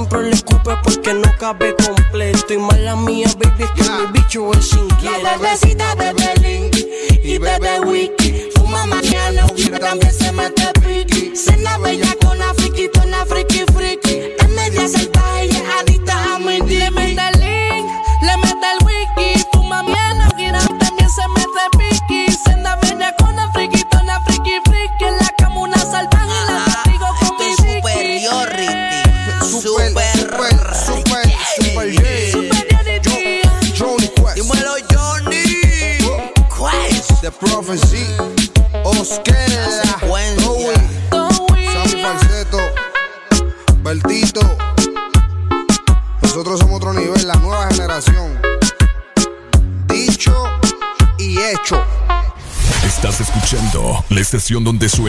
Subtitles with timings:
[0.00, 0.29] siempre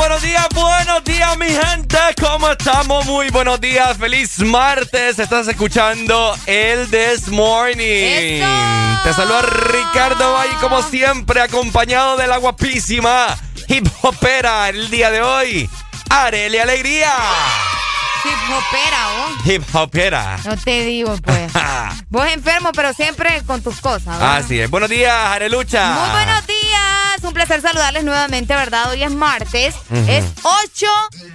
[0.00, 1.98] Buenos días, buenos días, mi gente.
[2.18, 3.04] ¿Cómo estamos?
[3.04, 3.98] Muy buenos días.
[3.98, 5.18] Feliz martes.
[5.18, 8.42] Estás escuchando el This Morning.
[9.04, 13.36] Te saluda Ricardo Valle, como siempre, acompañado de la guapísima
[13.68, 15.68] hip hopera el día de hoy.
[16.08, 17.12] Areli Alegría.
[18.24, 19.46] Hip hopera, vos.
[19.46, 20.38] Hip hopera.
[20.44, 21.52] No te digo, pues.
[22.10, 24.36] Vos enfermo, pero siempre con tus cosas, ¿verdad?
[24.36, 24.68] Así es.
[24.68, 25.92] Buenos días, Arelucha.
[25.92, 26.39] Muy buenos días.
[27.30, 28.90] Un placer saludarles nuevamente, ¿verdad?
[28.90, 29.76] Hoy es martes.
[30.08, 30.86] Es 8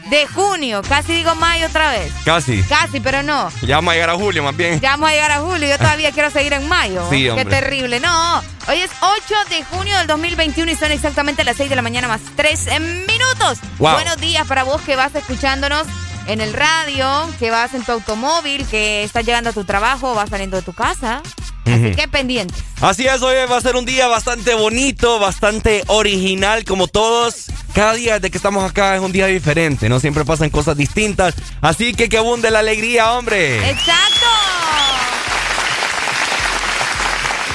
[0.10, 0.82] de junio.
[0.82, 2.12] Casi digo mayo otra vez.
[2.26, 2.62] Casi.
[2.64, 3.50] Casi, pero no.
[3.62, 4.82] Ya vamos a llegar a julio, más bien.
[4.82, 5.70] Ya vamos a llegar a julio.
[5.70, 7.08] Yo todavía quiero seguir en mayo.
[7.10, 7.46] Sí, Qué hombre.
[7.46, 8.02] terrible.
[8.02, 8.40] No.
[8.68, 12.10] Hoy es 8 de junio del 2021 y son exactamente las 6 de la mañana
[12.10, 12.68] más 3
[13.08, 13.60] minutos.
[13.78, 13.94] Wow.
[13.94, 15.88] Buenos días para vos que vas escuchándonos
[16.28, 20.30] en el radio, que vas en tu automóvil, que estás llegando a tu trabajo vas
[20.30, 21.22] saliendo de tu casa.
[21.66, 22.58] Así que pendientes.
[22.82, 27.46] Así es, hoy va a ser un día bastante bonito, bastante original, como todos.
[27.74, 30.00] Cada día de que estamos acá es un día diferente, ¿no?
[30.00, 31.36] Siempre pasan cosas distintas.
[31.62, 33.70] Así que que abunde la alegría, hombre.
[33.70, 34.95] ¡Exacto!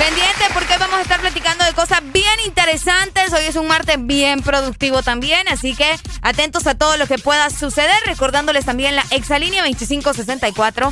[0.00, 3.34] Pendiente porque vamos a estar platicando de cosas bien interesantes.
[3.34, 7.50] Hoy es un martes bien productivo también, así que atentos a todo lo que pueda
[7.50, 7.94] suceder.
[8.06, 10.90] Recordándoles también la exalínea 2564-0520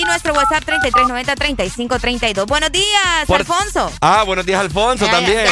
[0.00, 2.46] y nuestro WhatsApp 3390-3532.
[2.46, 3.92] Buenos días, Alfonso.
[4.00, 5.46] Ah, buenos días, Alfonso, también.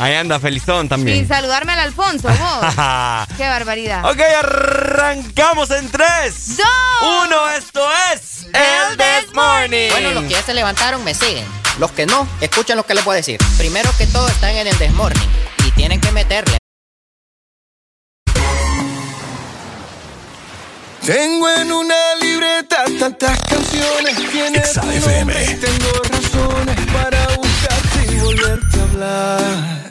[0.00, 1.18] Ahí anda, Felizón también.
[1.18, 2.74] Sin saludarme al Alfonso, vos.
[3.36, 4.02] Qué barbaridad.
[4.10, 6.66] Ok, arrancamos en 3, 2,
[7.26, 7.48] 1.
[7.50, 9.90] Esto es El This Morning.
[9.90, 11.44] Bueno, los que ya se levantaron me siguen.
[11.78, 13.38] Los que no, escuchen lo que les voy a decir.
[13.58, 15.20] Primero que todo, están en el This Morning
[15.66, 16.56] y tienen que meterle.
[21.04, 24.16] Tengo en una libreta tantas canciones.
[24.32, 29.89] Tienes tengo razones para buscarte y volverte a hablar.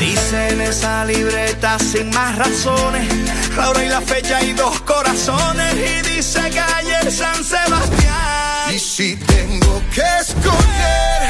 [0.00, 3.06] Dice en esa libreta sin más razones,
[3.54, 5.74] la hora y la fecha y dos corazones.
[5.74, 8.74] Y dice calle San Sebastián.
[8.74, 11.29] Y si tengo que escoger,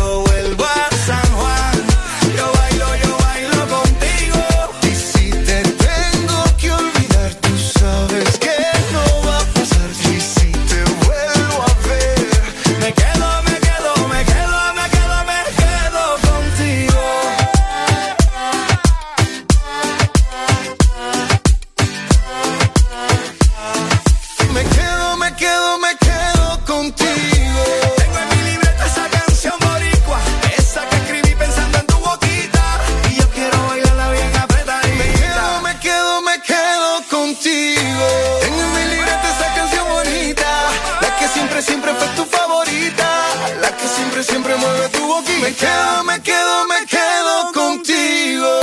[45.61, 48.59] quedo, me quedo, me quedo contigo.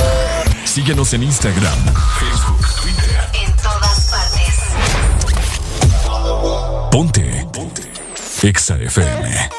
[0.65, 1.79] Síguenos en Instagram,
[2.19, 3.29] Facebook, Twitter.
[3.45, 4.55] En todas partes.
[6.91, 7.47] Ponte.
[7.53, 7.91] Ponte.
[8.43, 9.58] Exa FM.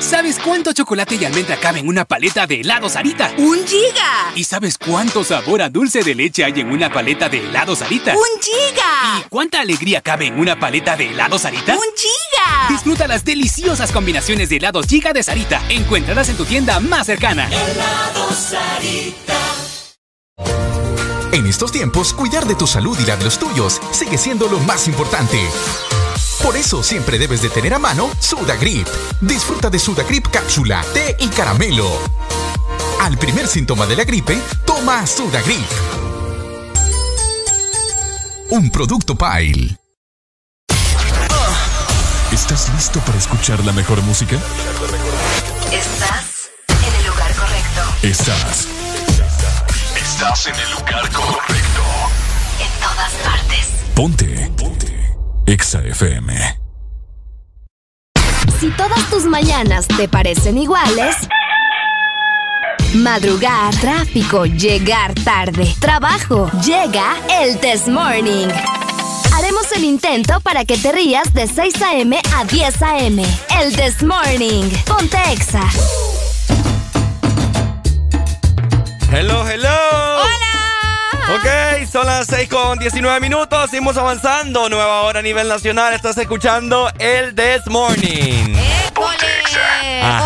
[0.00, 3.32] ¿Sabes cuánto chocolate y almendra cabe en una paleta de helado Sarita?
[3.38, 4.32] ¡Un giga!
[4.34, 8.12] ¿Y sabes cuánto sabor a dulce de leche hay en una paleta de helado Sarita?
[8.12, 9.20] ¡Un giga!
[9.20, 11.74] ¿Y cuánta alegría cabe en una paleta de helado Sarita?
[11.74, 12.68] ¡Un giga!
[12.68, 15.62] Disfruta las deliciosas combinaciones de helados Giga de Sarita.
[15.68, 17.46] Encuéntralas en tu tienda más cercana.
[17.46, 19.38] Helado Sarita.
[21.32, 24.58] En estos tiempos, cuidar de tu salud y la de los tuyos sigue siendo lo
[24.60, 25.40] más importante.
[26.44, 28.86] Por eso siempre debes de tener a mano Sudagrip.
[29.22, 31.90] Disfruta de Sudagrip cápsula, té y caramelo.
[33.00, 35.66] Al primer síntoma de la gripe, toma Sudagrip.
[38.50, 39.74] Un producto Pile.
[42.30, 44.36] ¿Estás listo para escuchar la mejor música?
[45.72, 47.80] Estás en el lugar correcto.
[48.02, 48.68] Estás.
[49.96, 51.82] Estás en el lugar correcto.
[52.60, 53.66] En todas partes.
[53.94, 54.52] Ponte.
[54.58, 54.93] Ponte.
[55.46, 56.32] Exa FM.
[58.58, 61.16] Si todas tus mañanas te parecen iguales,
[62.94, 68.48] madrugar, tráfico, llegar tarde, trabajo, llega el Test Morning.
[69.34, 72.18] Haremos el intento para que te rías de 6 a.m.
[72.36, 73.22] a 10 a.m.
[73.60, 74.70] El Test Morning.
[74.86, 75.68] Ponte Exa.
[79.12, 79.68] Hello, hello.
[79.68, 80.53] Hola.
[81.32, 83.70] Ok, son las 6 con 19 minutos.
[83.70, 84.68] Seguimos avanzando.
[84.68, 85.94] Nueva hora a nivel nacional.
[85.94, 88.54] Estás escuchando el This Morning.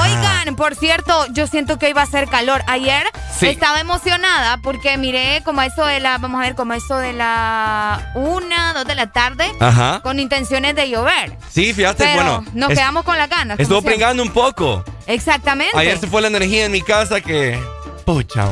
[0.03, 2.63] Oigan, por cierto, yo siento que va a ser calor.
[2.67, 3.05] Ayer
[3.39, 3.47] Sí.
[3.47, 8.11] estaba emocionada porque miré como eso de la, vamos a ver, como eso de la
[8.15, 10.01] una, dos de la tarde, Ajá.
[10.03, 11.37] con intenciones de llover.
[11.49, 12.45] Sí, fíjate, Pero bueno.
[12.55, 13.61] nos es- quedamos con las ganas.
[13.61, 14.85] Estuvo pringando un poco.
[15.07, 15.77] Exactamente.
[15.79, 17.59] Ayer se fue la energía en mi casa que.
[18.05, 18.49] Pucha.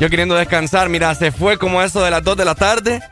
[0.00, 3.02] Yo queriendo descansar, mira, se fue como eso de las 2 de la tarde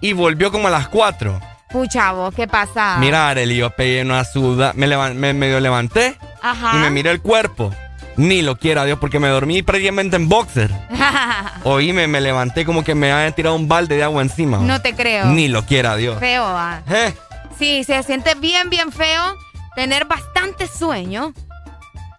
[0.00, 1.40] y volvió como a las 4.
[1.70, 2.98] Pucha, vos, ¿qué pasa?
[3.00, 4.72] Mira, Arely, yo pegué una suda.
[4.76, 4.86] Me,
[5.34, 6.76] medio levanté Ajá.
[6.76, 7.74] y me miré el cuerpo.
[8.16, 10.70] Ni lo quiera Dios, porque me dormí prácticamente en boxer.
[11.64, 14.58] Oíme, me levanté como que me habían tirado un balde de agua encima.
[14.58, 15.26] no te creo.
[15.26, 16.20] Ni lo quiera Dios.
[16.20, 16.80] Feo, ah.
[16.88, 17.12] Eh,
[17.58, 19.36] Sí, se siente bien, bien feo
[19.74, 21.32] tener bastante sueño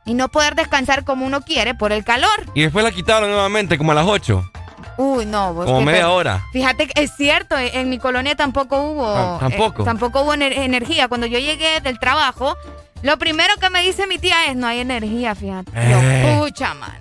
[0.06, 2.30] y no poder descansar como uno quiere por el calor.
[2.54, 4.52] Y después la quitaron nuevamente, como a las 8.
[4.98, 5.54] Uy, no.
[5.54, 6.44] vos Como media hora.
[6.54, 9.08] Fíjate que es cierto, en en mi colonia tampoco hubo.
[9.08, 9.82] Ah, ¿tampoco?
[9.82, 11.08] eh, tampoco hubo ener- energía.
[11.10, 12.56] Cuando yo llegué del trabajo,
[13.02, 15.70] Lo primero que me dice mi tía es, no hay energía, fíjate.
[15.76, 16.38] Eh.
[16.40, 16.96] Pucha, mano.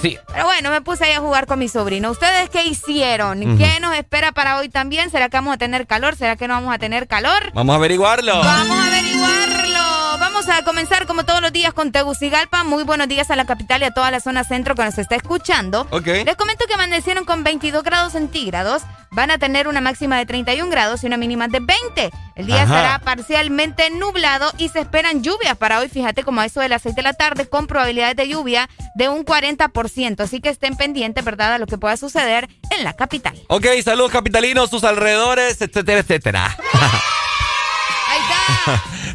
[0.00, 0.16] Sí.
[0.32, 2.10] Pero bueno, me puse ahí a jugar con mi sobrino.
[2.12, 3.40] ¿Ustedes qué hicieron?
[3.58, 5.10] ¿Qué nos espera para hoy también?
[5.10, 6.14] ¿Será que vamos a tener calor?
[6.14, 7.50] ¿Será que no vamos a tener calor?
[7.54, 8.38] Vamos a averiguarlo.
[8.38, 9.77] Vamos a averiguarlo.
[10.18, 12.64] Vamos a comenzar como todos los días con Tegucigalpa.
[12.64, 15.16] Muy buenos días a la capital y a toda la zona centro que nos está
[15.16, 15.86] escuchando.
[15.90, 16.06] Ok.
[16.06, 18.82] Les comento que amanecieron con 22 grados centígrados.
[19.10, 22.10] Van a tener una máxima de 31 grados y una mínima de 20.
[22.36, 22.64] El día Ajá.
[22.64, 25.88] estará parcialmente nublado y se esperan lluvias para hoy.
[25.88, 29.08] Fíjate como a eso de las 6 de la tarde con probabilidades de lluvia de
[29.08, 30.20] un 40%.
[30.20, 33.38] Así que estén pendientes, ¿verdad?, a lo que pueda suceder en la capital.
[33.48, 36.56] Ok, saludos capitalinos, sus alrededores, etcétera, etcétera.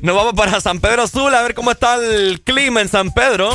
[0.02, 3.52] Nos vamos para San Pedro Sula a ver cómo está el clima en San Pedro.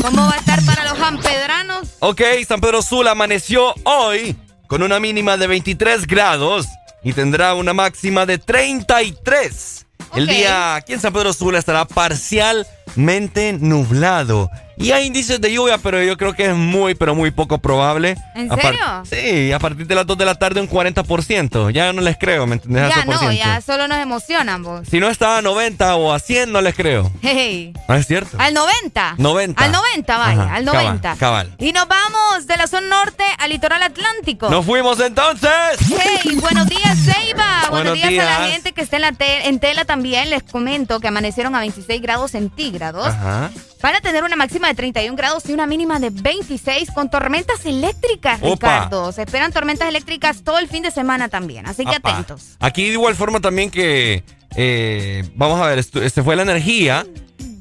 [0.00, 1.88] ¿Cómo va a estar para los ampedranos?
[2.00, 4.36] Ok, San Pedro Sula amaneció hoy
[4.68, 6.66] con una mínima de 23 grados
[7.04, 9.86] y tendrá una máxima de 33.
[10.14, 14.50] El día aquí en San Pedro Sula estará parcialmente nublado.
[14.82, 18.16] Y hay indicios de lluvia, pero yo creo que es muy, pero muy poco probable.
[18.34, 18.80] ¿En A serio?
[19.08, 21.70] sí, a partir de las 2 de la tarde un 40%.
[21.70, 22.84] Ya no les creo, ¿me entendés?
[22.84, 24.88] A Ya no, ya solo nos emocionan vos.
[24.90, 27.10] Si no está a 90 o a 100, no les creo.
[27.22, 27.72] Hey.
[27.88, 28.36] ¿No es cierto?
[28.40, 29.14] Al 90.
[29.18, 29.62] 90.
[29.62, 31.16] Al 90, vaya, Ajá, al cabal, 90.
[31.16, 31.54] cabal.
[31.58, 34.48] Y nos vamos de la zona norte al litoral atlántico.
[34.50, 35.50] Nos fuimos entonces.
[35.88, 37.42] Hey, buenos días, Ceiba.
[37.70, 40.30] Buenos, Buenos días, a la gente que está en, la te- en tela también.
[40.30, 43.06] Les comento que amanecieron a 26 grados centígrados.
[43.06, 43.50] Ajá.
[43.82, 47.66] Van a tener una máxima de 31 grados y una mínima de 26 con tormentas
[47.66, 48.84] eléctricas, Opa.
[48.84, 49.10] Ricardo.
[49.10, 52.10] Se esperan tormentas eléctricas todo el fin de semana también, así que Apa.
[52.10, 52.56] atentos.
[52.60, 54.22] Aquí de igual forma también que,
[54.54, 57.04] eh, vamos a ver, se fue la energía.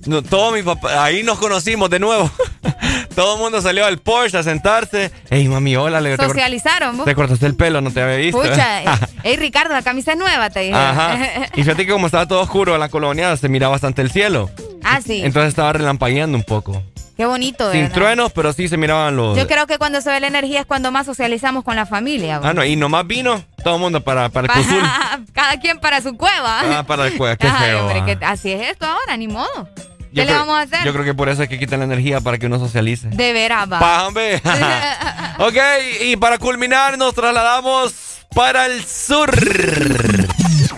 [0.06, 2.30] No, todo mi papá, ahí nos conocimos de nuevo.
[3.16, 5.12] todo el mundo salió al Porsche a sentarse.
[5.32, 6.02] Ey, mami, hola.
[6.02, 7.06] Le, te Socializaron, vos.
[7.06, 8.42] Te cortaste el pelo, no te había visto.
[8.42, 10.76] Pucha, eh, ey, Ricardo, la camisa es nueva, te dije.
[10.76, 11.18] Ajá.
[11.56, 14.50] Y fíjate que como estaba todo oscuro en la colonia, se miraba bastante el cielo.
[14.84, 15.22] Ah, sí.
[15.24, 16.82] Entonces estaba relampagueando un poco.
[17.18, 17.96] Qué bonito, Sin ¿verdad?
[17.96, 19.38] truenos, pero sí se miraban los...
[19.38, 22.40] Yo creo que cuando se ve la energía es cuando más socializamos con la familia.
[22.42, 24.84] Ah, no, y nomás vino todo el mundo para, para el Pa- Cuzul.
[25.34, 26.80] Cada quien para su cueva.
[26.80, 27.82] Ah, para el cueva, qué Ay, feo.
[27.82, 28.06] hombre, ah.
[28.20, 29.70] que así es esto ahora, ni modo.
[29.76, 30.84] ¿Qué Yo le creo- vamos a hacer?
[30.84, 33.10] Yo creo que por eso es que quitan la energía para que uno socialice.
[33.10, 33.68] De veras,
[34.08, 34.42] hombre.
[35.38, 35.58] ok,
[36.02, 37.94] y para culminar nos trasladamos
[38.34, 39.30] para el sur.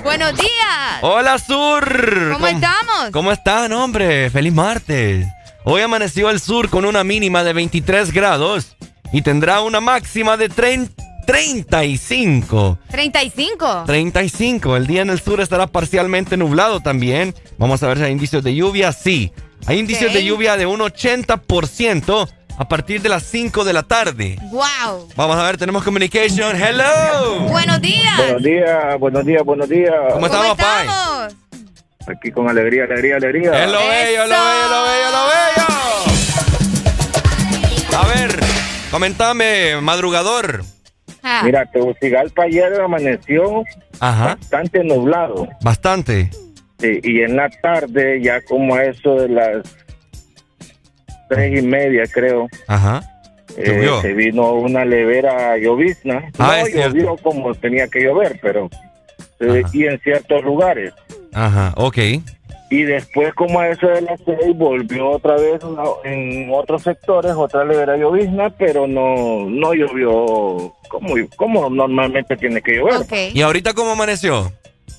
[0.03, 0.99] Buenos días.
[1.01, 2.31] Hola, sur.
[2.33, 3.09] ¿Cómo estamos?
[3.11, 4.29] ¿Cómo están, hombre?
[4.29, 5.27] Feliz martes.
[5.63, 8.75] Hoy amaneció el sur con una mínima de 23 grados
[9.13, 12.77] y tendrá una máxima de 30 35.
[12.89, 13.83] 35.
[13.85, 14.75] 35.
[14.75, 17.33] El día en el sur estará parcialmente nublado también.
[17.57, 18.91] Vamos a ver si hay indicios de lluvia.
[18.91, 19.31] Sí.
[19.65, 24.37] Hay indicios de lluvia de un 80% a partir de las 5 de la tarde.
[24.51, 25.09] Wow.
[25.15, 26.55] Vamos a ver, tenemos communication.
[26.55, 27.41] Hello.
[27.49, 28.17] Buenos días.
[28.17, 29.93] Buenos días, buenos días, buenos días.
[30.13, 30.87] ¿Cómo estamos, Pai?
[30.87, 31.35] estamos?
[32.07, 33.63] Aquí con alegría, alegría, alegría.
[33.63, 35.67] Es lo bello, lo bello, lo bello, lo bello.
[37.97, 38.39] A ver,
[38.91, 40.63] comentame, madrugador.
[41.21, 41.41] Ah.
[41.45, 43.63] Mira, Tegucigalpa ayer amaneció
[43.99, 44.35] Ajá.
[44.35, 45.47] bastante nublado.
[45.61, 46.29] Bastante.
[46.79, 49.63] Sí, y en la tarde, ya como a eso de las
[51.35, 53.01] tres y media, creo, Ajá.
[53.57, 54.01] eh, Llovió.
[54.01, 56.29] se vino una levera llovizna.
[56.37, 56.95] Ah, no cierto.
[56.97, 58.69] llovió como tenía que llover, pero
[59.39, 60.93] eh, y en ciertos lugares.
[61.33, 61.97] Ajá, ok.
[62.69, 67.33] Y después, como a eso de las seis, volvió otra vez una- en otros sectores,
[67.33, 73.05] otra levera llovizna, pero no, no llovió como, como normalmente tiene que llover.
[73.33, 74.51] ¿Y ahorita cómo amaneció?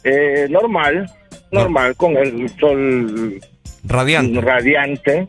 [0.05, 1.11] Eh, normal,
[1.51, 3.41] normal, con el sol
[3.85, 4.41] Radiante.
[4.41, 5.27] radiante.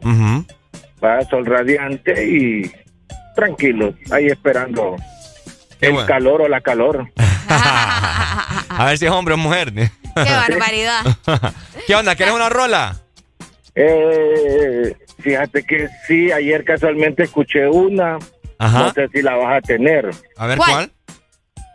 [1.03, 2.71] Va sol radiante y
[3.35, 4.95] tranquilo, ahí esperando
[5.81, 6.07] el bueno.
[6.07, 7.11] calor o la calor.
[7.47, 9.73] A ver si es hombre o mujer.
[9.73, 11.01] Qué barbaridad.
[11.87, 12.15] ¿Qué onda?
[12.15, 12.97] ¿Quieres una rola?
[13.75, 18.17] Eh, fíjate que sí, ayer casualmente escuché una,
[18.57, 18.79] Ajá.
[18.79, 20.09] no sé si la vas a tener.
[20.37, 20.91] A ver, ¿cuál?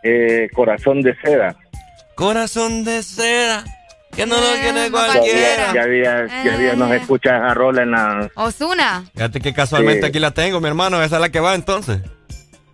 [0.02, 1.54] Eh, Corazón de seda.
[2.14, 3.64] Corazón de seda,
[4.14, 5.73] que no lo tiene cualquiera.
[5.75, 8.31] ya había, ya había, nos escucha esa rola en la...
[8.35, 9.05] Osuna.
[9.14, 10.07] Fíjate que casualmente Sí.
[10.09, 11.03] aquí la tengo, mi hermano.
[11.03, 12.01] Esa es la que va entonces.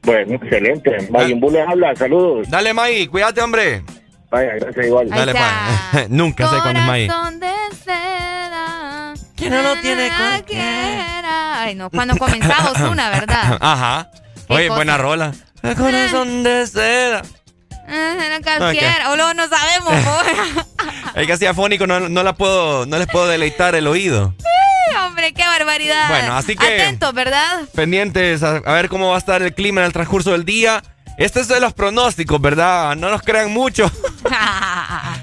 [0.03, 1.09] Bueno, excelente.
[1.11, 2.49] Mayimbu les habla, saludos.
[2.49, 3.83] Dale, May, cuídate, hombre.
[4.31, 5.09] Vaya, gracias igual.
[5.09, 6.07] Dale, pa.
[6.09, 7.07] Nunca sé cuándo es May.
[7.09, 7.53] Corazón de
[7.85, 9.15] seda.
[9.37, 11.63] Que no lo tiene cualquiera.
[11.63, 13.59] Ay, no, cuando comenzaba Osuna, ¿verdad?
[13.61, 14.11] Ajá.
[14.49, 14.77] ¿Qué Oye, cosa?
[14.77, 15.33] buena rola.
[15.77, 17.23] Corazón de seda.
[17.89, 19.13] No.
[19.13, 19.95] O luego no sabemos.
[21.15, 24.35] Es que así afónico no, no la puedo, no les puedo deleitar el oído.
[25.07, 26.09] Hombre, qué barbaridad.
[26.11, 27.63] Bueno, así que- Atentos, ¿verdad?
[27.75, 30.83] Pendientes a, a ver cómo va a estar el clima en el transcurso del día.
[31.17, 32.95] Este es de los pronósticos, ¿verdad?
[32.97, 33.91] No nos crean mucho.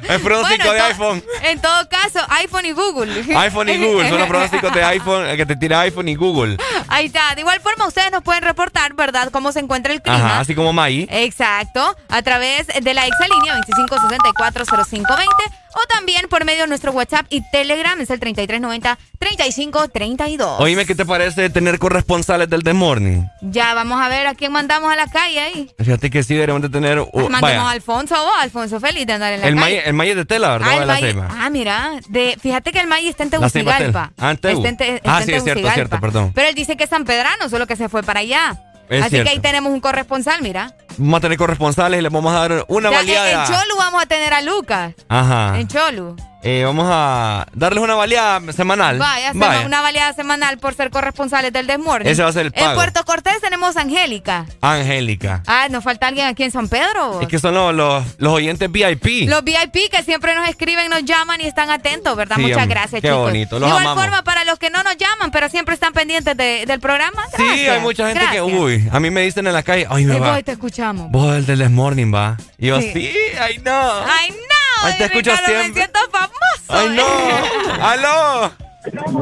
[0.10, 1.24] El pronóstico de iPhone.
[1.44, 3.24] En todo caso, iPhone y Google.
[3.38, 4.10] iPhone y Google.
[4.10, 6.58] Son los pronósticos de iPhone, el que te tira iPhone y Google.
[6.88, 7.34] Ahí está.
[7.36, 10.18] De igual forma, ustedes nos pueden reportar, ¿verdad?, cómo se encuentra el clima.
[10.18, 11.08] Ajá, así como Maggie.
[11.10, 11.96] Exacto.
[12.10, 15.28] A través de la exalínea 25640520
[15.76, 18.00] o también por medio de nuestro WhatsApp y Telegram.
[18.00, 20.56] Es el 3390-3532.
[20.60, 23.24] Oíme, ¿qué te parece tener corresponsales del The Morning?
[23.42, 25.72] Ya, vamos a ver a quién mandamos a la calle ahí.
[25.80, 27.00] Fíjate que sí deberíamos de tener...
[27.00, 29.84] Uh, Mandemos a Alfonso o Alfonso feliz de andar en la el calle.
[29.88, 30.68] el Maye de tela, ¿verdad?
[30.70, 31.92] Ah, de la Maye, ah, mira.
[32.10, 34.12] De, fíjate que el Maye está en Tegucigalpa.
[34.18, 34.58] Ah, en Tegu.
[34.58, 36.32] Está en, te, ah, sí, es cierto, es cierto, perdón.
[36.34, 38.62] Pero él dice que es San Pedrano, solo que se fue para allá.
[38.90, 39.30] Es Así cierto.
[39.30, 40.74] que ahí tenemos un corresponsal, mira.
[40.98, 43.32] Vamos a tener corresponsales y le vamos a dar una Ya, baleada.
[43.32, 44.94] En, en Cholu vamos a tener a Lucas.
[45.10, 45.60] Ajá.
[45.60, 46.16] En Cholu.
[46.46, 48.98] Eh, vamos a darles una baleada semanal.
[49.00, 52.12] Vaya, hacemos una baleada semanal por ser corresponsales del Desmorning.
[52.12, 52.72] Ese va a ser el pago.
[52.72, 54.46] En Puerto Cortés tenemos a Angélica.
[54.60, 55.42] Angélica.
[55.48, 57.22] Ah, nos falta alguien aquí en San Pedro.
[57.22, 59.30] Es que son los, los, los oyentes VIP.
[59.30, 62.36] Los VIP que siempre nos escriben, nos llaman y están atentos, ¿verdad?
[62.36, 63.22] Sí, Muchas gracias, qué chicos.
[63.22, 64.04] bonito, los de igual amamos.
[64.04, 67.24] forma, para los que no nos llaman, pero siempre están pendientes de- del programa.
[67.38, 68.46] Sí, hay mucha gente Gracias.
[68.46, 70.34] que, uy, a mí me dicen en la calle, ay, me Sí, va.
[70.34, 70.52] voy, te
[70.84, 71.12] escuchamos.
[71.12, 72.38] Vos el del Morning va.
[72.58, 72.92] Y yo, Sí.
[72.94, 73.72] sí, ay, no.
[74.06, 74.86] Ay, no.
[74.86, 75.68] Ahí te escucho Ricardo, siempre.
[75.70, 76.68] Me siento famoso.
[76.70, 77.86] Ay, no.
[77.86, 78.52] Aló.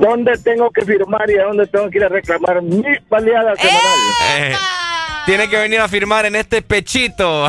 [0.02, 4.00] ¿Dónde tengo que firmar y a dónde tengo que ir a reclamar mi baleada semanal?
[4.38, 4.56] Eh,
[5.28, 7.48] tiene que venir a firmar en este pechito.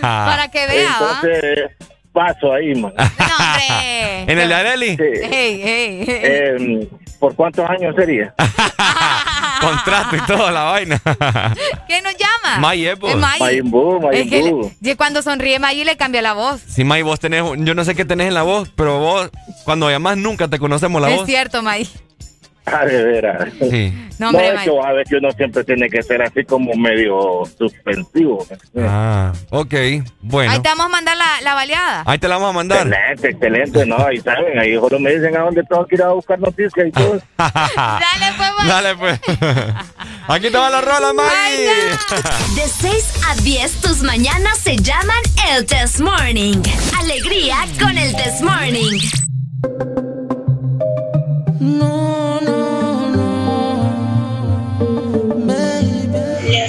[0.00, 0.96] Para que vea.
[0.98, 1.70] Entonces,
[2.12, 2.92] paso ahí, man.
[4.26, 4.96] ¿En el de Areli?
[4.96, 5.02] Sí.
[5.22, 6.20] Hey, hey, hey.
[6.24, 6.88] Eh,
[7.20, 8.34] ¿Por cuántos años sería?
[9.62, 11.00] Contrato y toda la vaina.
[11.86, 12.58] ¿Quién nos llama?
[12.58, 13.14] Maye, pues.
[13.14, 13.40] Es Maye.
[13.40, 16.60] Mayimbu, Es que le- y cuando sonríe Maye le cambia la voz.
[16.68, 19.30] Si May, vos tenés, yo no sé qué tenés en la voz, pero vos,
[19.64, 21.26] cuando llamas, nunca te conocemos la es voz.
[21.26, 21.88] cierto, Maye.
[22.66, 23.48] Ah, de veras.
[23.58, 23.92] Sí.
[24.20, 24.64] No, hombre, es May.
[24.64, 28.46] que vos sabés que uno siempre tiene que ser así como medio suspensivo.
[28.78, 29.74] Ah, ok.
[30.20, 30.52] Bueno.
[30.52, 32.02] Ahí te vamos a mandar la, la baleada.
[32.06, 32.86] Ahí te la vamos a mandar.
[32.86, 33.96] Excelente, excelente, ¿no?
[34.06, 36.92] Ahí saben, ahí solo me dicen a dónde tengo que ir a buscar noticias y
[36.92, 37.20] todo.
[37.36, 38.68] Dale, pues, Maye.
[38.68, 39.20] Dale, pues.
[40.28, 41.58] Aquí te va la rola, May.
[42.54, 45.18] De 6 a 10, tus mañanas se llaman
[45.50, 46.62] el Test Morning.
[47.00, 49.00] Alegría con el Test Morning.
[51.60, 52.11] No, no,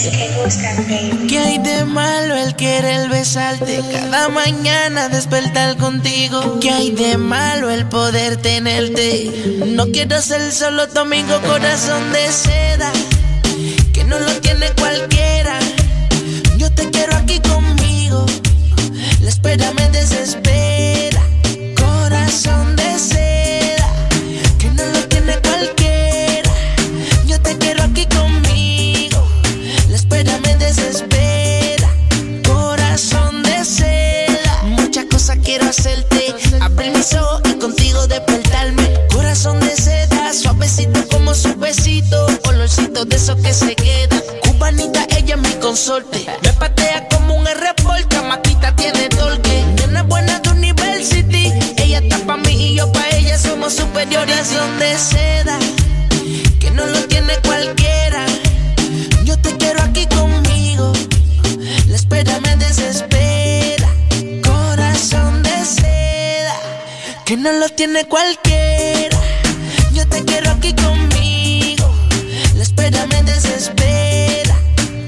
[0.03, 1.27] Que.
[1.29, 3.81] ¿Qué hay de malo el querer besarte?
[3.89, 6.59] Cada mañana despertar contigo.
[6.59, 9.31] ¿Qué hay de malo el poder tenerte?
[9.65, 12.91] No quiero ser solo tu amigo, corazón de seda.
[13.93, 15.57] Que no lo tiene cualquiera.
[16.57, 18.25] Yo te quiero aquí conmigo.
[19.21, 20.62] La espera me desespera.
[41.11, 42.25] Como su besito.
[42.47, 44.21] Olorcito de esos que se quedan.
[44.41, 46.25] Cubanita, ella es mi consorte.
[46.41, 48.13] Me patea como un R-Port.
[48.27, 49.63] Matita tiene torque.
[49.77, 51.51] Nena buena de University.
[51.77, 53.37] Ella está pa' mí y yo pa' ella.
[53.37, 54.47] Somos superiores.
[54.47, 55.59] Corazón de seda.
[56.59, 58.25] Que no lo tiene cualquiera.
[59.25, 60.91] Yo te quiero aquí conmigo.
[61.87, 63.89] La espera me desespera.
[64.43, 66.55] Corazón de seda.
[67.25, 69.12] Que no lo tiene cualquiera.
[70.09, 71.89] Te quiero aquí conmigo.
[72.55, 74.55] La espera me desespera.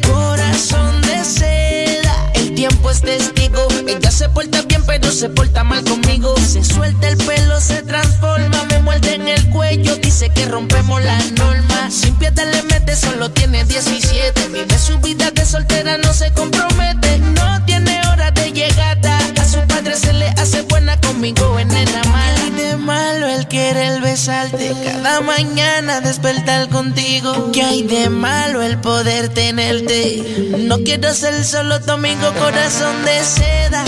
[0.08, 2.32] Corazón de seda.
[2.34, 3.68] El tiempo es testigo.
[3.88, 6.36] Ella se porta bien, pero se porta mal conmigo.
[6.38, 8.64] Se suelta el pelo, se transforma.
[8.70, 9.96] Me muerde en el cuello.
[9.98, 11.94] Dice que rompemos las normas.
[11.94, 14.48] Sin piedad le mete, solo tiene 17.
[14.50, 17.20] Vive su vida de soltera, no se compromete.
[17.20, 19.20] No tiene hora de llegada.
[19.40, 22.45] A su padre se le hace buena conmigo en nena mala.
[22.78, 24.74] Malo el querer besarte.
[24.84, 27.52] Cada mañana despertar contigo.
[27.52, 30.24] ¿Qué hay de malo el poder tenerte?
[30.60, 33.84] No quiero ser solo amigo, corazón de seda.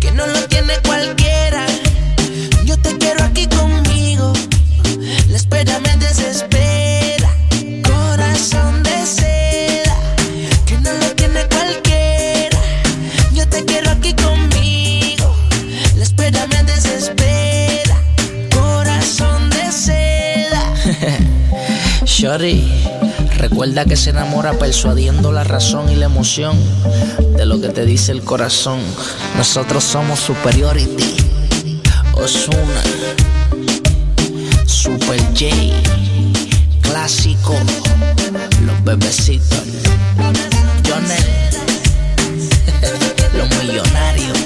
[0.00, 1.39] Que no lo tiene cualquiera.
[22.20, 22.62] Shorty,
[23.38, 26.54] recuerda que se enamora persuadiendo la razón y la emoción
[27.34, 28.78] de lo que te dice el corazón.
[29.38, 31.16] Nosotros somos superiority.
[32.12, 32.82] Osuna,
[34.66, 35.46] Super J,
[36.82, 37.54] clásico,
[38.66, 39.62] los bebecitos,
[40.86, 41.24] Jonel,
[43.34, 44.38] Los millonarios,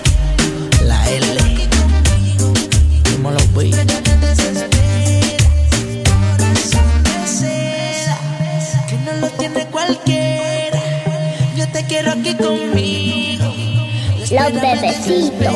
[0.84, 1.68] la L.
[3.16, 3.40] ¿Cómo lo
[9.86, 10.80] cualquiera.
[11.56, 13.54] Yo te quiero aquí conmigo.
[14.18, 15.54] Los bebecitos.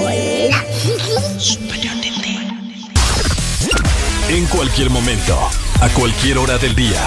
[4.28, 5.38] En cualquier momento,
[5.80, 7.00] a cualquier hora del día,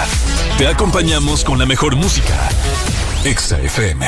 [0.58, 2.48] te acompañamos con la mejor música.
[3.24, 4.06] Exa FM.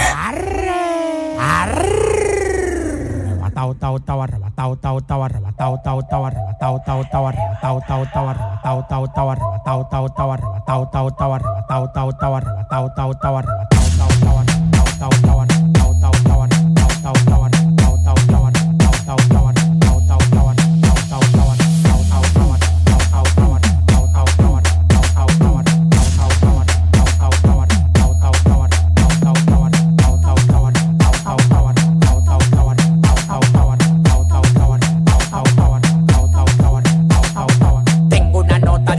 [3.65, 8.29] Arrebatado, tao, tao, arrebatado, tao, tao, arrebatado, tao, tao, arrebatado, tao, tao, arrebatado, tao, tao,
[8.29, 12.35] arrebatado, tao, tao, arrebatado, tao, tao, arrebatado, tao, tao, arrebatado, tao, tao, arrebatado, tao, tao,
[12.37, 15.54] arrebatado, tao, tao, arrebatado, tao, tao, arrebatado, tao,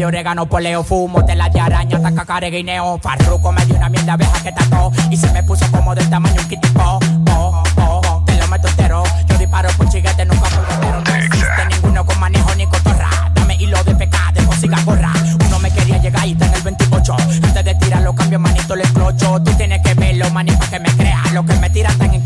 [0.05, 2.99] de orégano, poleo, fumo, tela de araña, taca, guineo.
[3.01, 6.41] Farruco me dio una mierda abeja que tacó y se me puso como del tamaño
[6.41, 6.99] un kitipo.
[7.31, 9.03] Oh, oh, oh, te lo meto entero.
[9.27, 11.01] Yo disparo con chiguete, nunca por entero.
[11.01, 13.09] No existe ninguno con manejo ni cotorra.
[13.33, 15.11] Dame hilo de pecado, consiga gorra.
[15.47, 17.15] Uno me quería llegar y está en el 28.
[17.43, 19.41] Antes de tirarlo, cambio manito, le explocho.
[19.41, 21.23] Tú tienes que verlo, maní, pa' que me crea.
[21.33, 22.23] Lo que me tiran están en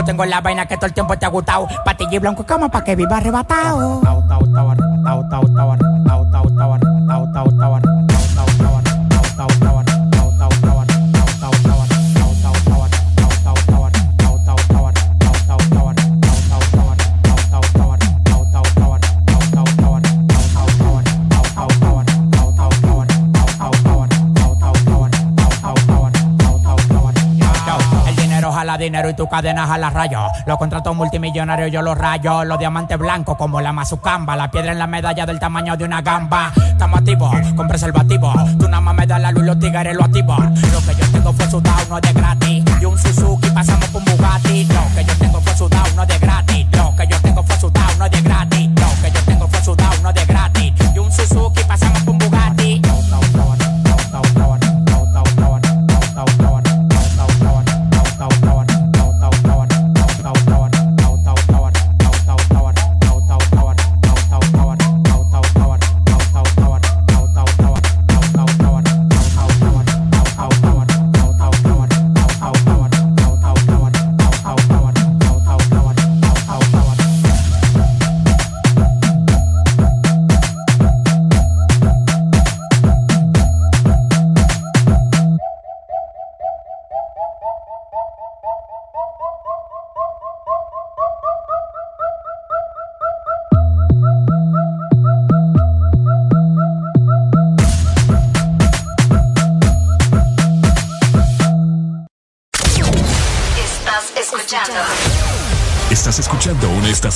[0.00, 1.68] Yo tengo la vaina que todo el tiempo te ha gustado.
[1.84, 4.00] Patilla y blanco cama pa' que viva arrebatado.
[4.00, 4.00] El
[29.08, 30.20] y tu cadena jala rayo.
[30.46, 32.44] Los contratos multimillonarios yo los rayo.
[32.44, 34.36] Los diamantes blancos como la mazucamba.
[34.36, 36.52] La piedra en la medalla del tamaño de una gamba.
[36.56, 38.32] Estamos activos con preservativo.
[38.58, 40.36] Tú nada más me das la luz los tigres lo activo.
[40.36, 42.64] Lo que yo tengo fue sudado, no es de gratis.
[42.80, 43.29] Y un Suzuki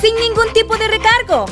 [0.00, 1.46] sin ningún tipo de recargo.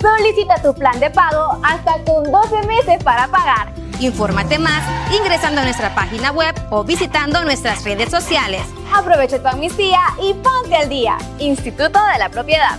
[0.00, 3.72] Solicita tu plan de pago hasta con 12 meses para pagar.
[4.00, 4.82] Infórmate más
[5.16, 8.62] ingresando a nuestra página web o visitando nuestras redes sociales.
[8.94, 11.16] Aprovecha tu amnistía y ponte al día.
[11.38, 12.78] Instituto de la Propiedad.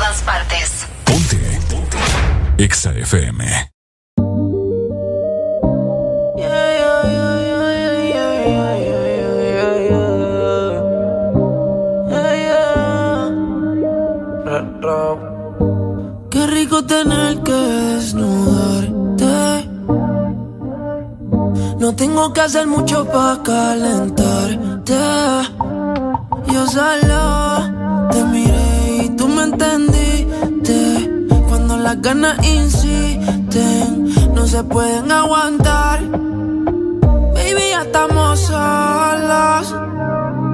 [0.00, 0.86] todas partes.
[1.04, 1.36] Ponte.
[1.68, 1.98] Ponte.
[16.30, 19.68] Qué rico tener que desnudarte.
[21.78, 24.94] No tengo que hacer mucho para calentarte.
[26.52, 27.50] Yo solo
[31.48, 36.00] cuando las ganas insisten, no se pueden aguantar.
[37.34, 39.74] Baby, ya estamos solas,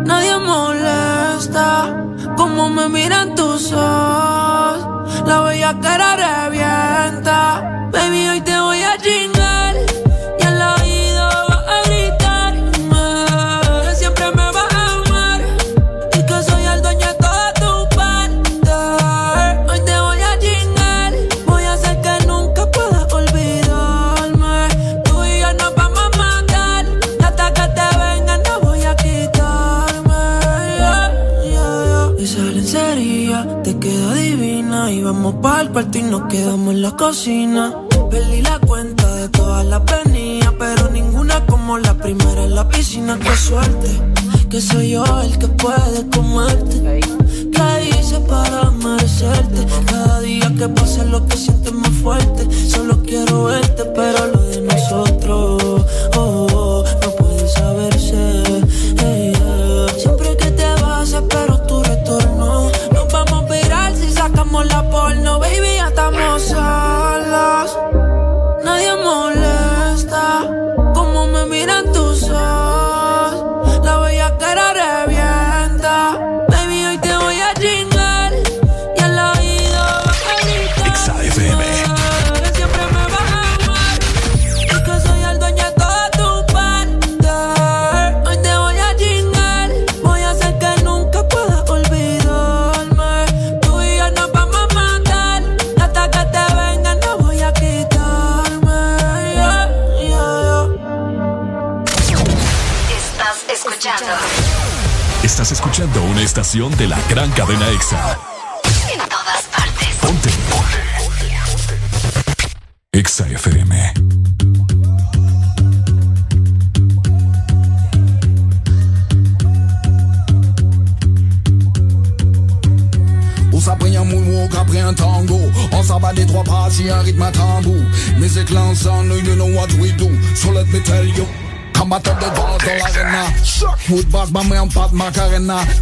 [0.05, 2.05] nadie molesta.
[2.37, 7.89] Como me miran tus ojos, la bella cara revienta.
[7.93, 8.56] Baby, hoy te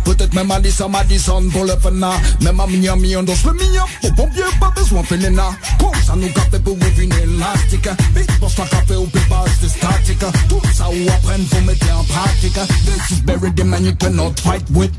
[0.04, 2.20] Peut-être même à Lisa Madison pour le Fana hein.
[2.42, 3.84] Même à Miami on danse le mignon.
[4.02, 8.38] Au bon vieux pas besoin de fénina Comme ça nous café pour une élastique Bitch
[8.40, 10.24] pense un café au pépage de statique.
[10.48, 12.54] Tout ça ou apprennent faut mettre en pratique.
[12.54, 14.92] This is very the man you cannot fight with.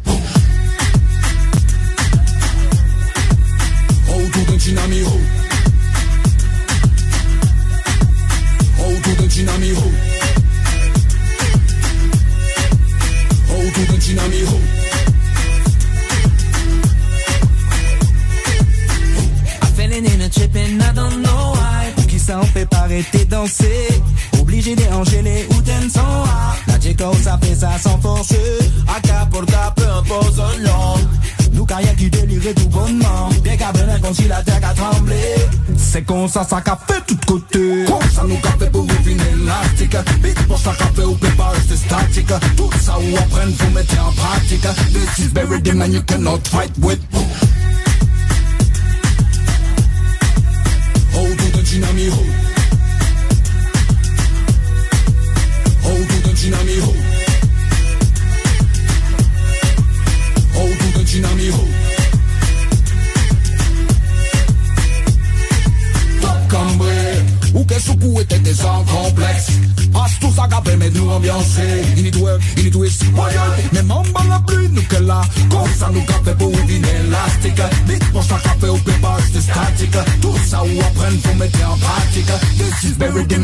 [36.48, 37.86] ça qu'a fait tout côté.
[38.14, 41.76] Ça nous qu'a fait pour une élastique Vite pour ça qu'a fait ou pas rester
[41.76, 42.34] statique.
[42.56, 44.68] Tout ça ou apprendre vous mettez en pratique.
[44.94, 47.00] This is buried in you cannot fight with.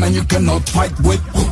[0.02, 1.51] and you cannot fight with.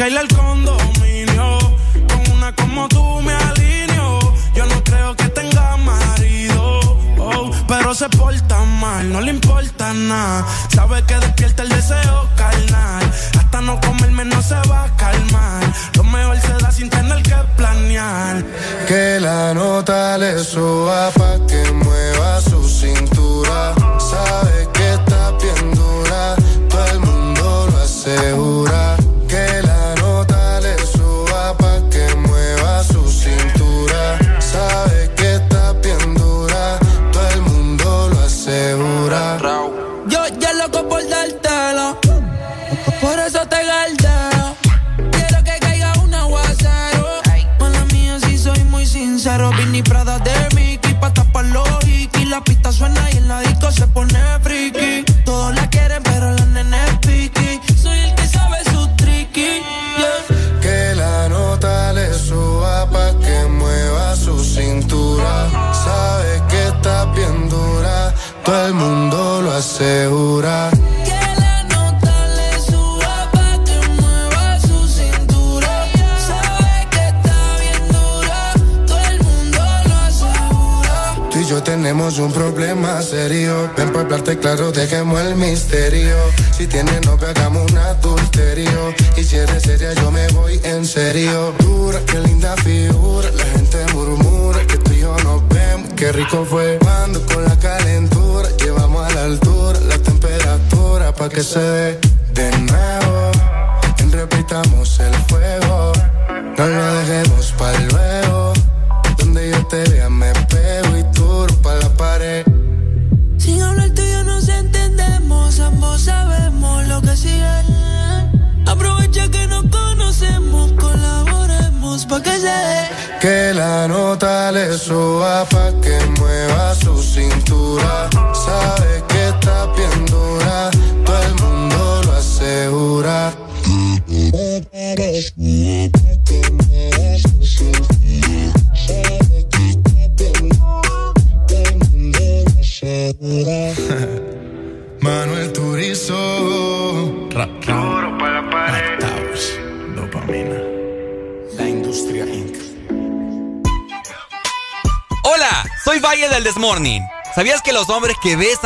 [0.00, 0.39] cae.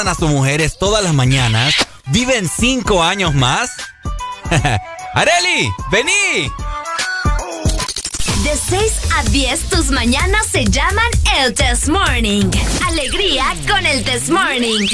[0.09, 1.75] a sus mujeres todas las mañanas
[2.07, 3.71] viven cinco años más?
[5.15, 5.71] ¡Areli!
[5.91, 6.51] ¡Vení!
[8.43, 11.07] De 6 a 10, tus mañanas se llaman
[11.39, 12.51] el Test Morning.
[12.87, 14.89] Alegría con el Test Morning.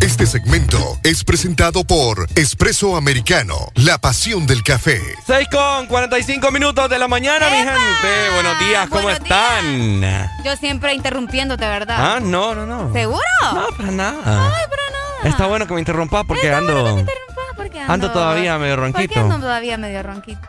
[0.00, 5.00] Este segmento es presentado por Espresso Americano, la pasión del café.
[5.26, 8.30] 6 con 45 minutos de la mañana, mi gente.
[8.34, 10.00] Buenos días, ¿cómo Buenos están?
[10.48, 12.16] yo siempre interrumpiéndote, ¿verdad?
[12.16, 12.90] Ah, no, no, no.
[12.92, 13.20] ¿Seguro?
[13.42, 14.16] No, para nada.
[14.24, 15.04] Ay, para nada.
[15.24, 16.72] Está bueno que me interrumpas porque ando.
[16.72, 19.06] Bueno que te interrumpas porque ando, ando todavía medio ronquito.
[19.06, 20.40] ¿Por qué ando todavía medio ronquito?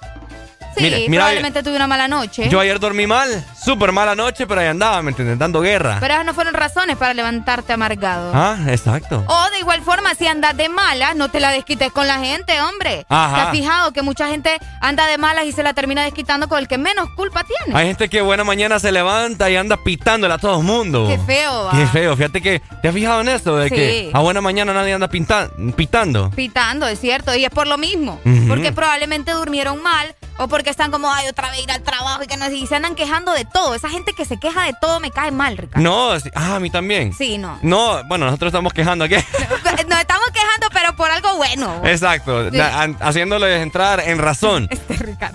[0.77, 2.49] Sí, Mira, mira, probablemente tuve una mala noche.
[2.49, 5.39] Yo ayer dormí mal, súper mala noche, pero ahí andaba, ¿me entiendes?
[5.39, 5.97] Dando guerra.
[6.01, 8.31] Pero esas no fueron razones para levantarte amargado.
[8.35, 9.25] Ah, exacto.
[9.27, 12.61] O de igual forma, si andas de mala, no te la desquites con la gente,
[12.61, 13.05] hombre.
[13.09, 13.35] Ajá.
[13.35, 16.59] ¿Te has fijado que mucha gente anda de malas y se la termina desquitando con
[16.59, 17.77] el que menos culpa tiene?
[17.79, 21.07] Hay gente que buena mañana se levanta y anda pitándole a todo el mundo.
[21.09, 21.73] Qué feo, va.
[21.73, 22.17] Qué feo.
[22.17, 23.57] Fíjate que, ¿te has fijado en eso?
[23.57, 23.75] De Sí.
[23.75, 26.31] que a buena mañana nadie anda pinta- pitando.
[26.31, 28.21] Pitando, es cierto, y es por lo mismo.
[28.47, 32.27] Porque probablemente durmieron mal o porque están como, ay, otra vez ir al trabajo y
[32.27, 33.75] que no sé, y se andan quejando de todo.
[33.75, 35.83] Esa gente que se queja de todo me cae mal, Ricardo.
[35.83, 37.13] No, sí- ah, a mí también.
[37.13, 37.59] Sí, no.
[37.63, 39.15] No, bueno, nosotros estamos quejando aquí.
[39.89, 41.81] Nos estamos quejando, pero por algo bueno.
[41.85, 42.59] Exacto, Sí.
[43.01, 44.69] haciéndoles entrar en razón.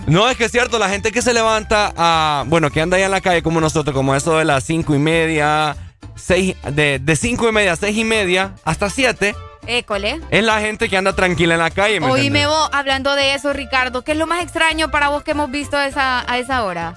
[0.06, 3.02] No, es que es cierto, la gente que se levanta a, bueno, que anda ahí
[3.02, 5.76] en la calle como nosotros, como eso de las cinco y media,
[6.14, 9.34] seis, de, de cinco y media a seis y media hasta siete,
[9.66, 10.20] École.
[10.30, 13.52] es la gente que anda tranquila en la calle, ¿me Oíme vos, hablando de eso,
[13.52, 16.64] Ricardo, ¿qué es lo más extraño para vos que hemos visto a esa, a esa
[16.64, 16.94] hora?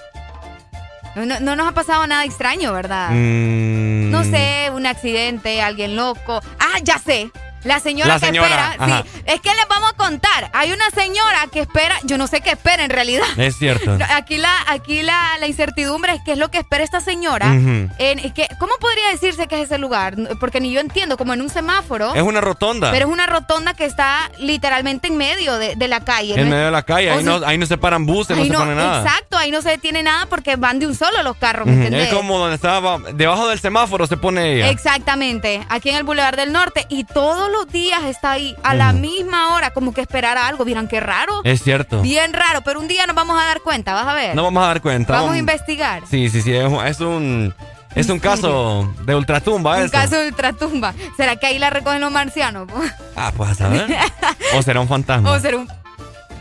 [1.16, 3.10] No, no nos ha pasado nada extraño, ¿verdad?
[3.12, 6.42] Mm, No sé, un accidente, alguien loco.
[6.60, 7.32] Ah, ya sé.
[7.68, 10.50] La señora, La señora, que espera, sí, es que les vamos a contar.
[10.54, 13.28] Hay una señora que espera, yo no sé qué espera en realidad.
[13.38, 13.98] Es cierto.
[14.16, 17.48] Aquí la, aquí la, la incertidumbre es qué es lo que espera esta señora.
[17.54, 20.16] En, es que, ¿Cómo podría decirse que es ese lugar?
[20.40, 22.16] Porque ni yo entiendo, como en un semáforo.
[22.16, 22.92] Es una rotonda.
[22.92, 26.36] Pero es una rotonda que está literalmente en medio de, de la calle.
[26.36, 26.52] en ¿no?
[26.52, 28.50] medio de la calle, O ahí, sea, no, ahí no se paran buses, no se
[28.50, 29.02] nada.
[29.02, 31.68] Exacto, ahí no se detiene nada porque van de un solo los carros.
[31.68, 34.70] Es como donde estaba, debajo del semáforo se pone ella.
[34.70, 36.86] Exactamente, aquí en el Boulevard del Norte.
[36.90, 40.66] Y todos los días está ahí a la misma hora, como que esperar algo.
[40.66, 41.42] Vieran qué raro.
[41.44, 42.02] Es cierto.
[42.02, 44.36] Bien raro, pero un día nos vamos a dar cuenta, vas a ver.
[44.36, 45.14] No vamos a dar cuenta.
[45.14, 46.04] vamos a investigar.
[46.10, 47.54] Sí, sí, sí, es, un- es un
[47.96, 49.92] es un caso de ultratumba Un eso.
[49.92, 50.94] caso de ultratumba.
[51.16, 52.68] ¿Será que ahí la recogen los marcianos?
[53.16, 53.88] Ah, pues a saber.
[54.56, 55.32] o será un fantasma.
[55.32, 55.68] o será un...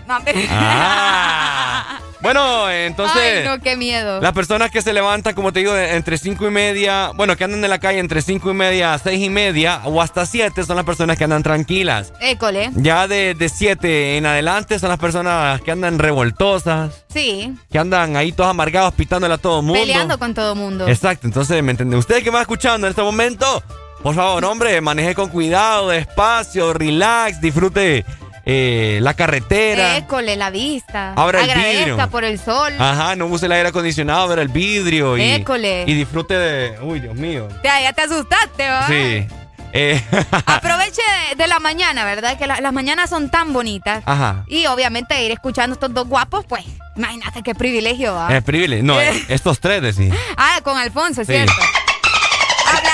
[0.06, 0.18] No.
[0.50, 2.00] Ah.
[2.22, 4.20] Bueno, entonces Ay, no, qué miedo.
[4.20, 7.44] las personas que se levantan, como te digo, de- entre cinco y media, bueno, que
[7.44, 10.64] andan en la calle entre cinco y media a seis y media o hasta siete
[10.64, 12.12] son las personas que andan tranquilas.
[12.20, 12.70] École.
[12.74, 18.16] Ya de, de siete en adelante son las personas que andan revoltosas, Sí, que andan
[18.16, 19.78] ahí todos amargados pitándole a todo mundo.
[19.80, 20.88] peleando con todo mundo.
[20.88, 21.96] Exacto, entonces, ¿me entiende?
[21.96, 23.62] Usted que me va escuchando en este momento,
[24.02, 28.04] por favor, hombre, maneje con cuidado, despacio, relax, disfrute
[28.46, 29.96] eh, la carretera.
[29.96, 31.12] École, la vista.
[31.14, 32.08] Abra el Agradezca vidrio.
[32.10, 32.72] por el sol.
[32.78, 35.84] Ajá, no use el aire acondicionado, abra el vidrio y, École.
[35.86, 36.78] y disfrute de...
[36.80, 37.48] Uy, Dios mío.
[37.64, 38.86] Ya, ya te asustaste, ¿va?
[38.86, 39.26] Sí.
[39.72, 40.00] Eh,
[40.46, 42.38] Aproveche de, de la mañana, ¿verdad?
[42.38, 44.02] Que la- las mañanas son tan bonitas.
[44.06, 44.44] Ajá.
[44.46, 46.64] Y obviamente ir escuchando estos dos guapos, pues,
[46.96, 48.34] imagínate qué privilegio, ¿va?
[48.34, 48.84] Es privilegio.
[48.84, 49.24] No, Eh.
[49.28, 50.14] estos tres, decís.
[50.38, 51.32] Ah, con Alfonso, Sí.
[51.32, 51.52] ¿cierto?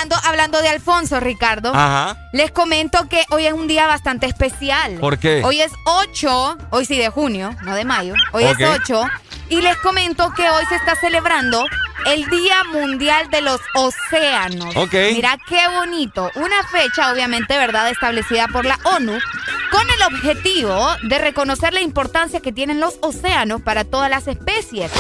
[0.02, 1.70] Hablando, hablando de Alfonso, Ricardo.
[1.72, 2.16] Ajá.
[2.32, 4.94] Les comento que hoy es un día bastante especial.
[4.94, 5.42] ¿Por qué?
[5.44, 8.14] Hoy es 8, hoy sí de junio, no de mayo.
[8.32, 9.04] Hoy es 8.
[9.48, 11.64] Y les comento que hoy se está celebrando
[12.06, 14.74] el Día Mundial de los Océanos.
[14.74, 14.92] Ok.
[15.12, 16.32] Mira qué bonito.
[16.34, 19.16] Una fecha, obviamente, ¿verdad?, establecida por la ONU
[19.70, 24.90] con el objetivo de reconocer la importancia que tienen los océanos para todas las especies.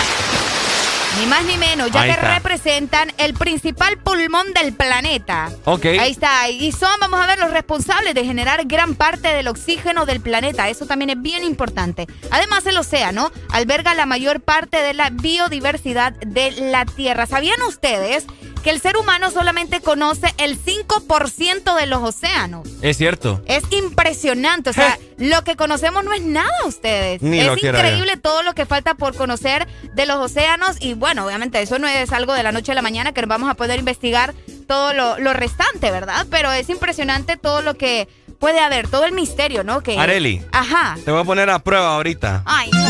[1.20, 2.34] Ni más ni menos, ya Ahí que está.
[2.34, 5.50] representan el principal pulmón del planeta.
[5.64, 5.84] Ok.
[5.84, 6.48] Ahí está.
[6.48, 10.68] Y son, vamos a ver, los responsables de generar gran parte del oxígeno del planeta.
[10.70, 12.06] Eso también es bien importante.
[12.30, 17.26] Además, el océano alberga la mayor parte de la biodiversidad de la Tierra.
[17.26, 18.26] ¿Sabían ustedes
[18.62, 22.68] que el ser humano solamente conoce el 5% de los océanos?
[22.80, 23.42] Es cierto.
[23.46, 27.22] Es impresionante, o sea, lo que conocemos no es nada ustedes.
[27.22, 31.60] Ni es increíble todo lo que falta por conocer de los océanos y bueno, obviamente
[31.60, 34.34] eso no es algo de la noche a la mañana que vamos a poder investigar
[34.66, 36.26] todo lo, lo restante, ¿verdad?
[36.30, 38.08] Pero es impresionante todo lo que
[38.42, 38.88] puede haber?
[38.88, 39.82] Todo el misterio, ¿no?
[39.84, 40.42] Que, Areli.
[40.50, 40.96] Ajá.
[41.04, 42.42] Te voy a poner a prueba ahorita.
[42.44, 42.88] Ay, no.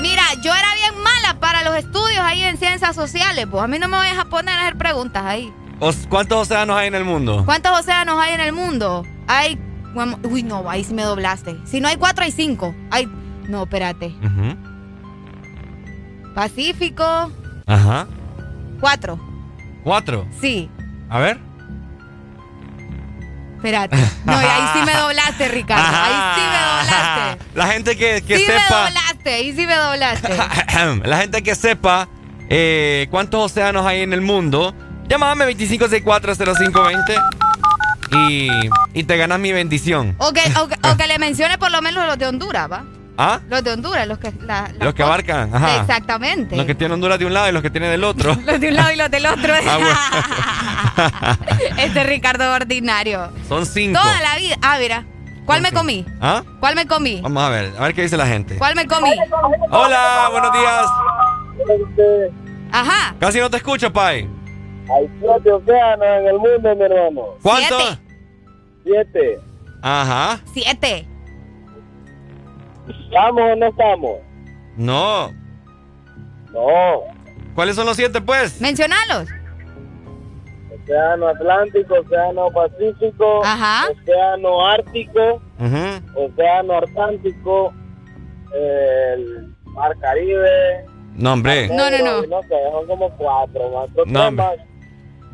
[0.00, 0.89] Mira, yo era bien
[1.34, 4.54] para los estudios ahí en ciencias sociales, pues a mí no me vayas a poner
[4.54, 5.52] a hacer preguntas ahí.
[5.78, 7.42] Os- ¿Cuántos océanos hay en el mundo?
[7.44, 9.04] ¿Cuántos océanos hay en el mundo?
[9.26, 9.58] Hay.
[10.22, 11.56] Uy, no, ahí sí me doblaste.
[11.64, 12.74] Si no hay cuatro, hay cinco.
[12.90, 13.06] Hay.
[13.48, 14.14] No, espérate.
[16.34, 17.32] Pacífico.
[17.66, 18.06] Ajá.
[18.80, 19.18] Cuatro.
[19.82, 20.26] Cuatro.
[20.40, 20.70] Sí.
[21.08, 21.38] A ver.
[23.60, 23.94] Espérate.
[24.24, 25.84] No, y ahí sí me doblaste, Ricardo.
[25.86, 27.44] Ahí sí me doblaste.
[27.54, 28.84] La gente que, que sí me sepa.
[28.86, 30.34] doblaste, ahí sí me doblaste.
[31.08, 32.08] la gente que sepa
[32.48, 34.74] eh, cuántos océanos hay en el mundo,
[35.08, 37.22] llámame 25640520
[38.12, 38.48] y,
[38.94, 40.14] y te ganas mi bendición.
[40.16, 42.84] O que, o, que, o que le mencione por lo menos los de Honduras, ¿va?
[43.22, 43.40] ¿Ah?
[43.50, 44.32] Los de Honduras, los que.
[44.40, 45.54] la- la- Los que abarcan.
[45.54, 45.76] Ajá.
[45.80, 46.56] Exactamente.
[46.56, 48.34] Los que tienen Honduras de un lado y los que tienen del otro.
[48.46, 49.52] Los de un lado y los del otro.
[49.66, 51.36] Ah,
[51.78, 53.30] este Ricardo ordinario.
[53.48, 54.00] Son cinco.
[54.00, 54.56] Toda la vida.
[54.62, 55.04] Ah, mira.
[55.44, 56.06] ¿Cuál me comí?
[56.20, 56.42] ¿Ah?
[56.60, 57.20] ¿Cuál me comí?
[57.20, 58.56] Vamos a ver, a ver qué dice la gente.
[58.56, 59.10] ¿Cuál me comí?
[59.70, 60.86] Hola, buenos días.
[62.72, 63.14] Ajá.
[63.18, 64.28] Casi no te escucho, Pai.
[64.92, 67.22] Hay siete océanos en el mundo, mi hermano.
[67.42, 67.98] ¿Cuántos?
[68.84, 69.10] Siete.
[69.12, 69.40] Siete.
[69.82, 70.40] Ajá.
[70.54, 71.06] Siete.
[73.04, 74.16] ¿Estamos o no estamos?
[74.76, 75.32] No.
[76.52, 77.00] No.
[77.54, 78.60] ¿Cuáles son los siete, pues?
[78.60, 79.28] Mencionalos.
[80.82, 83.88] Océano Atlántico, Océano Pacífico, Ajá.
[83.90, 85.42] Océano Ártico.
[86.14, 87.72] Océano Atlántico,
[88.54, 90.84] el Mar Caribe.
[91.14, 91.68] No, hombre.
[91.68, 92.22] No, no, no.
[92.26, 93.92] No sé, son como cuatro más.
[93.94, 94.52] Dos No, temas.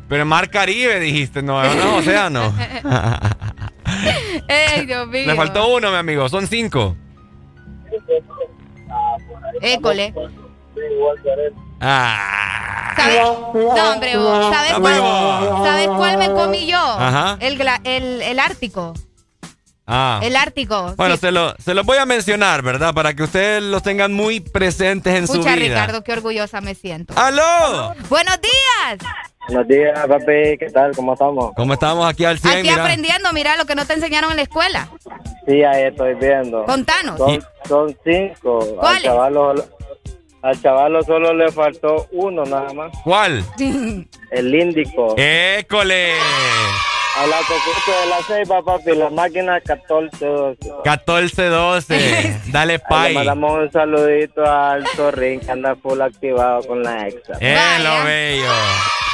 [0.09, 2.53] Pero el Mar Caribe dijiste, no, un océano.
[4.47, 5.27] Ey, Dios mío.
[5.27, 6.27] Le faltó uno, mi amigo.
[6.29, 6.95] Son cinco.
[9.61, 10.13] École.
[10.75, 11.53] Sí, igual que Arel.
[11.81, 12.93] Ah.
[12.95, 13.15] ¿Sabes?
[13.21, 14.53] No, hombre, vos.
[14.53, 15.63] ¿Sabes Dame cuál.
[15.65, 16.79] ¿sabes cuál me comí yo?
[16.79, 17.37] Ajá.
[17.39, 18.93] El, el, el Ártico.
[19.85, 20.19] Ah.
[20.21, 20.93] El Ártico.
[20.97, 21.21] Bueno, Sí.
[21.21, 22.93] se, lo, se los voy a mencionar, ¿verdad?
[22.93, 25.65] Para que ustedes los tengan muy presentes en su Escucha, vida.
[25.75, 27.13] Ricardo, qué orgullosa me siento.
[27.17, 27.93] ¡Aló!
[28.09, 28.99] ¡Buenos días!
[29.47, 30.57] Buenos días, papi.
[30.59, 30.91] ¿Qué tal?
[30.95, 31.53] ¿Cómo estamos?
[31.55, 32.53] ¿Cómo estamos aquí al 100?
[32.53, 32.83] Aquí mira?
[32.83, 34.89] aprendiendo, mira lo que no te enseñaron en la escuela.
[35.47, 36.65] Sí, ahí estoy viendo.
[36.65, 37.17] Contanos.
[37.17, 38.59] Son, son cinco.
[38.61, 39.03] Al ¿Cuáles?
[39.03, 39.55] chavalo,
[40.41, 42.91] al chavalo solo le faltó uno nada más.
[43.03, 43.43] ¿Cuál?
[44.31, 45.15] El índico.
[45.17, 46.11] ¡École!
[47.17, 48.95] A la cocucha de la ceiba, papi.
[48.95, 50.25] La máquina 14.
[50.25, 50.57] 12.
[50.83, 52.51] 14-12.
[52.51, 53.09] Dale, Ahí Pai.
[53.09, 57.33] Le mandamos un saludito al Torrin que anda full activado con la exa.
[57.39, 58.51] ¡Eh, lo bello!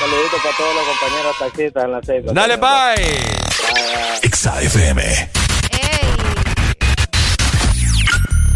[0.04, 2.34] Saludito para todos los compañeros taxistas en la ceiba.
[2.34, 2.96] ¡Dale, Pai!
[4.22, 5.30] Exa FM.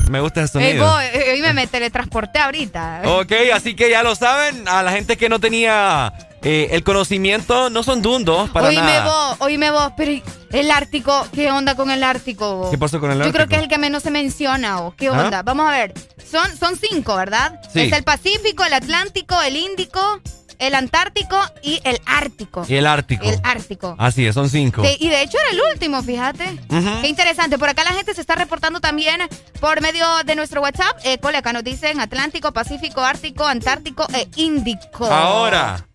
[0.10, 0.86] Me gusta ese Ey, sonido.
[0.92, 3.02] vos, eh, hoy me, me teletransporté ahorita.
[3.06, 6.12] Ok, así que ya lo saben, a la gente que no tenía
[6.44, 9.06] eh, el conocimiento, no son dundos para oíme nada.
[9.06, 10.12] vos, oíme vos, pero
[10.52, 12.56] el Ártico, ¿qué onda con el Ártico?
[12.58, 12.72] vos?
[12.72, 13.50] ¿Qué pasó con el Yo creo Ártico?
[13.50, 15.12] que es el que menos se menciona, ¿o qué ¿Ah?
[15.12, 15.44] onda?
[15.44, 15.94] Vamos a ver.
[16.30, 17.60] Son, son cinco, ¿verdad?
[17.74, 17.82] Sí.
[17.82, 20.22] Es el Pacífico, el Atlántico, el Índico,
[20.60, 22.66] el Antártico y el Ártico.
[22.68, 23.24] Y el Ártico.
[23.26, 23.96] El Ártico.
[23.98, 24.84] Así es, son cinco.
[24.84, 26.58] Sí, y de hecho era el último, fíjate.
[27.02, 27.58] Qué interesante.
[27.58, 29.22] Por acá la gente se está reportando también
[29.60, 30.98] por medio de nuestro WhatsApp.
[31.04, 35.06] Eh, Cole, acá nos dicen Atlántico, Pacífico, Ártico, Antártico e Índico.
[35.06, 35.86] Ahora,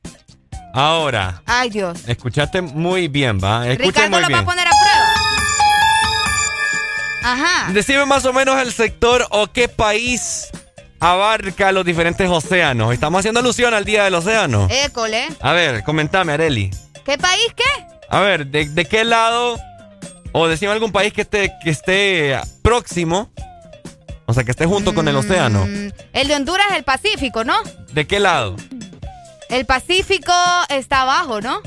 [0.75, 2.01] ahora, Ay, Dios.
[2.07, 3.67] escuchaste muy bien, ¿va?
[3.69, 5.13] Escuchen Ricardo muy lo va a poner a prueba.
[7.25, 7.73] Ajá.
[7.73, 10.49] Decime más o menos el sector o qué país
[11.03, 12.93] abarca los diferentes océanos.
[12.95, 14.69] Estamos haciendo alusión al Día del Océano.
[14.71, 15.29] École.
[15.41, 16.71] A ver, comentame, Areli.
[17.05, 17.87] ¿Qué país qué?
[18.09, 19.59] A ver, ¿de, de qué lado?
[20.31, 23.33] O decime algún país que esté, que esté próximo.
[24.27, 25.67] O sea, que esté junto con el océano.
[25.67, 27.57] Mm, El de Honduras es el Pacífico, ¿no?
[27.93, 28.55] ¿De qué lado?
[29.49, 30.33] El Pacífico
[30.69, 31.61] está abajo, ¿no?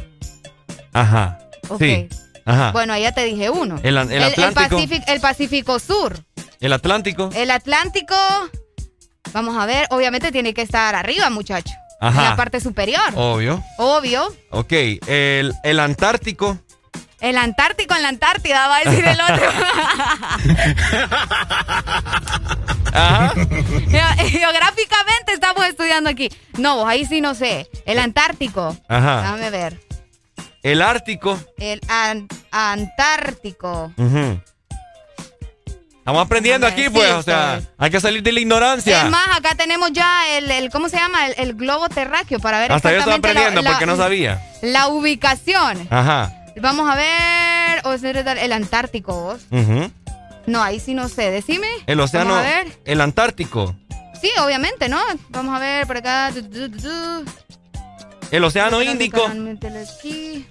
[0.93, 1.39] Ajá.
[1.77, 2.07] Sí.
[2.45, 2.71] Ajá.
[2.71, 3.79] Bueno, ahí ya te dije uno.
[3.83, 4.77] El- el Atlántico.
[4.77, 6.19] Pacífico, el Pacífico Sur.
[6.61, 7.29] El Atlántico.
[7.36, 8.15] El Atlántico,
[9.36, 11.73] vamos a ver, obviamente tiene que estar arriba, muchacho.
[11.99, 12.23] Ajá.
[12.23, 13.01] En la parte superior.
[13.15, 13.63] Obvio.
[13.77, 14.33] Obvio.
[14.49, 14.71] Ok.
[15.07, 16.57] El, el Antártico.
[17.21, 19.45] El Antártico en la Antártida, va a decir el otro.
[22.93, 23.33] Ajá.
[23.33, 26.29] Geo- Geográficamente estamos estudiando aquí.
[26.57, 27.67] No, vos ahí sí no sé.
[27.86, 28.75] El Antártico.
[28.88, 29.21] Ajá.
[29.21, 29.79] Déjame ver.
[30.63, 31.38] El Ártico.
[31.57, 33.91] El an- Antártico.
[33.97, 34.39] Ujú.
[36.05, 37.11] Estamos aprendiendo aquí, pues.
[37.13, 39.05] o sea, hay que salir de la ignorancia.
[39.05, 41.25] Es más, acá tenemos ya el, el- ¿cómo se llama?
[41.25, 44.39] El, el globo terráqueo para ver Hasta yo estaba la- aprendiendo la- porque no sabía.
[44.61, 45.87] La ubicación.
[45.89, 46.31] Ajá.
[46.61, 47.81] Vamos a ver.
[47.85, 49.41] o sea, el Antártico, vos.
[49.49, 49.91] Ujú.
[50.45, 51.31] No, ahí sí no sé.
[51.31, 51.67] Decime.
[51.87, 52.35] El océano.
[52.35, 52.77] Vamos a ver.
[52.85, 53.75] El Antártico.
[54.21, 55.01] Sí, obviamente, ¿no?
[55.29, 56.31] Vamos a ver por acá.
[58.29, 59.25] El océano Índico.
[59.25, 60.45] aquí.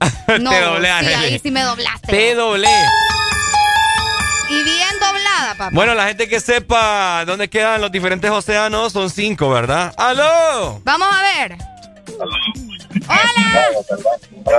[0.40, 0.58] No, Te
[1.06, 2.08] sí, ahí sí me doblaste.
[2.08, 2.68] Te doblé.
[4.48, 5.70] Y bien doblada, papá.
[5.72, 9.92] Bueno, la gente que sepa dónde quedan los diferentes océanos son cinco, ¿verdad?
[9.96, 10.80] ¡Aló!
[10.84, 11.56] Vamos a ver.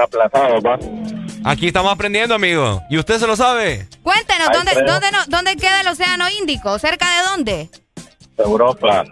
[0.03, 0.77] Aplazado, va.
[1.45, 2.81] Aquí estamos aprendiendo, amigo.
[2.89, 3.87] ¿Y usted se lo sabe?
[4.03, 6.77] Cuéntenos, ¿dónde, dónde, no- ¿dónde queda el océano Índico?
[6.79, 7.69] ¿Cerca de dónde?
[8.37, 9.03] Europa.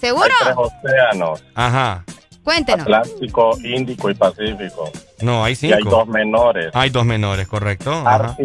[0.00, 0.24] ¿Seguro?
[0.40, 1.44] Hay tres océanos.
[1.54, 2.04] Ajá.
[2.42, 2.82] Cuéntenos.
[2.86, 4.90] Atlántico, Índico y Pacífico.
[5.20, 5.76] No, hay Y cinco.
[5.76, 6.70] hay dos menores.
[6.74, 7.92] Hay dos menores, correcto.
[8.06, 8.36] Ajá.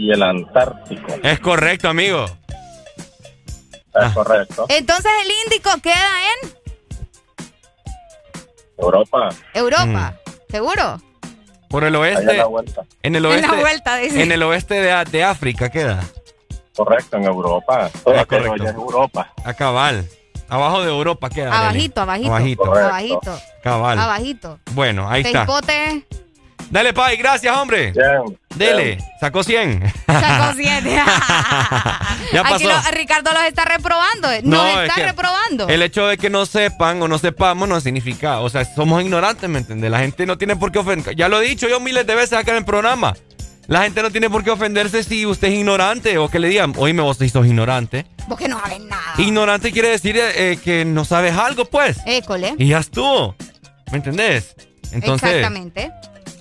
[0.00, 1.12] Y el Antártico.
[1.22, 2.24] Es correcto, amigo.
[3.94, 4.64] Es correcto.
[4.70, 6.08] Entonces el Índico queda
[6.42, 6.50] en
[8.78, 9.28] Europa.
[9.52, 10.14] Europa.
[10.48, 11.02] ¿Seguro?
[11.68, 12.30] Por el oeste.
[12.30, 12.82] a la vuelta.
[13.02, 13.46] En el En oeste.
[13.46, 14.22] la vuelta, dice.
[14.22, 16.02] En el oeste de, de África queda.
[16.74, 17.90] Correcto, en Europa.
[18.02, 18.68] Todo Es aquello correcto.
[18.70, 19.34] es Europa.
[19.44, 20.08] A cabal.
[20.48, 21.56] Abajo de Europa queda.
[21.58, 22.30] Abajito, abajito.
[22.30, 22.74] Abajito.
[22.74, 23.38] Abajito.
[23.62, 23.98] Cabal.
[23.98, 24.58] Abajito.
[24.72, 25.44] Bueno, ahí Te está.
[26.70, 27.90] Dale, Pai, gracias, hombre.
[27.92, 28.38] Bien.
[28.54, 29.92] Dele, sacó 100.
[30.06, 30.90] Sacó siete.
[32.32, 34.28] Ya Aquí lo- Ricardo los está reprobando.
[34.44, 35.68] Nos es está que reprobando.
[35.68, 39.48] El hecho de que no sepan o no sepamos no significa, o sea, somos ignorantes,
[39.50, 39.90] ¿me entiendes?
[39.90, 41.16] La gente no tiene por qué ofender.
[41.16, 43.14] Ya lo he dicho yo miles de veces acá en el programa.
[43.66, 46.72] La gente no tiene por qué ofenderse si usted es ignorante o que le digan,
[46.76, 48.06] oíme vos si sos ignorante.
[48.28, 49.14] Vos que no sabes nada.
[49.18, 51.98] Ignorante quiere decir eh, que no sabes algo, pues.
[52.06, 52.54] École.
[52.58, 53.34] Y ya estuvo.
[53.90, 54.54] ¿Me entendés?
[54.92, 55.92] Entonces, Exactamente.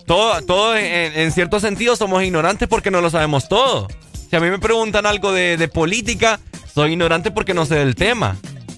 [0.10, 3.88] Todo, todo en, en cierto sentido somos ignorantes porque no lo sabemos todo.
[4.28, 6.40] Si a mí me preguntan algo de, de política,
[6.74, 8.36] soy ignorante porque no sé del tema.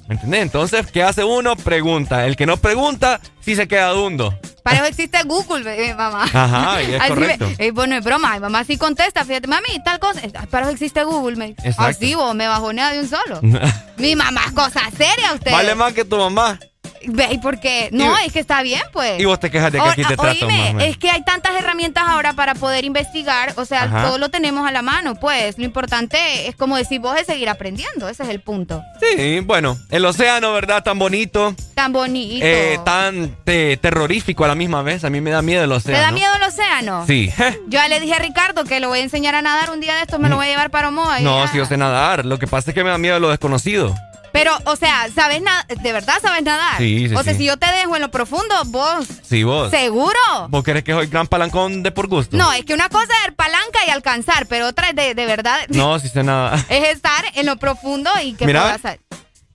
[0.10, 0.42] ¿Me entendés?
[0.42, 1.56] Entonces, ¿qué hace uno?
[1.56, 2.26] Pregunta.
[2.28, 4.38] El que no pregunta, sí se queda dundo.
[4.62, 6.24] Para eso existe Google, mamá.
[6.34, 7.48] Ajá, y es Así correcto.
[7.58, 8.34] me- eh, bueno, es broma.
[8.34, 9.24] Mi mamá sí contesta.
[9.24, 10.20] Fíjate, mami, tal cosa.
[10.22, 11.38] Eh, Para eso existe Google.
[11.38, 11.56] Me.
[11.78, 13.40] Así vos me bajonea de un solo.
[13.98, 15.52] Mi mamá es cosa seria, usted.
[15.54, 16.60] vale más que tu mamá.
[17.08, 17.90] Ve, ¿y por qué?
[17.92, 19.20] No, Y- es que está bien, pues.
[19.20, 21.54] Y vos te quejas de que O- aquí te trato oíme, es que hay tantas
[21.56, 24.04] herramientas ahora para poder investigar, o sea, Ajá.
[24.04, 25.58] todo lo tenemos a la mano, pues.
[25.58, 28.82] Lo importante es, como decís vos, es seguir aprendiendo, ese es el punto.
[29.00, 30.84] Sí, bueno, el océano, ¿verdad?
[30.84, 32.46] Tan bonito, Tan bonito.
[32.46, 35.04] eh, tan te- terrorífico a la misma vez.
[35.04, 36.02] A mí me da miedo el ¿Te océano.
[36.02, 37.06] da miedo el océano?
[37.08, 37.32] Sí.
[37.68, 39.96] Yo ya le dije a Ricardo que lo voy a enseñar a nadar un día
[39.96, 41.20] de estos, me lo voy a llevar para Omoa.
[41.20, 42.26] No, si yo sé nadar.
[42.26, 43.96] Lo que pasa es que me da miedo lo desconocido.
[44.32, 45.66] Pero, o sea, ¿sabes nadar?
[45.68, 46.78] ¿De verdad sabes nadar?
[46.78, 47.40] Sí, sí, O sea, sí.
[47.40, 49.06] si yo te dejo en lo profundo, vos...
[49.24, 49.70] Sí, vos.
[49.72, 50.20] ¿Seguro?
[50.50, 52.38] ¿Vos querés que soy gran palancón de por gusto?
[52.38, 55.60] No, es que una cosa es palanca y alcanzar, pero otra es de, de verdad...
[55.70, 56.60] No, si sé nadar.
[56.70, 58.78] es estar en lo profundo y que Mira.
[58.80, 59.00] puedas...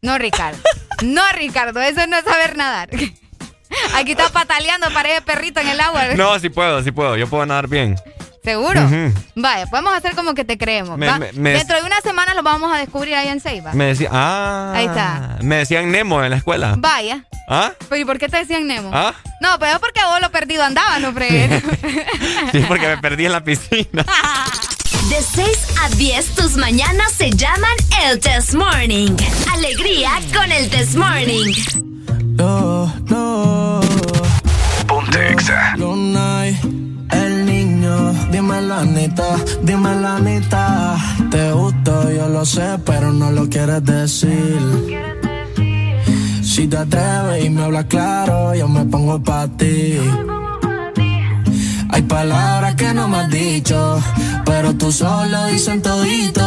[0.02, 0.58] No, Ricardo.
[1.02, 2.90] No, Ricardo, eso no es saber nadar.
[3.94, 6.04] Aquí está pataleando, parece perrito en el agua.
[6.16, 7.16] No, sí puedo, sí puedo.
[7.16, 7.96] Yo puedo nadar bien.
[8.46, 8.80] ¿Seguro?
[8.84, 9.12] Ujú.
[9.34, 10.96] Vaya, podemos hacer como que te creemos.
[10.96, 11.18] Me- va.
[11.18, 13.72] me- me- Dentro de una semana lo vamos a descubrir ahí en Ceiba.
[13.72, 14.72] Me decían, ah.
[14.76, 15.38] Ahí está.
[15.42, 16.76] Me decían Nemo en la escuela.
[16.78, 17.24] Vaya.
[17.48, 17.72] ¿Ah?
[17.88, 18.90] ¿Pero y por qué te decían Nemo?
[18.94, 19.14] ¿Ah?
[19.40, 21.60] No, pero es porque vos lo perdido andabas, no fregues.
[22.52, 24.04] Sí, porque me perdí en la piscina.
[25.10, 25.48] De 6
[25.82, 27.72] a 10, tus mañanas se llaman
[28.04, 29.10] el Test Morning.
[29.52, 31.52] Alegría con el Test Morning.
[32.36, 33.80] No, no.
[34.86, 35.74] Ponte Exa.
[38.30, 40.16] Dime la neta, dime la.
[41.30, 44.58] Te gusto, yo lo sé, pero no lo quieres decir.
[46.42, 49.98] Si te atreves y me hablas claro, yo me pongo pa' ti.
[51.90, 53.98] Hay palabras que no me has dicho,
[54.44, 56.46] pero tú solo dicen todito.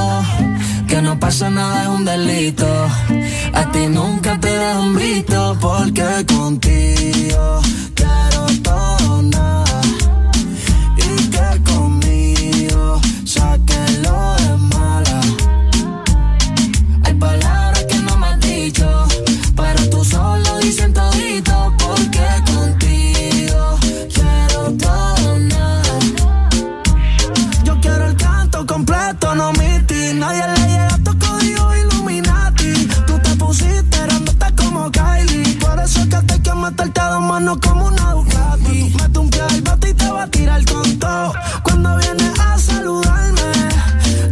[0.88, 2.68] Que no pasa nada es un delito.
[3.54, 7.62] A ti nunca te un visto, porque contigo
[37.40, 38.94] manos como una Ducati.
[39.00, 41.34] Mete un pie al bote y te va a tirar con todo.
[41.64, 43.52] Cuando vienes a saludarme,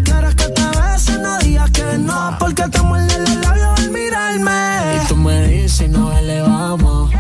[0.04, 2.36] quieres que te bese, no digas que no.
[2.40, 4.52] Porque te muerde los labios al mirarme.
[4.96, 7.12] Y tú me dices, no elevamos.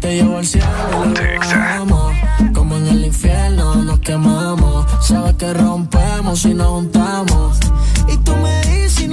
[0.00, 0.66] Te llevo al cielo
[1.00, 2.12] y.
[2.52, 4.86] Como en el infierno nos quemamos.
[5.00, 7.58] Sabes que rompemos y nos juntamos.
[8.08, 9.08] Y tú me dices y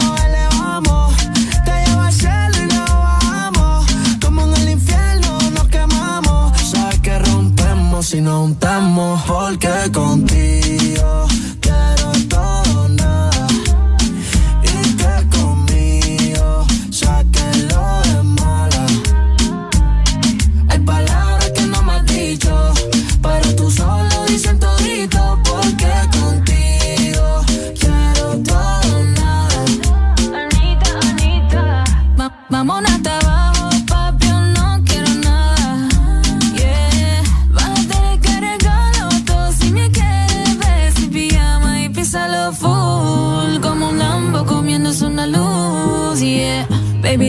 [8.13, 9.21] rompemos y nos juntamos.
[9.25, 11.22] Porque contigo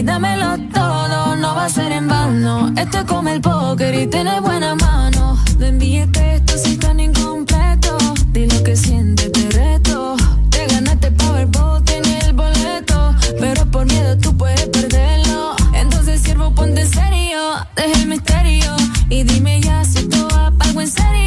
[0.04, 2.72] dámelo todo, no va a ser en vano.
[2.76, 5.38] Esto es como el póker y tiene buena mano.
[5.58, 7.96] No envíes esto si tan incompleto.
[8.32, 10.16] Di lo que sientes, te reto.
[10.50, 13.14] Te ganaste Powerball, tienes el boleto.
[13.40, 15.56] Pero por miedo tú puedes perderlo.
[15.74, 17.40] Entonces, siervo, ponte en serio.
[17.74, 18.76] Deja el misterio
[19.08, 21.23] y dime ya si esto va en serio.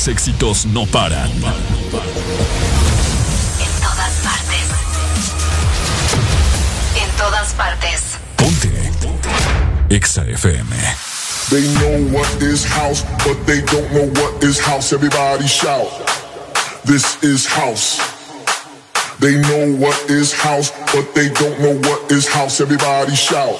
[0.00, 1.30] Los éxitos no paran.
[1.30, 1.42] En
[3.82, 4.66] todas partes.
[6.96, 8.00] En todas partes.
[9.90, 10.74] Exa FM.
[11.50, 14.94] They know what is house, but they don't know what is house.
[14.94, 15.90] Everybody shout.
[16.86, 18.00] This is house.
[19.18, 22.62] They know what is house, but they don't know what is house.
[22.62, 23.58] Everybody shout.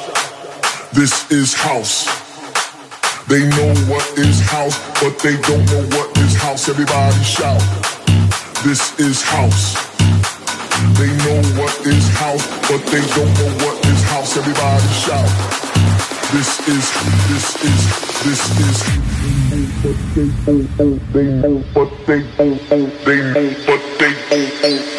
[0.95, 2.09] This is house.
[3.31, 6.69] They know what is house, but they don't know what is house.
[6.69, 7.61] Everybody shout.
[8.63, 9.75] This is house.
[10.99, 14.37] They know what is house, but they don't know what is house.
[14.37, 15.31] Everybody shout.
[16.33, 16.87] This is,
[17.31, 17.81] this is,
[18.25, 18.79] this is.
[19.83, 20.29] But they
[21.13, 24.90] they know, but they they know, but they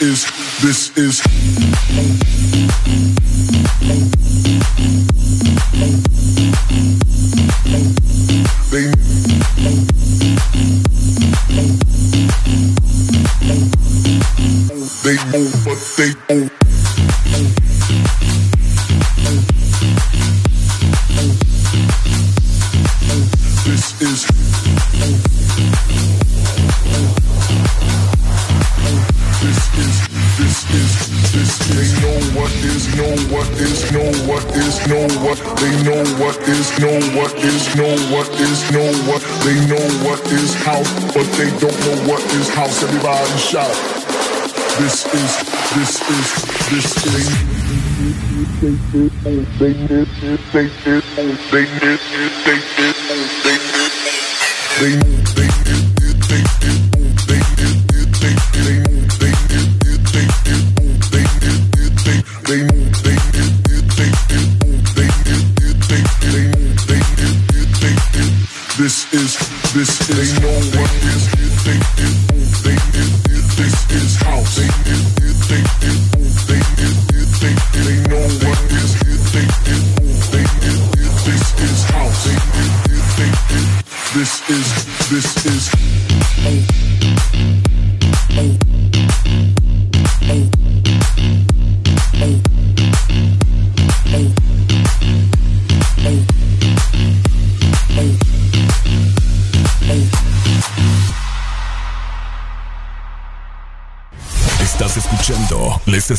[0.00, 0.26] is
[0.62, 1.47] this is.
[49.24, 52.62] They did, they did, they did, they did, they did, they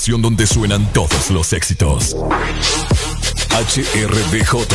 [0.09, 2.15] estación donde suenan todos los éxitos.
[3.51, 4.65] HRDJ,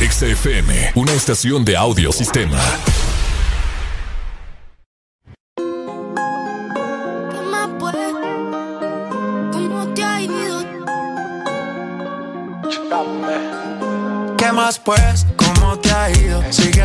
[0.00, 2.58] XFM, una estación de audio sistema.
[14.38, 15.26] ¿Qué más pues?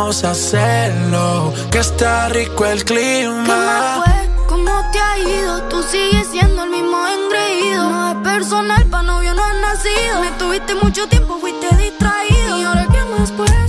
[0.00, 3.44] vamos a hacerlo, que está rico el clima.
[3.44, 4.46] ¿Qué más fue?
[4.48, 5.62] ¿Cómo te ha ido?
[5.68, 7.90] Tú sigues siendo el mismo engreído.
[7.90, 10.20] No es personal, pa' novio no has nacido.
[10.22, 12.60] Me tuviste mucho tiempo, fuiste distraído.
[12.60, 13.59] Y ahora qué más puedo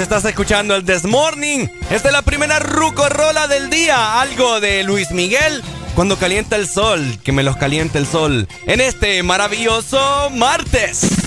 [0.00, 1.66] estás escuchando el This Morning.
[1.90, 4.20] Esta es la primera rucorola del día.
[4.20, 5.62] Algo de Luis Miguel.
[5.94, 8.48] Cuando calienta el sol, que me los calienta el sol.
[8.66, 11.19] En este maravilloso martes.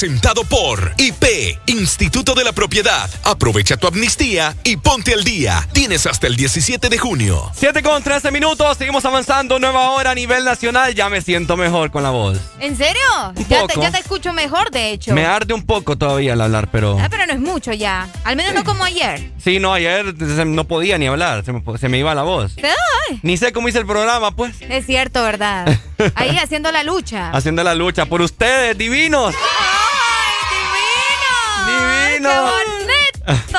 [0.00, 3.10] Presentado por IP, Instituto de la Propiedad.
[3.22, 5.68] Aprovecha tu amnistía y ponte al día.
[5.74, 7.50] Tienes hasta el 17 de junio.
[7.54, 10.94] 7 con 13 minutos, seguimos avanzando, nueva hora a nivel nacional.
[10.94, 12.38] Ya me siento mejor con la voz.
[12.60, 13.02] ¿En serio?
[13.36, 13.82] Un Ya te, poco.
[13.82, 15.12] ya te escucho mejor, de hecho.
[15.12, 16.98] Me arde un poco todavía al hablar, pero.
[16.98, 18.08] Ah, pero no es mucho ya.
[18.24, 19.30] Al menos no como ayer.
[19.44, 20.14] Sí, no, ayer
[20.46, 22.52] no podía ni hablar, se me, se me iba la voz.
[22.56, 24.54] Ay, Ni sé cómo hice el programa, pues.
[24.62, 25.78] es cierto, ¿verdad?
[26.14, 27.30] Ahí haciendo la lucha.
[27.32, 29.34] Haciendo la lucha por ustedes, divinos.
[32.28, 33.58] ¡Qué bonito!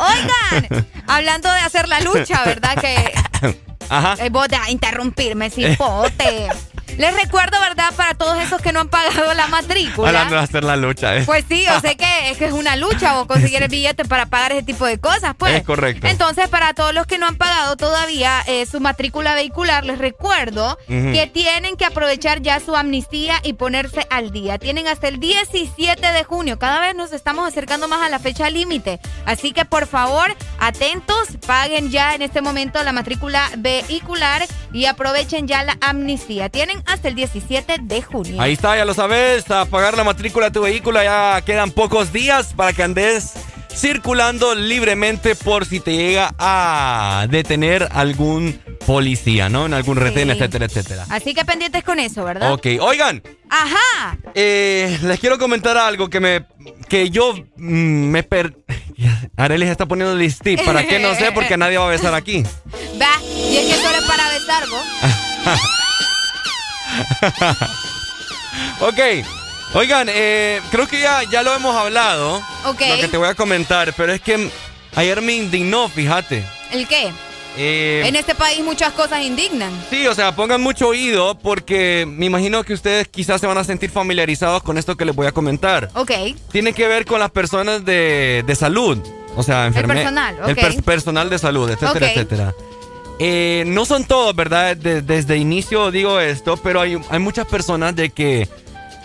[0.00, 2.80] Oigan, hablando de hacer la lucha, ¿verdad?
[2.80, 3.12] Que
[3.88, 4.16] Ajá.
[4.24, 6.48] eh, vos de interrumpirme, cipote.
[7.00, 7.94] Les recuerdo, ¿verdad?
[7.96, 10.08] Para todos esos que no han pagado la matrícula.
[10.08, 11.22] Hablando de hacer la lucha, ¿eh?
[11.24, 14.26] Pues sí, yo sé que es que es una lucha o conseguir el billete para
[14.26, 15.54] pagar ese tipo de cosas, pues.
[15.54, 16.06] Es correcto.
[16.06, 20.76] Entonces, para todos los que no han pagado todavía eh, su matrícula vehicular, les recuerdo
[20.88, 24.58] que tienen que aprovechar ya su amnistía y ponerse al día.
[24.58, 26.58] Tienen hasta el 17 de junio.
[26.58, 29.00] Cada vez nos estamos acercando más a la fecha límite.
[29.24, 35.48] Así que, por favor, atentos, paguen ya en este momento la matrícula vehicular y aprovechen
[35.48, 36.50] ya la amnistía.
[36.50, 38.40] Tienen hasta el 17 de junio.
[38.40, 42.12] Ahí está, ya lo sabes, a pagar la matrícula de tu vehículo ya quedan pocos
[42.12, 43.32] días para que andes
[43.74, 49.66] circulando libremente por si te llega a detener algún policía, ¿no?
[49.66, 50.32] En algún retén, Sí.
[50.34, 51.06] etcétera, etcétera.
[51.08, 52.52] Así que pendientes con eso, ¿verdad?
[52.52, 54.18] Ok, oigan, Ajá.
[54.34, 56.44] eh, les quiero comentar algo que me
[56.88, 58.56] que yo mm, me per...
[59.36, 60.98] Arely se está poniendo listip, ¿para qué?
[60.98, 62.42] No sé, porque nadie va a besar aquí.
[63.00, 64.82] Va, y es que solo es para besar, vos.
[68.80, 68.98] ok,
[69.74, 72.36] oigan, eh, creo que ya, ya lo hemos hablado.
[72.66, 72.80] Ok.
[72.88, 74.50] Lo que te voy a comentar, pero es que
[74.96, 76.44] ayer me indignó, fíjate.
[76.72, 77.12] ¿El qué?
[77.56, 79.72] Eh, En este país muchas cosas indignan.
[79.90, 83.64] Sí, o sea, pongan mucho oído porque me imagino que ustedes quizás se van a
[83.64, 85.90] sentir familiarizados con esto que les voy a comentar.
[85.94, 86.12] Ok.
[86.52, 88.98] Tiene que ver con las personas de, de salud,
[89.36, 90.04] o sea, enfermeras.
[90.04, 90.60] personal, El ok.
[90.60, 92.12] per- personal de salud, etcétera, Ok.
[92.12, 92.54] etcétera.
[93.22, 94.76] Eh, no son todos, ¿verdad?
[94.76, 98.48] De- desde inicio digo esto, pero hay, hay muchas personas de que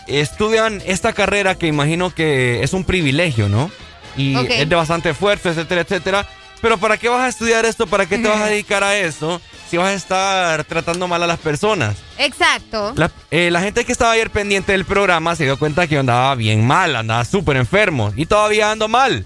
[0.07, 3.69] estudian esta carrera que imagino que es un privilegio, ¿no?
[4.17, 6.27] Y es de bastante esfuerzo, etcétera, etcétera.
[6.61, 7.85] Pero ¿para qué vas a estudiar esto?
[7.85, 9.41] ¿Para qué te vas a dedicar a eso?
[9.69, 11.97] Si vas a estar tratando mal a las personas.
[12.17, 12.93] Exacto.
[12.95, 15.99] La, eh, la gente que estaba ayer pendiente del programa se dio cuenta que yo
[15.99, 18.13] andaba bien mal, andaba súper enfermo.
[18.15, 19.25] Y todavía ando mal.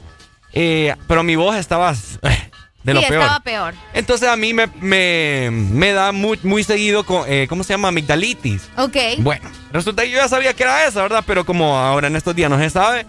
[0.53, 1.93] Eh, pero mi voz estaba
[2.83, 3.21] de lo peor.
[3.21, 3.73] estaba peor.
[3.93, 7.89] Entonces a mí me, me, me da muy, muy seguido, con, eh, ¿cómo se llama?
[7.89, 8.69] Amigdalitis.
[8.77, 8.95] Ok.
[9.19, 11.23] Bueno, resulta que yo ya sabía que era esa, ¿verdad?
[11.27, 13.05] Pero como ahora en estos días no se sabe,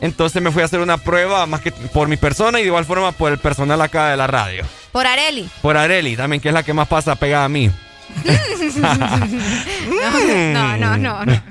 [0.00, 2.84] entonces me fui a hacer una prueba más que por mi persona y de igual
[2.84, 4.64] forma por el personal acá de la radio.
[4.92, 5.48] Por Areli.
[5.62, 7.70] Por Areli también, que es la que más pasa pegada a mí.
[8.76, 11.42] no, no, no, no.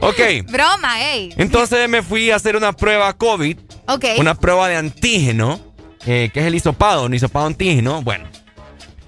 [0.00, 1.32] Ok, Broma, ey.
[1.36, 4.04] entonces me fui a hacer una prueba COVID, Ok.
[4.18, 5.60] una prueba de antígeno,
[6.06, 8.02] eh, que es el hisopado, un hisopado antígeno.
[8.02, 8.26] Bueno,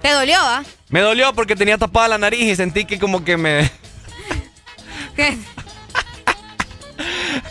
[0.01, 0.62] ¿Te dolió, ah?
[0.89, 3.70] me dolió porque tenía tapada la nariz y sentí que como que me...
[5.16, 5.36] ¿Qué?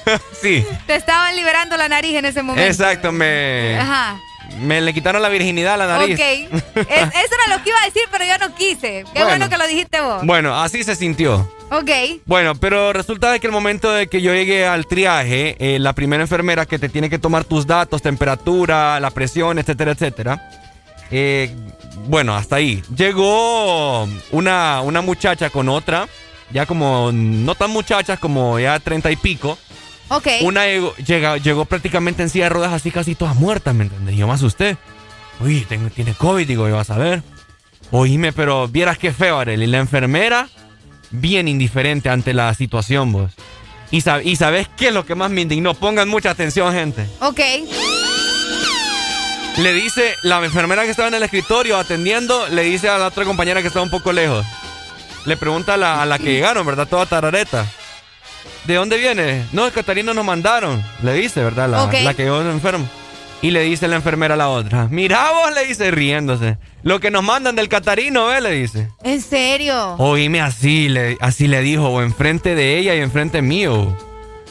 [0.42, 0.66] sí.
[0.88, 2.70] Te estaban liberando la nariz en ese momento.
[2.70, 3.78] Exacto, me.
[3.80, 4.20] Ajá.
[4.62, 6.16] Me le quitaron la virginidad a la nariz.
[6.16, 6.22] Ok.
[6.22, 9.04] Es- eso era lo que iba a decir, pero yo no quise.
[9.14, 9.50] Qué bueno, Bueno.
[9.50, 10.26] que lo dijiste vos.
[10.26, 11.52] Bueno, así se sintió.
[11.72, 11.90] Ok.
[12.26, 15.94] Bueno, pero resulta de que el momento de que yo llegué al triaje, eh, la
[15.94, 20.50] primera enfermera que te tiene que tomar tus datos, temperatura, la presión, etcétera, etcétera.
[21.12, 21.54] eh,
[22.08, 22.84] bueno, hasta ahí.
[22.96, 26.08] Llegó una, una muchacha con otra,
[26.52, 29.58] ya como, no tan muchachas, como ya treinta y pico.
[30.10, 30.28] Ok.
[30.42, 34.16] Una llegó, llega- llegó prácticamente en silla de ruedas así casi todas muertas, ¿me entiendes?
[34.16, 34.78] Y yo me asusté.
[35.40, 37.24] Uy, tengo- tiene COVID, digo, yo vas a ver.
[37.92, 39.64] Oíme, pero vieras qué feo, Arely.
[39.66, 40.48] Y la enfermera,
[41.12, 43.32] bien indiferente ante la situación, vos.
[43.92, 45.74] Y, sab- y sabes qué es lo que más me indignó.
[45.74, 47.08] Pongan mucha atención, gente.
[47.20, 47.40] Ok.
[49.58, 53.24] Le dice, la enfermera que estaba en el escritorio atendiendo, le dice a la otra
[53.24, 54.46] compañera que estaba un poco lejos.
[55.26, 56.88] Le pregunta a la, a la que llegaron, ¿verdad?
[56.88, 57.66] Toda tarareta.
[58.66, 59.46] ¿De dónde viene?
[59.52, 60.84] No, de Catarina nos mandaron.
[61.04, 61.70] Le dice, ¿verdad?
[61.70, 62.88] La, la que llegó enfermo.
[63.42, 64.88] Y le dice la enfermera a la otra.
[64.90, 66.58] Mira vos, le dice riéndose.
[66.82, 68.42] Lo que nos mandan del Catarino, ¿ve?
[68.42, 68.90] Le dice.
[69.04, 69.96] ¿En serio?
[69.98, 73.96] Oíme así, le, así le dijo, o enfrente de ella y enfrente mío.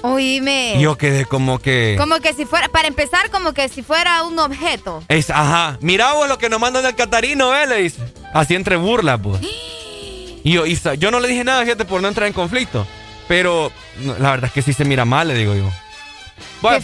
[0.03, 0.77] Oíme.
[0.79, 1.97] Yo quedé como que...
[1.99, 5.03] Como que si fuera, para empezar, como que si fuera un objeto.
[5.09, 7.67] Es, ajá, mira vos lo que nos mandan del Catarino, ¿eh?
[7.67, 8.03] Le dice.
[8.33, 9.41] Así entre burlas, pues.
[10.47, 12.87] Y yo, y yo no le dije nada, fíjate, por no entrar en conflicto.
[13.29, 13.73] Pero
[14.19, 15.71] la verdad es que sí se mira mal, le digo yo.
[16.61, 16.83] Vaya,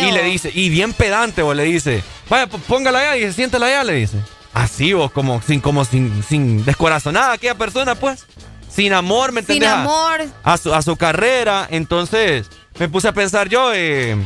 [0.00, 3.84] y le dice, y bien pedante, vos le dice, vaya, póngala allá y siéntala allá,
[3.84, 4.18] le dice.
[4.54, 8.26] Así vos, como sin, como sin, sin descorazonada aquella persona, pues.
[8.70, 9.70] Sin amor, ¿me Sin entendés?
[9.70, 10.20] A- amor.
[10.44, 11.66] a su, a su carrera.
[11.70, 12.48] Entonces
[12.78, 14.16] me puse a pensar yo, eh,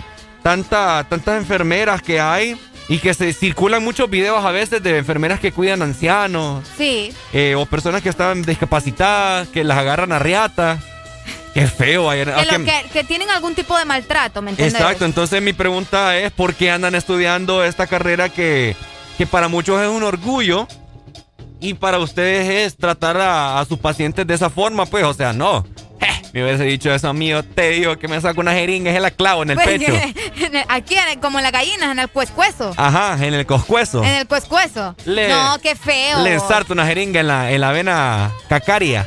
[0.43, 2.57] tanta, tantas enfermeras que hay
[2.89, 7.13] y que se circulan muchos videos a veces de enfermeras que cuidan ancianos Sí.
[7.33, 10.79] eh, o personas que están discapacitadas, que las agarran a riata.
[11.55, 12.11] Qué feo.
[12.11, 14.79] Que, ah, que- que, que tienen algún tipo de maltrato, ¿me entiendes?
[14.81, 18.77] Exacto, entonces mi pregunta es, ¿por qué andan estudiando esta carrera que,
[19.19, 20.67] que para muchos es un orgullo
[21.61, 24.85] y para ustedes es tratar a, a sus pacientes de esa forma?
[24.87, 25.65] Pues, o sea, no.
[25.99, 29.11] Eh, me hubiese dicho eso amigo, te digo que me saco una jeringa, es la
[29.11, 29.93] clavo en el Pues, pecho.
[30.47, 32.75] en el- aquí, en el- como en las gallinas, en el cuescuezo.
[32.77, 34.05] Ajá, en el coscuezo.
[34.05, 34.95] En el cuescuezo.
[35.07, 36.23] Le- no, qué feo.
[36.23, 39.07] Le ensarto una jeringa en la, en la vena cacaria.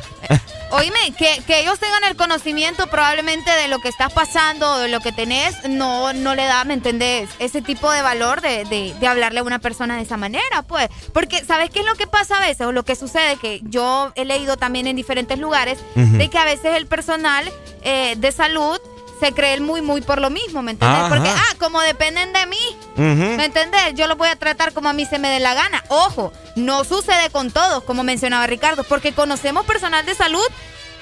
[0.72, 5.00] Oíme, que, que ellos tengan el conocimiento probablemente de lo que estás pasando, de lo
[5.00, 7.28] que tenés, no, no le da, ¿me entendés?
[7.40, 10.88] Ese tipo de valor de, de- de hablarle a una persona de esa manera, pues.
[11.12, 12.68] Porque, ¿sabes qué es lo que pasa a veces?
[12.68, 16.46] O lo que sucede, que yo he leído también en diferentes lugares, de que a
[16.46, 17.52] veces el personal
[17.82, 18.80] eh, de salud
[19.20, 21.00] se cree muy, muy por lo mismo, ¿me entendés?
[21.00, 21.10] Ajá.
[21.10, 22.78] Porque, ah, como dependen de mí.
[22.96, 23.94] ¿Me entendés?
[23.96, 25.84] Yo lo voy a tratar como a mí se me dé la gana.
[25.90, 30.46] Ojo, no sucede con todos, como mencionaba Ricardo, porque conocemos personal de salud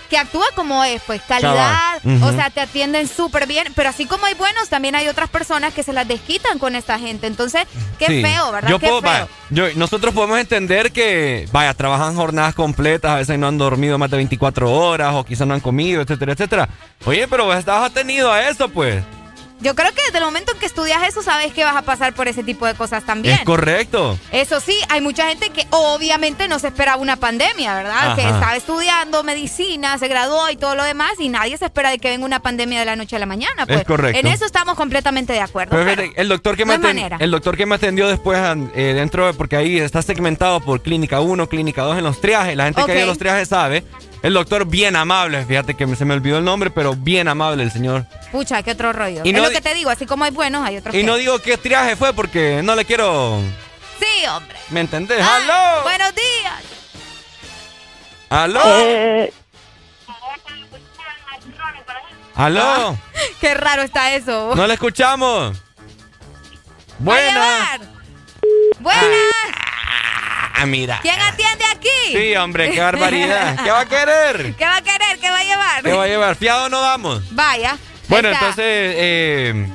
[0.10, 4.26] que actúa como es, pues calidad, o sea, te atienden súper bien, pero así como
[4.26, 7.28] hay buenos, también hay otras personas que se las desquitan con esta gente.
[7.28, 7.64] Entonces,
[8.00, 8.22] qué Sí.
[8.22, 8.70] feo, ¿verdad?
[8.70, 9.12] Yo qué puedo- feo.
[9.12, 13.98] vaya, yo- nosotros podemos entender que, vaya, trabajan jornadas completas, a veces no han dormido
[13.98, 16.70] más de 24 horas o quizás no han comido, etcétera, etcétera.
[17.06, 19.04] Oye, pero estabas atenido a eso, pues.
[19.60, 22.14] Yo creo que desde el momento en que estudias eso, sabes que vas a pasar
[22.14, 23.36] por ese tipo de cosas también.
[23.36, 24.18] Es correcto.
[24.32, 28.12] Eso sí, hay mucha gente que obviamente no se esperaba una pandemia, ¿verdad?
[28.12, 28.16] Ajá.
[28.16, 31.98] Que estaba estudiando medicina, se graduó y todo lo demás, y nadie se espera de
[31.98, 33.66] que venga una pandemia de la noche a la mañana.
[33.66, 33.80] Pues.
[33.80, 34.20] Es correcto.
[34.20, 35.72] En eso estamos completamente de acuerdo.
[35.76, 37.18] Pero pero el doctor que no me hay aten- manera.
[37.20, 38.40] el doctor que me atendió después
[38.76, 42.56] eh, dentro de- porque ahí está segmentado por clínica 1, clínica 2 en los triajes,
[42.56, 43.84] la gente que hay en los triajes sabe.
[44.24, 47.72] El doctor bien amable, fíjate que se me olvidó el nombre, pero bien amable el
[47.72, 48.06] señor.
[48.32, 49.22] Pucha, qué otro rollo.
[49.24, 51.16] Y no lo que te digo, así como hay buenos, hay otros Y que- no
[51.16, 53.42] digo qué triaje fue porque no le quiero,
[54.00, 54.58] Sí, hombre.
[54.70, 55.20] ¿me entendés?
[55.22, 55.84] Ay, ¡Aló!
[55.84, 56.64] Buenos días.
[58.30, 58.62] ¡Aló!
[58.66, 59.34] Eh.
[62.36, 62.98] ¡Aló!
[63.42, 64.54] Qué raro está eso.
[64.56, 65.58] No le escuchamos.
[67.00, 67.80] Buena.
[68.80, 69.06] Buenas.
[70.60, 71.00] Ah, mira.
[71.02, 71.90] ¿Quién atiende aquí?
[72.14, 73.60] Sí, hombre, qué barbaridad.
[73.64, 74.56] ¿Qué va a querer?
[74.56, 75.20] ¿Qué va a querer?
[75.20, 75.84] ¿Qué va a llevar?
[75.84, 76.36] ¿Qué va a llevar?
[76.36, 77.24] ¿Fiado no vamos?
[77.36, 77.78] Vaya.
[78.08, 79.68] Bueno, entonces, eh,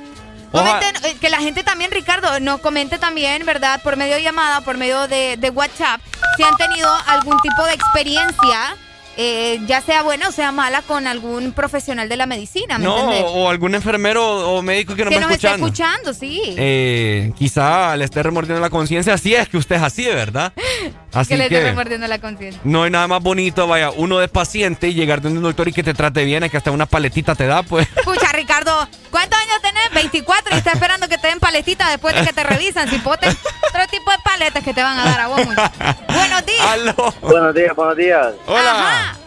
[0.53, 3.81] Comenten, eh, que la gente también, Ricardo, nos comente también, ¿verdad?
[3.83, 6.01] Por medio de llamada, por medio de, de WhatsApp,
[6.37, 8.77] si han tenido algún tipo de experiencia,
[9.17, 12.97] eh, ya sea buena o sea mala, con algún profesional de la medicina, ¿me no,
[12.99, 13.25] entendés?
[13.27, 16.15] o algún enfermero o médico que no que me nos está esté escuchando.
[16.15, 16.55] sí.
[16.59, 20.53] Eh, quizá le esté remordiendo la conciencia, si es que usted es así, verdad.
[21.13, 22.61] Así que le que, esté remordiendo la conciencia.
[22.65, 25.73] no hay nada más bonito, vaya, uno de paciente y llegar de un doctor y
[25.73, 27.87] que te trate bien, es que hasta una paletita te da, pues.
[27.97, 29.93] Escucha, Ricardo, ¿cuántos años tenés?
[29.95, 32.89] 24 y estás esperando que te den paletitas después de que te revisan.
[32.89, 35.37] Si poten otro tipo de paletas que te van a dar a vos.
[35.47, 36.67] Buenos días.
[36.67, 37.15] Aló.
[37.21, 38.35] Buenos días, buenos días.
[38.47, 39.19] Hola.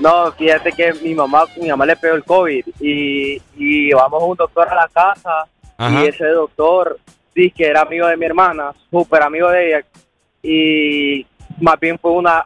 [0.00, 4.36] No, fíjate que mi mamá, mi mamá le pegó el COVID y, y llevamos un
[4.36, 5.44] doctor a la casa
[5.76, 6.04] Ajá.
[6.04, 6.98] y ese doctor
[7.34, 9.86] dice que era amigo de mi hermana, súper amigo de ella
[10.42, 11.26] y
[11.60, 12.44] más bien fue una,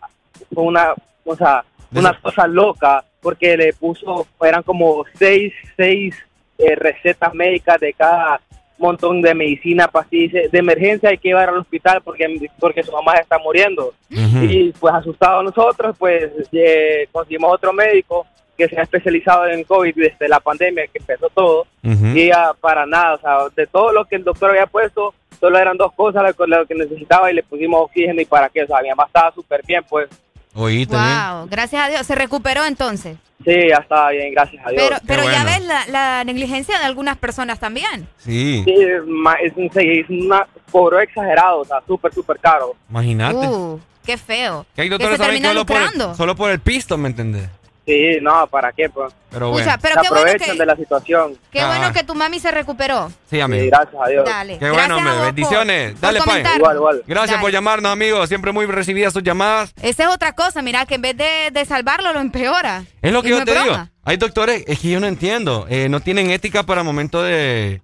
[0.52, 0.94] fue una,
[1.24, 6.14] o sea, una cosa loca porque le puso, eran como seis, seis
[6.58, 8.40] eh, recetas médicas de cada
[8.78, 13.14] montón de medicina, pastillas de emergencia hay que llevar al hospital porque porque su mamá
[13.14, 13.94] está muriendo.
[14.10, 18.26] Y pues asustados nosotros pues eh, conseguimos otro médico
[18.56, 21.66] que se ha especializado en COVID desde la pandemia que empezó todo.
[21.82, 25.58] Y ella para nada, o sea, de todo lo que el doctor había puesto, solo
[25.58, 28.62] eran dos cosas lo, que- lo que necesitaba y le pusimos oxígeno y para qué,
[28.62, 30.08] o sea, mi mamá estaba súper bien pues,
[30.56, 32.06] Oíste, Wow, gracias a Dios.
[32.06, 33.16] Se recuperó entonces.
[33.44, 34.82] sí, ya estaba bien, gracias a Dios.
[34.86, 38.06] Pero, pero ya ves la, la negligencia de algunas personas también.
[38.18, 42.76] Sí, Sí, es, un, es una cobro exagerado, o sea, súper, súper caro.
[42.88, 43.34] imagínate.
[43.48, 44.64] Uh, qué feo.
[44.76, 46.10] que hay que doctores se saben que termina solo por, lucrando.
[46.12, 47.48] el, solo por el pisto, ¿me entendés?
[47.86, 48.88] Sí, no, ¿para qué?
[48.88, 49.12] Pues?
[49.30, 49.78] Pero Pucha, bueno.
[49.82, 51.38] pero Se qué bueno aprovechan que- de la situación.
[51.50, 51.66] Qué Ah.
[51.66, 53.10] bueno que tu mami se recuperó.
[53.28, 53.62] Sí, amigo.
[53.62, 54.24] Sí, gracias a Dios.
[54.24, 54.58] Dale.
[54.58, 55.12] Qué bueno, Gracias a hombre.
[55.14, 55.92] por- Bendiciones.
[55.92, 56.26] por Dale, Pai.
[56.28, 56.58] comentarnos.
[56.60, 57.02] Igual, igual.
[57.06, 57.42] Gracias Dale.
[57.42, 58.28] por llamarnos, amigos.
[58.28, 59.74] Siempre muy recibidas sus llamadas.
[59.82, 62.84] Esa es otra cosa, mira, que en vez de, de salvarlo, lo empeora.
[63.02, 63.88] Es lo que Y yo no te digo.
[64.04, 65.66] Hay doctores, es que yo no entiendo.
[65.68, 67.82] eh, no tienen ética para momento de.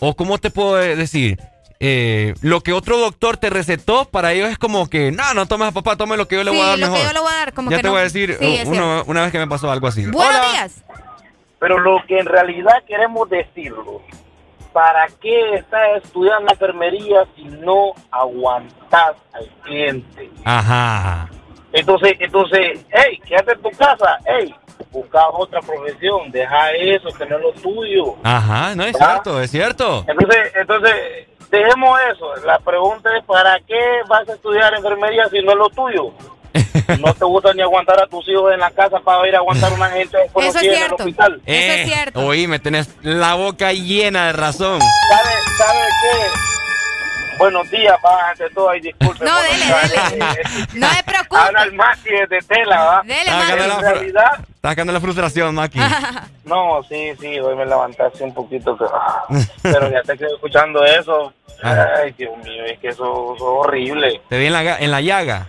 [0.00, 1.38] O, ¿cómo te puedo decir?
[1.80, 5.68] Eh, lo que otro doctor te recetó, para ellos es como que, no, no tomes
[5.68, 6.98] a papá, tome lo que yo le Sí, voy a dar lo mejor.
[7.00, 7.92] que yo le voy a dar, como ya que te no.
[7.92, 10.06] voy a decir Sí, es uno- una vez que me pasó algo así.
[10.06, 10.50] Buenos Hola.
[10.52, 10.84] días.
[11.58, 14.02] Pero lo que en realidad queremos decirlo,
[14.72, 20.30] ¿para qué estás estudiando enfermería si no aguantas al cliente?
[20.44, 21.28] Ajá.
[21.72, 24.54] Entonces, entonces, hey, quédate en tu casa, hey,
[24.92, 28.14] busca otra profesión, deja eso, tener lo tuyo.
[28.22, 29.10] Ajá, no es ¿Ah?
[29.22, 30.04] cierto, es cierto.
[30.06, 30.94] Entonces, entonces,
[31.54, 32.34] dejemos eso.
[32.46, 36.12] La pregunta es, ¿para qué vas a estudiar enfermería si no es lo tuyo?
[37.00, 39.72] No te gusta ni aguantar a tus hijos en la casa para ir a aguantar
[39.72, 40.94] a una gente desconocida en el cierto.
[40.96, 41.42] hospital.
[41.46, 42.20] Eso es cierto.
[42.20, 44.80] Oí, me tenés la boca llena de razón.
[44.80, 47.38] ¿Sabe, sabe qué?
[47.38, 49.24] Buenos días, va, ante todo, ay, disculpe.
[49.24, 50.24] No, dele, dele.
[50.40, 51.40] eh, No se preocupe.
[51.40, 53.02] Habla el Maki de tela, ¿va?
[53.04, 54.06] Dele, Maki.
[54.06, 55.80] Estás sacando la frustración, Maki.
[56.44, 59.24] no, sí, sí, hoy me levantaste un poquito, ah,
[59.62, 61.32] pero ya te quedo escuchando eso.
[61.62, 61.88] Ajá.
[62.02, 64.20] Ay, Dios mío, es que eso, eso es horrible.
[64.28, 65.46] Te vi en la, en la llaga.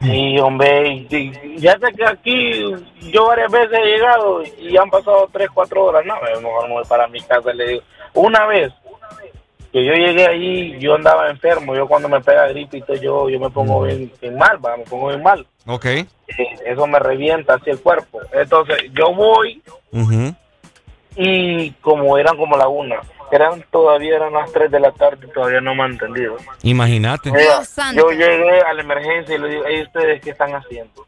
[0.00, 2.74] Sí, hombre, y- y- ya sé que aquí
[3.12, 6.04] yo varias veces he llegado y han pasado 3, 4 horas.
[6.04, 7.82] No, mejor me voy para mi casa, le digo.
[8.14, 8.72] Una vez
[9.72, 11.74] que yo llegué ahí, yo andaba enfermo.
[11.74, 15.08] Yo cuando me pega gripito, yo, yo me pongo bien, bien mal, va, me pongo
[15.08, 15.46] bien mal.
[15.66, 15.84] Ok.
[15.86, 16.08] Eh,
[16.66, 18.20] Eso me revienta así el cuerpo.
[18.32, 19.62] Entonces, yo voy
[21.16, 22.96] y como eran como la una,
[23.30, 26.36] eran todavía eran las 3 de la tarde, todavía no me han entendido.
[26.62, 27.30] Imagínate.
[27.96, 31.06] Yo llegué a la emergencia y le digo, "Ey, ¿ustedes qué están haciendo?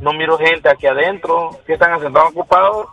[0.00, 2.18] No miro gente aquí adentro, ¿qué están haciendo?
[2.18, 2.86] ¿Están ocupados?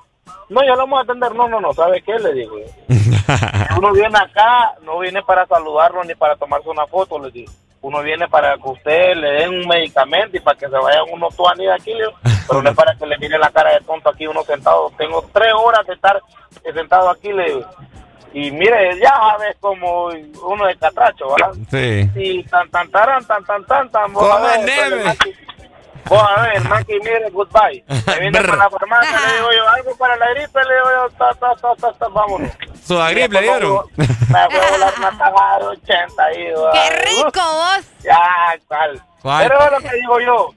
[0.49, 1.34] No, ya lo vamos a atender.
[1.34, 2.14] No, no, no, ¿sabe qué?
[2.19, 2.55] Le digo.
[3.77, 7.51] Uno viene acá, no viene para saludarlo ni para tomarse una foto, le digo.
[7.88, 11.34] Uno viene para que usted le den un medicamento y para que se vayan unos
[11.38, 11.93] tuanis de aquí,
[12.45, 14.91] pero no es para que le mire la cara de tonto aquí uno sentado.
[14.97, 16.22] Tengo tres horas de estar
[16.73, 17.64] sentado aquí, le.
[18.34, 21.53] Y mire, ya sabes como uno de catracho, ¿verdad?
[21.72, 22.09] Sí.
[22.15, 24.11] Y tan, tan, taran, tan, tan, tan, tan.
[24.11, 25.03] Como ver, neve.
[26.09, 27.84] Vos a ver, Maki, mire, goodbye.
[28.07, 31.09] Me vine para la farmacia, le digo yo, algo para la gripe, le digo yo,
[31.17, 32.51] ta, ta, ta, ta, ta, vámonos.
[32.85, 33.85] Sudagrip le dieron.
[33.97, 36.45] Me fue a volar una tajada de 80 ahí.
[36.73, 37.85] ¡Qué rico vos!
[38.03, 39.01] Ya, tal.
[39.21, 39.47] ¿Cuál?
[39.47, 40.53] Pero es lo que digo yo.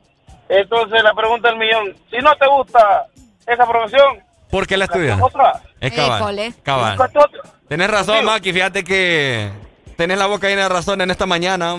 [0.49, 3.07] Entonces, la pregunta del millón, si no te gusta
[3.47, 5.21] esa profesión, ¿Por qué la estudias?
[5.21, 5.63] otra.
[5.81, 6.55] Es cabal.
[6.63, 6.99] Cabal.
[7.69, 8.53] Tenés razón, Maki.
[8.53, 9.51] Fíjate que
[9.97, 11.77] tenés la boca llena de razón en esta mañana.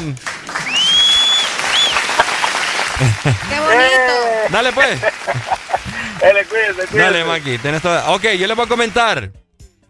[3.50, 4.50] ¡Qué bonito!
[4.52, 5.02] Dale, pues.
[6.22, 6.98] Dale, cuídese, cuídese.
[6.98, 7.58] Dale, Maki.
[7.58, 8.12] Tenés toda...
[8.12, 9.32] Ok, yo les voy a comentar.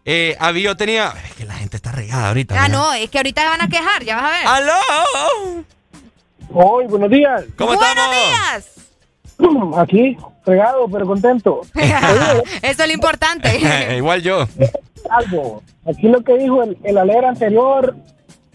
[0.06, 1.14] Eh, había, yo tenía...
[1.26, 2.56] Es que la gente está regada ahorita.
[2.56, 2.78] Ah, mira.
[2.78, 4.48] no, es que ahorita se van a quejar, ya vas a ver.
[4.48, 5.66] ¡Aló!
[6.54, 7.44] Hoy, buenos días.
[7.58, 8.16] ¿Cómo ¡Buenos estamos?
[8.16, 8.72] días!
[9.78, 11.62] Aquí, fregado, pero contento.
[12.62, 13.96] Eso es lo importante.
[13.98, 14.48] Igual yo.
[15.10, 15.64] algo.
[15.88, 17.96] Aquí lo que dijo el, el alegre anterior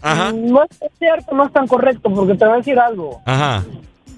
[0.01, 0.31] Ajá.
[0.33, 0.69] no es
[0.99, 3.21] cierto, no es tan correcto, porque te voy a decir algo.
[3.25, 3.63] Ajá.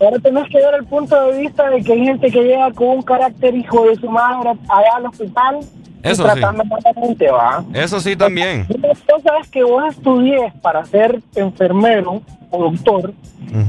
[0.01, 2.87] Ahora tenés que ver el punto de vista de que hay gente que llega con
[2.89, 5.59] un carácter hijo de su madre allá al hospital
[6.03, 6.31] Eso y sí.
[6.39, 7.63] tratando mal a la gente, va.
[7.73, 8.65] Eso sí también.
[8.69, 12.21] Una cosa es que vos estudies para ser enfermero
[12.51, 13.13] o doctor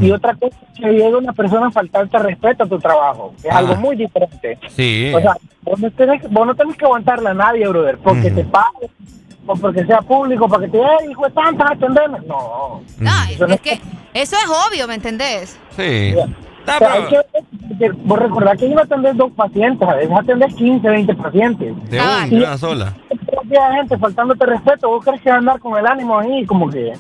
[0.00, 3.32] y otra cosa es que llegue una persona a faltarte respeto a tu trabajo.
[3.38, 3.58] Es Ah.
[3.58, 4.58] algo muy diferente.
[4.68, 5.12] Sí.
[5.14, 8.44] O sea, vos no, tenés, vos no tenés que aguantarle a nadie, brother, porque te
[8.44, 8.88] pague
[9.46, 12.18] o porque sea público, para que te diga, hijo de tanta, atendeme.
[12.26, 12.82] No.
[12.98, 13.80] No, Eso no es que
[14.14, 15.58] eso es obvio, ¿me entendés?
[15.76, 16.14] Sí.
[16.16, 20.12] O sea, hay que- que- vos recordás que iba a atender dos pacientes, a veces
[20.16, 21.90] atender 15, 20 pacientes.
[21.90, 22.00] De
[22.36, 22.94] una, sola.
[23.10, 26.92] Hay gente faltándote respeto, vos crees que andar con el ánimo ahí, como que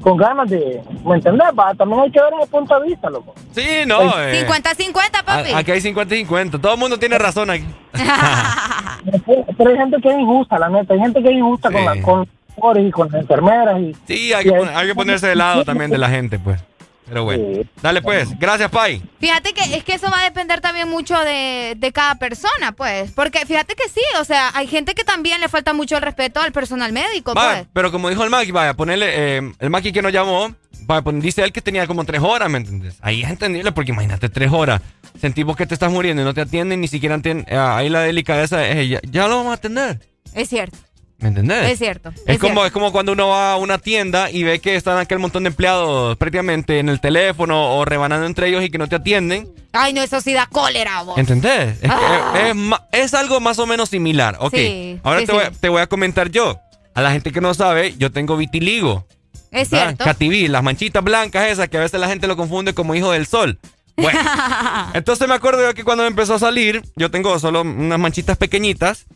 [0.00, 1.48] con ganas de, ¿me entendés?
[1.58, 3.34] Va, también hay que ver el punto de vista, loco.
[3.52, 4.00] Sí, no.
[4.20, 5.50] eh, 50-50, papi.
[5.52, 6.58] a- aquí hay 50 y 50.
[6.60, 7.66] Todo el mundo tiene razón aquí.
[9.56, 12.00] Pero hay gente que es injusta, la neta, hay gente que es injusta con, la,
[12.02, 13.80] con los doctores y con las enfermeras.
[13.80, 16.60] Y, Sí, hay que, pon- hay que ponerse de lado también de la gente, pues.
[17.08, 17.64] Pero bueno.
[17.82, 18.38] Dale, pues.
[18.38, 19.02] Gracias, Pai.
[19.18, 23.10] Fíjate que es que eso va a depender también mucho de, de cada persona, pues.
[23.12, 26.40] Porque fíjate que sí, o sea, hay gente que también le falta mucho el respeto
[26.40, 27.66] al personal médico, Va, pues.
[27.72, 29.06] pero como dijo el Maki, vaya, ponerle.
[29.38, 32.58] eh, el Maki que nos llamó, vaya, dice él que tenía como tres horas, ¿me
[32.58, 32.96] entiendes?
[33.00, 34.80] Ahí es entendible, porque imagínate tres horas.
[35.20, 37.46] Sentimos que te estás muriendo y no te atienden, ni siquiera atienden.
[37.48, 39.98] eh, ahí la delicadeza es, eh, ya, ya lo vamos a atender.
[40.34, 40.76] Es cierto,
[41.18, 41.70] ¿Me entendés?
[41.72, 42.12] es cierto.
[42.26, 45.18] Es, como, es como cuando uno va a una tienda y ve que están aquel
[45.18, 48.96] montón de empleados prácticamente en el teléfono o rebanando entre ellos y que no te
[48.96, 49.48] atienden.
[49.72, 51.18] Ay, no, eso sí da cólera, vos.
[51.18, 51.74] ¿Entendés?
[51.74, 52.32] Es, que Ah.
[52.36, 54.36] es, es ma- es algo más o menos similar.
[54.38, 54.54] Ok.
[54.54, 55.50] Sí, Ahora sí, te, Voy, sí.
[55.60, 56.60] te voy a comentar yo.
[56.94, 59.04] A la gente que no sabe, yo tengo vitiligo.
[59.50, 59.86] Es ¿verdad?
[59.88, 60.04] cierto.
[60.04, 63.26] Cativí, las manchitas blancas esas que a veces la gente lo confunde como hijo del
[63.26, 63.58] sol.
[63.98, 64.20] Bueno,
[64.94, 68.36] entonces me acuerdo yo que cuando me empezó a salir, yo tengo solo unas manchitas
[68.38, 69.06] pequeñitas.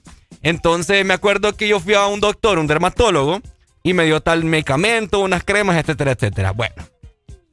[0.43, 3.41] Entonces me acuerdo que yo fui a un doctor, un dermatólogo,
[3.85, 6.53] y me dio tal medicamento, unas cremas, etcétera, etcétera.
[6.53, 6.75] Bueno,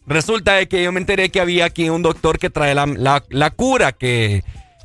[0.08, 3.24] resulta de que yo me enteré que había aquí un doctor que trae la, la-
[3.30, 4.44] la cura, que,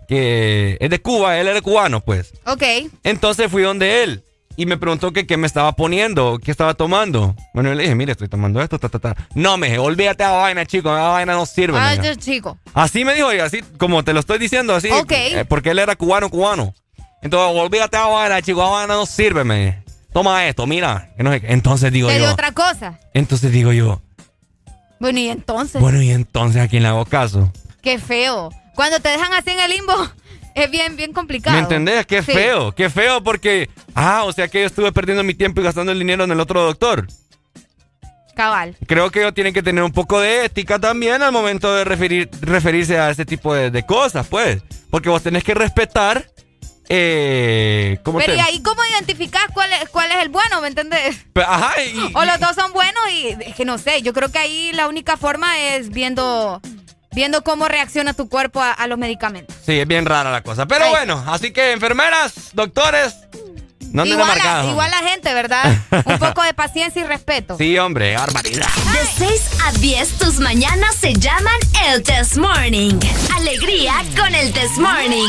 [0.08, 2.32] que es de Cuba, él era cubano, pues.
[2.46, 2.62] Ok.
[3.04, 4.23] Entonces fui donde él
[4.56, 7.34] y me preguntó que qué me estaba poniendo, qué estaba tomando.
[7.52, 9.16] Bueno, yo le dije, mire, estoy tomando esto, ta, ta, ta.
[9.34, 11.78] No, me dije, olvídate de la vaina, chico, la vaina no sirve.
[11.90, 12.02] dijo.
[12.04, 12.58] yo, chico.
[12.72, 14.90] Así me dijo, y así como te lo estoy diciendo, así.
[14.90, 15.12] Ok.
[15.12, 16.74] eh, porque él era cubano, cubano.
[17.22, 19.82] Entonces, olvídate de la vaina, chico, la vaina no sirve, me.
[20.12, 21.10] Toma esto, mira.
[21.16, 21.52] que no sé qué.
[21.52, 22.32] Entonces digo Te dio yo.
[22.32, 23.00] otra cosa.
[23.14, 24.00] Entonces digo yo,
[25.00, 25.80] Bueno, y entonces.
[25.80, 27.52] bueno, y entonces a quién le hago caso.
[27.82, 28.50] Qué feo.
[28.76, 29.92] Cuando te dejan así en el limbo,
[30.54, 31.56] es bien, bien complicado.
[31.56, 32.06] ¿Me entendés?
[32.06, 32.32] Qué Sí.
[32.32, 33.68] feo, qué feo porque.
[33.94, 36.40] Ah, o sea que yo estuve perdiendo mi tiempo y gastando el dinero en el
[36.40, 37.06] otro doctor.
[38.36, 38.76] Cabal.
[38.88, 42.28] Creo que ellos tienen que tener un poco de ética también al momento de referir,
[42.40, 44.60] referirse a ese tipo de, de cosas, pues.
[44.90, 46.26] Porque vos tenés que respetar.
[46.88, 48.38] Eh, ¿Cómo Pero te.?
[48.38, 51.24] ¿y ahí cómo identificás cuál es, cuál es el bueno, me entendés?
[51.36, 54.38] Ajá, y- O los dos son buenos y es que no sé, yo creo que
[54.38, 56.60] ahí la única forma es viendo
[57.14, 59.56] viendo cómo reacciona tu cuerpo a, a los medicamentos.
[59.64, 60.66] Sí, es bien rara la cosa.
[60.66, 63.14] Pero bueno, así que enfermeras, doctores,
[63.94, 65.72] no igual, a, igual la gente, ¿verdad?
[66.06, 67.56] Un poco de paciencia y respeto.
[67.56, 68.66] Sí, hombre, barbaridad.
[68.92, 71.54] De 6 a 10, tus mañanas se llaman
[71.86, 72.98] el Test Morning.
[73.36, 75.28] Alegría con el Test Morning.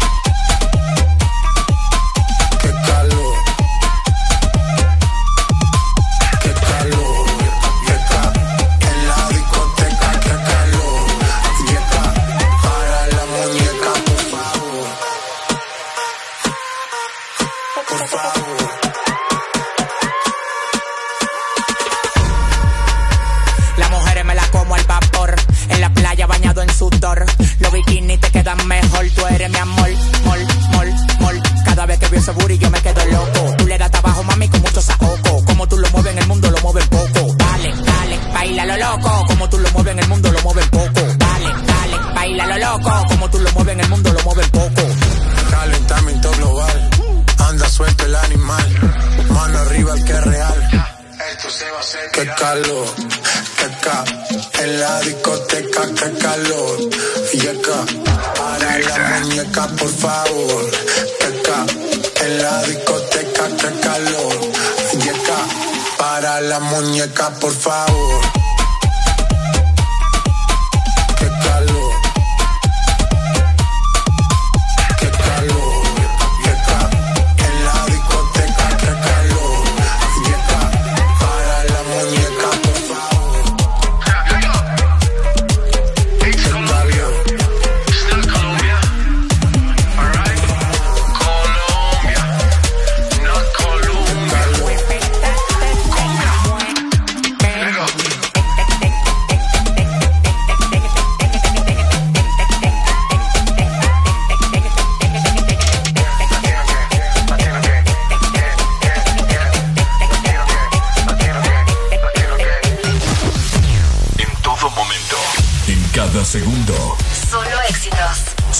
[29.51, 29.89] Mi amor.
[30.25, 30.39] Mol,
[30.73, 31.41] mol, mol.
[31.65, 33.55] Cada vez que veo ese booty yo me quedo loco.
[33.57, 35.45] Tú le das trabajo, mami, con mucho saoco.
[35.45, 37.35] Como tú lo mueves en el mundo, lo mueves poco.
[37.35, 39.25] Dale, dale, baila lo loco.
[39.27, 41.01] Como tú lo mueves en el mundo, lo mueves poco.
[41.17, 42.91] Dale, dale, baila lo loco.
[43.07, 44.81] Como tú lo mueves en el mundo, lo mueves poco.
[45.49, 46.89] Calentamiento global.
[47.49, 48.67] Anda suelto el animal.
[49.29, 50.87] Mano arriba el que es real.
[52.13, 52.87] Qué calor,
[53.57, 54.03] qué ca
[54.63, 56.79] en la discoteca, qué calor.
[57.33, 57.85] Y acá,
[58.35, 60.71] para la muñeca, por favor.
[61.43, 61.65] Ca
[62.25, 64.39] en la discoteca, qué calor.
[64.93, 65.39] Y acá,
[65.97, 68.21] para la muñeca, por favor.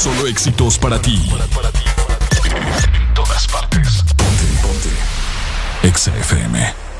[0.01, 1.15] Solo éxitos para ti.
[1.29, 2.49] Para, para ti, para ti.
[2.97, 4.01] En todas partes.
[4.17, 5.87] Ponte, ponte.
[5.87, 6.90] Exa FM.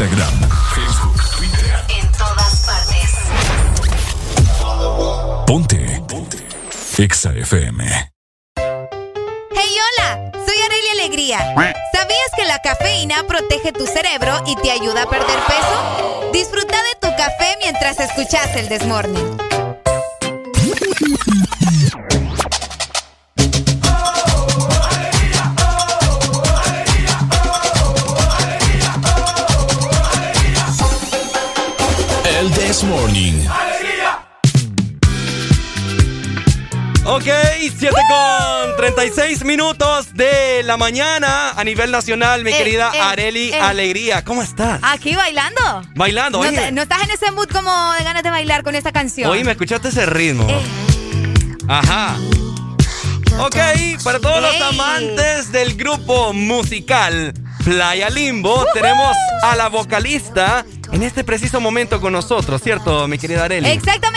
[0.00, 0.39] check it out
[40.90, 43.50] mañana a nivel nacional, mi eh, querida eh, Areli.
[43.50, 43.60] Eh.
[43.60, 44.24] Alegría.
[44.24, 44.80] ¿Cómo estás?
[44.82, 45.84] Aquí bailando.
[45.94, 46.72] Bailando, no, oye.
[46.72, 49.30] No estás en ese mood como de ganas de bailar con esta canción.
[49.30, 50.48] Oye, me escuchaste ese ritmo.
[50.50, 51.56] Eh.
[51.68, 52.16] Ajá.
[53.38, 53.56] Ok,
[54.02, 57.32] para todos los amantes del grupo musical
[57.64, 63.44] Playa Limbo, tenemos a la vocalista en este preciso momento con nosotros, ¿cierto, mi querida
[63.44, 63.68] Arely?
[63.68, 64.09] Exactamente.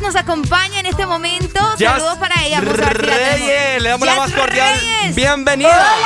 [0.00, 1.60] Nos acompaña en este momento.
[1.78, 2.60] Saludos para ella.
[2.60, 5.16] Vamos a Reyes, le damos Jazz la más cordial Reyes.
[5.16, 5.96] bienvenida.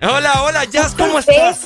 [0.00, 0.14] Hola.
[0.16, 1.64] Hola, hola, Jazz, ¿cómo estás?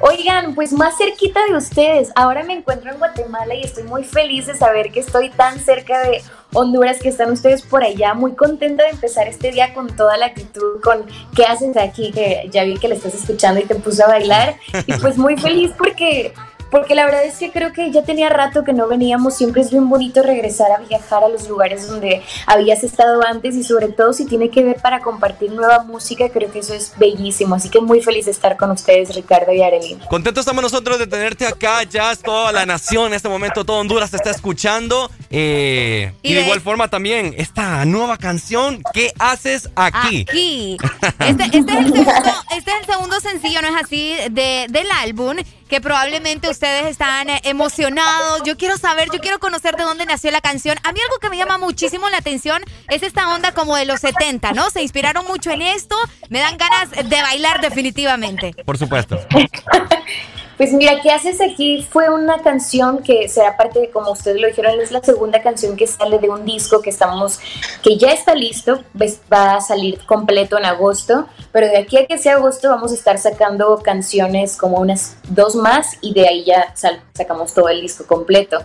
[0.00, 2.12] Oigan, pues más cerquita de ustedes.
[2.14, 6.00] Ahora me encuentro en Guatemala y estoy muy feliz de saber que estoy tan cerca
[6.00, 6.22] de
[6.52, 8.12] Honduras, que están ustedes por allá.
[8.12, 12.46] Muy contenta de empezar este día con toda la actitud, con qué haces aquí, que
[12.52, 14.56] ya vi que le estás escuchando y te puso a bailar.
[14.86, 16.34] Y pues muy feliz porque
[16.70, 19.70] porque la verdad es que creo que ya tenía rato que no veníamos, siempre es
[19.70, 24.12] bien bonito regresar a viajar a los lugares donde habías estado antes y sobre todo
[24.12, 27.80] si tiene que ver para compartir nueva música, creo que eso es bellísimo, así que
[27.80, 29.98] muy feliz de estar con ustedes Ricardo y Arelín.
[30.08, 34.10] Contentos estamos nosotros de tenerte acá, Jazz, toda la nación en este momento, todo Honduras
[34.10, 40.26] te está escuchando eh, y, de igual forma también esta nueva canción, ¿qué haces aquí?
[40.28, 40.76] Aquí.
[41.20, 44.14] Este, este, es, el segundo, este es el segundo sencillo, ¿no es así?
[44.30, 45.36] De, del álbum
[45.68, 48.42] que probablemente ustedes están eh, emocionados.
[48.44, 50.76] Yo quiero saber, yo quiero conocer de dónde nació la canción.
[50.84, 54.00] A mí algo que me llama muchísimo la atención es esta onda como de los
[54.00, 54.70] 70, ¿no?
[54.70, 55.96] Se inspiraron mucho en esto.
[56.28, 58.54] Me dan ganas de bailar definitivamente.
[58.64, 59.18] Por supuesto.
[60.56, 61.86] Pues mira, ¿qué haces aquí?
[61.90, 65.76] Fue una canción que será parte de, como ustedes lo dijeron, es la segunda canción
[65.76, 67.38] que sale de un disco que estamos,
[67.82, 68.82] que ya está listo,
[69.30, 72.94] va a salir completo en agosto, pero de aquí a que sea agosto vamos a
[72.94, 76.74] estar sacando canciones como unas dos más y de ahí ya
[77.12, 78.58] sacamos todo el disco completo.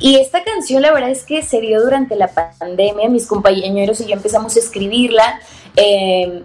[0.00, 2.28] Y esta canción la verdad es que se dio durante la
[2.58, 5.40] pandemia, mis compañeros y yo empezamos a escribirla
[5.76, 6.42] eh,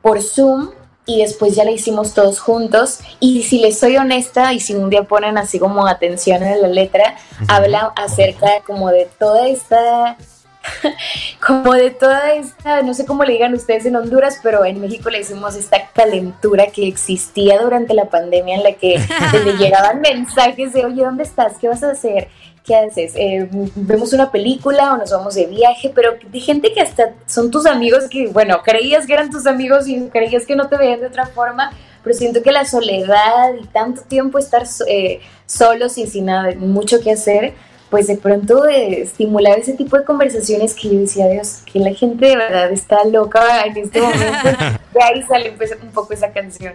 [0.00, 0.70] por Zoom
[1.10, 3.00] y después ya la hicimos todos juntos.
[3.18, 6.68] Y si les soy honesta, y si un día ponen así como atención en la
[6.68, 7.16] letra,
[7.48, 10.16] habla acerca como de toda esta
[11.46, 15.10] como de toda esta, no sé cómo le digan ustedes en Honduras, pero en México
[15.10, 19.00] le decimos esta calentura que existía durante la pandemia en la que
[19.44, 21.54] le llegaban mensajes de, oye, ¿dónde estás?
[21.58, 22.28] ¿Qué vas a hacer?
[22.64, 23.12] ¿Qué haces?
[23.16, 25.90] Eh, ¿Vemos una película o nos vamos de viaje?
[25.94, 29.88] Pero de gente que hasta son tus amigos que, bueno, creías que eran tus amigos
[29.88, 31.72] y creías que no te veían de otra forma,
[32.02, 37.00] pero siento que la soledad y tanto tiempo estar eh, solos y sin nada, mucho
[37.00, 37.54] que hacer,
[37.90, 41.92] pues de pronto eh, estimular ese tipo de conversaciones que yo decía, Dios, que la
[41.92, 44.48] gente de verdad está loca en este momento.
[44.94, 46.74] De ahí sale pues, un poco esa canción.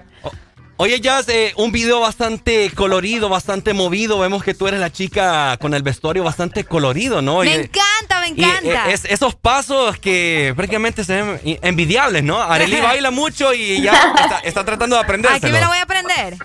[0.77, 4.19] Oye, Jazz, eh, un video bastante colorido, bastante movido.
[4.19, 7.39] Vemos que tú eres la chica con el vestuario bastante colorido, ¿no?
[7.39, 8.89] Me encanta, me encanta.
[8.89, 12.41] Y, eh, esos pasos que prácticamente se ven envidiables, ¿no?
[12.41, 15.31] Arely baila mucho y ya está, tratando de aprender.
[15.31, 16.35] Aquí me lo voy a aprender.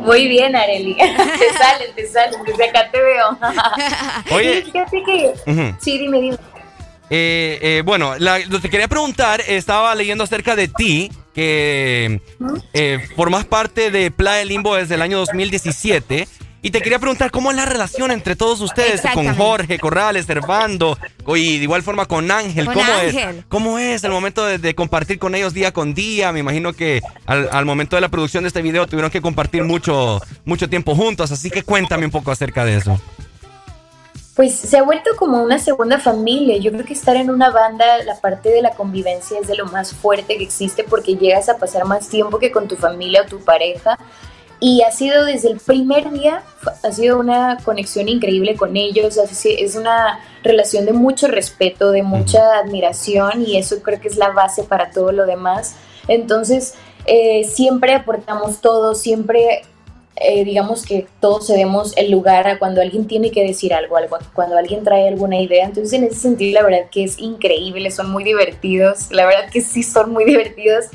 [0.00, 0.94] Muy bien, Arely.
[0.96, 2.42] te salen, te salen.
[2.44, 3.38] Desde acá te veo.
[4.32, 4.62] Oye.
[4.62, 5.74] fíjate que...
[5.80, 6.36] Sí, dime, dime.
[7.08, 12.20] Eh, bueno, lo que te quería preguntar, estaba leyendo acerca de ti que
[12.72, 16.28] eh, formas parte de Playa Limbo desde el año 2017.
[16.64, 20.96] Y te quería preguntar cómo es la relación entre todos ustedes, con Jorge, Corrales, Servando
[21.34, 22.66] y de igual forma con Ángel.
[22.66, 23.16] ¿Cómo es?
[23.48, 26.30] ¿Cómo es el momento de, compartir con ellos día con día?
[26.30, 30.20] Me imagino que al, momento de la producción de este video tuvieron que compartir mucho,
[30.44, 33.00] mucho tiempo juntos, así que cuéntame un poco acerca de eso
[34.34, 36.56] pues se ha vuelto como una segunda familia.
[36.56, 39.66] Yo creo que estar en una banda, la parte de la convivencia es de lo
[39.66, 43.26] más fuerte que existe porque llegas a pasar más tiempo que con tu familia o
[43.26, 43.98] tu pareja.
[44.58, 46.44] Y ha sido desde el primer día,
[46.84, 52.58] ha sido una conexión increíble con ellos, es una relación de mucho respeto, de mucha
[52.58, 55.74] admiración y eso creo que es la base para todo lo demás.
[56.06, 56.74] Entonces,
[57.06, 59.62] eh, siempre aportamos todo, siempre
[60.16, 64.18] eh, digamos que todos cedemos el lugar a cuando alguien tiene que decir algo, algo,
[64.34, 65.64] cuando alguien trae alguna idea.
[65.64, 69.62] Entonces, en ese sentido, la verdad que es increíble, son muy divertidos, la verdad que
[69.62, 70.86] sí son muy divertidos.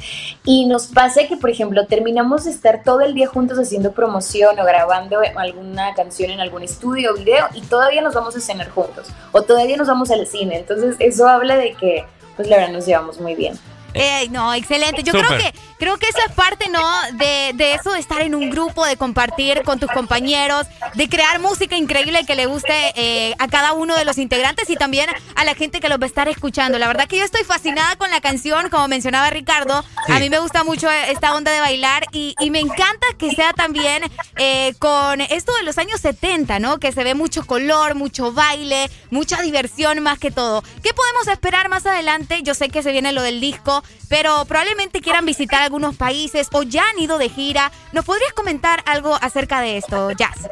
[0.44, 4.60] Y nos pasa que, por ejemplo, terminamos de estar todo el día juntos haciendo promoción
[4.60, 8.69] o grabando alguna canción en algún estudio o video y todavía nos vamos a cenar
[8.69, 10.57] juntos o todavía nos vamos al cine.
[10.57, 13.56] Entonces, eso habla de que, pues, la verdad, nos llevamos muy bien.
[13.98, 15.03] Eh, no, excelente.
[15.03, 16.84] Yo creo que creo que eso es parte, ¿no?
[17.14, 21.40] De, de, eso de estar en un grupo, de compartir con tus compañeros, de crear
[21.40, 25.44] música increíble que le guste eh, a cada uno de los integrantes y también a
[25.44, 26.80] la gente que los va a estar escuchando.
[26.80, 29.84] La verdad que yo estoy fascinada con la canción, como mencionaba Ricardo.
[30.07, 33.53] A mí me gusta mucho esta onda de bailar y, y me encanta que sea
[33.53, 34.03] también
[34.38, 36.80] eh, con esto de los años 70, ¿no?
[36.80, 40.64] Que se ve mucho color, mucho baile, mucha diversión más que todo.
[40.84, 42.41] ¿Qué podemos esperar más adelante?
[42.44, 46.64] Yo sé que se viene lo del disco pero probablemente quieran visitar algunos países o
[46.64, 47.72] ya han ido de gira.
[47.91, 50.49] ¿Nos podrías comentar algo acerca de esto, Jazz?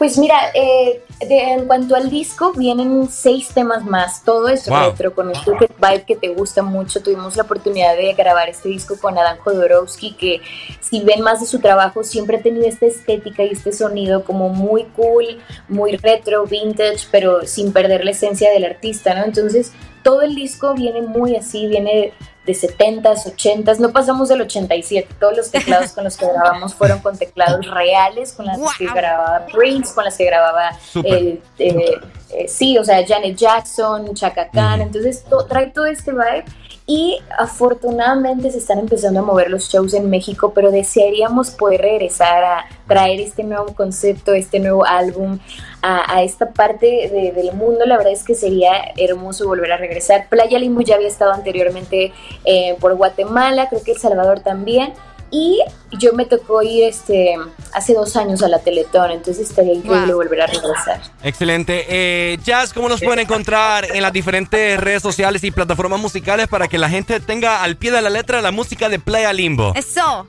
[0.00, 4.24] Pues mira, eh, en cuanto al disco, vienen seis temas más.
[4.24, 7.02] Todo es retro, con este vibe que te gusta mucho.
[7.02, 10.40] Tuvimos la oportunidad de grabar este disco con Adam Jodorowsky, que
[10.80, 14.48] si ven más de su trabajo, siempre ha tenido esta estética y este sonido como
[14.48, 15.38] muy cool,
[15.68, 19.26] muy retro, vintage, pero sin perder la esencia del artista, ¿no?
[19.26, 19.72] Entonces,
[20.02, 22.12] todo el disco viene muy así, viene
[22.46, 27.00] de 70s, 80s, no pasamos del 87, todos los teclados con los que grabamos fueron
[27.00, 30.70] con teclados reales, con las que grababa Prince, con las que grababa,
[31.04, 32.00] eh, eh,
[32.30, 36.44] eh, sí, o sea, Janet Jackson, Chaka Khan, entonces trae todo este vibe
[36.90, 42.42] y afortunadamente se están empezando a mover los shows en México, pero desearíamos poder regresar
[42.42, 45.38] a traer este nuevo concepto, este nuevo álbum
[45.82, 47.86] a, esta parte del mundo.
[47.86, 50.28] La verdad es que sería hermoso volver a regresar.
[50.28, 52.12] Playa Limbo ya había estado anteriormente
[52.44, 54.92] eh, por Guatemala, creo que El Salvador también.
[55.30, 55.60] Y
[55.98, 57.36] yo me tocó ir este,
[57.72, 61.00] hace dos años a la Teletón, entonces estaría increíble volver a regresar.
[61.22, 61.86] Excelente.
[61.88, 66.68] Eh, Jazz, ¿cómo nos pueden encontrar en las diferentes redes sociales y plataformas musicales para
[66.68, 69.72] que la gente tenga al pie de la letra la música de Playa Limbo?
[69.76, 70.26] Eso.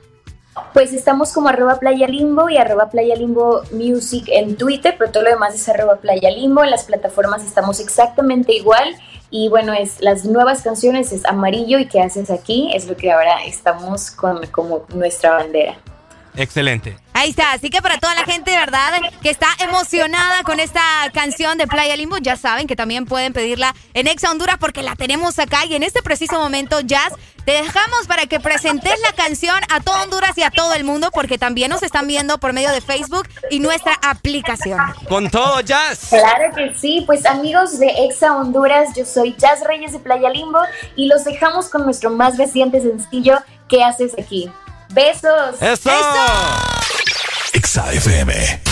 [0.72, 5.24] Pues estamos como arroba Playa Limbo y arroba Playa Limbo Music en Twitter, pero todo
[5.24, 6.64] lo demás es arroba Playa Limbo.
[6.64, 8.94] En las plataformas estamos exactamente igual.
[9.30, 12.70] Y bueno, es las nuevas canciones es Amarillo y ¿Qué haces aquí?
[12.74, 15.76] Es lo que ahora estamos con como nuestra bandera.
[16.34, 16.96] Excelente.
[17.14, 18.92] Ahí está, así que para toda la gente, ¿verdad?
[19.22, 20.80] Que está emocionada con esta
[21.12, 24.96] canción de Playa Limbo, ya saben que también pueden pedirla en Exa Honduras porque la
[24.96, 27.12] tenemos acá y en este preciso momento, Jazz,
[27.44, 31.10] te dejamos para que presentes la canción a todo Honduras y a todo el mundo
[31.12, 34.78] porque también nos están viendo por medio de Facebook y nuestra aplicación.
[35.08, 36.08] Con todo, Jazz.
[36.08, 40.60] Claro que sí, pues amigos de Exa Honduras, yo soy Jazz Reyes de Playa Limbo
[40.96, 43.38] y los dejamos con nuestro más reciente sencillo,
[43.72, 44.50] ¿Qué haces aquí?
[44.92, 45.56] Besos.
[45.60, 45.90] Eso.
[47.54, 48.71] Exa FM.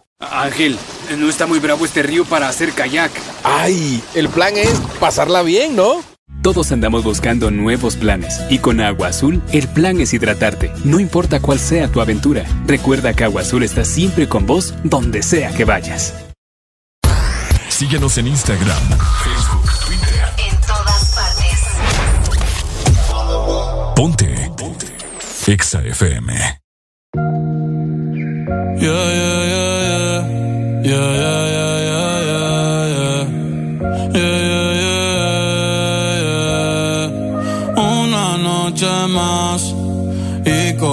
[0.21, 0.77] Ángel,
[1.17, 3.11] no está muy bravo este río para hacer kayak.
[3.43, 4.03] ¡Ay!
[4.13, 6.03] El plan es pasarla bien, ¿no?
[6.43, 11.39] Todos andamos buscando nuevos planes y con Agua Azul el plan es hidratarte, no importa
[11.39, 12.45] cuál sea tu aventura.
[12.65, 16.15] Recuerda que Agua Azul está siempre con vos donde sea que vayas.
[17.69, 18.81] Síguenos en Instagram,
[19.23, 20.23] Facebook, Twitter.
[20.49, 21.59] En todas partes.
[23.95, 24.51] Ponte.
[24.57, 24.87] Ponte.
[25.47, 26.33] Exa FM.
[28.77, 29.50] Yeah, yeah, yeah, yeah.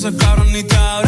[0.00, 1.07] cabrón ni te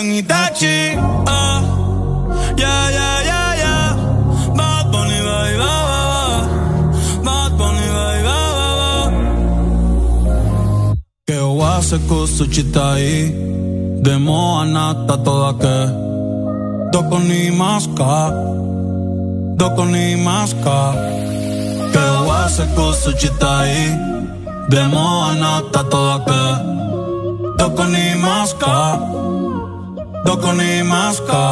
[0.00, 0.96] en Itachi
[1.26, 1.60] ah.
[2.62, 3.88] Yeah, yeah, yeah, yeah.
[4.58, 6.00] Bad Bunny, ba, ba, ba.
[7.26, 8.92] Bad Bunny, ba, ba, ba.
[11.26, 13.16] Que oase kusuchita aí
[14.04, 15.78] Demo anata toda que
[16.92, 18.32] Doko ni maska
[19.60, 20.78] Doko ni maska
[21.92, 23.82] Que oase kusuchita aí
[24.70, 26.42] Demo anata toda que
[27.58, 28.76] Doko ni maska
[30.24, 31.42] Doko ni maska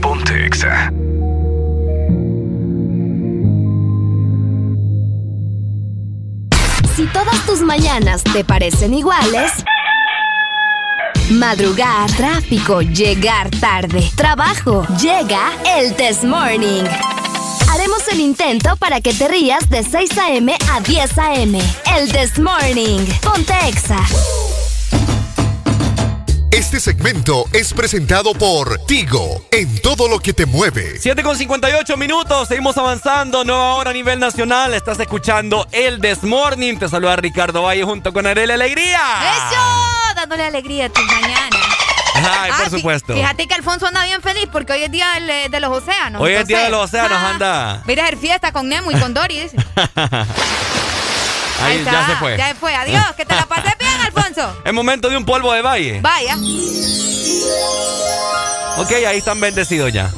[0.00, 0.92] Ponte Exa.
[6.94, 9.52] Si todas tus mañanas te parecen iguales,
[11.30, 14.86] Madrugar, tráfico, llegar tarde, trabajo.
[15.02, 16.84] Llega el Test Morning.
[17.68, 20.55] Haremos el intento para que te rías de 6 a.m.
[20.76, 21.58] a 10 a.m.
[21.96, 23.06] El Test Morning.
[23.22, 23.98] Ponte Exa.
[26.50, 30.98] Este segmento es presentado por Tigo, en todo lo que te mueve.
[30.98, 34.74] 7 con 58 minutos, seguimos avanzando, nueva hora a nivel nacional.
[34.74, 36.78] Estás escuchando el Desmorning.
[36.78, 39.00] Te saluda Ricardo Valle junto con Arely Alegría.
[39.22, 40.14] ¡Eso!
[40.14, 41.55] Dándole alegría a tus mañanas.
[42.16, 43.14] Ay, por Ah, supuesto.
[43.14, 46.20] Fíjate que Alfonso anda bien feliz porque hoy es día del- de los océanos.
[46.22, 47.82] Hoy es día de los océanos, ah, anda.
[47.86, 49.40] Mira a hacer fiesta con Nemo y con Dory.
[49.40, 49.56] dice.
[51.62, 52.36] Ahí está, ya se fue.
[52.36, 52.74] Ya se fue.
[52.74, 54.56] Adiós, que te la pases bien, Alfonso.
[54.64, 56.00] Es momento de un polvo de valle.
[56.02, 56.36] Vaya.
[58.78, 60.10] Ok, ahí están bendecidos ya.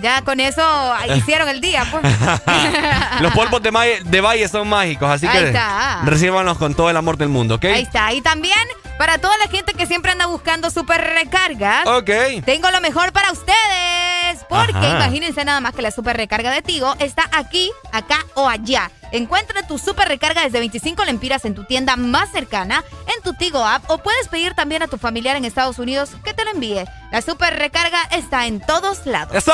[0.00, 0.62] Ya con eso
[1.16, 2.02] hicieron el día, pues.
[3.20, 6.00] Los polvos de, de valle son mágicos, así Ahí que está.
[6.04, 7.64] recíbanos con todo el amor del mundo, ¿ok?
[7.66, 8.12] Ahí está.
[8.12, 8.58] Y también
[8.98, 11.86] para toda la gente que siempre anda buscando super recargas.
[11.86, 12.10] Ok.
[12.44, 14.25] Tengo lo mejor para ustedes.
[14.48, 14.96] Porque Ajá.
[14.96, 18.90] imagínense nada más que la super recarga de Tigo está aquí, acá o allá.
[19.12, 22.82] Encuentra tu super recarga desde 25 lempiras en tu tienda más cercana,
[23.14, 26.34] en tu Tigo app o puedes pedir también a tu familiar en Estados Unidos que
[26.34, 26.84] te lo envíe.
[27.12, 29.34] La super recarga está en todos lados.
[29.34, 29.52] ¡Eso!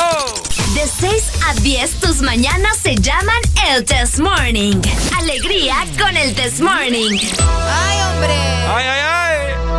[0.75, 3.37] De 6 a 10, tus mañanas se llaman
[3.69, 4.81] el Test Morning.
[5.19, 7.19] Alegría con el Test Morning.
[7.69, 8.35] ¡Ay, hombre!
[8.35, 9.72] ¡Ay, ay, ay!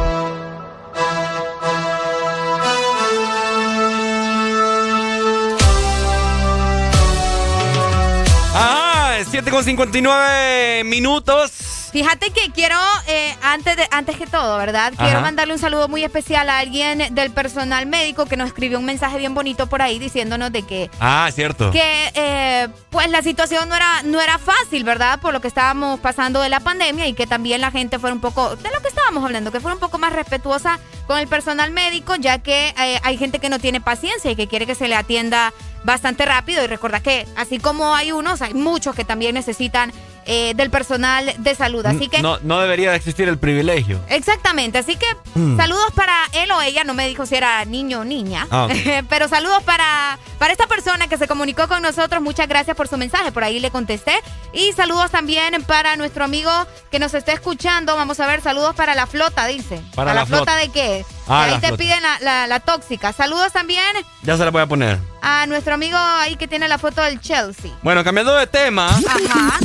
[9.43, 11.72] 7 con 59 minutos.
[11.93, 12.75] Fíjate que quiero,
[13.07, 14.91] eh, antes, de, antes que todo, ¿verdad?
[14.97, 15.21] Quiero Ajá.
[15.21, 19.19] mandarle un saludo muy especial a alguien del personal médico que nos escribió un mensaje
[19.19, 21.69] bien bonito por ahí diciéndonos de que Ah, cierto.
[21.69, 25.19] que eh, pues la situación no era no era fácil, ¿verdad?
[25.19, 28.21] Por lo que estábamos pasando de la pandemia y que también la gente fuera un
[28.21, 31.69] poco de lo que estábamos hablando, que fuera un poco más respetuosa con el personal
[31.69, 34.87] médico, ya que eh, hay gente que no tiene paciencia y que quiere que se
[34.87, 35.53] le atienda
[35.83, 39.91] bastante rápido y recuerda que así como hay unos, hay muchos que también necesitan
[40.25, 43.99] eh, del personal de salud, así que No, no debería de existir el privilegio.
[44.09, 45.05] Exactamente, así que
[45.35, 45.57] Mm.
[45.57, 48.67] saludos para él o ella, no me dijo si era niño o niña, Ah,
[49.09, 52.97] pero saludos para, para esta persona que se comunicó con nosotros, muchas gracias por su
[52.97, 54.13] mensaje, por ahí le contesté,
[54.53, 56.51] y saludos también para nuestro amigo
[56.91, 59.81] que nos está escuchando, vamos a ver, saludos para la flota, dice.
[59.95, 60.43] Para la, la flota.
[60.43, 60.55] flota.
[60.57, 61.05] de qué?
[61.27, 63.13] Ah, ahí te piden la, la- la tóxica.
[63.13, 63.81] Saludos también
[64.23, 64.99] Ya se la voy a poner.
[65.21, 67.71] a nuestro amigo ahí que tiene la foto del Chelsea.
[67.81, 68.87] Bueno, cambiando de tema.
[68.89, 69.59] Ajá.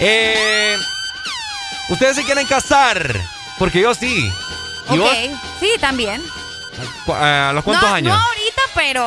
[0.00, 0.76] Eh,
[1.88, 3.14] Ustedes se quieren casar.
[3.58, 4.30] Porque yo sí.
[4.90, 5.10] ¿Y Ok, vos?
[5.58, 6.22] sí, también.
[7.04, 8.16] Cu- ¿A los cuántos no, años?
[8.16, 9.06] No ahorita, pero...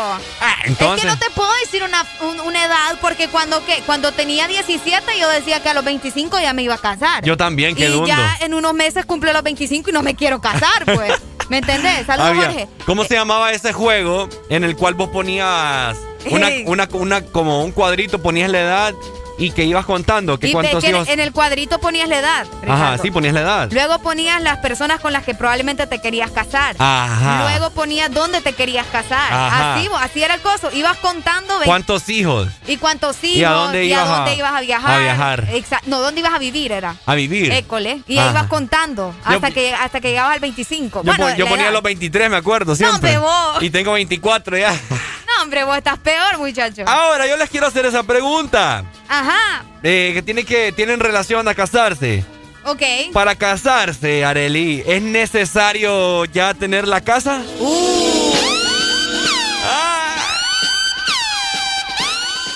[0.66, 0.98] entonces.
[0.98, 4.48] Es que no te puedo decir una, un- una edad porque cuando, que, cuando tenía
[4.48, 7.24] 17 yo decía que a los 25 ya me iba a casar.
[7.24, 8.08] Yo también, qué Y dundo.
[8.08, 11.14] ya en unos meses cumple los 25 y no me quiero casar, pues.
[11.50, 12.06] ¿Me entendés?
[12.06, 12.68] Saludos, Había- Jorge.
[12.86, 15.98] ¿Cómo se llamaba ese juego en el cual vos ponías
[16.30, 18.94] una, una, una, como un cuadrito, ponías la edad
[19.42, 21.08] y que ibas contando que Y cuántos que hijos.
[21.08, 22.48] en el cuadrito ponías la edad.
[22.68, 23.70] Ajá, sí, ponías la edad.
[23.72, 26.76] Luego ponías las personas con las que probablemente te querías casar.
[26.80, 27.42] Ajá.
[27.50, 29.34] Luego ponías dónde te querías casar.
[29.34, 29.76] Ajá.
[29.76, 30.70] Así, así era el coso.
[30.72, 32.48] Ibas contando ve- ¿Cuántos hijos?
[32.68, 34.92] y cuántos hijos ¿Y a dónde ibas a- dónde ibas a viajar.
[34.92, 35.48] a viajar?
[35.54, 35.88] Exacto.
[35.90, 36.96] No, ¿dónde ibas a vivir era?
[37.06, 37.52] A vivir.
[37.52, 38.02] École.
[38.08, 41.00] Y ahí ibas contando Yo- hasta que hasta que llegabas al 25.
[41.04, 41.74] Yo, bueno, yo ponía edad.
[41.74, 43.18] los 23, me acuerdo, siempre.
[43.18, 43.64] hombre, vos.
[43.64, 44.74] Y tengo 24 ya.
[45.38, 46.84] No, hombre, vos estás peor, muchacho.
[46.88, 48.84] Ahora, yo les quiero hacer esa pregunta.
[49.08, 49.64] Ajá.
[49.84, 52.24] eh, que, tiene que tienen relación a casarse.
[52.66, 52.82] Ok.
[53.14, 57.42] Para casarse, Areli, ¿es necesario ya tener la casa?
[57.60, 58.32] Uh.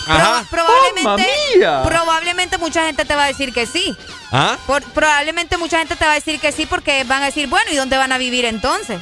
[0.08, 0.46] Ajá.
[0.52, 1.82] Pro- probablemente, mía!
[1.84, 3.96] probablemente mucha gente te va a decir que sí.
[4.32, 4.56] ¿Ah?
[4.68, 7.72] Por- probablemente mucha gente te va a decir que sí porque van a decir, bueno,
[7.72, 9.00] ¿y dónde van a vivir entonces?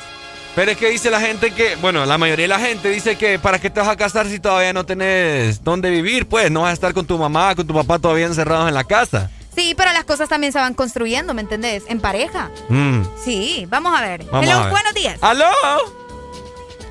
[0.55, 3.39] Pero es que dice la gente que, bueno, la mayoría de la gente dice que
[3.39, 6.69] para qué te vas a casar si todavía no tenés dónde vivir, pues no vas
[6.71, 9.31] a estar con tu mamá, con tu papá todavía encerrados en la casa.
[9.55, 11.84] Sí, pero las cosas también se van construyendo, ¿me entendés?
[11.88, 12.51] En pareja.
[12.69, 13.01] Mm.
[13.23, 14.23] Sí, vamos a ver.
[14.25, 14.71] Vamos Hello, a ver.
[14.71, 15.17] buenos días.
[15.21, 15.45] ¡Aló!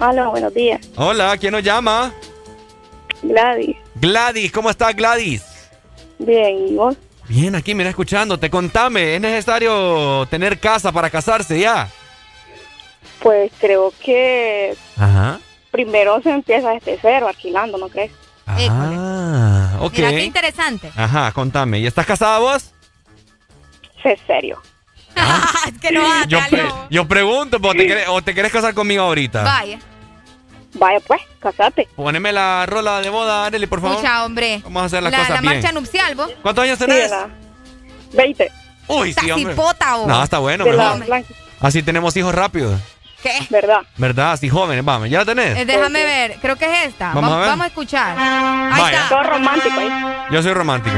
[0.00, 0.80] Hola, buenos días.
[0.96, 2.12] Hola, ¿quién nos llama?
[3.22, 3.76] Gladys.
[3.94, 5.42] Gladys, ¿cómo estás, Gladys?
[6.18, 6.96] Bien, ¿y vos?
[7.28, 8.50] Bien, aquí, mira, escuchándote.
[8.50, 11.88] Contame, ¿es necesario tener casa para casarse ya?
[13.22, 15.38] Pues creo que Ajá.
[15.70, 18.10] primero se empieza desde cero, alquilando, ¿no crees?
[18.46, 19.92] Ah, ok.
[19.94, 20.92] Mira, qué interesante.
[20.96, 21.78] Ajá, contame.
[21.78, 22.72] ¿Y estás casada vos?
[24.02, 24.60] Sé serio.
[25.68, 29.02] es que no Yo, pre- yo pregunto, ¿o te, querés, o te querés casar conmigo
[29.04, 29.42] ahorita?
[29.42, 29.78] Vaya.
[30.74, 31.86] Vaya pues, casate.
[31.94, 33.96] Poneme la rola de boda, Arely, por favor.
[33.96, 34.60] Escucha, hombre.
[34.64, 35.52] Vamos a hacer las la, cosas la bien.
[35.54, 36.30] marcha nupcial, vos.
[36.42, 37.04] ¿Cuántos años tenés?
[37.04, 37.28] Sí, la
[38.14, 38.50] 20.
[38.88, 39.54] Uy, sí, hombre.
[39.54, 39.74] vos.
[40.06, 41.24] No, está bueno, De la mejor.
[41.60, 42.80] Así tenemos hijos rápidos.
[43.22, 43.38] ¿Qué?
[43.50, 43.80] ¿Verdad?
[43.96, 44.32] ¿Verdad?
[44.32, 45.08] Así jóvenes, vamos.
[45.08, 45.56] ¿Ya la tenés?
[45.58, 47.12] Eh, déjame ver, creo que es esta.
[47.14, 47.46] Vamos a ver.
[47.48, 48.16] Vamos a escuchar.
[48.18, 49.02] Ahí Vaya.
[49.04, 49.08] está.
[49.08, 49.90] Todo romántico ahí.
[50.30, 50.96] Yo soy romántico.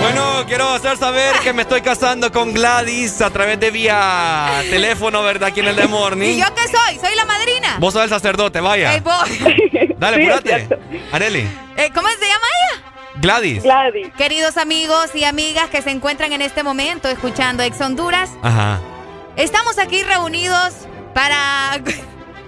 [0.00, 5.22] Bueno, quiero hacer saber que me estoy casando con Gladys a través de vía teléfono,
[5.22, 5.48] ¿verdad?
[5.48, 6.28] Aquí en el The Morning.
[6.30, 6.98] ¿Y yo qué soy?
[6.98, 7.76] Soy la madrina.
[7.78, 9.00] Vos sos el sacerdote, vaya.
[9.00, 9.24] Vos.
[9.98, 10.68] Dale, Sí, apúrate.
[11.12, 11.48] Areli.
[11.76, 12.82] Eh, ¿Cómo se llama ella?
[13.16, 13.62] Gladys.
[13.62, 14.08] Gladys.
[14.18, 18.80] Queridos amigos y amigas que se encuentran en este momento escuchando Ex Honduras, Ajá.
[19.36, 20.74] Estamos aquí reunidos
[21.14, 21.80] para...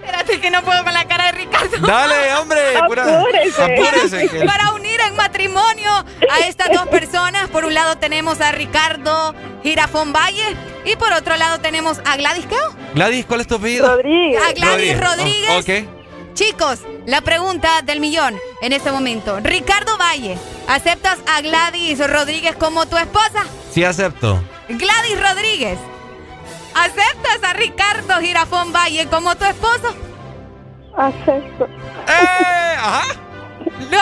[0.07, 1.85] Espérate que no puedo con la cara de Ricardo.
[1.85, 2.61] Dale, hombre.
[2.87, 3.61] pura- Apúrese.
[3.61, 4.29] Apúrese.
[4.29, 7.49] que- Para unir en matrimonio a estas dos personas.
[7.49, 10.55] Por un lado tenemos a Ricardo Girafón Valle
[10.85, 12.55] y por otro lado tenemos a Gladys ¿qué?
[12.95, 13.85] Gladys, ¿cuál es tu apellido?
[13.89, 14.41] Rodríguez.
[14.47, 15.49] A Gladys Rodríguez.
[15.49, 16.33] Oh, ok.
[16.35, 19.41] Chicos, la pregunta del millón en este momento.
[19.41, 20.37] Ricardo Valle,
[20.69, 23.43] ¿aceptas a Gladys Rodríguez como tu esposa?
[23.73, 24.41] Sí, acepto.
[24.69, 25.77] Gladys Rodríguez,
[26.83, 29.95] ¿aceptas a Ricardo Girafón Valle como tu esposo?
[30.97, 31.65] Acepto.
[31.65, 32.75] ¡Eh!
[32.77, 33.03] Ajá.
[33.91, 33.99] No,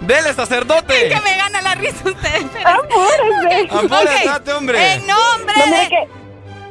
[0.06, 1.08] Dele, sacerdote.
[1.08, 2.46] que me gana la risa ustedes.
[2.64, 3.68] Apúrese.
[3.70, 4.56] Apúrate, Ok.
[4.58, 4.92] hombre.
[4.94, 6.08] En nombre No de...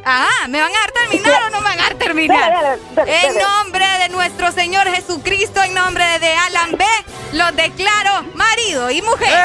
[0.06, 2.40] Ajá, ¿me van a dejar terminar o no me van a dejar terminar?
[2.52, 6.86] Dale, dale, dale, en nombre de nuestro Señor Jesucristo, en nombre de Alan B,
[7.34, 9.38] los declaro marido y mujer.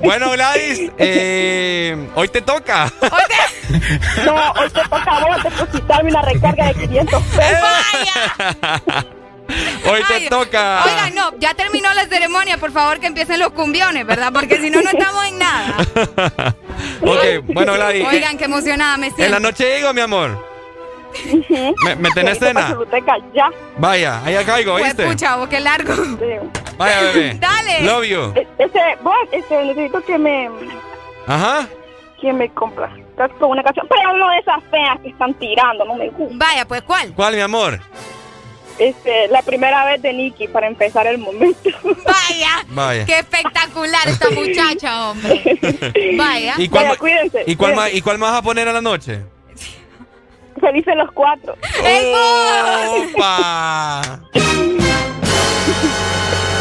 [0.00, 2.90] Bueno, Gladys, eh, hoy te toca.
[3.00, 3.80] Oye,
[4.24, 7.58] No, hoy te toca a vos depositarme una recarga de 500 pesos.
[7.62, 9.04] vaya.
[9.86, 10.84] Hoy te Ay, toca.
[10.84, 14.32] Oigan, no, ya terminó la ceremonia, por favor que empiecen los cumbiones, ¿verdad?
[14.32, 15.76] Porque si no, no estamos en nada.
[17.02, 18.06] ok, bueno, Gladys.
[18.08, 19.40] Oigan, qué emocionada me En la siento.
[19.40, 20.53] noche llego, mi amor.
[21.84, 22.76] ¿Me, me tenés cena?
[23.34, 23.50] ya.
[23.78, 25.06] Vaya, ahí caigo, Pues, ¿viste?
[25.06, 25.92] pucha, vos, qué largo.
[26.76, 27.34] Vaya, bebé.
[27.40, 27.82] Dale.
[27.82, 28.32] Love you.
[28.34, 30.50] E- Ese, vos, este, necesito que me,
[31.26, 31.68] Ajá.
[32.20, 32.92] que me compras
[33.38, 36.34] con una canción, pero no de esas feas que están tirando, no me gusta.
[36.36, 37.12] Vaya, pues, ¿cuál?
[37.14, 37.80] ¿Cuál, mi amor?
[38.76, 41.70] Este, la primera vez de Nicky para empezar el momento.
[41.84, 42.64] Vaya.
[42.70, 43.06] Vaya.
[43.06, 45.40] Qué espectacular esta muchacha, hombre.
[46.16, 46.54] Vaya.
[46.58, 47.76] ¿Y cuál, Vaya, cuídense, ¿y cuál, cuídense.
[47.76, 49.20] más, ¿Y cuál más vas a poner a la noche?
[50.64, 51.54] Felices los cuatro.
[53.12, 54.00] ¡Opa!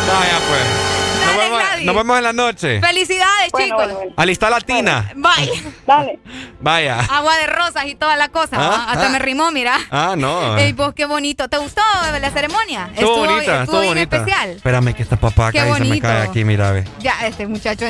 [0.07, 0.92] Vaya, pues.
[1.25, 1.85] Nos Dale, vemos, Gladys.
[1.85, 2.81] nos vemos en la noche.
[2.81, 3.83] Felicidades, Bueno, chicos.
[3.83, 4.13] bueno, bueno.
[4.17, 5.11] Alista latina.
[5.15, 5.51] Vaya.
[5.87, 6.19] Dale.
[6.59, 6.99] Vaya.
[7.09, 8.55] Agua de rosas y toda la cosa.
[8.57, 8.91] Ah, ¿va?
[8.91, 9.09] Hasta ah.
[9.09, 9.77] me rimó, mira.
[9.91, 10.57] Ah, no.
[10.57, 11.47] Ey, vos, qué bonito.
[11.49, 11.81] ¿Te gustó
[12.19, 12.89] la ceremonia?
[12.93, 14.17] Estuvo bonita, estuvo estuvo bien bonita.
[14.17, 14.49] especial.
[14.51, 16.07] Espérame que esta papá acá y se me bonito.
[16.07, 16.83] cae aquí, mira, ve.
[16.99, 17.85] Ya, este muchacho.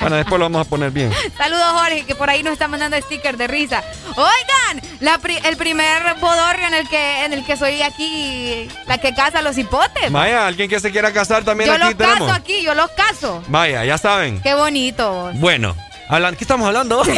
[0.00, 1.10] Bueno, después lo vamos a poner bien.
[1.36, 3.82] Saludos, Jorge, que por ahí nos está mandando sticker de risa.
[4.16, 8.98] Oigan, la pri- el primer bodorrio en el que en el que soy aquí, la
[8.98, 10.10] que casa los hipotes.
[10.10, 12.28] Vaya, alguien que se quiera casar también yo aquí los tenemos.
[12.28, 13.42] caso aquí, yo los caso.
[13.48, 14.40] Vaya, ya saben.
[14.42, 15.30] Qué bonito.
[15.34, 15.76] Bueno,
[16.08, 17.02] ¿qué estamos hablando?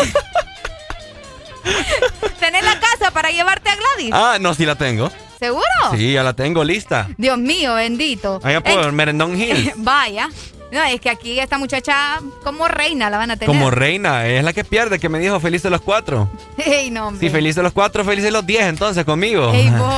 [2.40, 4.10] ¿Tenés la casa para llevarte a Gladys?
[4.12, 5.10] ah, no, sí la tengo.
[5.38, 5.64] ¿Seguro?
[5.96, 7.08] Sí, ya la tengo lista.
[7.16, 8.40] Dios mío, bendito.
[8.42, 9.72] Allá por Merendón Hill.
[9.76, 10.28] Vaya.
[10.72, 13.46] No, es que aquí esta muchacha como reina la van a tener.
[13.46, 16.28] Como reina, es la que pierde, que me dijo feliz de los cuatro.
[16.56, 17.26] Ey, no, hombre.
[17.26, 19.52] Sí, feliz de los cuatro, feliz de los diez, entonces conmigo.
[19.52, 19.94] Ey, vos.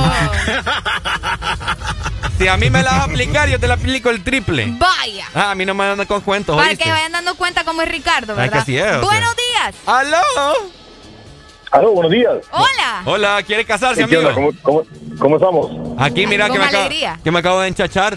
[2.37, 4.67] Si a mí me la vas a aplicar, yo te la aplico el triple.
[4.77, 5.25] Vaya.
[5.33, 6.83] Ah, a mí no me andan con cuentos, Para ¿oíste?
[6.83, 8.51] que vayan dando cuenta cómo es Ricardo, Ah, ¿verdad?
[8.53, 8.99] que así es, o sea.
[8.99, 9.75] Buenos días.
[9.87, 10.53] ¡Aló!
[11.71, 12.35] Aló, buenos días.
[12.51, 13.01] Hola.
[13.05, 14.21] Hola, ¿quiere casarse, amigo?
[14.33, 14.83] ¿Cómo, cómo,
[15.19, 15.71] cómo estamos?
[15.99, 16.89] Aquí, mira, que me, acabo,
[17.23, 18.13] que me acabo de enchachar.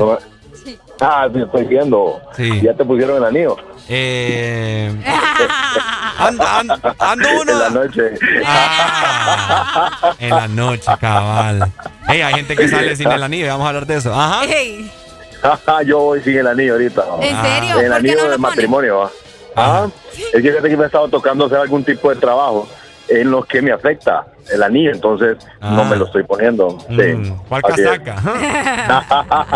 [1.01, 2.21] Ah, sí, estoy viendo.
[2.37, 2.61] Sí.
[2.63, 3.57] Ya te pusieron el anillo.
[3.93, 4.95] Eh,
[6.19, 7.53] ando, ando, ando uno.
[7.53, 8.03] En la noche.
[8.47, 11.73] Ah, en la noche, cabal.
[12.09, 14.15] Ey, hay gente que sale sin el anillo, vamos a hablar de eso.
[14.15, 14.43] Ajá.
[15.87, 17.03] Yo voy sin el anillo ahorita.
[17.21, 17.43] ¿En Ah.
[17.43, 17.81] serio?
[17.81, 18.39] El ¿Por qué anillo no de lo pones?
[18.41, 18.99] matrimonio.
[19.01, 19.11] ¿va?
[19.57, 22.69] Ah, es que fíjate que me ha estado tocando hacer algún tipo de trabajo
[23.09, 26.79] en los que me afecta el anillo, entonces no me lo estoy poniendo.
[26.89, 26.97] Sí.
[27.01, 27.17] Ah.
[27.17, 28.23] Mm, ¿Cuál casaca?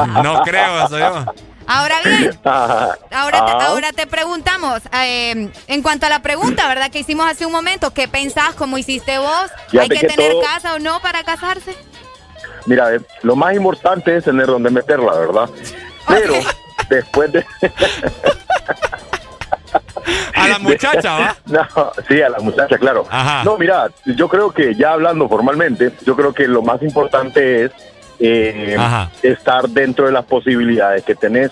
[0.25, 1.25] No creo eso yo.
[1.67, 2.99] Ahora bien, ahora
[3.47, 3.59] te, Ah.
[3.69, 6.91] ahora te preguntamos, eh, en cuanto a la pregunta, ¿verdad?
[6.91, 8.55] Que hicimos hace un momento, ¿qué pensás?
[8.55, 9.51] ¿Cómo hiciste vos?
[9.69, 11.75] Fíjate ¿Hay que, que tener todo- casa o no para casarse?
[12.67, 15.49] Mira, eh, lo más importante es tener donde meterla, ¿verdad?
[16.09, 16.35] Pero
[16.89, 17.45] después de...
[20.35, 21.37] A la muchacha, ¿va?
[21.47, 23.07] No, sí, a la muchacha, claro.
[23.45, 27.73] No, mira, yo creo que ya hablando formalmente, yo creo que lo más importante es
[28.19, 28.77] eh,
[29.23, 31.51] estar dentro de las posibilidades que tenés,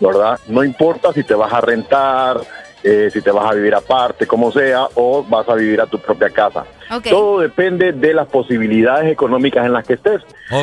[0.00, 0.38] ¿verdad?
[0.48, 2.38] No importa si te vas a rentar,
[2.82, 5.98] eh, si te vas a vivir aparte, como sea, o vas a vivir a tu
[5.98, 6.64] propia casa.
[7.08, 10.20] Todo depende de las posibilidades económicas en las que estés.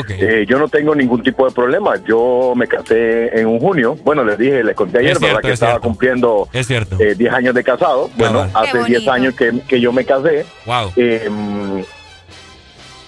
[0.10, 1.96] Eh, yo no tengo ningún tipo de problema.
[2.06, 3.98] Yo me casé en un junio.
[4.04, 5.42] Bueno, les dije, les conté ayer, Es cierto, ¿verdad?
[5.42, 5.88] Que es estaba cierto.
[5.88, 6.96] cumpliendo Es cierto.
[7.00, 8.10] eh, 10 años de casado.
[8.16, 8.68] Bueno, Cabal.
[8.70, 10.46] hace 10 años que, que yo me casé.
[10.68, 10.92] Wow.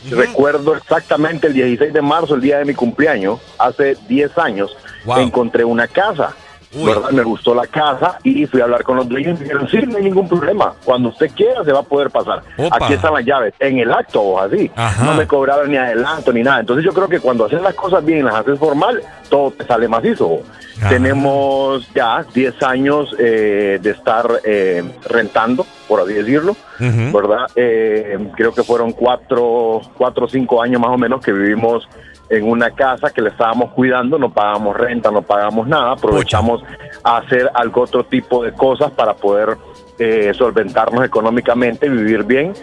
[0.09, 4.75] Recuerdo exactamente el 16 de marzo, el día de mi cumpleaños, hace 10 años,
[5.17, 6.35] encontré una casa.
[6.75, 7.11] ¿Verdad?
[7.11, 9.77] Me gustó la casa y fui a hablar con los dueños y me dijeron, sí,
[9.87, 10.73] no hay ningún problema.
[10.83, 12.41] Cuando usted quiera se va a poder pasar.
[12.57, 12.77] Opa.
[12.77, 14.71] Aquí están las llaves, en el acto o así.
[15.03, 16.59] No me cobraron ni adelanto ni nada.
[16.59, 19.87] Entonces yo creo que cuando haces las cosas bien, las haces formal, todo te sale
[19.87, 20.41] macizo.
[20.89, 27.47] Tenemos ya 10 años eh, de estar eh, rentando, por así decirlo, ¿verdad?
[27.55, 31.87] Eh, creo que fueron cuatro, cuatro o cinco años más o menos que vivimos
[32.29, 36.63] en una casa que le estábamos cuidando, no pagamos renta, no pagamos nada, aprovechamos
[37.03, 39.57] a hacer algo otro tipo de cosas para poder
[39.99, 42.53] eh, solventarnos económicamente, vivir bien.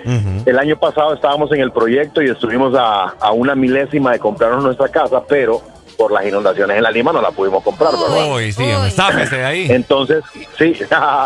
[0.44, 4.64] El año pasado estábamos en el proyecto y estuvimos a, a una milésima de comprarnos
[4.64, 5.62] nuestra casa, pero
[6.00, 8.34] por las inundaciones en la Lima no la pudimos comprar, ¿verdad?
[8.34, 8.64] Uy, sí,
[8.94, 9.66] sáfese de ahí.
[9.70, 10.24] Entonces,
[10.56, 10.74] sí,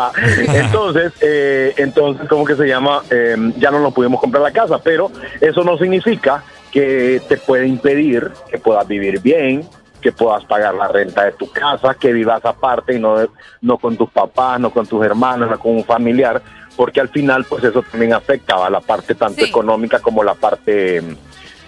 [0.53, 3.01] entonces, eh, entonces, ¿cómo que se llama?
[3.09, 5.09] Eh, ya no nos pudimos comprar la casa, pero
[5.39, 6.43] eso no significa
[6.75, 9.65] que te puede impedir que puedas vivir bien,
[10.01, 13.15] que puedas pagar la renta de tu casa, que vivas aparte y no,
[13.61, 16.41] no con tus papás, no con tus hermanos, no con un familiar,
[16.75, 21.01] porque al final, pues eso también afecta a la parte tanto económica como la parte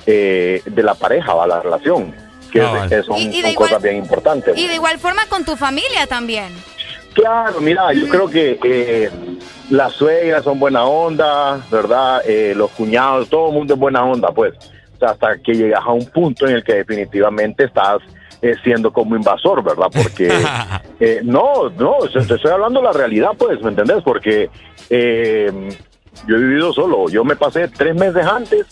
[0.06, 2.14] eh, de la pareja, a la relación,
[2.52, 4.58] que es- que son, Y- y de son igual- cosas bien importantes.
[4.58, 6.50] Y de igual forma con tu familia también.
[7.14, 9.10] Claro, mira, yo creo que eh,
[9.70, 12.22] las suegras son buena onda, ¿verdad?
[12.28, 14.54] Eh, los cuñados, todo el mundo es buena onda, pues.
[15.02, 18.00] Hasta que llegas a un punto en el que definitivamente estás
[18.42, 19.88] eh, siendo como invasor, ¿verdad?
[19.92, 20.32] Porque
[21.00, 24.04] eh, no, no, te estoy hablando la realidad, pues, ¿me entendés?
[24.04, 24.50] Porque
[24.90, 25.70] eh,
[26.28, 27.10] yo he vivido solo.
[27.10, 28.66] Yo me pasé tres meses antes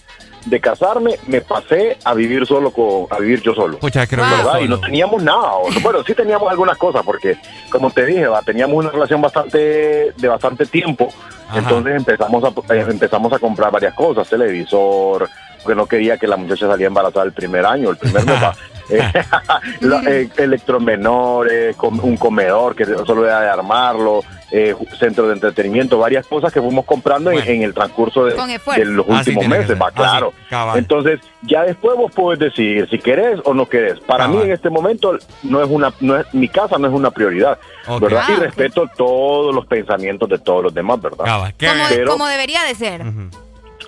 [0.45, 3.79] de casarme, me pasé a vivir solo, con, a vivir yo solo.
[3.79, 4.59] Pucha, creo ¿verdad?
[4.59, 5.53] que Y no teníamos nada.
[5.81, 7.37] Bueno, sí teníamos algunas cosas, porque,
[7.69, 8.41] como te dije, ¿va?
[8.41, 11.09] teníamos una relación bastante de bastante tiempo.
[11.53, 15.29] Entonces empezamos a, eh, empezamos a comprar varias cosas, televisor,
[15.65, 18.35] porque no quería que la muchacha saliera embarazada el primer año, el primer mes.
[18.87, 19.01] Eh,
[20.07, 24.21] eh, electromenores, com- un comedor que solo era de armarlo,
[24.51, 29.09] eh, centro de entretenimiento, varias cosas que fuimos comprando en, en el transcurso de, los
[29.09, 30.33] Así últimos meses, va, Así, claro.
[30.51, 30.77] cabal.
[30.77, 33.99] Entonces, ya después vos podés decidir si querés o no querés.
[34.01, 37.09] Para mí en este momento no es una, no es, mi casa no es una
[37.09, 37.57] prioridad,
[37.99, 38.21] ¿verdad?
[38.27, 41.25] Ah, y respeto todos los pensamientos de todos los demás, ¿verdad?
[41.25, 43.01] Como, Pero, como debería de ser.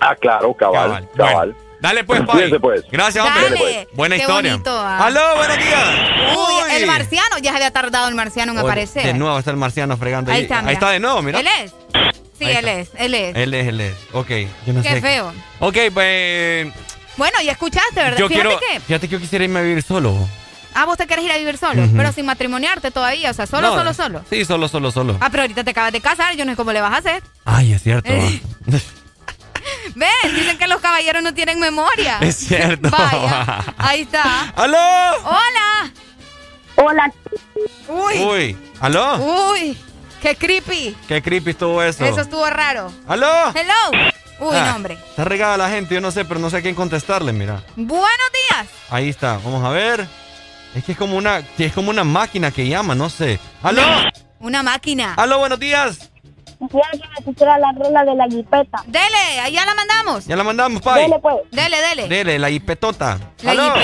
[0.00, 1.54] ah, claro, cabal, cabal.
[1.80, 2.50] Dale pues, Pai.
[2.58, 2.82] Pues.
[2.90, 3.46] Gracias, Dale.
[3.46, 3.58] hombre.
[3.60, 3.96] pues.
[3.96, 4.52] Buena Qué historia.
[4.52, 5.06] bonito, ah.
[5.06, 6.36] Aló, buenos días.
[6.36, 9.04] Uy, el marciano, ya se había tardado el marciano en Oye, aparecer.
[9.06, 10.38] De nuevo está el marciano fregando ahí.
[10.38, 10.68] Ahí está, mira.
[10.68, 11.40] Ahí está de nuevo, mira.
[11.40, 11.70] Él es.
[12.38, 12.72] Sí, Ahí él está.
[12.80, 13.36] es, él es.
[13.36, 13.94] Él es, él es.
[14.12, 14.30] Ok,
[14.66, 15.00] yo no Qué sé.
[15.00, 15.32] feo.
[15.60, 16.72] Ok, pues.
[17.16, 18.18] Bueno, ya escuchaste, ¿verdad?
[18.18, 18.60] Yo Fíjate quiero.
[18.60, 18.80] que.
[18.80, 20.28] Fíjate que yo quisiera irme a vivir solo.
[20.74, 23.68] Ah, vos te querés ir a vivir solo, pero sin matrimoniarte todavía, o sea, solo,
[23.70, 24.22] No, solo, solo.
[24.30, 25.16] Sí, solo, solo, solo.
[25.20, 27.22] Ah, pero ahorita te acabas de casar, yo no sé cómo le vas a hacer.
[27.44, 28.12] Ay, es cierto.
[29.94, 32.18] Ven, dicen que los caballeros no tienen memoria.
[32.20, 32.90] es cierto.
[32.90, 34.52] Vaya, ahí está.
[34.56, 34.78] ¡Aló!
[35.24, 35.92] Hola.
[36.76, 37.12] Hola.
[37.88, 38.14] Uy.
[38.24, 39.16] Uy, ¿aló?
[39.52, 39.76] Uy,
[40.22, 40.96] qué creepy.
[41.08, 42.04] Qué creepy estuvo eso.
[42.04, 42.92] Eso estuvo raro.
[43.08, 43.52] ¿Aló?
[43.54, 44.12] Hello.
[44.40, 44.94] Uy, Ah, no, hombre.
[44.94, 47.62] Está regada la gente, yo no sé, pero no sé a quién contestarle, mira.
[47.74, 48.66] Buenos días.
[48.90, 50.06] Ahí está, vamos a ver.
[50.76, 53.40] Es que es como una, que es como una máquina que llama, no sé.
[53.64, 53.82] ¡Aló!
[54.38, 55.14] Una máquina.
[55.14, 56.07] ¡Aló, buenos días!
[56.58, 58.82] Quisiera que me pusiera la rola de la jipeta.
[58.86, 60.26] Dele, allá la mandamos.
[60.26, 61.02] Ya la mandamos, Pai.
[61.02, 61.36] Dele, pues.
[61.52, 62.08] Dele, dele.
[62.08, 63.18] Dele, la hipetota.
[63.42, 63.74] La.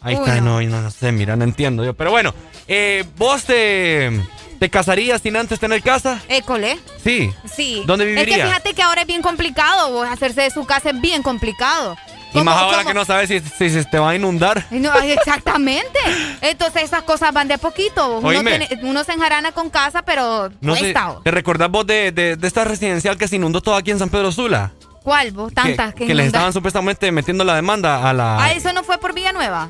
[0.00, 0.60] Ahí Uy, está, no.
[0.60, 1.94] no, no, sé, mira, no entiendo yo.
[1.94, 2.34] Pero bueno,
[2.68, 4.10] eh, ¿vos te,
[4.58, 6.20] te casarías sin antes tener casa?
[6.28, 6.78] École.
[7.02, 7.32] Sí.
[7.50, 7.82] Sí.
[7.86, 8.38] ¿Dónde Es vivirías?
[8.38, 9.92] que fíjate que ahora es bien complicado.
[9.92, 11.96] vos, hacerse de su casa es bien complicado.
[12.34, 12.88] Y más ¿Cómo- ahora cómo?
[12.88, 14.66] que no sabes si, si se te va a inundar.
[14.70, 15.98] No, exactamente.
[16.40, 18.18] Entonces esas cosas van de a poquito.
[18.18, 18.58] Uno, Oíme.
[18.66, 20.94] tiene- uno se enjarana con casa, pero No sé.
[21.22, 24.08] ¿te recordás vos de, de, de esta residencial que se inundó todo aquí en San
[24.10, 24.72] Pedro Sula?
[25.02, 25.52] ¿Cuál vos?
[25.52, 28.42] Tantas que, que les estaban supuestamente metiendo la demanda a la...
[28.42, 29.68] Ah, eso no fue por Villanueva.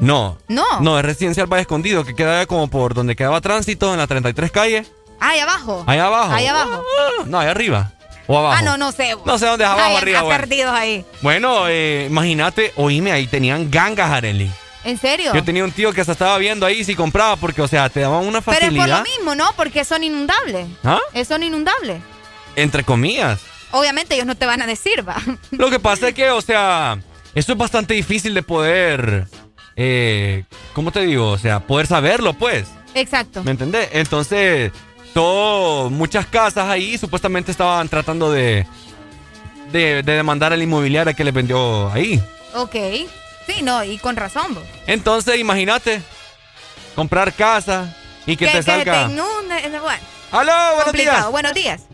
[0.00, 0.36] No.
[0.48, 0.64] No.
[0.80, 4.50] No, es residencial Valle Escondido, que queda como por donde quedaba tránsito, en la 33
[4.50, 4.84] calle.
[5.20, 5.84] Ah, ahí abajo.
[5.86, 6.32] Ahí abajo.
[6.32, 6.82] Ahí abajo.
[7.26, 7.92] No, ahí arriba.
[8.26, 8.56] O abajo.
[8.58, 9.14] Ah, no, no sé.
[9.24, 10.38] No sé dónde es abajo, Ay, arriba, bueno.
[10.38, 11.04] perdidos ahí.
[11.22, 14.50] Bueno, eh, imagínate, oíme, ahí tenían gangas, Arely.
[14.84, 15.32] ¿En serio?
[15.34, 18.00] Yo tenía un tío que hasta estaba viendo ahí si compraba, porque, o sea, te
[18.00, 18.98] daban una Pero es por facilidad.
[18.98, 19.50] lo mismo, ¿no?
[19.56, 20.66] Porque son inundables.
[20.84, 21.00] ¿Ah?
[21.26, 22.00] Son inundables.
[22.54, 23.40] Entre comillas.
[23.72, 25.16] Obviamente ellos no te van a decir, va.
[25.50, 26.98] Lo que pasa es que, o sea,
[27.34, 29.26] esto es bastante difícil de poder.
[29.74, 31.30] Eh, ¿Cómo te digo?
[31.32, 32.66] O sea, poder saberlo, pues.
[32.94, 33.42] Exacto.
[33.44, 33.88] ¿Me entendés?
[33.92, 34.70] Entonces,
[35.16, 38.66] todo, muchas casas ahí supuestamente estaban tratando de,
[39.72, 42.22] de, de demandar a la inmobiliaria que le vendió ahí.
[42.54, 42.76] Ok.
[43.46, 44.62] Sí, no, y con razón, vos.
[44.86, 46.02] Entonces, imagínate,
[46.94, 48.84] comprar casa y que, te salga...
[48.84, 50.02] Que te inunde, eh, bueno.
[50.32, 51.16] ¡Aló, buenos complicado.
[51.16, 51.30] días!
[51.30, 51.86] Buenos días.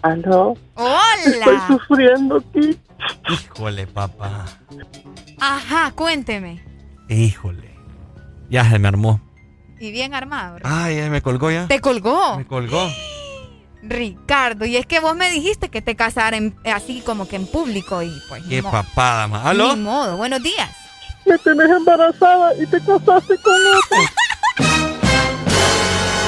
[0.00, 0.56] Aló.
[0.76, 1.04] Hola.
[1.26, 2.78] Estoy sufriendo aquí.
[3.28, 4.46] Híjole, papá.
[5.38, 6.64] Ajá, cuénteme.
[7.10, 7.76] Híjole.
[8.48, 9.20] Ya se me armó.
[9.78, 10.54] Y bien armado.
[10.54, 10.70] ¿verdad?
[10.84, 11.66] Ay, ya me colgó ya.
[11.66, 12.36] ¿Te colgó?
[12.38, 12.88] Me colgó.
[13.82, 17.46] Ricardo, y es que vos me dijiste que te casara en- así como que en
[17.46, 18.72] público y pues Qué modo.
[18.72, 19.42] papada, ma.
[19.48, 19.76] ¿Aló?
[19.76, 20.16] Ni modo.
[20.16, 20.70] Buenos días.
[21.24, 23.98] Me tenés embarazada y te casaste con otro.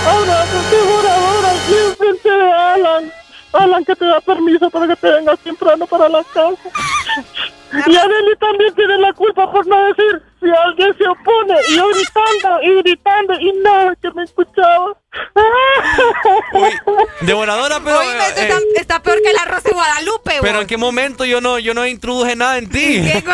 [0.07, 0.77] Ahora, ¿por qué
[1.11, 3.13] ahora aquí enfrente de Alan?
[3.53, 6.57] Alan que te da permiso para que te vengas temprano para la casa.
[7.71, 11.55] Y Adeli también tiene la culpa por no decir si alguien se opone.
[11.69, 14.97] Y yo gritando y gritando y nada que me escuchaba.
[17.21, 18.01] Devoradora, pero.
[18.03, 20.63] Esto eh, está, está peor que el arroz de Guadalupe, pero vos.
[20.63, 23.03] en qué momento yo no, yo no introduje nada en ti.
[23.13, 23.33] ¿Qué co-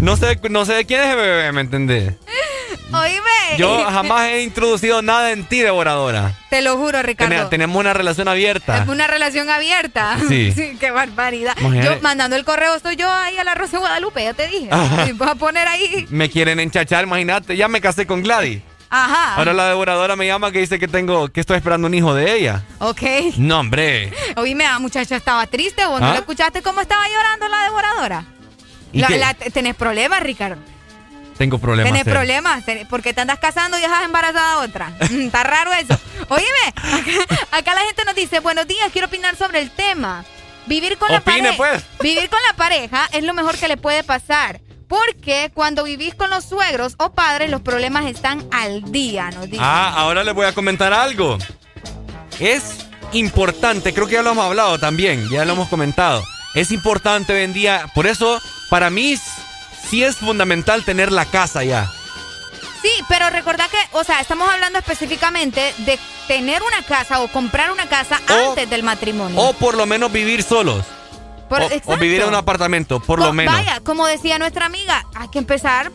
[0.00, 2.14] no sé, no sé de quién es el bebé, ¿me entendés?
[2.94, 3.58] Oíme.
[3.58, 6.34] Yo jamás he introducido nada en ti, devoradora.
[6.50, 7.34] Te lo juro, Ricardo.
[7.34, 8.78] Tene- tenemos una relación abierta.
[8.82, 10.16] Es una relación abierta.
[10.28, 10.76] Sí.
[10.78, 11.54] qué barbaridad.
[11.82, 14.68] Yo mandando el correo estoy yo ahí a la Rosa de Guadalupe, ya te dije.
[15.14, 16.06] Voy a poner ahí.
[16.10, 17.56] Me quieren enchachar, imagínate.
[17.56, 18.62] Ya me casé con Gladys.
[18.94, 19.36] Ajá.
[19.36, 22.36] Ahora la devoradora me llama que dice que tengo, que estoy esperando un hijo de
[22.36, 22.62] ella.
[22.78, 23.02] Ok.
[23.38, 24.12] No, hombre.
[24.36, 25.86] Oíme, la muchacha estaba triste.
[25.86, 26.12] ¿Vos no ¿Ah?
[26.12, 28.24] le escuchaste cómo estaba llorando la devoradora?
[28.92, 30.60] ¿Y La- la- tenés problemas, Ricardo.
[31.42, 31.90] Tengo problemas.
[31.90, 32.18] Tenés serios.
[32.18, 32.64] problemas.
[32.88, 34.92] Porque te andas casando y dejas embarazada a otra.
[35.10, 35.98] Mm, Está raro eso.
[36.28, 36.46] Oíme,
[36.76, 40.24] acá, acá la gente nos dice, buenos días, quiero opinar sobre el tema.
[40.66, 41.56] Vivir con la Opine, pareja.
[41.56, 41.84] pues.
[42.00, 44.60] Vivir con la pareja es lo mejor que le puede pasar.
[44.86, 49.58] Porque cuando vivís con los suegros o padres, los problemas están al día, nos dice.
[49.60, 51.38] Ah, ahora les voy a comentar algo.
[52.38, 52.76] Es
[53.12, 56.22] importante, creo que ya lo hemos hablado también, ya lo hemos comentado.
[56.54, 58.40] Es importante hoy en día, por eso
[58.70, 59.16] para mí
[59.88, 61.90] sí es fundamental tener la casa ya.
[62.82, 67.70] Sí, pero recordá que, o sea, estamos hablando específicamente de tener una casa o comprar
[67.70, 69.38] una casa O- antes del matrimonio.
[69.40, 70.84] O por lo menos vivir solos.
[71.48, 73.54] Por- o, o vivir en un apartamento, por lo menos.
[73.54, 75.92] Vaya, como decía nuestra amiga, hay que empezar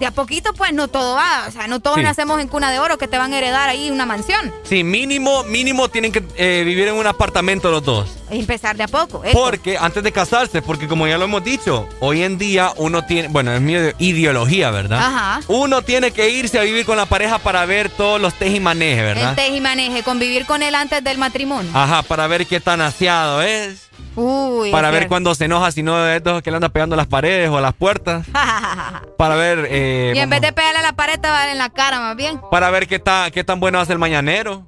[0.00, 1.44] de a poquito, pues no todo va.
[1.46, 2.02] O sea, no todos Sí.
[2.02, 4.52] nacemos en cuna de oro que te van a heredar ahí una mansión.
[4.64, 8.08] Sí, mínimo, mínimo tienen que eh, vivir en un apartamento los dos.
[8.30, 9.22] Empezar de a poco.
[9.24, 9.32] eso.
[9.38, 13.28] Porque antes de casarse, porque como ya lo hemos dicho, hoy en día uno tiene,
[13.28, 14.98] bueno, es mi ideología, ¿verdad?
[15.00, 15.40] Ajá.
[15.48, 18.60] Uno tiene que irse a vivir con la pareja para ver todos los tej y
[18.60, 19.30] maneje, ¿verdad?
[19.30, 21.70] El tej y maneje, convivir con él antes del matrimonio.
[21.74, 23.89] Ajá, para ver qué tan aseado es.
[24.22, 24.70] Uy.
[24.70, 26.96] para es ver cuándo se enoja, si no de estos que le anda pegando a
[26.98, 28.26] las paredes o a las puertas.
[29.16, 29.66] Para ver.
[29.70, 31.58] eh, y en vamos- vez de pegarle a la pared, te va a dar en
[31.58, 32.40] la cara más bien.
[32.50, 34.66] Para ver qué, ta- qué tan bueno hace el mañanero.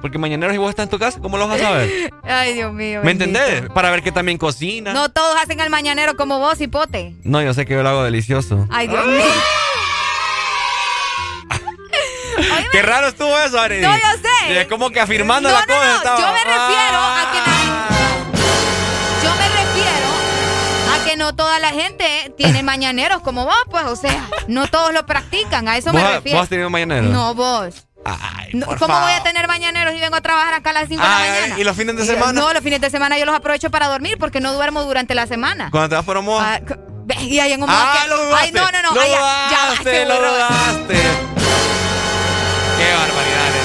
[0.00, 2.12] Porque mañanero, si vos estás en tu casa, ¿cómo lo vas a saber?
[2.24, 3.00] Ay, Dios mío.
[3.04, 3.38] ¿Me bendito.
[3.38, 3.70] entendés?
[3.70, 4.92] Para ver qué también cocina.
[4.92, 7.14] No todos hacen el mañanero como vos, hipote.
[7.22, 8.66] No, yo sé que yo lo hago delicioso.
[8.70, 9.22] Ay, Dios mío.
[12.72, 13.80] Qué raro estuvo eso, Ari.
[13.82, 14.60] No, yo sé.
[14.62, 15.86] Es como que afirmando No, la no, cosa.
[15.86, 16.18] no, estaba.
[16.20, 17.11] yo me refiero que Ah.
[21.32, 25.68] No toda la gente tiene mañaneros como vos, pues, o sea, no todos lo practican,
[25.68, 26.38] a eso ¿Vos, me refiero.
[26.38, 27.08] vos has tenido mañanero?
[27.08, 27.86] No, vos.
[28.04, 29.02] Por ¿Cómo favor.
[29.04, 31.30] voy a tener mañaneros y vengo a trabajar acá a las 5 de la Ay,
[31.30, 31.58] mañana?
[31.60, 32.32] ¿y los fines de semana?
[32.32, 35.26] No, los fines de semana yo los aprovecho para dormir porque no duermo durante la
[35.26, 35.68] semana.
[35.70, 36.54] Cuando te vas por Omoa.
[36.54, 36.60] Ah,
[37.20, 38.36] y ahí en un Ah, lo.
[38.36, 38.94] Ay, no, no, no.
[38.94, 40.92] Lo ay, ya, ya, lo dudaste.
[42.78, 43.61] Qué barbaridad.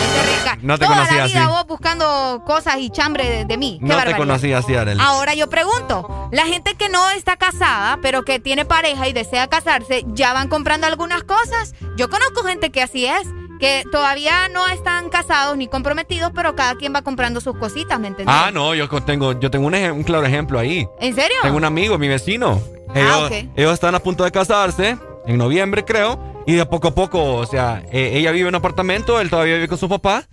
[0.68, 1.34] No te Toda conocía la así.
[1.34, 3.78] vida vos buscando cosas y chambre de, de mí.
[3.80, 5.00] Qué No te conocía así, Arely.
[5.02, 9.48] Ahora yo pregunto, la gente que no está casada, pero que tiene pareja y desea
[9.48, 11.74] casarse, ¿ya van comprando algunas cosas?
[11.96, 13.28] Yo conozco gente que así es,
[13.60, 18.10] que todavía no están casados ni comprometidos, pero cada quien va comprando sus cositas, ¿me
[18.10, 18.36] entendés?
[18.38, 20.86] Ah, no, yo tengo, yo tengo un, un claro ejemplo ahí.
[21.00, 21.38] ¿En serio?
[21.42, 22.62] Tengo un amigo, mi vecino.
[22.94, 23.32] Ellos, Ah, ok.
[23.56, 27.46] ellos están a punto de casarse, en noviembre creo, y de poco a poco, o
[27.46, 30.24] sea, eh, ella vive en un apartamento, él todavía vive con su papá,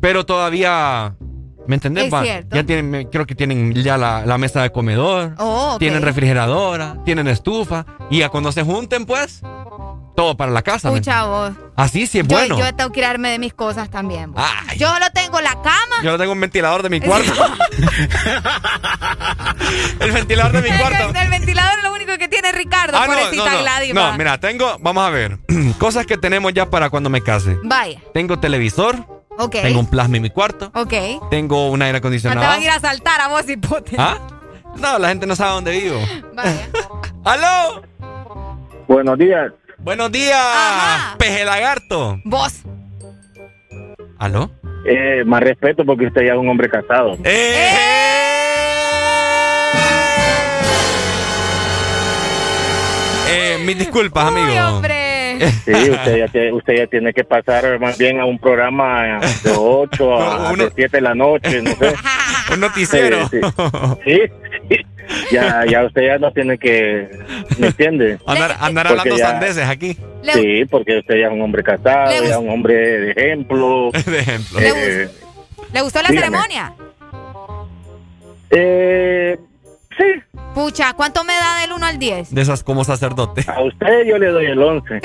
[0.00, 1.14] pero todavía,
[1.66, 2.10] ¿me entendés?
[2.50, 5.78] Ya tienen, creo que tienen ya la, la mesa de comedor, Oh, ok.
[5.78, 9.40] tienen refrigeradora, tienen estufa, y ya cuando se junten, pues,
[10.16, 10.90] todo para la casa.
[10.90, 11.52] ¿me Escucha vos.
[11.76, 12.58] Así sí es Yo, bueno.
[12.58, 14.34] yo tengo que irme de mis cosas también.
[14.76, 16.02] Yo solo tengo la cama.
[16.02, 17.32] Yo tengo un ventilador de mi cuarto.
[20.00, 21.18] el ventilador de mi cuarto.
[21.18, 23.58] El, ventilador es lo único que tiene Ricardo, Ah, no, no, no.
[23.60, 23.94] Gladys.
[23.94, 25.38] No, mira, tengo, vamos a ver,
[25.78, 27.56] cosas que tenemos ya para cuando me case.
[27.64, 29.52] Vaya, Tengo televisor, ok.
[29.62, 30.92] tengo un plasma en mi cuarto, Ok.
[31.30, 32.46] tengo un aire No te acondicionado.
[32.46, 33.96] van a ir a saltar a vos, hipote.
[33.98, 34.18] ¿Ah?
[34.76, 35.98] No, la gente no sabe dónde vivo.
[37.24, 37.82] ¡Aló!
[38.86, 39.52] Buenos días.
[39.78, 40.36] Buenos días,
[41.18, 42.18] peje lagarto.
[42.24, 42.60] Vos.
[44.18, 44.50] ¿Aló?
[44.84, 47.16] Eh, más respeto porque usted ya es un hombre casado.
[47.24, 47.76] ¡Eh!
[53.28, 54.66] Eh, mis disculpas, amigo.
[54.68, 54.99] hombre.
[55.64, 59.50] Sí, usted ya, tiene, usted ya tiene que pasar más bien a un programa de
[59.56, 61.94] 8 a de 7 de la noche, no sé.
[62.52, 63.28] Un noticiero.
[63.28, 63.50] Sí, sí.
[64.04, 64.20] Sí,
[64.68, 64.76] sí.
[65.32, 67.08] Ya, ya usted ya no tiene que,
[67.58, 68.18] ¿me entiende?
[68.26, 69.96] Andar, andar hablando ya- sandeces aquí.
[70.32, 73.90] Sí, porque usted ya es un hombre casado, ya es un hombre de ejemplo.
[74.06, 74.58] de ejemplo.
[74.60, 75.08] Eh,
[75.72, 76.26] ¿Le gustó la Dígame.
[76.26, 76.72] ceremonia?
[78.50, 79.38] eh,
[80.00, 82.34] sí, Pucha, ¿cuánto me da del 1 al 10?
[82.34, 83.44] De esas como sacerdote.
[83.46, 85.00] a usted yo le doy el 11.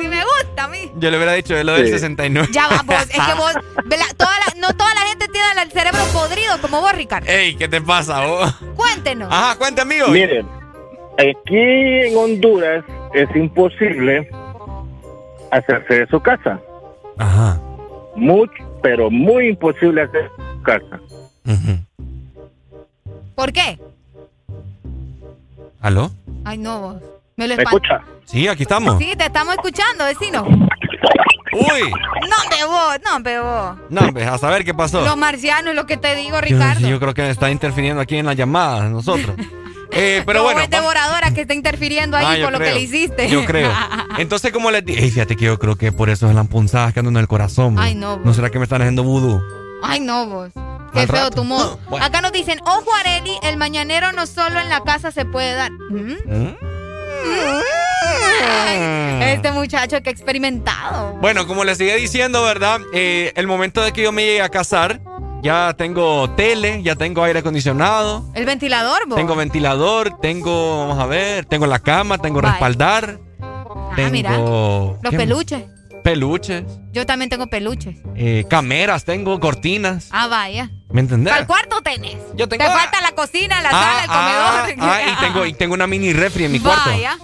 [0.00, 0.90] Sí me gusta a mí.
[0.96, 1.92] Yo le hubiera dicho de lo del Sí.
[1.92, 2.48] 69.
[2.52, 2.96] Ya va, vos.
[3.02, 3.52] Es que vos.
[4.16, 7.30] toda la- no toda la gente tiene el cerebro podrido como vos, Ricardo.
[7.30, 8.54] Ey, ¿qué te pasa, vos?
[8.76, 9.28] Cuéntenos.
[9.32, 10.08] Ajá, cuente, amigo.
[10.08, 10.46] Miren,
[11.18, 14.28] aquí en Honduras es imposible
[15.50, 16.60] hacerse de su casa.
[17.18, 17.60] Ajá.
[18.16, 18.52] Mucho,
[18.82, 21.00] pero muy imposible hacer su casa.
[23.40, 23.78] ¿Por qué?
[25.80, 26.10] ¿Aló?
[26.44, 26.96] Ay, no, vos.
[27.36, 28.02] Me lo ¿Me escucha?
[28.26, 28.98] Sí, aquí estamos.
[28.98, 30.42] Sí, te estamos escuchando, vecino.
[30.44, 31.90] Uy.
[31.90, 33.76] No, me vos, no, me vos.
[33.88, 35.00] No, hombre, a saber qué pasó.
[35.00, 36.86] Los marcianos, lo que te digo, Yo, Ricardo.
[36.86, 39.34] yo creo que está interfiriendo aquí en las llamadas, nosotros.
[39.92, 40.60] Eh, pero No, bueno.
[40.60, 42.76] es devoradora que está interfiriendo ahí Ah, yo con lo que creo.
[42.76, 43.28] le hiciste.
[43.28, 43.72] Yo creo.
[44.18, 46.92] Entonces, como les dije, Ey, fíjate que yo creo que por eso es la punzadas
[46.94, 47.76] que andan en el corazón.
[47.76, 49.42] Ay, no, ¿No será que me están haciendo vudú?
[49.82, 50.50] Ay, no, vos.
[50.92, 51.36] Qué feo rato.
[51.36, 51.78] tu modo.
[51.90, 52.06] Bueno.
[52.06, 55.70] Acá nos dicen, ojo Areli, el mañanero no solo en la casa se puede dar.
[55.72, 56.16] ¿Mm?
[56.26, 56.54] ¿Mm?
[58.42, 61.14] Ay, Este muchacho que ha experimentado.
[61.20, 62.80] Bueno, como les sigue diciendo, ¿verdad?
[62.92, 65.00] Eh, el momento de que yo me llegue a casar,
[65.42, 69.16] ya tengo tele, ya tengo aire acondicionado, El ventilador, vos.
[69.16, 72.52] tengo ventilador, tengo, vamos a ver, tengo la cama, tengo Vaya.
[72.52, 74.10] respaldar, Ah, tengo...
[74.10, 74.36] mira.
[74.38, 75.64] Los peluches.
[76.02, 77.96] Peluches, Yo también tengo peluches.
[78.16, 80.70] eh, cameras, tengo cortinas, Ah, vaya.
[80.90, 81.32] ¿me entendés?
[81.32, 82.16] ¿Cuál cuarto tenés?
[82.34, 84.88] Yo tengo- Te falta la cocina, la Ah, sala, el ah, comedor.
[84.90, 86.90] ah, y tengo, y tengo una mini refri en mi cuarto.
[86.90, 87.16] Vaya.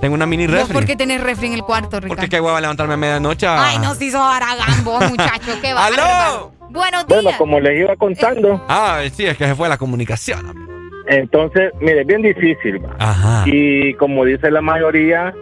[0.00, 0.72] Tengo una mini ¿Vos refri.
[0.74, 2.08] por qué tenés refri en el cuarto, Ricardo?
[2.08, 3.46] Porque qué hueva levantarme a medianoche.
[3.46, 5.52] a- Ay, no, si sos aragán vos, muchacho.
[5.62, 5.96] Qué ¡Aló!
[5.96, 6.52] bárbaro.
[6.70, 7.22] Buenos días.
[7.22, 10.66] Bueno, como les iba contando, Ah, sí, es que se fue la comunicación.
[11.08, 12.84] entonces, mire, es bien difícil.
[12.84, 12.96] va.
[12.98, 13.44] Ajá.
[13.46, 15.32] Y como dice la mayoría,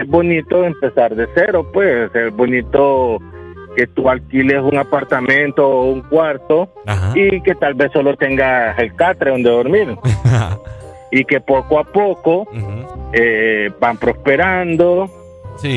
[0.00, 3.18] es bonito empezar de cero, pues, es bonito
[3.76, 6.68] que tú alquiles un apartamento o un cuarto
[7.14, 9.96] y que tal vez solo tengas el catre donde dormir.
[11.10, 12.46] y que poco a poco
[13.12, 15.08] eh, van prosperando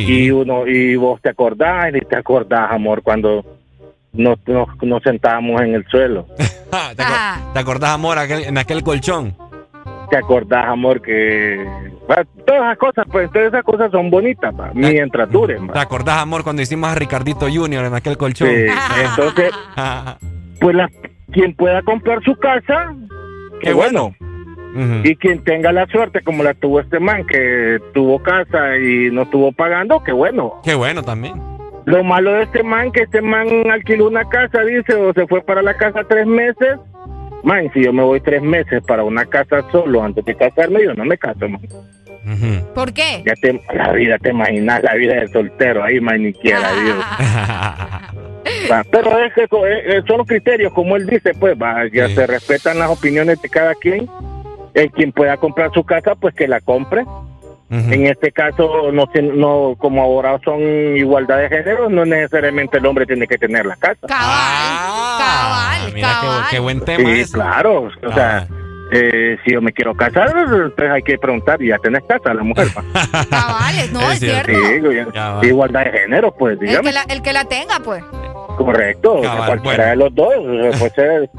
[0.08, 3.46] y uno y vos te acordás y te acordás, amor, cuando
[4.14, 6.26] nos, nos, nos sentábamos en el suelo.
[6.38, 9.36] ¿Te, acor- te acordás, amor, aquel- en aquel colchón?
[10.10, 11.64] Te acordás, amor, que...
[12.08, 15.68] Todas esas cosas, pues, todas esas cosas son bonitas, mientras duren.
[15.68, 18.48] ¿Te acordás, amor, cuando hicimos a Ricardito Junior en aquel colchón?
[18.48, 18.66] Sí,
[19.10, 19.52] entonces,
[20.62, 20.90] pues la,
[21.32, 22.96] quien pueda comprar su casa,
[23.62, 24.16] qué bueno.
[25.04, 29.24] Y quien tenga la suerte, como la tuvo este man, que tuvo casa y no
[29.24, 30.62] estuvo pagando, qué bueno.
[30.64, 31.42] Qué bueno también.
[31.86, 35.42] Lo malo de este man, que este man alquiló una casa, dice, o se fue
[35.42, 36.78] para la casa tres meses.
[37.44, 40.94] Man, si yo me voy tres meses para una casa solo antes de casarme, yo
[40.94, 41.62] no me caso, man.
[42.76, 43.24] ¿Por qué?
[43.26, 46.98] Ya te, la vida, te imaginas, la vida de soltero, ahí, man, ni quiera, Dios.
[48.72, 51.88] Va, Pero es que eso, eh, eh, son los criterios, como él dice, pues, va,
[51.92, 54.10] ya se respetan las opiniones de cada quien.
[54.74, 57.04] El quien pueda comprar su casa, pues que la compre.
[57.70, 60.62] En este caso, no, no como ahora son
[60.96, 64.08] igualdad de género, no necesariamente el hombre tiene que tener la casa.
[64.08, 66.44] Cabal, Mira qué, cabal.
[66.50, 67.90] qué buen tema Sí, claro.
[68.06, 68.48] O sea,
[68.94, 72.68] eh, si yo me quiero casar, entonces hay que preguntar, ¿ya tenés casa la mujer?
[73.30, 74.52] Cabales, no, es, cierto.
[75.42, 76.92] Sí, igualdad de género, pues, El que, dígame.
[76.94, 78.02] la, el que la tenga, pues.
[78.58, 80.34] Correcto, o sea, Cabal, cualquiera de los dos,
[80.96, 81.30] ser-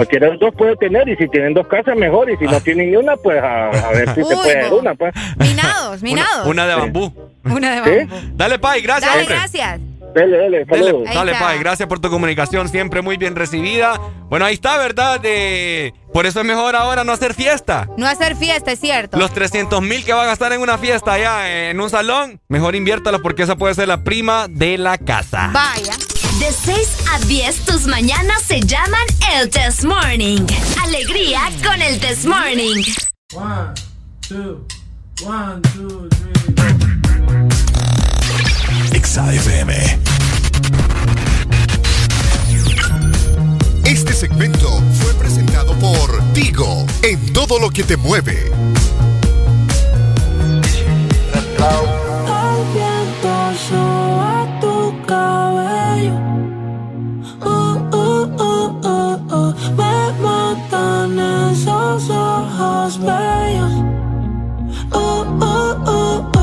[0.00, 2.60] cualquiera de los dos puede tener, y si tienen dos casas, mejor, y si no
[2.60, 4.78] tienen ni una, pues a, a ver si se Uy, puede dar bo.
[4.78, 5.14] una, pues.
[5.36, 6.46] Minados, minados.
[6.46, 7.12] Una de bambú.
[7.44, 8.16] Una de bambú.
[8.34, 9.36] Dale, Pai, gracias, Dale, hombre.
[9.36, 9.80] gracias.
[10.12, 11.14] Dale, dale, Dale, saludos.
[11.14, 11.32] dale.
[11.34, 14.00] Pai, gracias por tu comunicación, siempre muy bien recibida.
[14.28, 15.20] Bueno, ahí está, ¿verdad?
[15.20, 15.94] De...
[16.12, 17.88] Por eso es mejor ahora no hacer fiesta.
[17.96, 19.16] No hacer fiesta, es cierto.
[19.18, 22.74] Los 300 mil que va a gastar en una fiesta allá en un salón, mejor
[22.74, 25.50] inviértalos porque esa puede ser la prima de la casa.
[25.52, 25.92] Vaya.
[26.40, 30.46] De 6 a 10, tus mañanas se llaman el Test Morning.
[30.82, 32.82] Alegría con el Test Morning.
[33.34, 33.74] One,
[34.26, 34.66] two,
[35.22, 36.32] one, two, three.
[38.96, 40.00] Exa FM.
[43.84, 48.50] Este segmento fue presentado por Tigo en todo lo que te mueve.
[51.60, 54.09] El viento
[62.00, 62.12] så
[62.58, 63.70] har spøger
[64.92, 66.39] Oh, oh, oh, oh.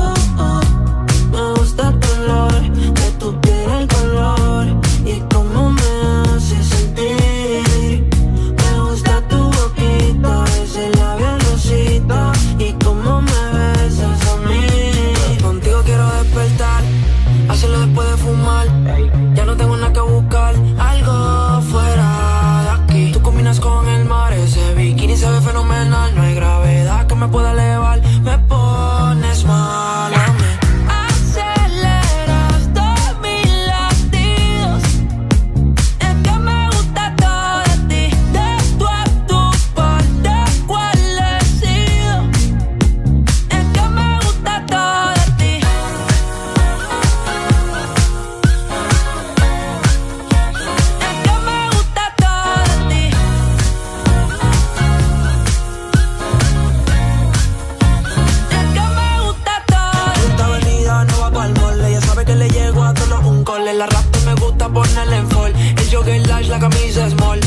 [66.48, 67.40] La camisa small.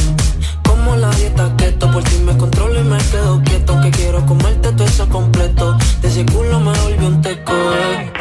[0.63, 3.81] Como la dieta keto, por ti me controlo y me quedo quieto.
[3.81, 5.77] Que quiero comerte todo eso completo.
[6.01, 7.53] De ese culo me volvió un teco.
[7.53, 8.11] Eh.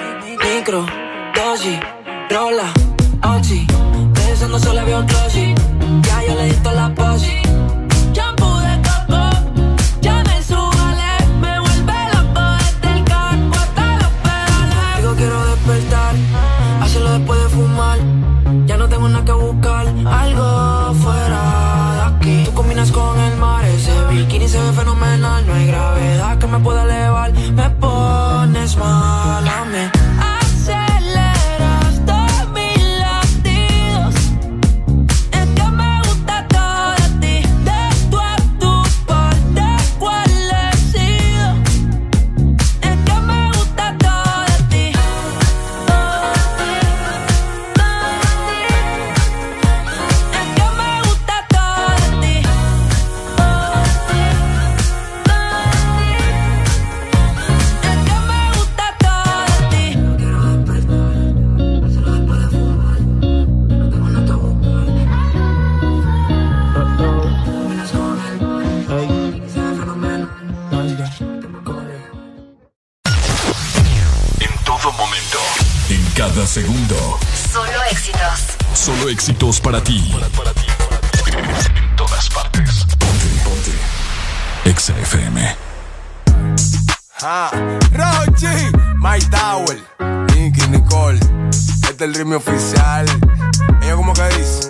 [0.57, 0.86] Micro,
[1.34, 1.78] dosis,
[2.31, 2.73] rola,
[3.36, 3.67] oxi.
[4.15, 5.55] Pensando solo veo glossy.
[6.02, 7.41] Ya yo le di toda la posi.
[26.51, 30.00] Me pueda elevar, me pones mal a mí.
[76.51, 77.17] Segundo.
[77.53, 78.57] Solo éxitos.
[78.75, 80.12] Solo éxitos para ti.
[81.77, 82.87] En todas partes.
[82.99, 83.70] Ponte, ponte.
[84.65, 85.57] Exa FM.
[87.23, 87.53] Ah,
[87.93, 88.49] Rochi,
[88.97, 89.79] My Tower,
[90.35, 91.20] Nicky, Nicole.
[91.83, 93.07] Este es el ritmo oficial.
[93.83, 94.70] Ella como que dice.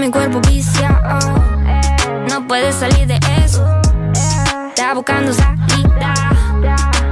[0.00, 1.18] Mi cuerpo viciado.
[2.28, 3.64] No puedes salir de eso.
[4.68, 6.14] Está buscando salida.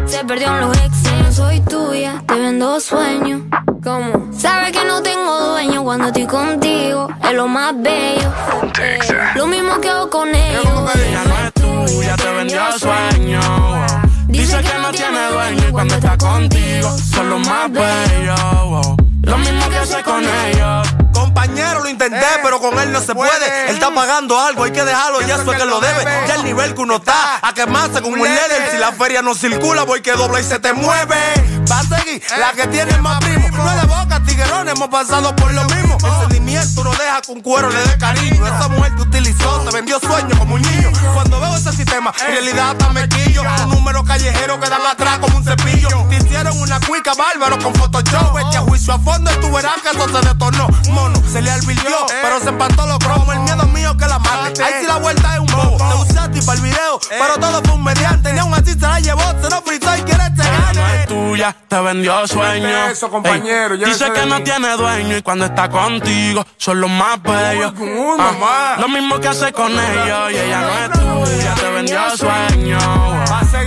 [0.07, 1.13] Se perdió en los exes.
[1.23, 3.41] No soy tuya, te vendo sueños.
[3.83, 4.29] ¿Cómo?
[4.37, 7.09] Sabes que no tengo dueño cuando estoy contigo.
[7.23, 8.31] Es lo más bello.
[9.35, 10.65] Lo mismo que hago con ellos.
[10.95, 13.41] Ella no es tuya, te vendió sueño.
[14.29, 19.04] Dice que no tiene dueño y cuando está contigo son los más bellos.
[19.25, 20.89] Lo mismo que hace con ellos.
[21.13, 23.69] Compañero, lo intenté, pero con él no se puede.
[23.69, 26.05] Él está pagando algo, hay que dejarlo, ya eso es que lo debe.
[26.27, 28.71] Ya el nivel que uno está, a quemarse con un líder.
[28.71, 31.17] Si la feria no circula, voy que dobla y se te mueve.
[31.71, 33.49] Va a seguir la que tiene más primo.
[33.53, 35.94] No es de boca, tiguerón, hemos pasado por lo mismo.
[36.03, 38.47] El sentimiento no deja que un cuero le dé cariño.
[38.47, 40.91] Esa mujer te utilizó, te vendió sueños como un niño.
[41.15, 43.43] Cuando veo ese sistema, en realidad hasta me quillo.
[43.65, 45.89] Un número callejero que dan atrás como un cepillo.
[46.09, 48.39] Te hicieron una cuica bárbaro con Photoshop.
[48.39, 50.69] Este a juicio a fondo y tú verás que eso se detornó.
[50.91, 53.35] Mono, se le advirtió, pero se empató los cromos.
[53.35, 54.63] El miedo mío que la mate.
[54.63, 55.77] Ahí sí la vuelta es un bobo.
[55.77, 58.33] Te usé a ti para el video, pero todo fue un mediante.
[58.33, 61.03] Ni aún así se la llevó, se lo fritó y quiere este no gane.
[61.03, 62.87] es tuya, te vendió sueño.
[62.89, 67.73] Eso, compañero, dice que no tiene dueño y cuando está contigo son los más bellos.
[67.77, 68.77] Ah, mamá.
[68.79, 72.79] lo mismo que hace con ellos y ella no es tuya, te vendió sueño.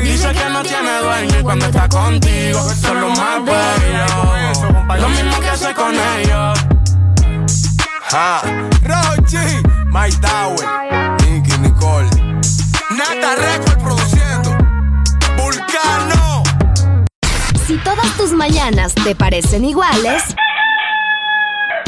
[0.01, 4.99] Dice que no tiene dueño y cuando está contigo son lo más bello.
[4.99, 6.59] Lo mismo que hace con ellos.
[8.11, 8.41] Ha,
[8.83, 9.37] Rochi,
[9.87, 10.65] My Tower,
[11.23, 12.09] Nicky Nicole,
[12.97, 14.57] Nata Record produciendo,
[15.37, 16.43] Vulcano.
[17.67, 20.23] Si todas tus mañanas te parecen iguales,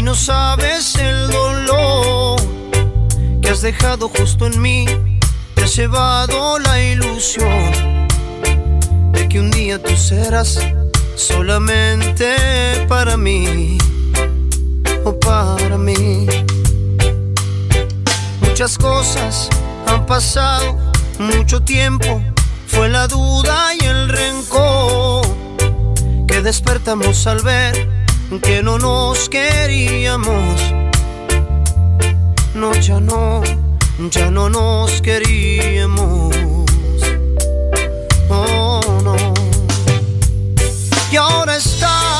[0.00, 2.40] y no sabes el dolor
[3.42, 4.86] que has dejado justo en mí.
[5.54, 8.08] Te has llevado la ilusión
[9.12, 10.58] de que un día tú serás
[11.16, 12.34] solamente
[12.88, 13.76] para mí
[15.04, 16.26] o para mí.
[18.40, 19.50] Muchas cosas
[19.86, 20.78] han pasado,
[21.18, 22.22] mucho tiempo,
[22.66, 25.26] fue la duda y el rencor
[26.26, 27.99] que despertamos al ver
[28.38, 30.72] que no nos queríamos.
[32.54, 33.42] No, ya no,
[34.10, 36.36] ya no nos queríamos.
[38.28, 39.16] Oh, no.
[41.10, 42.19] Y ahora estás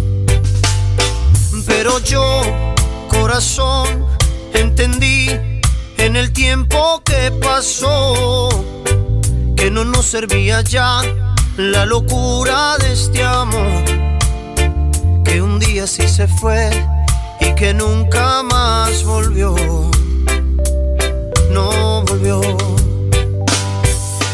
[1.83, 2.43] Pero yo,
[3.07, 4.05] corazón,
[4.53, 5.31] entendí
[5.97, 8.49] en el tiempo que pasó
[9.57, 11.01] que no nos servía ya
[11.57, 13.83] la locura de este amor
[15.25, 16.69] que un día sí se fue
[17.39, 19.55] y que nunca más volvió.
[21.49, 22.41] No volvió.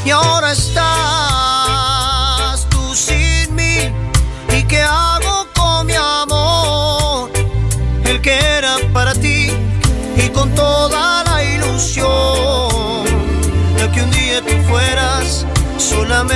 [0.04, 0.98] Y ahora estás
[2.68, 3.90] tú sin mí.
[4.52, 4.82] ¿Y qué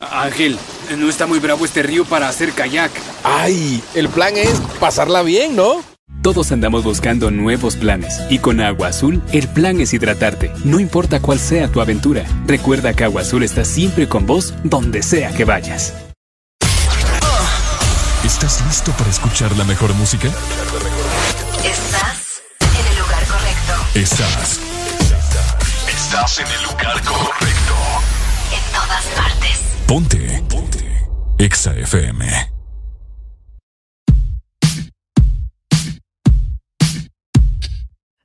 [0.00, 0.56] Ángel,
[0.96, 2.92] no está muy bravo este río para hacer kayak.
[3.24, 3.82] ¡Ay!
[3.94, 5.82] El plan es pasarla bien, ¿no?
[6.22, 11.20] Todos andamos buscando nuevos planes y con Agua Azul el plan es hidratarte, no importa
[11.20, 12.24] cuál sea tu aventura.
[12.46, 15.94] Recuerda que Agua Azul está siempre con vos donde sea que vayas.
[18.24, 20.28] ¿Estás listo para escuchar la mejor música?
[21.64, 23.72] Estás en el lugar correcto.
[23.94, 24.60] Estás.
[25.88, 27.77] Estás en el lugar correcto.
[28.88, 29.60] En todas partes.
[29.86, 30.42] Ponte.
[30.48, 30.84] Ponte.
[31.36, 32.22] Exa FM.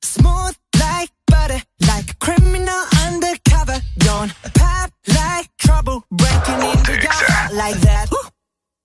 [0.03, 3.81] Smooth like butter, like a criminal undercover.
[3.97, 8.07] Don't pop like trouble, breaking into your heart like that.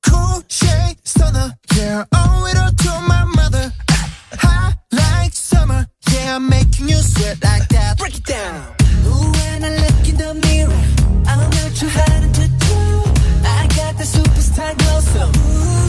[0.07, 3.73] Cool shade stunner, yeah, oh, owe it all to my mother.
[4.33, 7.99] Hot like summer, yeah, I'm making you sweat like that.
[7.99, 8.78] Break it down
[14.09, 15.88] superstar glow so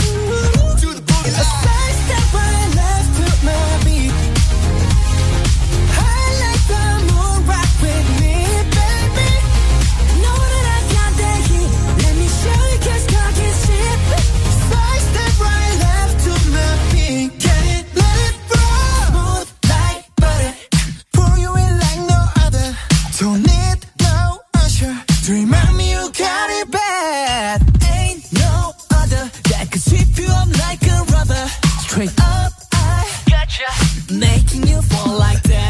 [31.90, 34.14] Straight up, I gotcha.
[34.14, 35.69] Making you fall like that.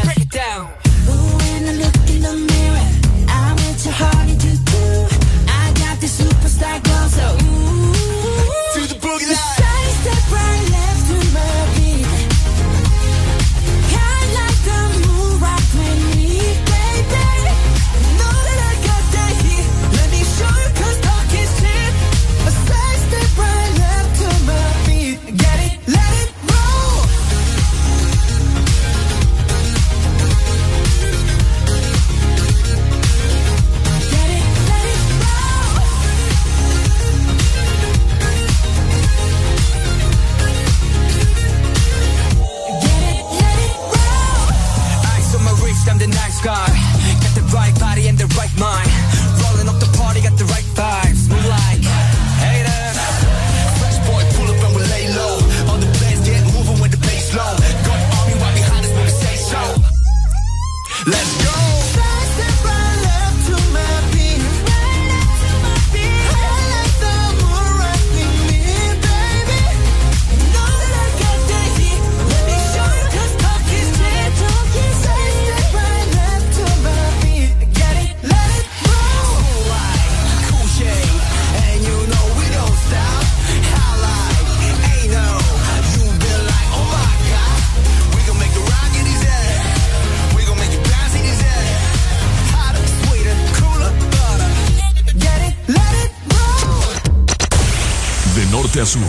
[98.80, 99.02] Norte a sur.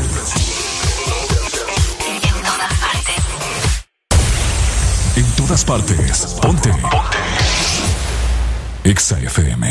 [5.16, 6.38] En todas partes.
[6.42, 6.70] Ponte.
[6.70, 7.18] Ponte.
[8.84, 9.68] Exa FM.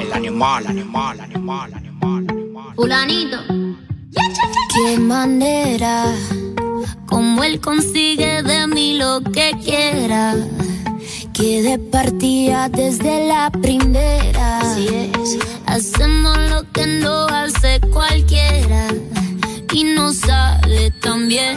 [0.00, 2.26] El animal, animal, animal, animal.
[2.74, 3.38] Fulanito.
[4.74, 6.14] Qué manera,
[7.06, 10.34] como él consigue de mí lo que quiera.
[11.38, 14.58] Que de partida desde la primera.
[15.66, 18.88] Hacemos lo que no hace cualquiera.
[19.72, 21.56] Y no sale tan bien.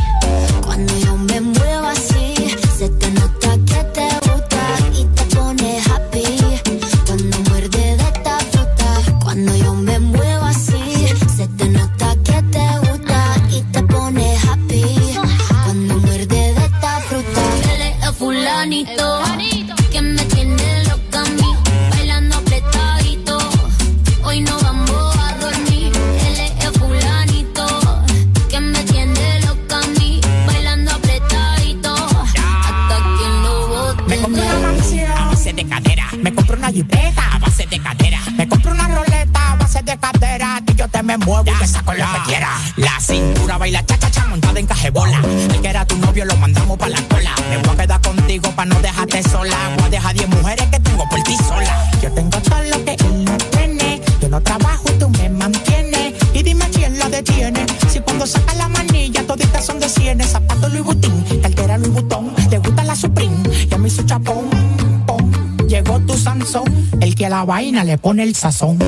[67.51, 68.79] Vaina le pone el sazón.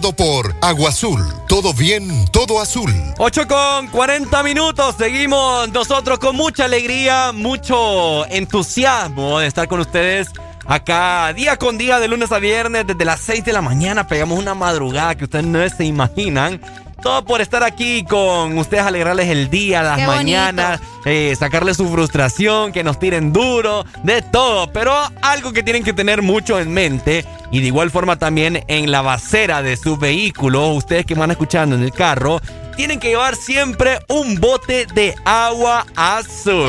[0.00, 1.20] Por Agua Azul.
[1.48, 2.92] Todo bien, todo azul.
[3.18, 4.94] 8 con 40 minutos.
[4.96, 10.30] Seguimos nosotros con mucha alegría, mucho entusiasmo de estar con ustedes
[10.66, 14.06] acá día con día, de lunes a viernes, desde las 6 de la mañana.
[14.06, 16.60] Pegamos una madrugada que ustedes no se imaginan.
[17.08, 21.88] Todo por estar aquí con ustedes, alegrarles el día, las Qué mañanas, eh, sacarles su
[21.88, 24.70] frustración, que nos tiren duro, de todo.
[24.74, 28.90] Pero algo que tienen que tener mucho en mente y de igual forma también en
[28.90, 32.42] la basera de su vehículo, ustedes que van escuchando en el carro,
[32.76, 36.68] tienen que llevar siempre un bote de agua azul.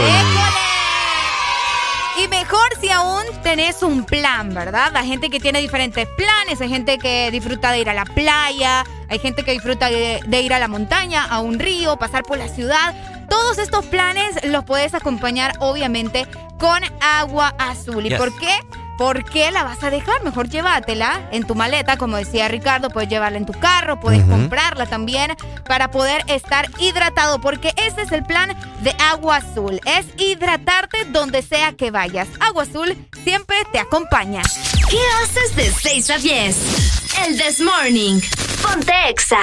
[2.18, 4.92] Y mejor si aún tenés un plan, ¿verdad?
[4.94, 8.84] La gente que tiene diferentes planes, hay gente que disfruta de ir a la playa,
[9.08, 12.38] hay gente que disfruta de, de ir a la montaña, a un río, pasar por
[12.38, 12.94] la ciudad.
[13.30, 18.06] Todos estos planes los puedes acompañar, obviamente, con agua azul.
[18.06, 18.18] ¿Y Yes.
[18.18, 18.52] por qué?
[19.00, 20.22] ¿Por qué la vas a dejar?
[20.26, 24.88] Mejor llévatela en tu maleta, como decía Ricardo, puedes llevarla en tu carro, puedes comprarla
[24.88, 31.06] también para poder estar hidratado, porque ese es el plan de Agua Azul, es hidratarte
[31.06, 32.28] donde sea que vayas.
[32.42, 34.42] Agua Azul siempre te acompaña.
[34.90, 37.16] ¿Qué haces de 6 a 10?
[37.26, 38.20] El This Morning.
[38.62, 39.40] Ponte Exa.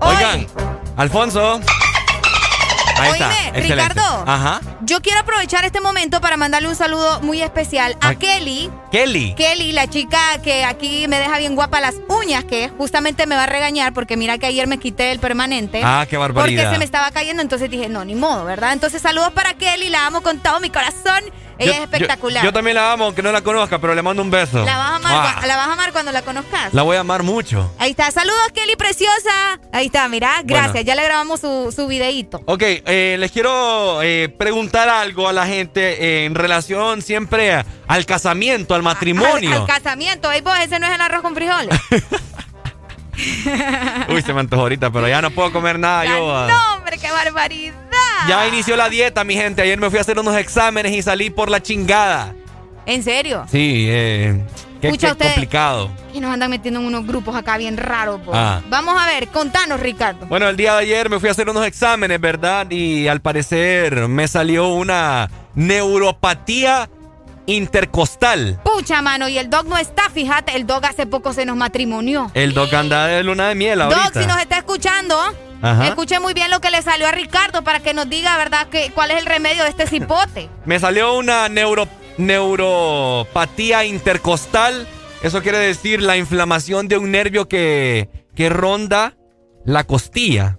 [0.00, 0.48] Oigan,
[0.96, 1.60] Alfonso.
[3.00, 3.28] Ahí está.
[3.28, 3.74] Oíme, excelente.
[3.74, 4.24] Ricardo.
[4.26, 4.60] Ajá.
[4.82, 8.16] Yo quiero aprovechar este momento para mandarle un saludo muy especial a Ay.
[8.16, 8.70] Kelly.
[8.90, 9.34] Kelly.
[9.34, 13.44] Kelly, la chica que aquí me deja bien guapa las uñas, que justamente me va
[13.44, 15.80] a regañar porque mira que ayer me quité el permanente.
[15.84, 16.62] Ah, qué barbaridad.
[16.64, 18.72] Porque se me estaba cayendo, entonces dije, no, ni modo, ¿verdad?
[18.72, 21.22] Entonces saludos para Kelly, la amo con todo mi corazón.
[21.60, 22.42] Ella Yo- es espectacular.
[22.42, 24.64] Yo, yo también la amo, aunque no la conozca, pero le mando un beso.
[24.64, 26.72] la, vas a amar, Ah, la vas a amar cuando la conozcas.
[26.74, 27.70] la voy a amar mucho.
[27.78, 29.60] Ahí está, saludos Kelly preciosa.
[29.72, 30.86] Ahí está, mira, gracias, Bueno.
[30.86, 32.40] ya le grabamos su, su videíto.
[32.46, 37.66] Ok, eh, les quiero eh, preguntar algo a la gente eh, en relación siempre a-
[37.86, 39.50] al casamiento, al matrimonio.
[39.52, 41.78] Al, al casamiento, ahí vos, ese no es el arroz con frijoles.
[44.08, 46.34] Uy, se me antojó ahorita, pero ya no puedo comer nada yo.
[46.34, 46.46] ah.
[46.48, 47.74] no, hombre, qué barbaridad.
[48.28, 49.62] Ya inició la dieta, mi gente.
[49.62, 52.34] Ayer me fui a hacer unos exámenes y salí por la chingada.
[52.86, 53.44] ¿En serio?
[53.50, 54.44] Sí, eh,
[54.80, 55.16] qué, qué usted.
[55.16, 55.90] complicado.
[56.12, 58.20] Y nos andan metiendo en unos grupos acá bien raros.
[58.32, 58.60] Ah.
[58.68, 60.26] Vamos a ver, contanos, Ricardo.
[60.26, 62.70] Bueno, el día de ayer me fui a hacer unos exámenes, ¿verdad?
[62.70, 66.88] Y al parecer me salió una neuropatía
[67.46, 68.60] intercostal.
[68.64, 72.30] Pucha, mano, y el dog no está, fíjate, el dog hace poco se nos matrimonió.
[72.34, 74.10] El doc anda de luna de miel ahorita.
[74.10, 75.16] Dog, si nos está escuchando,
[75.62, 75.94] Ajá.
[76.20, 79.10] muy bien lo que le salió a Ricardo para que nos diga, ¿verdad?, que, cuál
[79.10, 80.48] es el remedio de este cipote.
[80.64, 81.86] Me salió una neuro,
[82.18, 84.86] neuropatía intercostal.
[85.22, 89.16] Eso quiere decir la inflamación de un nervio que, que ronda
[89.64, 90.56] la costilla.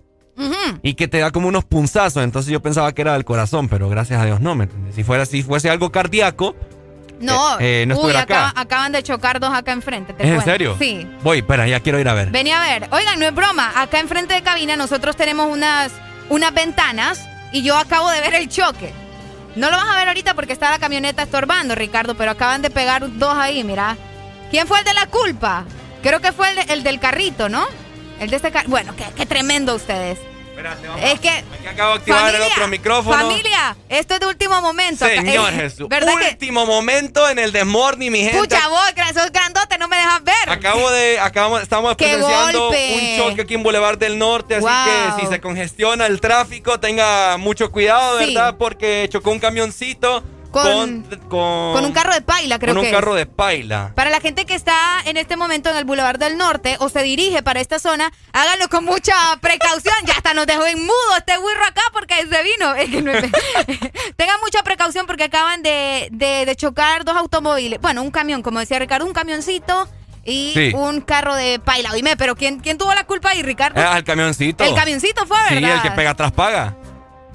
[0.81, 2.23] y que te da como unos punzazos.
[2.23, 4.95] Entonces yo pensaba que era del corazón, pero gracias a Dios no, ¿me entiendes?
[4.95, 6.55] Si fuera si fuese algo cardíaco,
[7.21, 8.61] No, Eh, eh, no uy, estuviera acá- acá.
[8.61, 10.13] acaban de chocar dos acá enfrente.
[10.13, 10.75] te ¿es en serio?
[10.79, 11.07] Sí.
[11.23, 12.29] Voy, espera, ya quiero ir a ver.
[12.31, 12.87] Vení a ver.
[12.91, 13.71] Oigan, no es broma.
[13.75, 15.91] Acá enfrente de cabina nosotros tenemos unas,
[16.29, 17.19] unas ventanas
[17.51, 18.91] y yo acabo de ver el choque.
[19.55, 22.69] No lo vas a ver ahorita porque está la camioneta estorbando, Ricardo, pero acaban de
[22.69, 23.97] pegar dos ahí, mira.
[24.49, 25.65] ¿Quién fue el de la culpa?
[26.01, 27.65] Creo que fue el, de- el del carrito, ¿no?
[28.19, 28.71] El de este carrito.
[28.71, 30.17] Bueno, qué, qué tremendo ustedes.
[31.01, 31.43] Es que.
[31.69, 33.17] Acabo de activar el Familia, otro micrófono.
[33.17, 35.05] Familia, esto es de último momento.
[35.05, 35.87] Señor eh, Jesús.
[35.87, 36.29] ¿Verdad que?
[36.29, 38.37] Último momento en el Desmorning, mi gente.
[38.39, 38.81] Pucha, vos,
[39.13, 40.49] sos grandote, no me dejas ver.
[40.49, 43.17] Acabo de, acabamos, estamos ¡Qué presenciando golpe!
[43.19, 45.15] un choque aquí en Boulevard del Norte, así Wow.
[45.15, 48.33] que si se congestiona el tráfico, tenga mucho cuidado, Sí.
[48.33, 48.55] ¿verdad?
[48.57, 52.89] Porque chocó un camioncito con, Con- con, Con un carro de paila, creo con que
[52.89, 53.19] un carro es.
[53.19, 53.93] de paila.
[53.95, 57.01] Para la gente que está en este momento en el Boulevard del Norte o se
[57.03, 59.95] dirige para esta zona, háganlo con mucha precaución.
[60.05, 62.75] Ya hasta nos dejó en mudo este wirro acá porque se vino.
[62.75, 63.31] Es que no es-
[64.17, 67.79] Tengan mucha precaución porque acaban de, de- de chocar dos automóviles.
[67.81, 69.87] Bueno, un camión, como decía Ricardo, un camioncito
[70.23, 70.71] y Sí.
[70.75, 71.93] un carro de paila.
[71.93, 73.81] Dime, pero ¿quién, quién tuvo la culpa ahí, Ricardo?
[73.83, 74.63] Ah, el camioncito.
[74.63, 75.57] el camioncito fue, ¿verdad?
[75.57, 76.75] Sí, el que pega atrás paga.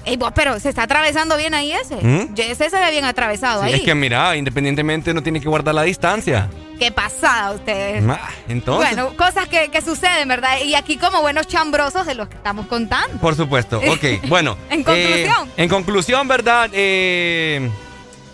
[0.07, 1.95] Ey, vos, pero se está atravesando bien ahí ese.
[1.97, 2.33] ¿Mm?
[2.37, 3.73] Ese se ve bien atravesado Sí, ahí.
[3.75, 6.49] es que mira, independientemente no tiene que guardar la distancia.
[6.79, 8.03] Qué pasada ustedes.
[8.07, 10.59] Ah, Entonces, Bueno, cosas que, que suceden, ¿verdad?
[10.63, 13.17] Y aquí como buenos chambrosos de los que estamos contando.
[13.17, 13.79] por supuesto.
[13.79, 14.55] Ok, bueno.
[14.69, 15.51] En eh, conclusión.
[15.57, 16.69] en conclusión, ¿verdad?
[16.73, 17.69] Eh,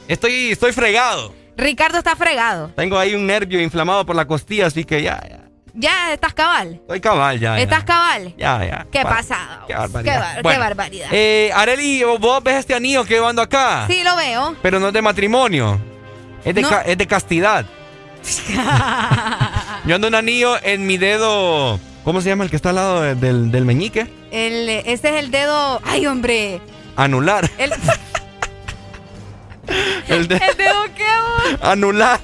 [0.07, 1.33] estoy, estoy fregado.
[1.57, 2.69] Ricardo está fregado.
[2.75, 5.39] Tengo ahí un nervio inflamado por la costilla, así que ya, ya.
[5.75, 6.73] Ya estás cabal.
[6.81, 7.55] Estoy cabal ya.
[7.57, 7.61] ya.
[7.63, 8.33] ¿Estás cabal?
[8.37, 8.85] Ya, ya.
[8.91, 9.63] Qué Va- pasada.
[9.67, 10.13] Qué barbaridad.
[10.13, 11.07] Qué, bar- qué Bueno, barbaridad.
[11.11, 13.85] Eh, Areli, vos ves este anillo que yo ando acá.
[13.87, 14.55] sí, lo veo.
[14.61, 15.79] Pero no es de matrimonio.
[16.45, 16.69] Es de, No.
[16.85, 17.65] es de castidad.
[19.85, 21.77] Yo ando un anillo en mi dedo.
[22.05, 24.07] ¿Cómo se llama el que está al lado de- del, del meñique?
[24.31, 25.81] El, ese es el dedo.
[25.85, 26.61] Ay, hombre.
[26.95, 27.49] Anular.
[27.57, 27.71] El,
[30.07, 31.05] El de- el dedo qué,
[31.61, 32.19] anular.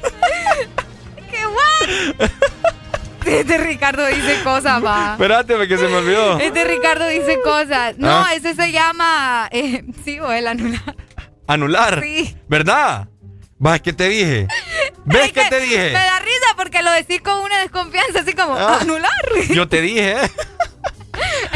[1.31, 2.29] ¿Qué guay?
[3.25, 5.11] Este Ricardo dice cosas, va.
[5.13, 6.39] Espérate, porque se me olvidó.
[6.39, 7.97] Este Ricardo dice cosas.
[7.97, 8.33] No, ¿Ah?
[8.33, 9.47] ese se llama.
[9.51, 10.95] eh, sí, o el anular.
[11.47, 12.01] Anular.
[12.03, 12.35] Sí.
[12.47, 13.07] ¿Verdad?
[13.57, 14.47] ¿Vas que te dije?
[15.05, 15.87] ¿Ves Es que te dije?
[15.87, 18.79] Me da risa porque lo decís con una desconfianza, así como Ah.
[18.81, 19.11] anular.
[19.49, 20.31] Yo te dije, ¿eh?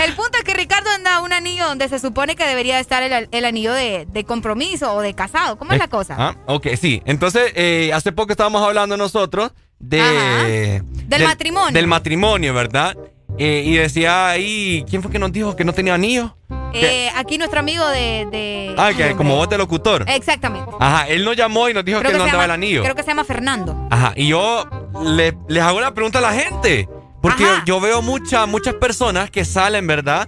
[0.03, 3.29] El punto es que Ricardo anda un anillo donde se supone que debería estar el,
[3.31, 5.57] el anillo de, de compromiso o de casado.
[5.57, 6.15] ¿Cómo es la cosa?
[6.19, 7.01] Ah, ok, sí.
[7.05, 9.51] Entonces, eh, hace poco estábamos hablando nosotros
[9.89, 10.81] de...
[11.07, 11.71] Del matrimonio.
[11.73, 12.97] Del matrimonio, ¿verdad?
[13.37, 16.35] Eh, y decía ahí, ¿quién fue que nos dijo que no tenía anillo?
[16.75, 18.27] Eh, aquí nuestro amigo de.
[18.31, 20.05] de- Ah, que como voz de locutor.
[20.07, 20.71] Exactamente.
[20.79, 22.81] Ajá, él nos llamó y nos dijo que, no andaba llama- el anillo.
[22.83, 23.87] Creo que se llama Fernando.
[23.91, 24.65] Ajá, y yo
[25.03, 26.87] le- les hago la pregunta a la gente.
[27.21, 30.27] Porque yo veo mucha, muchas personas que salen, ¿verdad?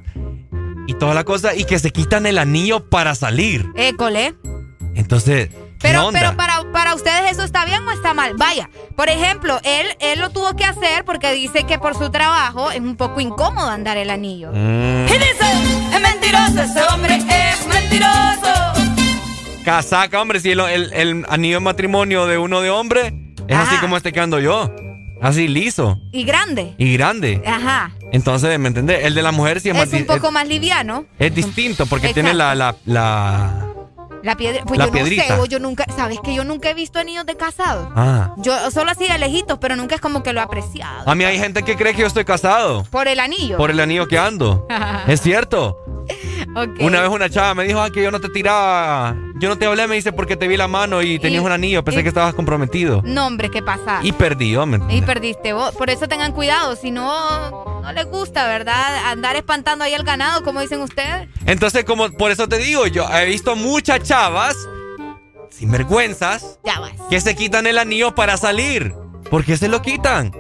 [0.88, 3.66] Y toda la cosa, y que se quitan el anillo para salir.
[3.76, 4.36] École.
[4.94, 8.34] Entonces, ¿qué Pero, pero para, para ustedes eso está bien o está mal.
[8.38, 12.72] Vaya, por ejemplo, él, él lo tuvo que hacer porque dice que por su trabajo
[12.72, 14.52] es un poco incómodo andar el anillo.
[14.52, 15.46] Mm, Y dice,
[15.94, 18.54] es mentiroso, ese hombre es mentiroso.
[19.64, 23.14] casaca, hombre, si el, el- el anillo de matrimonio de uno de hombre
[23.48, 24.72] es así como este que ando yo.
[25.22, 26.74] Así liso Y grande.
[26.78, 27.42] y grande.
[27.48, 27.92] Ajá.
[28.12, 29.06] Entonces, ¿me entendés?
[29.06, 31.06] El de la mujer sí es, más Es un poco más liviano.
[31.18, 32.22] es, es distinto porque Exacto.
[32.22, 33.66] tiene la, la, la...
[34.26, 34.64] La piedra.
[34.66, 35.36] Pues La yo piedrita.
[35.38, 35.86] no sé, yo nunca.
[35.96, 37.92] ¿Sabes que yo nunca he visto anillos de casado?
[37.96, 38.34] Ah.
[38.38, 41.08] Yo solo así de lejitos, pero nunca es como que lo he apreciado.
[41.08, 43.58] A mí hay gente que cree que yo estoy casado Por el anillo.
[43.58, 44.66] por el anillo que ando.
[45.08, 45.78] es cierto.
[46.56, 46.80] Ok.
[46.82, 49.16] Una vez una chava me dijo ah, que yo no te tiraba.
[49.38, 51.52] Yo no te hablé, me dice, porque te vi la mano y tenías Y- un
[51.52, 51.84] anillo.
[51.84, 53.02] Pensé y- que estabas comprometido.
[53.04, 54.00] No, hombre, ¿qué pasa?
[54.02, 55.76] Y perdió, ¿me Y perdiste vos.
[55.76, 56.76] Por eso tengan cuidado.
[56.78, 59.08] Si no, no les gusta, ¿verdad?
[59.08, 61.28] Andar espantando ahí al ganado, como dicen ustedes.
[61.46, 64.56] Entonces, como por eso te digo, yo he visto muchas chavas
[65.52, 66.94] sin vergüenzas Ya vas.
[67.10, 68.94] que se quitan el anillo para salir.
[69.30, 70.32] ¿Por qué se lo quitan?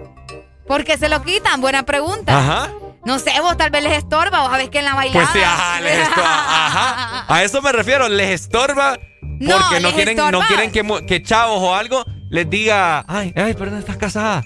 [0.67, 1.59] ¿Por qué se lo quitan?
[1.61, 2.37] Buena pregunta.
[2.39, 2.71] Ajá.
[3.05, 4.41] No sé, vos tal vez les estorba.
[4.41, 5.19] Vos sabés que en la bailada.
[5.19, 6.27] Pues sí, ajá, les estorba.
[6.67, 7.25] Ajá.
[7.33, 10.47] A eso me refiero, les estorba No, porque no, quieren, no estorba.
[10.47, 14.43] quieren que, que chavos o algo les diga, ay, ay, perdón, estás casada.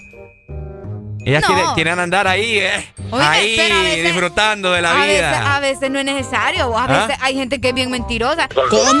[1.24, 1.54] Ellas No.
[1.54, 5.30] quieren, quieren andar ahí, eh, Oye, ahí pero a veces- disfrutando de la a vida.
[5.30, 6.76] Veces, a veces no es necesario.
[6.78, 7.06] A ¿Ah?
[7.06, 8.48] veces hay gente que es bien mentirosa.
[8.70, 8.92] No,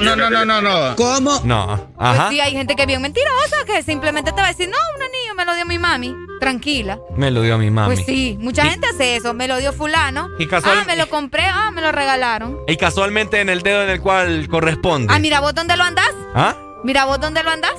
[0.00, 0.96] no, no, no, no, no.
[0.96, 1.40] ¿Cómo?
[1.44, 2.30] No, Pues ajá.
[2.30, 5.02] sí, hay gente que es bien mentirosa, que simplemente te va a decir, no, un
[5.02, 6.14] anillo me lo dio mi mami.
[6.40, 6.98] Tranquila.
[7.16, 7.94] Me lo dio mi mami.
[7.94, 9.32] Pues sí, mucha Y- gente hace eso.
[9.34, 10.28] Me lo dio fulano.
[10.38, 11.44] Y casual- Ah, me lo compré.
[11.46, 12.58] Ah, me lo regalaron.
[12.68, 15.12] Y casualmente en el dedo en el cual corresponde.
[15.14, 16.10] Ah, mira vos dónde lo andás.
[16.34, 16.54] ¿Ah?
[16.82, 17.74] Mira vos dónde lo andás.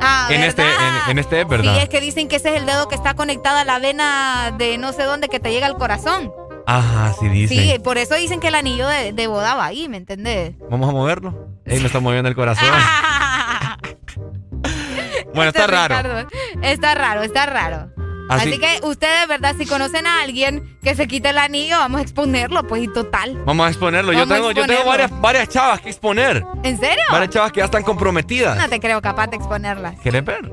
[0.00, 1.74] Ah, En este, en, en este es verdad.
[1.74, 4.54] Sí, es que dicen que ese es el dedo que está conectado a la vena
[4.56, 6.32] de no sé dónde que te llega al corazón.
[6.66, 7.58] Ajá, sí dicen.
[7.58, 10.54] Sí, por eso dicen que el anillo de, de boda va ahí, ¿me entendés?
[10.70, 11.48] Vamos a moverlo.
[11.64, 12.68] Ey, me está moviendo el corazón.
[15.34, 16.28] bueno, está raro.
[16.62, 17.90] Está raro, está raro.
[18.28, 19.54] Así- Así, que ustedes, ¿verdad?
[19.58, 23.40] Si conocen a alguien que se quite el anillo, vamos a exponerlo, pues, y total.
[23.44, 24.12] Vamos a exponerlo.
[24.12, 26.44] Yo Vamos tengo, yo tengo varias, varias chavas que exponer.
[26.62, 27.02] ¿En serio?
[27.10, 28.56] Varias chavas que ya están comprometidas.
[28.58, 29.94] No te creo capaz de exponerla.
[30.02, 30.52] ¿Quieres ver?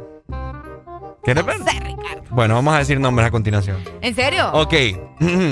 [1.23, 1.57] ¿Quieres ver?
[1.57, 2.23] sé, Ricardo.
[2.29, 3.83] Bueno, vamos a decir nombres a continuación.
[4.01, 4.51] ¿En serio?
[4.53, 4.73] Ok.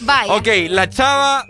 [0.00, 0.34] Vaya.
[0.34, 1.46] ok, la chava,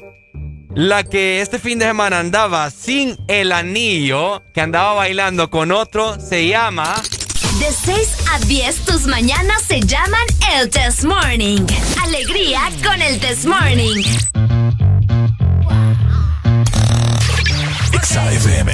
[0.74, 6.20] la que este fin de semana andaba sin el anillo, que andaba bailando con otro,
[6.20, 6.94] se llama...
[7.58, 10.22] De 6 a 10 tus mañanas se llaman
[10.54, 11.66] el Test Morning.
[12.04, 14.02] Alegría con el Test Morning.
[18.00, 18.72] XAFM.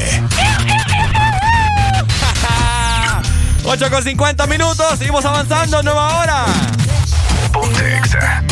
[3.65, 6.45] 8 con 50 minutos, seguimos avanzando, nueva hora.
[7.53, 8.45] Ponte Exa.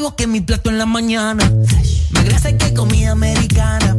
[0.00, 1.44] Huevos que mi plato en la mañana,
[2.10, 3.96] más grasa que comida americana,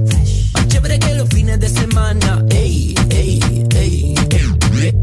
[0.53, 2.43] más chévere que los fines de semana.
[2.49, 3.39] Ey, ey,
[3.75, 4.15] ey,
[4.81, 4.95] ey.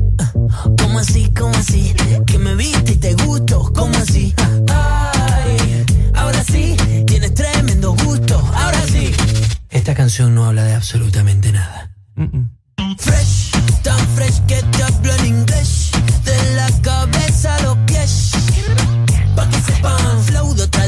[0.77, 1.31] ¿Cómo así?
[1.39, 1.95] ¿Cómo así?
[2.27, 3.73] Que me viste y te gusto.
[3.77, 4.35] ¿Cómo así?
[4.73, 8.37] Ay, ahora sí, tienes tremendo gusto.
[8.55, 9.13] Ahora sí.
[9.71, 11.93] Esta canción no habla de absolutamente nada.
[12.99, 13.53] Fresh,
[13.83, 15.91] tan fresh que te hablo en inglés.
[16.25, 18.33] De la cabeza a los pies.
[19.37, 20.18] Pa' que sepan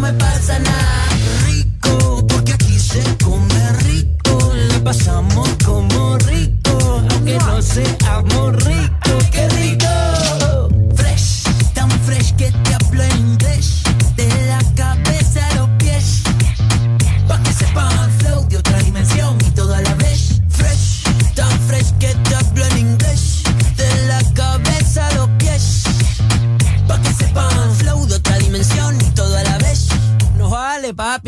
[0.00, 1.08] Me pasa nada.
[1.46, 4.52] Rico, porque aquí se come rico.
[4.54, 8.49] Le pasamos como rico, aunque no seamos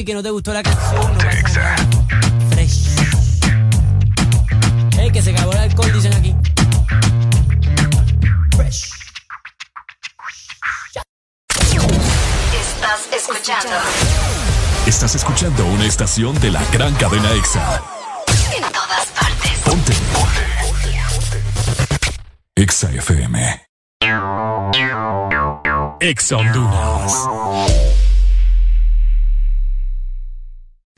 [0.02, 1.12] papi, que no te gustó la canción.
[1.12, 1.76] No pasa.
[2.50, 2.88] Fresh.
[4.98, 6.34] Ey, que se acabó el alcohol, dicen aquí.
[8.56, 8.90] Fresh.
[12.52, 13.70] Estás escuchando
[14.86, 17.82] Estás escuchando una estación de la gran cadena EXA.
[18.56, 19.58] en todas partes.
[19.64, 19.92] Ponte.
[22.56, 23.66] EXA FM.
[26.00, 27.91] EXA Honduras.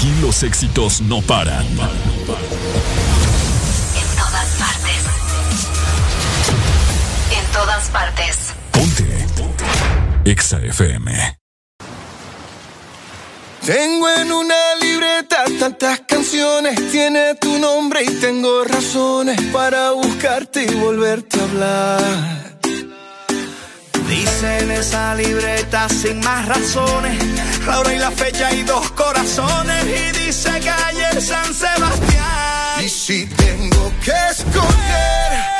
[0.00, 1.62] Aquí los éxitos no paran.
[1.62, 1.76] En
[4.16, 5.04] todas partes.
[7.36, 8.38] En todas partes.
[8.70, 9.26] Ponte.
[10.24, 11.38] EXA FM.
[13.66, 20.74] Tengo en una libreta tantas canciones, tiene tu nombre y tengo razones para buscarte y
[20.76, 22.58] volverte a hablar.
[24.08, 27.22] Dice en esa libreta sin más razones,
[27.70, 29.84] la hora y la fecha y dos corazones.
[29.84, 32.84] Y dice calle San Sebastián.
[32.84, 35.59] Y si tengo que escoger,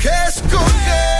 [0.00, 1.19] que escoger,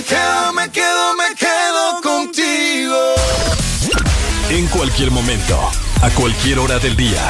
[0.00, 2.96] Me quedo, me quedo, me quedo contigo.
[4.48, 5.60] En cualquier momento,
[6.00, 7.20] a cualquier hora del día,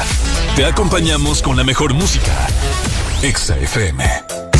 [0.55, 2.47] te acompañamos con la mejor música.
[3.21, 4.50] Exa FM.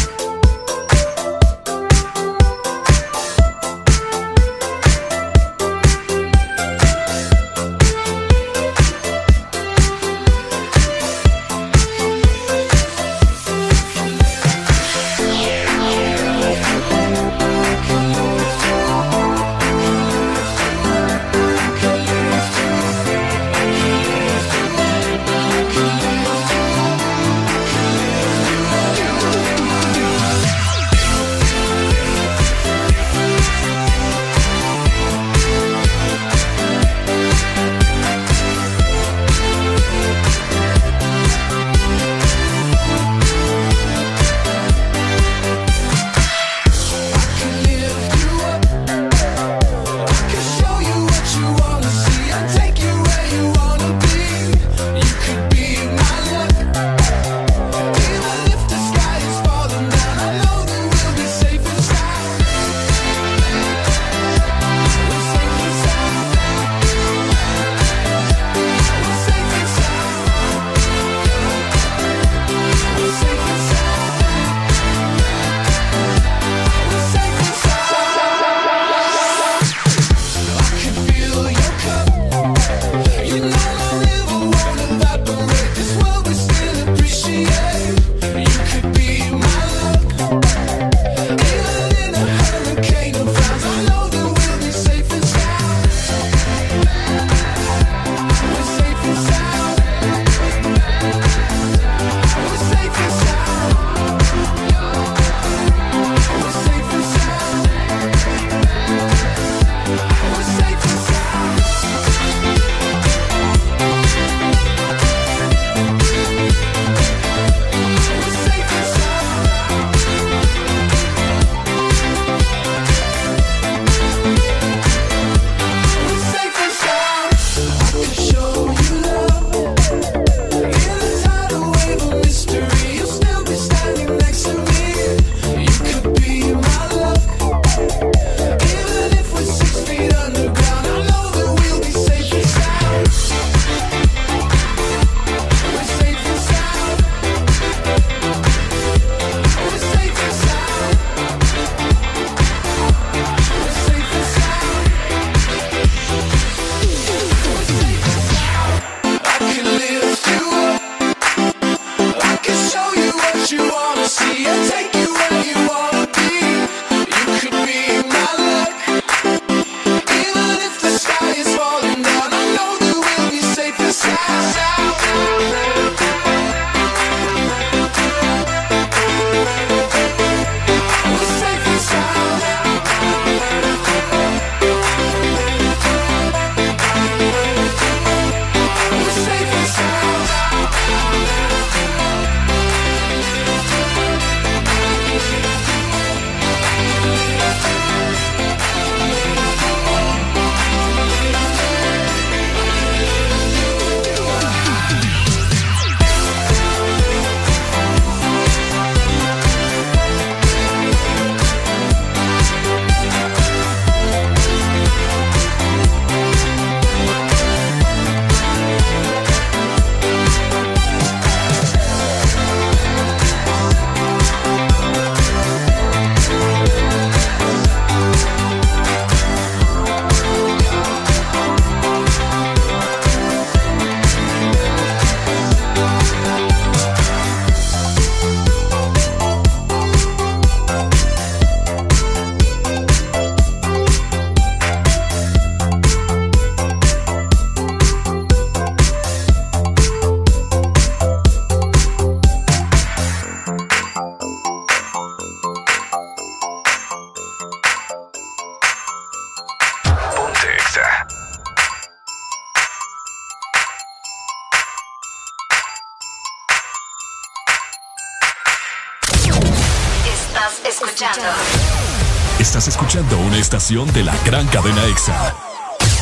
[273.72, 275.34] Estación de la gran cadena EXA.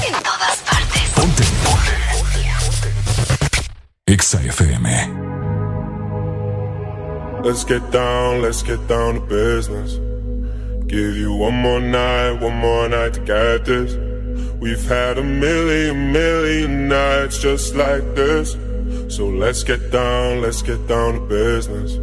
[0.05, 1.01] En todas partes.
[1.15, 1.43] Ponte.
[4.07, 4.89] EXA FM.
[7.43, 9.99] Let's get down, let's get down to business.
[10.87, 13.95] Give you one more night, one more night to get this.
[14.59, 18.57] We've had a million, million nights just like this.
[19.09, 21.97] So let's get down, let's get down to business.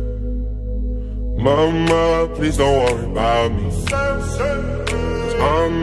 [1.36, 3.55] Mama, please don't worry about me.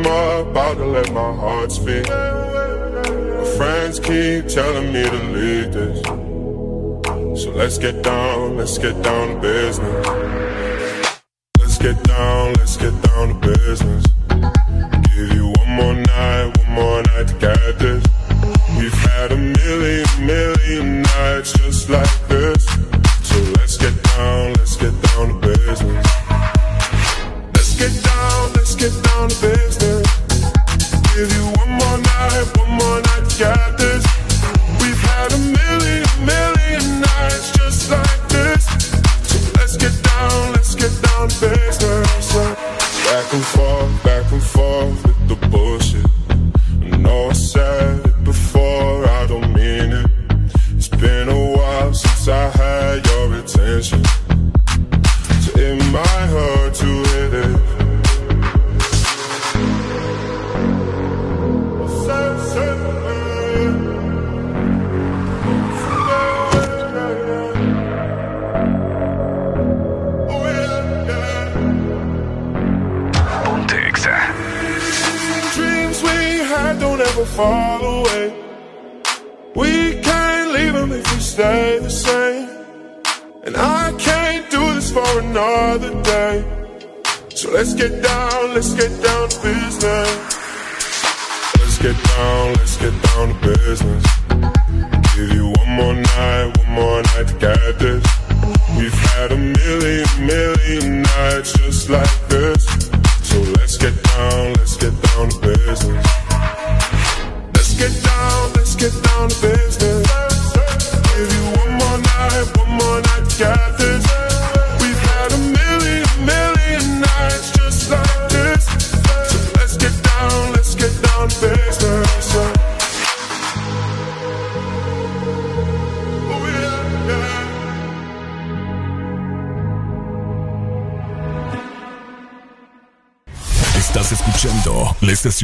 [0.05, 2.07] I'm about to let my heart speak.
[2.09, 6.01] My friends keep telling me to leave this.
[7.43, 10.52] So let's get down, let's get down to business.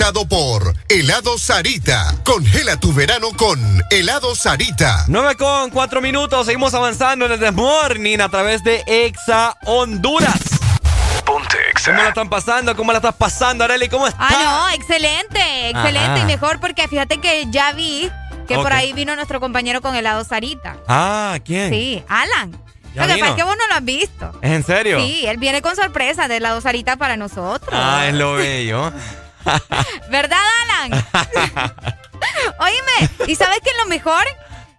[0.00, 2.14] Presentado por Helado Sarita.
[2.24, 5.04] Congela tu verano con Helado Sarita.
[5.08, 10.40] 9 con 4 minutos, seguimos avanzando en el The Morning a través de Exa Honduras.
[11.26, 11.90] Ponte Exa.
[11.90, 12.74] ¿Cómo la están pasando?
[12.74, 13.90] ¿Cómo la estás pasando, Arely?
[13.90, 14.26] ¿Cómo estás?
[14.30, 16.18] Ah, no, excelente, excelente Ajá.
[16.18, 18.10] y mejor porque fíjate que ya vi
[18.48, 20.78] que por ahí vino nuestro compañero con helado Sarita.
[20.88, 21.68] Ah, ¿quién?
[21.68, 22.58] Sí, Alan.
[22.94, 24.32] ¿Ya Lo que pasa es que vos no lo has visto.
[24.42, 25.00] ¿Es en serio?
[25.00, 27.70] Sí, él viene con sorpresa de helado Sarita para nosotros.
[27.72, 28.92] Ah, es lo bello.
[30.10, 31.04] ¿Verdad, Alan?
[32.58, 34.24] Oíme, ¿y sabes qué es lo mejor?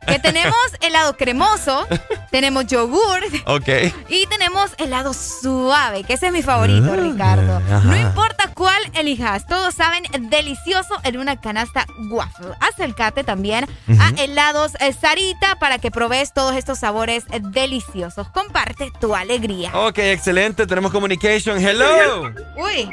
[0.06, 1.88] Que tenemos helado cremoso,
[2.32, 3.68] tenemos yogur ok.
[4.10, 7.58] y tenemos helado suave, que ese es mi favorito, Ah, Ricardo.
[7.58, 7.80] ajá.
[7.84, 12.48] No importa cuál elijas, todos saben delicioso en una canasta waffle.
[12.60, 13.66] Acércate también
[14.00, 14.16] a Ujú.
[14.22, 18.28] helados eh, Sarita para que probes todos estos sabores eh, deliciosos.
[18.30, 19.72] Comparte tu alegría.
[19.74, 20.66] Ok, excelente.
[20.68, 21.60] Tenemos communication.
[21.60, 22.32] Hello.
[22.58, 22.90] Uy.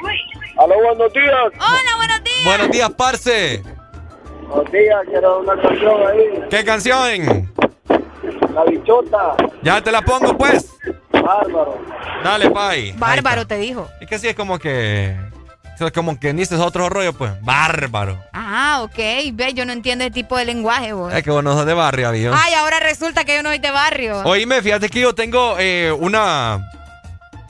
[0.58, 1.34] Aló, buenos días.
[1.54, 2.44] Hola, buenos días.
[2.44, 3.62] Buenos días, parce.
[4.48, 6.40] Buenos días, quiero una canción ahí.
[6.50, 7.52] ¿Qué canción?
[8.54, 9.34] La bichota.
[9.62, 10.70] Ya te la pongo, pues.
[11.12, 11.78] Bárbaro.
[12.24, 12.92] Dale, pai.
[12.96, 13.88] Bárbaro te dijo.
[14.00, 15.16] Es que sí, es como que...
[15.80, 17.32] Es como que dices otro rollo, pues.
[17.42, 18.18] Bárbaro.
[18.32, 18.96] Ah, ok.
[19.34, 21.12] Ve, yo no entiendo el tipo de lenguaje, vos.
[21.12, 22.34] Es que vos no sos de barrio, amigo.
[22.36, 24.22] Ay, ahora resulta que yo no soy de barrio.
[24.24, 26.68] Oíme, fíjate que yo tengo eh, una...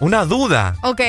[0.00, 0.74] Una duda.
[0.82, 1.00] Ok,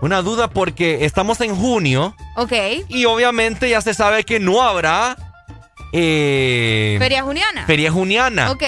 [0.00, 2.52] Una duda porque estamos en junio ok.
[2.88, 5.16] y obviamente ya se sabe que no habrá...
[5.92, 7.66] eh, Feria Juniana.
[7.66, 8.50] Feria Juniana.
[8.50, 8.62] Ok.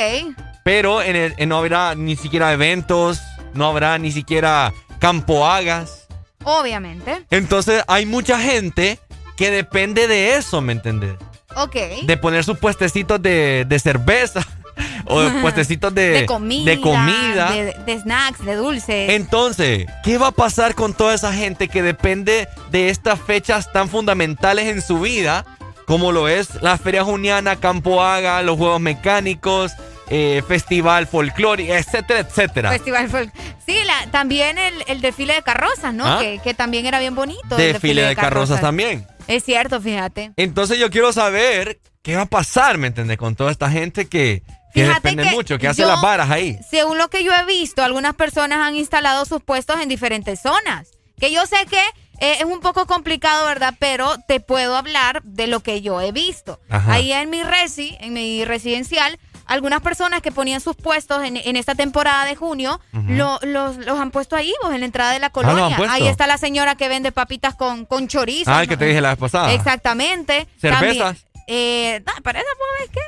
[0.64, 3.20] Pero en el- en no habrá ni siquiera eventos,
[3.52, 6.08] no habrá ni siquiera campo hagas.
[6.42, 7.24] Obviamente.
[7.30, 8.98] Entonces hay mucha gente
[9.36, 11.14] que depende de eso, ¿me entendés?
[11.56, 11.76] Ok.
[12.04, 14.46] De poner sus puestecitos de, de cerveza
[15.06, 16.64] o de puestecitos de, de comida.
[16.70, 17.50] de comida.
[17.52, 19.10] De, de snacks, de dulces.
[19.10, 23.88] Entonces, ¿qué va a pasar con toda esa gente que depende de estas fechas tan
[23.88, 25.44] fundamentales en su vida?
[25.86, 29.72] Como lo es la Feria Juniana, Campo Haga, los Juegos Mecánicos,
[30.08, 32.70] eh, Festival Folclórico, etcétera, etcétera.
[32.70, 33.32] Festival folk.
[33.66, 36.06] Sí, la, también el, el desfile de carrozas, ¿no?
[36.06, 36.18] ¿Ah?
[36.20, 37.56] Que, que también era bien bonito.
[37.56, 39.06] Desfile de carrozas también.
[39.26, 40.32] Es cierto, fíjate.
[40.36, 43.16] Entonces yo quiero saber qué va a pasar, ¿me entiendes?
[43.16, 44.42] Con toda esta gente que,
[44.74, 46.58] que Fíjate depende que mucho, que hace yo- las varas ahí.
[46.70, 50.88] Según lo que yo he visto, algunas personas han instalado sus puestos en diferentes zonas.
[51.18, 51.80] Que yo sé que
[52.20, 53.74] eh, es un poco complicado, ¿verdad?
[53.78, 56.60] Pero te puedo hablar de lo que yo he visto.
[56.68, 56.92] Ajá.
[56.92, 61.56] Ahí en mi resi, en mi residencial, algunas personas que ponían sus puestos en, en
[61.56, 65.18] esta temporada de junio, lo- los, los han puesto ahí, pues, en la entrada de
[65.18, 65.92] la Ah, ¿lo han colonia.
[65.92, 68.50] ahí está la señora que vende papitas con, con chorizo.
[68.50, 69.52] Ah, el que te dije la vez pasada.
[69.52, 70.46] Exactamente.
[70.60, 70.98] ¿Cervezas?
[70.98, 73.00] También, eh, nah, para esa pues, es que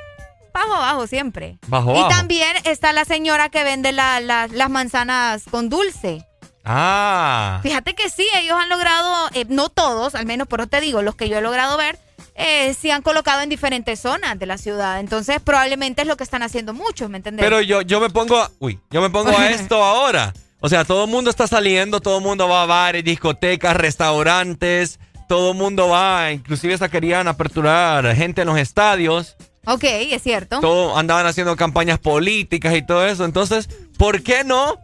[0.52, 1.58] bajo, bajo siempre.
[1.68, 2.08] Bajo, y bajo.
[2.08, 6.24] también está la señora que vende la- la- las manzanas con dulce.
[6.68, 7.60] Ah.
[7.62, 11.00] Fíjate que sí, ellos han logrado, eh, no todos, al menos por eso te digo,
[11.00, 11.98] los que yo he logrado ver,
[12.36, 15.00] eh, sí han colocado en diferentes zonas de la ciudad.
[15.00, 17.44] Entonces, probablemente es lo que están haciendo muchos, ¿me entendés?
[17.44, 20.32] Pero yo, yo me pongo, a- uy, yo me pongo a esto ahora.
[20.60, 24.98] O sea, todo el mundo está saliendo, todo el mundo va a bares, discotecas, restaurantes,
[25.28, 30.60] todo el mundo va, inclusive hasta querían aperturar gente en los estadios, Ok, es cierto.
[30.60, 33.24] todo, andaban haciendo campañas políticas y todo eso.
[33.24, 34.78] Entonces, ¿por qué no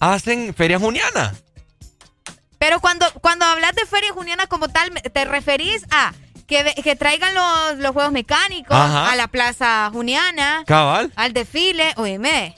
[0.00, 1.34] hacen feria juniana?
[2.58, 6.12] Pero cuando, cuando hablas de Feria Juniana como tal, ¿te referís a
[6.46, 9.10] que, que traigan los, los juegos mecánicos Ajá.
[9.12, 10.64] a la Plaza Juniana?
[10.66, 11.12] Cabal.
[11.16, 11.92] Al desfile.
[11.96, 12.54] Oíme,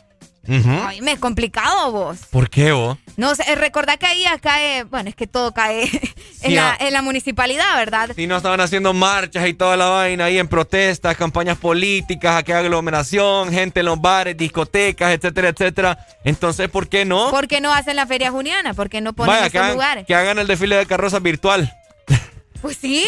[0.47, 0.71] Ujú.
[0.89, 2.19] oíme, es complicado vos.
[2.31, 2.97] ¿Por qué vos?
[3.19, 5.83] No sé, eh, recordá que ahí cae, bueno, es que todo cae
[6.43, 6.77] en, Sí, la, ah.
[6.81, 8.11] en la municipalidad, ¿verdad?
[8.15, 12.53] Si no estaban haciendo marchas y toda la vaina ahí en protestas, campañas políticas, aquí
[12.53, 16.07] aglomeración, gente en los bares, discotecas, etcétera, etcétera.
[16.25, 17.31] Entonces, ¿por qué no?
[17.31, 18.73] ¿Por qué no hacen la Feria Juniana?
[18.73, 20.07] ¿Por qué no ponen Vaya, que esos hagan, lugares?
[20.07, 21.75] que hagan el desfile de carrozas virtual.
[22.63, 23.05] Pues sí.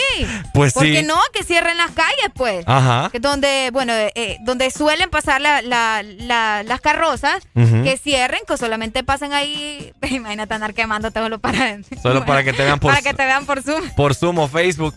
[0.55, 0.93] Pues ¿Por sí.
[0.93, 1.19] qué no?
[1.33, 2.65] Que cierren las calles, pues.
[2.69, 3.09] Ajá.
[3.11, 8.41] Que donde, bueno, eh, eh, donde suelen pasar la- la- la- las carrozas, que cierren,
[8.47, 9.93] que solamente pasen ahí.
[10.03, 11.79] Imagínate andar quemándote solo para.
[12.03, 13.89] Solo para que te vean por, para que te vean por Zoom.
[13.97, 14.95] por Zoom o Facebook.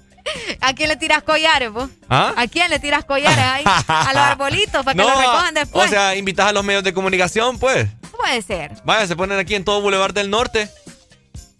[0.61, 1.89] ¿A quién le tiras collares, vos?
[2.09, 2.33] ¿Ah?
[2.37, 3.63] ¿A quién le tiras collares ahí?
[3.87, 5.85] A los arbolitos para que los recojan después.
[5.87, 7.87] O sea, invitas a los medios de comunicación, pues.
[8.17, 8.71] Puede ser.
[8.85, 10.69] Vaya, se ponen aquí en todo Boulevard del Norte.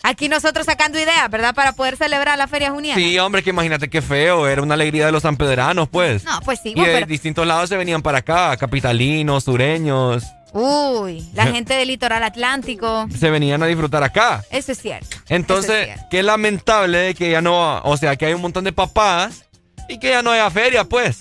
[0.06, 1.56] Aquí nosotros sacando ideas, ¿verdad?
[1.56, 3.00] Para poder celebrar la Feria Juniana.
[3.02, 4.48] Sí, hombre, que imagínate qué feo.
[4.50, 6.26] Era una alegría de los sanpedranos, pues.
[6.26, 10.24] No, pues sí, Y vos, de pero- distintos lados se venían para acá, capitalinos, sureños.
[10.52, 13.08] Uy, la gente del litoral atlántico.
[13.18, 14.44] Se venían a disfrutar acá.
[14.52, 15.16] Eso es cierto.
[15.30, 19.46] Entonces, qué lamentable que ya no, o sea, que hay un montón de papás
[19.88, 21.20] y que ya no haya feria, pues.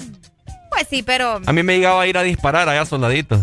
[0.71, 1.41] Pues sí, pero.
[1.47, 3.43] A mí me llegaba a ir a disparar allá soldaditos.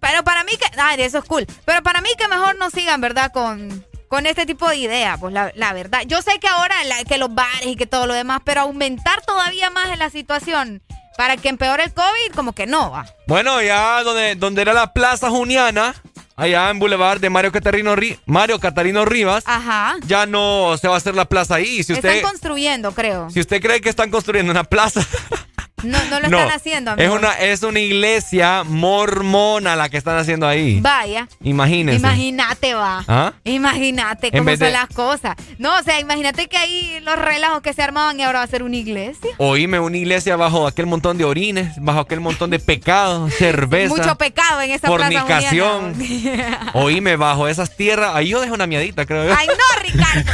[0.00, 0.66] Pero para mí que.
[0.80, 1.46] Ay, eso es cool.
[1.64, 3.30] Pero para mí que mejor no sigan, ¿verdad?
[3.32, 6.00] Con, con este tipo de ideas, pues la, la verdad.
[6.06, 9.20] Yo sé que ahora la- que los bares y que todo lo demás, pero aumentar
[9.26, 10.82] todavía más en la situación
[11.16, 13.06] para que empeore el COVID, como que no va.
[13.26, 15.94] Bueno, ya donde, donde era la Plaza Juniana,
[16.36, 19.96] allá en Boulevard de Mario Catarino, Ri- Mario Catarino Rivas, Ajá.
[20.06, 21.82] ya no se va a hacer la plaza ahí.
[21.82, 23.28] Si usted, Están construyendo, creo.
[23.30, 25.04] si usted cree que están construyendo una plaza,
[25.82, 26.38] No, no lo no.
[26.38, 27.14] están haciendo, es amigo.
[27.14, 30.80] una, es una iglesia mormona la que están haciendo ahí.
[30.80, 31.28] Vaya.
[31.42, 31.98] Imagínense.
[32.00, 33.04] Imagínate, va.
[33.06, 33.32] ¿Ah?
[33.44, 35.36] Imagínate cómo son de- las cosas.
[35.58, 38.48] No, o sea, imagínate que ahí los relajos que se armaban y ahora va a
[38.48, 39.30] ser una iglesia.
[39.38, 43.94] Oíme una iglesia bajo aquel montón de orines, bajo aquel montón de pecados, cerveza.
[43.94, 45.94] Mucho pecado en esa fornicación.
[45.94, 46.70] plaza.
[46.74, 49.34] Oíme, bajo esas tierras, ahí yo dejo una miadita, creo yo.
[49.36, 50.32] Ay, no, Ricardo.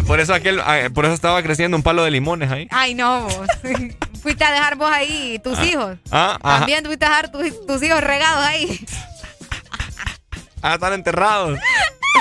[0.06, 2.68] por eso aquel, ah, por eso estaba creciendo un palo de limones ahí.
[2.70, 3.48] Ay, no, vos.
[4.22, 5.96] Fuiste a dejar vos ahí tus hijos.
[6.10, 6.38] Ah.
[6.42, 8.86] También fuiste a dejar tus, tus hijos regados ahí.
[10.62, 11.58] Ah, están enterrados.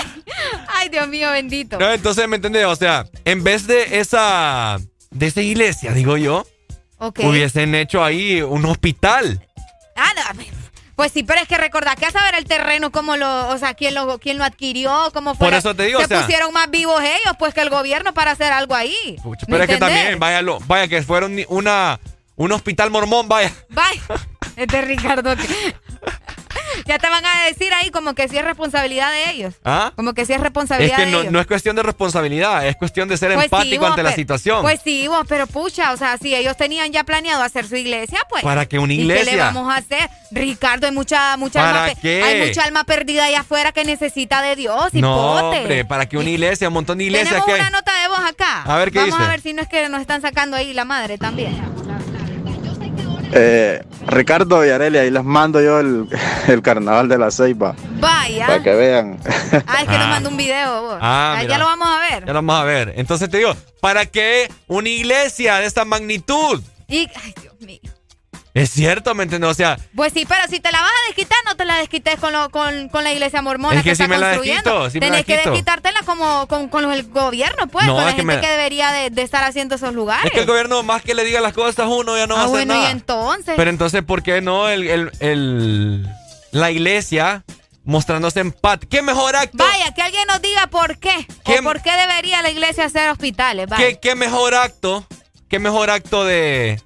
[0.74, 1.78] Ay, Dios mío, bendito.
[1.78, 2.66] No, entonces, ¿me entiendes?
[2.68, 6.48] O sea, en vez de esa, de esa iglesia, digo yo,
[7.00, 9.46] hubiesen hecho ahí un hospital.
[9.98, 10.44] Ah, no,
[11.00, 13.74] pues sí, pero es que recordá que a saber el terreno, cómo lo, o sea,
[13.74, 15.48] quién lo, quién lo adquirió, cómo fue.
[15.48, 18.14] Por eso te digo, Se o sea- pusieron más vivos ellos, pues, que el gobierno
[18.14, 19.16] para hacer algo ahí.
[19.24, 22.02] ¿Me Pero es que también, vaya, lo- vaya que fueron una,
[22.36, 23.50] un hospital mormón, vaya.
[23.70, 24.02] Bye.
[24.58, 25.38] Este Ricardo.
[25.38, 25.74] que-
[26.86, 29.56] ya te van a decir ahí como que sí es responsabilidad de ellos.
[29.66, 29.92] ¿Ah?
[29.96, 31.32] Como que sí es Es responsabilidad que de no, ellos.
[31.32, 34.12] no es cuestión de responsabilidad, es cuestión de ser Pues sí, empático vos, ante la
[34.14, 34.62] situación.
[34.62, 38.20] Pues sí, vos, pero pucha, o sea, si ellos tenían ya planeado hacer su iglesia,
[38.30, 38.44] pues.
[38.44, 39.32] ¿Para qué una ¿Y qué iglesia?
[39.32, 40.10] le vamos a hacer?
[40.32, 42.24] Ricardo, hay mucha, mucha ¿Para alma qué?
[42.24, 45.16] hay mucha alma perdida allá afuera que necesita de Dios, no,
[45.50, 48.20] hombre, para que una iglesia, un montón de iglesias Tenemos que una nota de voz
[48.20, 48.64] acá.
[48.64, 49.26] A ver, ¿qué Vamos dice?
[49.28, 51.60] a ver si no es que nos están sacando ahí la madre también.
[53.32, 56.08] Eh, Ricardo y Areli, ahí les mando yo el,
[56.48, 57.76] el carnaval de la Ceiba.
[58.00, 58.48] Vaya.
[58.48, 59.20] Para que vean.
[59.68, 60.00] Ah, es que Ah.
[60.00, 60.82] nos mandó un video.
[60.82, 60.98] vos.
[61.02, 62.20] Ah, Ah, ya lo vamos a ver.
[62.26, 62.94] Ya lo vamos a ver.
[62.96, 66.62] Entonces te digo, ¿para qué una iglesia de esta magnitud?
[66.88, 67.89] Y, ay, Dios mío.
[68.54, 69.50] Es cierto, ¿me entiendes?
[69.52, 72.20] O sea, Pues sí, pero si te la vas a desquitar, no te la desquites
[72.20, 74.72] con, lo- con, con la iglesia mormona Es que que, sí está me la construyendo.
[74.72, 78.04] desquito, sí me la Tenés que desquitártela como con, con el gobierno, pues, No, con
[78.04, 80.26] la es que gente me- que debería de, de estar haciendo esos lugares.
[80.26, 82.42] es que el gobierno más que le diga las cosas a uno ya no va
[82.42, 82.88] ah, a hacer bueno, nada.
[82.88, 83.54] y entonces.
[83.56, 86.08] Pero entonces, ¿por qué no el, el- el-
[86.52, 87.44] la iglesia
[87.86, 88.88] mostrándose empate?
[88.88, 89.58] ¿Qué mejor acto?
[89.64, 91.28] Vaya, que alguien nos diga por qué.
[91.46, 93.68] ¿Qué- O por qué debería la iglesia hacer hospitales.
[93.68, 93.86] Vaya.
[93.86, 95.06] ¿Qué, qué mejor acto?
[95.48, 96.82] ¿Qué mejor acto de...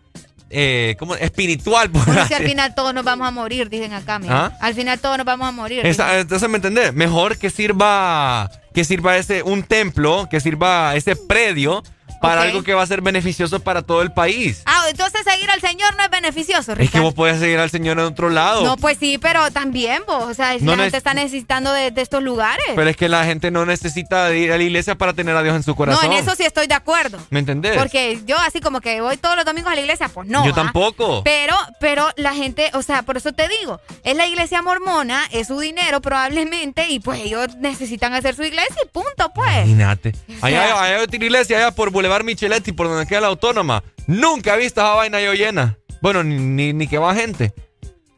[0.56, 1.16] Eh, ¿cómo?
[1.16, 4.46] Espiritual, por Bueno, si al final todos nos vamos a morir, dicen acá, mira.
[4.46, 4.58] ¿Ah?
[4.62, 5.84] Al final todos nos vamos a morir.
[5.86, 6.94] Esa- entonces, ¿me entendés?
[6.94, 11.84] Mejor que sirva que sirva ese un templo, que sirva ese predio
[12.24, 14.62] para algo que va a ser beneficioso para todo el país.
[14.66, 17.04] Ah, entonces seguir al Señor no es beneficioso, Es que Ricardo.
[17.06, 18.64] vos podés seguir al Señor en otro lado.
[18.64, 22.02] No, pues sí, pero también vos, o sea, No la gente está necesitando de, de
[22.02, 22.66] estos lugares.
[22.76, 25.44] Pero es que la gente no necesita de ir a la iglesia para tener a
[25.44, 26.06] Dios en su no, corazón.
[26.06, 27.20] en eso sí estoy de acuerdo.
[27.30, 27.78] ¿Me entendés?
[27.78, 30.46] Porque yo así como que voy todos los domingos a la iglesia, pues no.
[30.46, 30.56] Yo ¿ah?
[30.56, 31.24] tampoco.
[31.24, 35.48] Pero, pero la gente, o sea, por eso te digo, es la iglesia mormona, es
[35.48, 39.50] su dinero probablemente, y pues ellos necesitan hacer su iglesia y punto, pues.
[39.68, 40.14] Imagínate.
[40.42, 43.28] O Allá, sea- allá hay otra iglesia, allá por Boulevard Micheletti, por donde queda la
[43.28, 43.84] autónoma.
[44.08, 45.78] Nunca he visto esa vaina yo llena.
[46.02, 47.54] Bueno, ni, ni, ni que va gente.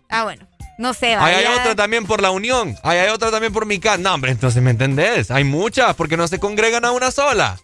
[0.09, 1.37] Ah, bueno, no sé, Ahí vaya.
[1.51, 2.75] hay otra también por la Unión.
[2.83, 3.97] Ahí hay otra también por mi casa.
[3.99, 5.31] No, hombre, entonces me entendés.
[5.31, 7.57] Hay muchas porque no se congregan a una sola.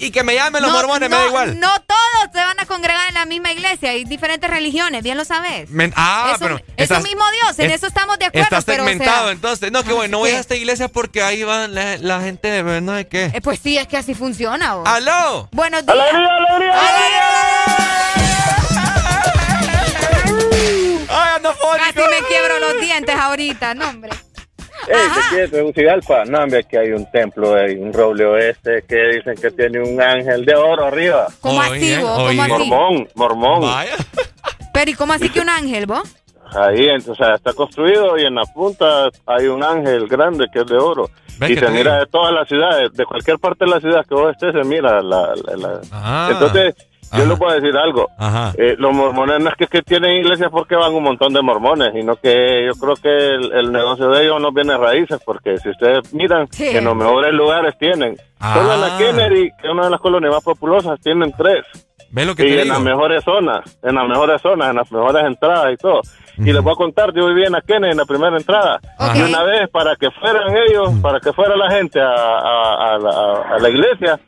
[0.00, 1.58] Y que me llamen los No, mormones, no, me da igual.
[1.60, 5.24] No todos se van a congregar en la misma iglesia, hay diferentes religiones, bien lo
[5.24, 5.68] sabes.
[5.96, 6.60] Ah, es un, pero.
[6.76, 8.44] es un mismo Dios, en es- eso estamos de acuerdo.
[8.56, 9.72] Está pero, o sea, segmentado, entonces.
[9.72, 12.80] No, que bueno, no voy a esta iglesia porque ahí va la, la gente de
[12.80, 13.24] no sé qué.
[13.34, 14.74] eh, pues sí, es que así funciona.
[14.74, 14.88] vos.
[14.88, 15.48] ¡Aló!
[15.52, 15.96] Buenos días.
[15.98, 17.24] ¡Alegría, alegría!
[21.10, 24.10] ¡Ay, ando Casi me quiebro los dientes ahorita, no, hombre.
[24.88, 26.24] Ey, ¿qué quieres, Tegucigalpa?
[26.24, 30.00] No, hombre, aquí hay un templo, hay un roble oeste que dicen que tiene un
[30.00, 31.26] ángel de oro arriba.
[31.40, 32.18] ¿Cómo así, vos?
[32.18, 32.50] ¿Cómo así?
[32.50, 33.70] Mormón, mormón.
[34.72, 36.16] Pero ¿y cómo así que un ángel, vos?
[36.56, 40.60] Ahí, entonces, o sea, está construido y en la punta hay un ángel grande que
[40.60, 41.10] es de oro.
[41.38, 44.14] ¿Ves Y se mira de todas las ciudades, de cualquier parte de la ciudad que
[44.14, 45.34] vos estés, se mira la...
[45.36, 46.28] la- la- Ah.
[46.32, 46.74] Entonces,
[47.16, 48.08] yo les voy a decir algo.
[48.18, 48.52] Ajá.
[48.58, 51.90] Eh, los mormones no es que, que tienen iglesias porque van un montón de mormones,
[51.94, 55.70] sino que yo creo que el, el negocio de ellos no viene raíces, porque si
[55.70, 56.68] ustedes miran, Sí.
[56.68, 58.16] en los mejores lugares tienen.
[58.40, 58.88] Solo en Ah.
[58.88, 61.64] la Kennedy, que es una de las colonias más populosas, tienen tres.
[62.10, 62.74] ¿Ves lo que Y te en digo?
[62.74, 66.00] las mejores zonas, en las mejores zonas, en las mejores entradas y todo.
[66.38, 68.78] Y les voy a contar, yo vivía en la Kennedy, en la primera entrada.
[69.14, 72.98] Y una vez, para que fueran ellos, para que fuera la gente a, a- a
[72.98, 74.18] la, a la iglesia,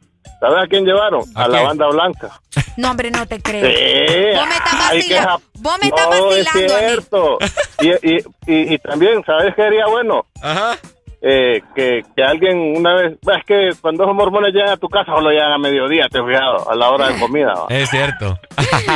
[0.41, 1.23] ¿sabes a quién llevaron?
[1.35, 2.41] A, la banda blanca.
[2.77, 3.65] No, hombre, no te creo.
[3.67, 4.37] Sí.
[4.37, 5.41] Vos me estás vacilando.
[5.61, 6.81] Vos me estás No, es vacilando mí.
[6.89, 7.39] cierto.
[7.83, 10.27] Y, y, y, y también, ¿sabes qué sería bueno?
[10.43, 10.77] Ajá.
[11.23, 13.13] Eh, que, que alguien una vez...
[13.13, 16.23] Es que cuando esos mormones llegan a tu casa, solo llegan a mediodía, te he
[16.23, 17.55] fijado, a la hora de comida.
[17.55, 17.67] ¿va?
[17.71, 18.39] Es cierto.
[18.57, 18.87] Qué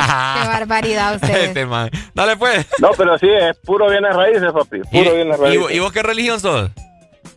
[0.47, 1.47] barbaridad ustedes.
[1.47, 1.89] Este man.
[2.13, 2.67] Dale pues.
[2.79, 4.77] No, pero sí, es puro bienes raíces, papi.
[4.91, 5.61] ¿Y, Puro bienes y raíces.
[5.61, 6.69] vos- y vos qué religión sos?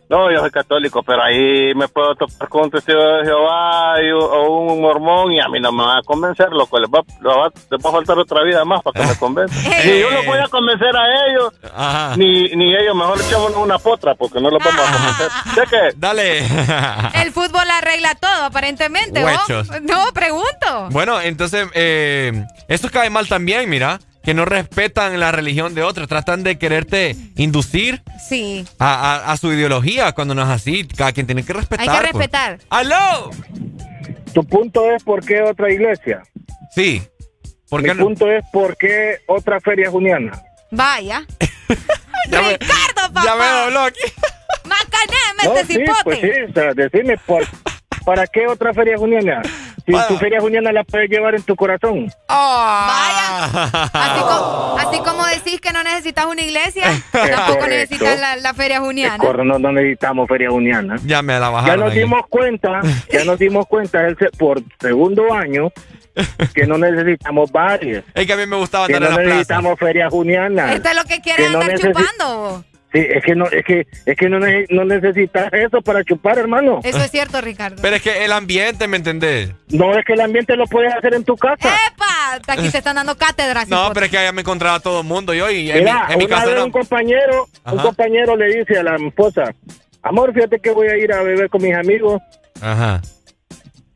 [0.09, 4.09] No, yo soy católico, pero ahí me puedo topar con un testigo de Jehová y,
[4.09, 6.79] o un mormón y a mí no me va a convencer, loco.
[6.79, 9.63] Les va, les va, les va a faltar otra vida más para que me convenzan.
[9.85, 12.17] Ni yo los voy a convencer a ellos, Ajá.
[12.17, 12.95] ni, ni ellos.
[12.95, 15.29] Mejor echamos una potra porque no los vamos a convencer.
[15.53, 15.95] ¿Sé qué?
[15.95, 16.39] Dale.
[17.23, 19.31] El fútbol arregla todo, aparentemente, ¿vos?
[19.47, 19.81] Huechos.
[19.83, 20.87] No, pregunto.
[20.89, 23.99] Bueno, entonces, eh, esto cae mal también, mira.
[24.23, 26.07] Que no respetan la religión de otros.
[26.07, 30.85] Tratan de quererte inducir Sí, a, a- a su ideología cuando no es así.
[30.87, 31.81] Cada quien tiene que respetar.
[31.89, 32.13] hay que pues.
[32.13, 32.59] respetar.
[32.69, 33.31] ¡Aló!
[34.33, 36.21] Tu punto es por qué otra iglesia.
[36.75, 37.01] Sí.
[37.69, 38.03] ¿Por Mi qué no?
[38.03, 40.31] punto es por qué otra feria juniana.
[40.71, 41.25] Vaya.
[42.29, 43.23] Ya me- Ricardo, papá.
[43.25, 44.01] Ya me dobló aquí.
[44.65, 46.03] Macaneme No, este sí, cipote.
[46.03, 47.43] pues sí, o sea, decime, por,
[48.09, 49.43] ¿para qué otra feria juniana?
[49.85, 52.11] Si tu feria juniana la puedes llevar en tu corazón.
[52.27, 53.43] Vaya.
[53.93, 58.79] Así, co- así como decís que no necesitas una iglesia, tampoco necesitas la, la feria
[58.79, 59.17] juniana.
[59.19, 60.95] Corre, no, no necesitamos feria juniana.
[61.05, 61.79] Ya me la Ya bajaron.
[61.85, 61.99] nos ahí.
[61.99, 62.81] dimos cuenta,
[63.11, 63.99] ya nos dimos cuenta
[64.39, 65.71] por segundo año
[66.55, 68.03] que no necesitamos varios.
[68.15, 69.35] Es que a mí me gustaba Que andar no en la plaza.
[69.37, 70.73] necesitamos feria juniana.
[70.73, 72.63] Esto es lo que quieren Que no andar chupando.
[72.91, 76.39] Sí, es que no, es que, es que no, ne- no necesitas eso para chupar,
[76.39, 76.79] hermano.
[76.83, 77.79] Eso es cierto, Ricardo.
[77.83, 79.51] Pero es que el ambiente, ¿me entendés?
[79.69, 81.69] No es que el ambiente lo puedes hacer en tu casa.
[81.87, 82.53] ¡Epa!
[82.53, 83.65] Aquí te están dando cátedra.
[83.67, 86.13] No, pero es que allá me encontraba todo el mundo yo y en, Mira, mi,
[86.13, 86.65] en mi una casa vez no.
[86.65, 89.53] un compañero, un compañero le dice a la esposa,
[90.01, 92.19] amor, fíjate que voy a ir a beber con mis amigos.
[92.59, 93.01] Ajá.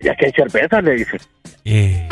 [0.02, 1.18] Ya que hay cerveza, le dice.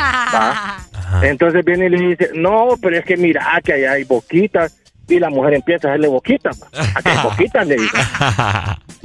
[0.00, 0.78] ¿va?
[1.22, 4.78] Entonces viene y le dice, no, pero es que mira, que allá hay boquitas.
[5.08, 6.60] Y la mujer empieza a hacerle boquitas.
[6.62, 6.68] va.
[6.94, 7.98] Aquí hay boquitas, le dice.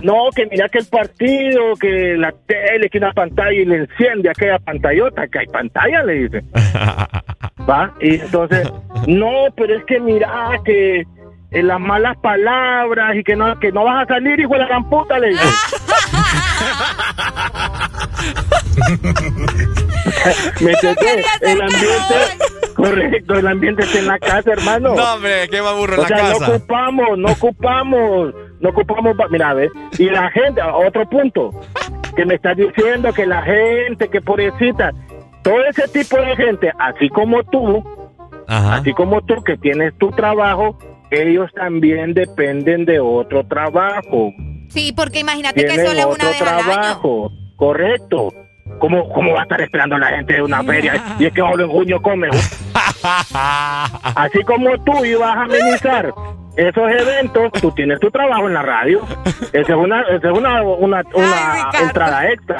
[0.03, 4.29] No, que mira que el partido, que la tele, que una pantalla y le enciende
[4.29, 6.43] aquella pantallota, que hay pantalla, le dice.
[7.69, 7.93] ¿Va?
[7.99, 8.71] Y entonces,
[9.07, 11.03] no, pero es que mira que
[11.49, 14.67] eh, las malas palabras y que no, que no vas a salir, hijo de la
[14.67, 15.43] gran puta, le dice.
[20.61, 21.25] ¿Me entendés?
[21.41, 22.15] El ambiente,
[22.77, 24.95] correcto, el ambiente está en la casa, hermano.
[24.95, 26.55] No, hombre, qué me aburro en O la sea, no casa.
[26.55, 29.71] ocupamos, no ocupamos, no ocupamos, mira, ¿ves?
[29.99, 31.49] Y la gente, otro punto,
[32.15, 34.91] que me está diciendo que la gente, que pobrecita,
[35.43, 37.83] todo ese tipo de gente, así como tú,
[38.47, 40.77] así como tú que tienes tu trabajo,
[41.11, 44.31] ellos también dependen de otro trabajo.
[44.69, 46.63] Sí, porque imagínate que solo es una otro vez al año.
[46.65, 48.33] trabajo, correcto.
[48.79, 51.15] ¿Cómo, ¿Cómo va a estar esperando la gente de una feria?
[51.19, 52.29] Y es que solo en junio come.
[54.15, 56.13] Así como tú ibas a amenizar
[56.55, 59.01] esos eventos, tú tienes tu trabajo en la radio.
[59.53, 62.57] Esa es una, esa es una, una, una entrada extra.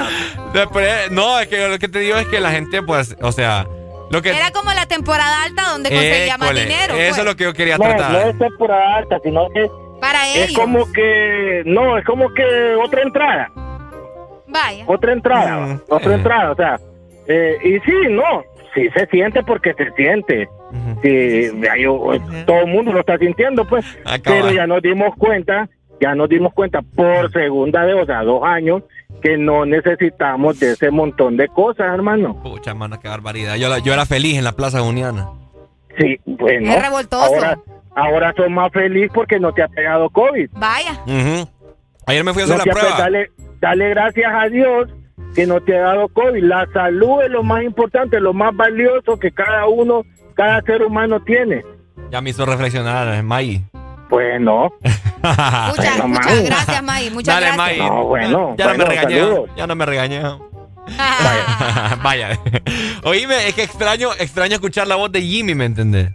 [0.54, 3.66] Después, no, es que lo que te digo es que la gente, pues, o sea,
[4.12, 4.30] lo que...
[4.30, 6.94] Era como la temporada alta donde conseguía más dinero.
[6.94, 7.18] Eso pues.
[7.18, 8.12] es lo que yo quería No, tratar.
[8.12, 9.68] no es temporada alta, sino que
[10.00, 10.60] Para es ellos.
[10.60, 12.44] como que, no, es como que
[12.84, 13.52] otra entrada.
[14.48, 14.84] Vaya.
[14.88, 16.80] otra entrada, otra entrada, o sea,
[17.28, 18.44] eh, y sí, no,
[18.74, 20.48] sí se siente porque se siente,
[21.04, 22.12] sí, ya yo-
[22.46, 23.86] todo el mundo lo está sintiendo, pues,
[24.24, 25.68] pero ya nos dimos cuenta,
[26.00, 28.84] ya nos dimos cuenta por segunda vez, o sea, dos años,
[29.22, 32.42] que no necesitamos de ese montón de cosas, hermano.
[32.44, 33.56] Pucha, mano, qué barbaridad.
[33.56, 35.28] Yo, la- yo era feliz en la Plaza Uniana.
[35.98, 37.24] Sí, bueno, Es revoltoso.
[37.26, 37.58] ahora,
[37.96, 40.50] ahora soy más feliz porque no te ha pegado COVID.
[40.54, 40.92] Vaya.
[41.08, 41.50] Ujú.
[42.06, 42.98] Ayer me fui a hacer No la prueba.
[43.00, 44.90] Dale, dale gracias a Dios
[45.36, 46.44] que no te ha dado COVID.
[46.44, 50.04] La salud es lo más importante, lo más valioso que cada uno,
[50.36, 51.64] cada ser humano tiene.
[52.12, 53.64] Ya me hizo reflexionar, May.
[54.10, 54.72] Pues no.
[54.82, 57.10] Muchas, Bueno, muchas gracias, May.
[57.10, 57.58] Muchas Dale, gracias.
[57.58, 57.90] May.
[57.90, 59.20] No, bueno, Ya no me bueno, regañé.
[59.20, 59.50] saludos.
[59.58, 60.22] Ya no me regañé.
[60.98, 62.00] Vaya.
[62.04, 62.40] Vaya.
[63.04, 66.12] Oíme, es que extraño, extraño escuchar la voz de Jimmy, ¿me entendés?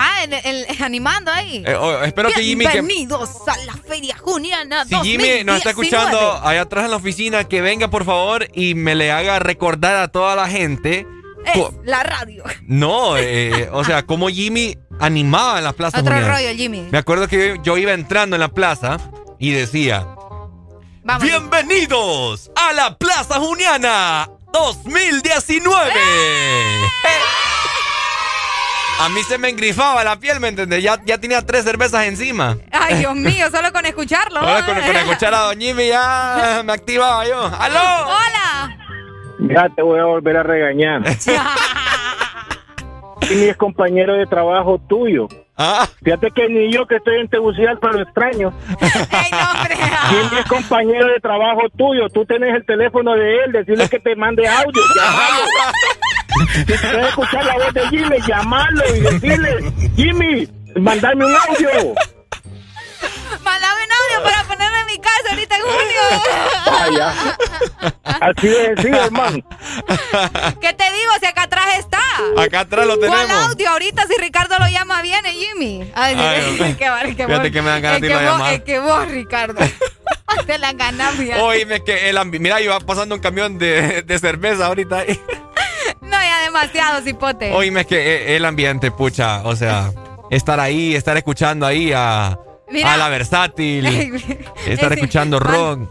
[0.00, 1.64] Ah, el, el- animando ahí.
[1.66, 2.64] Eh, oh, espero que Jimmy...
[2.66, 5.70] Que, Bienvenidos a la Feria Juniana si Jimmy nos está 2019.
[5.70, 9.96] escuchando allá atrás en la oficina, que venga por favor y me le haga recordar
[9.96, 11.04] a toda la gente.
[11.44, 12.44] Es la radio.
[12.62, 16.32] No, eh, o sea, como Jimmy animaba en las plazas Otro Juniana.
[16.34, 16.86] rollo, Jimmy.
[16.92, 18.98] Me acuerdo que yo, yo iba entrando en la plaza
[19.40, 20.06] y decía,
[21.02, 21.22] Vamos.
[21.24, 25.90] bienvenidos a la Plaza Juniana 2019.
[29.00, 30.82] A mí se me engrifaba la piel, ¿me entendés?
[30.82, 32.56] Ya, ya tenía tres cervezas encima.
[32.72, 34.40] Ay, Dios mío, solo con escucharlo.
[34.40, 37.46] Ahora con, con escuchar a Don Jimmy ya me activaba yo.
[37.58, 37.78] ¡Aló!
[38.06, 38.76] Hola.
[39.40, 41.02] Ya te voy a volver a regañar.
[43.22, 45.28] Jimmy es compañero de trabajo tuyo.
[45.56, 45.86] Ah.
[46.02, 48.52] Fíjate que ni yo que estoy en Tegucigalpa lo extraño.
[48.80, 52.08] Jimmy es compañero de trabajo tuyo.
[52.08, 55.44] Tú tenés el teléfono de él, decirle que te mande audio, llamalo.
[56.54, 61.94] Si quieres escuchar la voz de Jimmy, llamalo y decirle, Jimmy, mandame un audio.
[63.44, 66.70] Mándame un audio para ponerlo en mi casa ahorita en junio.
[66.70, 67.14] Vaya.
[68.20, 69.38] Así es, sí, hermano.
[70.60, 71.12] ¿Qué te digo?
[71.20, 72.00] Si acá atrás está.
[72.36, 73.50] Acá atrás lo ¿Cuál tenemos.
[73.50, 73.70] audio?
[73.70, 75.90] Ahorita si Ricardo lo llama viene, Jimmy.
[75.94, 76.40] Ay, Ay,
[76.70, 78.30] es que, es que fíjate vos- que me dan ganas es de que irlo a
[78.30, 78.52] vos- llamar.
[78.54, 79.60] Es que vos, Ricardo.
[80.46, 81.14] Te la ganas,
[81.84, 85.04] que el ambi- Mira, iba pasando un camión de, de cerveza ahorita.
[86.18, 87.52] No, ya demasiado, cipote.
[87.52, 87.96] Oíme que
[88.32, 89.42] eh, el ambiente, pucha.
[89.44, 89.92] O sea,
[90.30, 92.38] estar ahí, estar escuchando ahí a,
[92.70, 92.94] Mira.
[92.94, 93.86] a la versátil.
[94.66, 95.88] estar escuchando rock.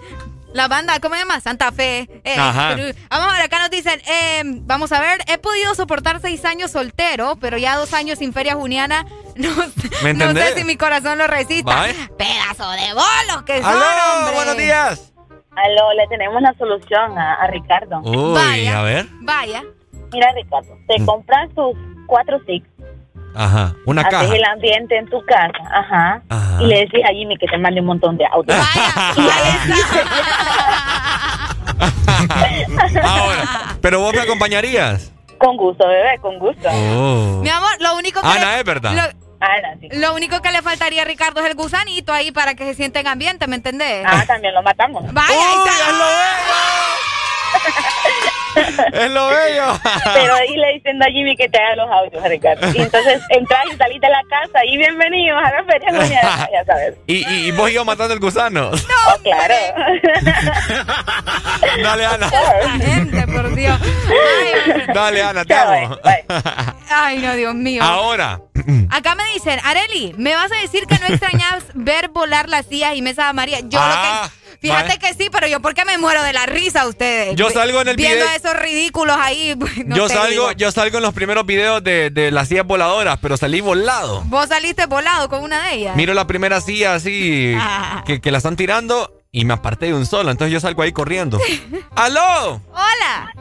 [0.53, 1.39] La banda, ¿cómo se llama?
[1.39, 2.09] Santa Fe.
[2.23, 2.73] Eh, Ajá.
[2.75, 6.43] pero- vamos a ver, acá nos dicen, eh, vamos a ver, he podido soportar seis
[6.45, 9.49] años soltero, pero ya dos años sin feria juniana, no,
[10.03, 11.85] ¿Me no sé si mi corazón lo resista.
[12.17, 14.17] Pedazo de bolos que son, ¡Aló!
[14.19, 14.35] hombre.
[14.35, 15.13] ¡Buenos días!
[15.55, 17.99] Aló, le tenemos la solución a, a Ricardo.
[18.01, 19.05] Uy, a ver.
[19.21, 19.63] Vaya.
[20.11, 22.65] Mira, Ricardo, te compras tus cuatro six,
[23.35, 23.73] Ajá.
[23.85, 24.35] Una haces caja.
[24.35, 26.63] el ambiente en tu casa, ajá, Ajá.
[26.63, 28.57] y le decís a Jimmy que te mande un montón de audios.
[33.03, 35.11] Ahora, pero vos me acompañarías.
[35.37, 36.67] Con gusto, bebé, con gusto.
[36.71, 37.41] Oh.
[37.43, 38.27] Mi amor, lo único que...
[38.27, 38.91] Ana, le- es verdad.
[38.93, 39.87] lo- Ah, sí.
[39.91, 42.99] Lo único que le faltaría a Ricardo es el gusanito ahí para que se sienta
[43.01, 44.03] en ambiente, ¿me entendés?
[44.03, 45.03] Ah, también lo matamos.
[45.13, 45.71] Vaya, ahí está.
[48.93, 49.79] ¡Es lo bello!
[50.15, 52.67] Pero ahí le diciendo a Jimmy que te haga los audios, Ricardo.
[52.73, 56.95] Y entonces entras y salís de la casa y bienvenidos a la feria ya sabes.
[57.05, 58.71] ¿Y, y, y vos ibas matando el gusano?
[58.71, 59.55] Oh, claro.
[61.83, 62.29] Dale, Ana.
[62.79, 63.79] Gente, por Dios.
[64.93, 65.97] Dale, Ana, te amo.
[66.89, 67.83] Ay, no, Dios mío.
[67.83, 68.39] Ahora.
[68.89, 72.95] Acá me dicen, Areli, ¿me vas a decir que no extrañas ver volar las sillas
[72.95, 73.61] y mesas amarillas?
[73.67, 74.46] Yo Ah, lo que...
[74.61, 77.35] Fíjate que sí, pero yo porque me muero de la risa a ustedes.
[77.35, 79.55] Yo salgo en el Viendo video- esos ridículos ahí.
[79.59, 80.51] pues, no yo salgo, digo.
[80.53, 84.21] yo salgo en los primeros videos de, de las sillas voladoras, pero salí volado.
[84.25, 85.95] Vos saliste volado con una de ellas.
[85.95, 87.55] Miro la primera silla así
[88.05, 90.91] que, que la están tirando y me aparté de un solo, entonces yo salgo ahí
[90.91, 91.39] corriendo.
[91.95, 92.61] ¡Aló!
[92.71, 93.31] Hola.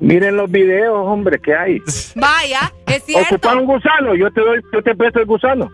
[0.00, 1.78] Miren los videos, hombre, que hay.
[2.14, 3.34] Vaya, es cierto.
[3.34, 5.70] Ocupan un gusano, yo te doy, yo te presto el gusano.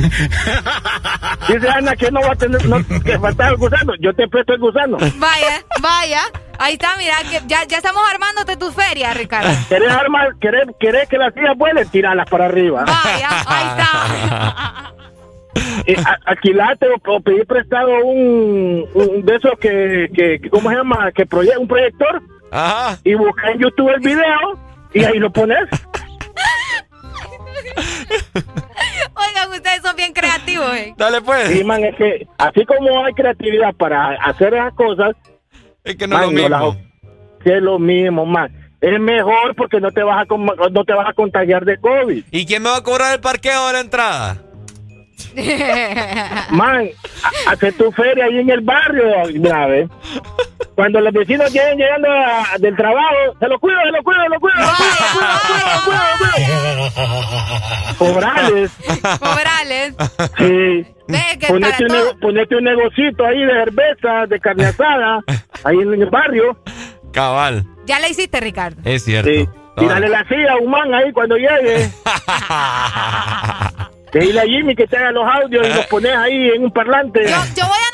[1.48, 4.54] Dice Ana que no va a tener, no, que falta el gusano, yo te presto
[4.54, 4.96] el gusano.
[5.16, 6.22] Vaya, vaya.
[6.58, 9.48] Ahí está, mira, que ya, ya estamos armándote tu feria, Ricardo.
[9.68, 11.88] ¿Querés armar, querés, querés que las sillas vuelen?
[11.88, 12.84] Tiralas para arriba.
[12.84, 14.92] Vaya, ahí está.
[15.86, 20.76] Eh, a- alquilate o, o pedir prestado un, un de esos que, que, ¿cómo se
[20.76, 21.10] llama?
[21.12, 22.22] Que proye un proyector.
[22.52, 22.98] Ajá.
[23.02, 24.58] Y busca en YouTube el video
[24.94, 25.58] y ahí lo pones.
[29.70, 30.94] Ustedes son bien creativos, eh.
[30.96, 31.48] Dale pues.
[31.48, 35.14] Sí, man, es que así como hay creatividad para hacer esas cosas,
[35.84, 36.76] es que no es lo mismo.
[37.44, 38.52] que es lo mismo, man.
[38.80, 40.36] Es mejor porque no te vas a
[40.70, 42.24] no te vas a contagiar de COVID.
[42.32, 44.42] ¿Y quién me va a cobrar el parqueo de la entrada?
[46.50, 46.88] Man,
[47.22, 49.88] ha- hace tu feria ahí en el barrio, mira, ve.
[50.74, 54.28] Cuando los vecinos lleguen llegando a- del trabajo, se lo cuido, se lo cuido, se
[54.28, 54.90] lo cuido, se lo cuido,
[55.40, 57.96] se lo cuido, se lo cuido, se lo cuido.
[57.98, 58.70] Cobrales.
[59.20, 59.94] Cobrales.
[60.38, 60.86] Sí.
[61.48, 65.20] Ponete un, todo- nego- ponete un negocito ahí de cerveza, de carne asada,
[65.64, 66.56] ahí en el barrio.
[67.12, 68.80] Cabal, Ya la hiciste, Ricardo.
[68.84, 69.28] es cierto.
[69.30, 69.48] Sí.
[69.76, 71.90] Tírale la silla a un man ahí cuando llegue.
[74.18, 77.22] Dile a Jimmy que te haga los audios y los pones ahí en un parlante.
[77.22, 77.89] Yo, yo voy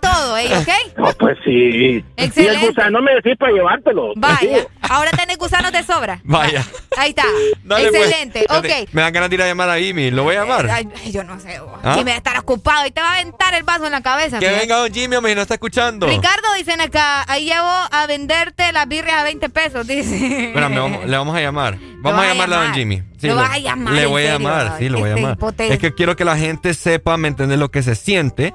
[0.00, 0.48] todo, ¿eh?
[0.56, 0.68] ¿Ok?
[1.00, 2.04] No, pues sí.
[2.16, 2.42] Excelente.
[2.42, 4.12] Y el gusano me decís para llevártelo.
[4.16, 4.66] Vaya.
[4.82, 6.20] Ahora tenés gusanos de sobra.
[6.24, 6.64] Vaya.
[6.98, 7.24] Ahí está.
[7.64, 8.02] Dale, pues.
[8.02, 8.44] Excelente.
[8.48, 8.82] Dale.
[8.82, 8.88] Ok.
[8.92, 10.10] Me dan ganas de ir a llamar a Jimmy.
[10.10, 10.68] ¿Lo voy a llamar?
[10.70, 11.58] Ay, ay, yo no sé.
[11.82, 11.94] ¿Ah?
[11.94, 14.38] Jimmy va a estar ocupado y te va a aventar el vaso en la cabeza.
[14.38, 16.06] Que venga don Jimmy, hombre, no está escuchando.
[16.06, 20.48] Ricardo, dicen acá, ahí llevo a venderte las birrias a 20 pesos, dice.
[20.48, 21.78] Espérame, vamos- le vamos a llamar.
[22.02, 22.72] Vamos a a llamarle a don.
[22.74, 23.02] Jimmy.
[23.20, 25.54] Lo vas a llamar, Le voy a llamar, sí, lo voy a este llamar.
[25.58, 27.58] Es que quiero que la gente sepa, ¿me entiendes?
[27.58, 28.54] Lo que se siente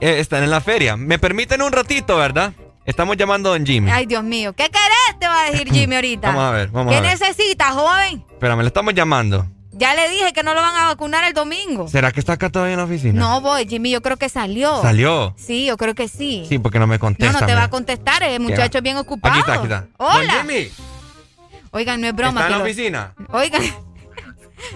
[0.00, 0.96] eh, estar en la feria.
[0.96, 2.52] Me permiten un ratito, ¿verdad?
[2.84, 3.90] Estamos llamando a don Jimmy.
[3.90, 4.52] Ay, Dios mío.
[4.54, 5.18] ¿Qué querés?
[5.20, 6.28] Te va a decir Jimmy ahorita.
[6.34, 7.10] Vamos a ver, vamos ¿Qué a ver.
[7.18, 8.24] necesitas, joven?
[8.30, 9.46] Espérame, le estamos llamando.
[9.72, 11.86] Ya le dije que no lo van a vacunar el domingo.
[11.86, 13.20] ¿Será que está acá todavía en la oficina?
[13.20, 14.82] No voy, Jimmy, yo creo que salió.
[14.82, 15.34] ¿Salió?
[15.36, 16.46] Sí, yo creo que sí.
[16.48, 17.40] Sí, porque no me no, contesta.
[17.40, 19.32] no te va a contestar, el muchacho es bien ocupado.
[19.34, 19.86] Aquí está, aquí está.
[19.98, 20.34] Hola.
[20.34, 20.70] Don Jimmy,
[21.70, 22.40] Oigan, no es broma.
[22.40, 23.14] ¿está en la lo- oficina?
[23.30, 23.62] Oigan,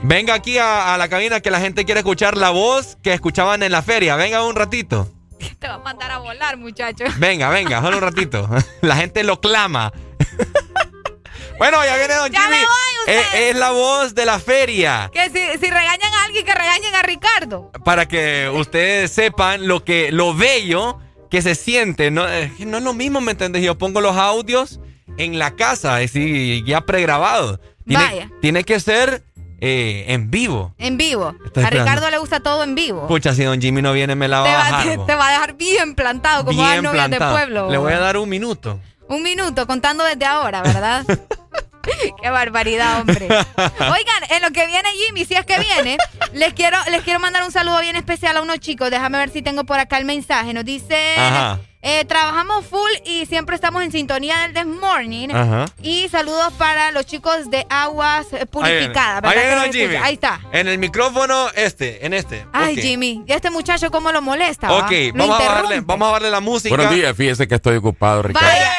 [0.02, 3.62] Venga aquí a, a la cabina que la gente quiere escuchar la voz que escuchaban
[3.62, 4.16] en la feria.
[4.16, 5.08] Venga un ratito.
[5.58, 7.04] te va a mandar a volar, muchacho.
[7.18, 8.48] Venga, venga, solo un ratito.
[8.80, 9.92] La gente lo clama.
[11.58, 12.56] bueno, ya viene Don Ya Jimmy.
[12.56, 15.10] me voy, es, es la voz de la feria.
[15.12, 17.70] Que si, si regañan a alguien, que regañen a Ricardo.
[17.84, 20.98] Para que ustedes sepan lo que, lo bello
[21.30, 22.10] que se siente.
[22.10, 23.62] No, no es lo mismo, ¿me entiendes?
[23.62, 24.80] Yo pongo los audios
[25.18, 27.58] en la casa, es decir, ya pregrabados.
[27.86, 28.30] Tiene, Vaya.
[28.40, 29.24] tiene que ser
[29.64, 30.74] eh, en vivo.
[30.76, 31.32] En vivo.
[31.44, 31.90] Estoy a esperando.
[31.90, 33.06] Ricardo le gusta todo en vivo.
[33.06, 35.06] Pucha, si Don Jimmy no viene, me la va te, a va, bajar.
[35.06, 37.70] te, va a dejar bien plantado, como las novias de pueblo.
[37.70, 38.80] Le voy a dar un minuto.
[39.08, 41.04] Un minuto, contando desde ahora, ¿verdad?
[42.22, 43.26] Qué barbaridad, hombre.
[43.26, 45.96] Oigan, en lo que viene Jimmy, si es que viene,
[46.32, 48.90] les quiero, les quiero mandar un saludo bien especial a unos chicos.
[48.90, 50.52] Déjame ver si tengo por acá el mensaje.
[50.52, 51.60] Nos dice, Ajá.
[51.82, 55.28] eh, trabajamos full y siempre estamos en sintonía del This Morning.
[55.30, 55.64] Ajá.
[55.82, 59.24] Y saludos para los chicos de aguas purificadas.
[59.24, 59.96] Ahí ¿verdad viene que nos Don Jimmy.
[59.96, 60.40] Ahí está.
[60.52, 62.46] En el micrófono este, en este.
[62.52, 62.76] Ay.
[62.80, 64.68] Jimmy, ¿y este muchacho cómo lo molesta?
[64.70, 64.86] va?
[64.86, 66.74] Ok, Lo vamos a, darle, vamos a darle la música.
[66.74, 68.46] Buenos días, fíjese que estoy ocupado, Ricardo.
[68.46, 68.72] Vaya,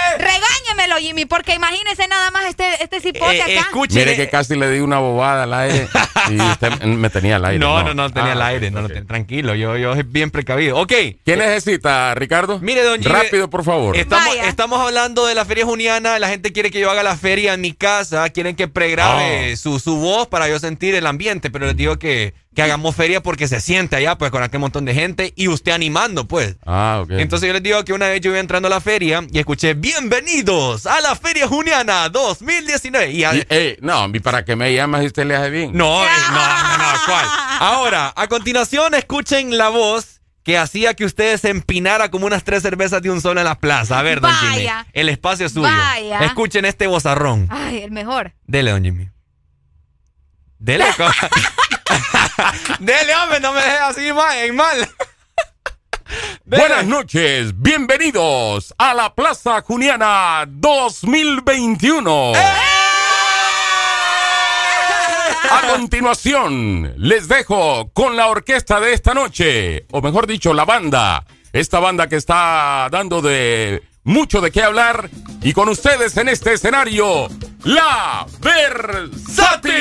[0.99, 3.69] Jimmy, porque imagínese nada más este, este cipote Eh, acá.
[3.91, 5.88] Mire que casi le di una bobada al aire
[6.30, 7.59] y usted me tenía al aire.
[7.59, 10.77] No, no, no, tenía Ah, el aire, no, no, ten- tranquilo, yo, yo bien precavido.
[10.77, 10.91] Ok.
[11.25, 12.59] ¿Qué necesita, Ricardo?
[12.59, 13.13] Mire, don Jimmy.
[13.13, 13.95] Rápido, por favor.
[13.95, 17.53] Estamos, estamos hablando de la feria juniana, la gente quiere que yo haga la feria
[17.53, 19.57] en mi casa, quieren que pregrabe Ah.
[19.57, 23.22] su, su voz para yo sentir el ambiente, pero les digo que, que hagamos feria
[23.23, 26.55] porque se siente allá, pues, con aquel montón de gente y usted animando, pues.
[26.65, 27.11] Ah, ok.
[27.17, 29.73] Entonces yo les digo que una vez yo iba entrando a la feria y escuché,
[29.73, 33.11] bienvenidos a la Feria Juniana 2019.
[33.11, 35.71] Y, Y, no, ¿y para que me llamas si usted le hace bien?
[35.73, 37.25] no, eh, no, no, no, ¿cuál?
[37.59, 42.61] Ahora, a continuación, escuchen la voz que hacía que ustedes se empinara como unas tres
[42.63, 43.99] cervezas de un solo en la plaza.
[43.99, 44.67] A ver, don Jimmy.
[44.91, 45.67] El espacio es suyo.
[45.69, 46.19] Vaya.
[46.25, 47.47] Escuchen este vozarrón.
[47.49, 48.33] Ay, el mejor.
[48.45, 49.09] Dele, don Jimmy.
[50.59, 50.85] Dele,
[52.79, 54.89] Dele, hombre, no me dejes así mal, en mal.
[56.45, 62.33] Buenas noches, bienvenidos a la Plaza Juniana 2021.
[65.49, 71.25] A continuación, les dejo con la orquesta de esta noche, o mejor dicho, la banda.
[71.51, 75.09] Esta banda que está dando de mucho de qué hablar.
[75.41, 77.27] Y con ustedes en este escenario,
[77.64, 79.73] la Versátil.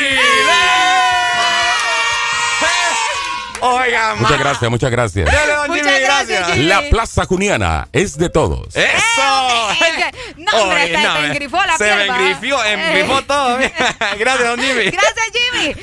[3.65, 5.31] Oiga, Muchas gracias, muchas gracias.
[5.31, 6.53] Muchas Jimmy, gracias, gracias.
[6.53, 6.67] Jimmy.
[6.67, 8.75] La Plaza Juniana es de todos.
[8.75, 9.71] ¡Eso!
[9.71, 13.25] Es que- no, hombre, Oye, no, te me- engrifó la Se me engrifió, engrifó Eh.
[13.27, 13.59] todo.
[14.19, 14.91] Gracias, don Jimmy.
[14.91, 15.75] Gracias, Jimmy.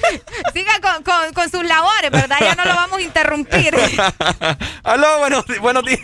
[0.54, 2.38] Siga con, con- con sus labores, ¿verdad?
[2.42, 3.74] Ya no lo vamos a interrumpir.
[4.84, 6.02] Aló, buenos, buenos días.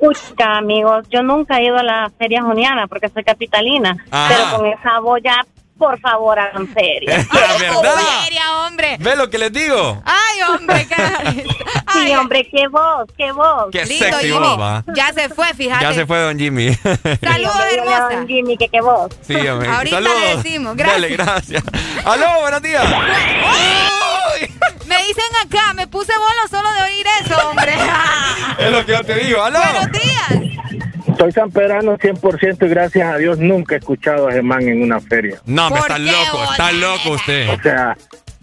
[0.00, 4.28] Pucha, amigos, yo nunca he ido a la feria juniana porque soy capitalina, Ajá.
[4.28, 5.44] pero con esa boya,
[5.76, 7.26] por favor, hagan feria.
[7.32, 7.94] La verdad.
[8.24, 8.96] Feria, hombre.
[9.00, 10.00] ¿Ve lo que les digo?
[10.04, 10.17] Ay,
[10.54, 11.44] hombre, qué...
[11.92, 13.66] Sí, hombre, qué voz, qué voz.
[13.72, 14.38] Qué Lindo, sexy Jimmy.
[14.38, 14.84] voz, va.
[14.94, 15.82] Ya se fue, fíjate.
[15.84, 16.74] Ya se fue don Jimmy.
[16.74, 18.08] Saludos, hermosa.
[18.12, 19.10] don Jimmy, que qué voz.
[19.22, 19.68] Sí, hombre.
[19.68, 20.20] Ahorita Saludos.
[20.20, 21.00] le decimos, gracias.
[21.02, 21.62] Dale, gracias.
[22.04, 22.84] Aló, buenos días.
[22.86, 24.54] ¡Ay!
[24.86, 27.72] Me dicen acá, me puse bolo solo de oír eso, hombre.
[28.58, 29.42] Es lo que yo te digo.
[29.42, 29.60] Aló.
[29.60, 31.16] Buenos días.
[31.18, 35.40] Soy sanpedrano 100% y gracias a Dios nunca he escuchado a Germán en una feria.
[35.46, 37.48] No, me ¿Por está loco, está loco usted.
[37.50, 37.96] O sea,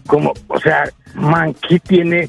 [0.06, 2.28] como, o sea, man, ¿qué tiene,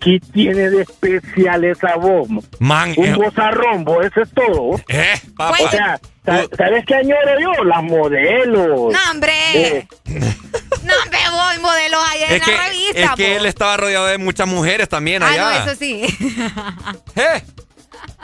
[0.00, 2.28] qué tiene de especial esa voz?
[2.58, 4.80] Man, Un eh, bozarrombo, eso es todo.
[4.88, 5.56] eh, papá.
[5.62, 7.64] O sea, sa- ¿sabes qué añoro yo?
[7.64, 8.92] Las modelos.
[8.92, 9.32] No, hombre.
[9.54, 9.86] Eh,
[10.84, 13.00] No, hombre, voy modelos allá en es que, la revista.
[13.00, 13.38] es que po.
[13.38, 15.42] él estaba rodeado de muchas mujeres también Ah, allá.
[15.42, 16.02] no, eso sí.
[17.16, 17.42] ¿Eh?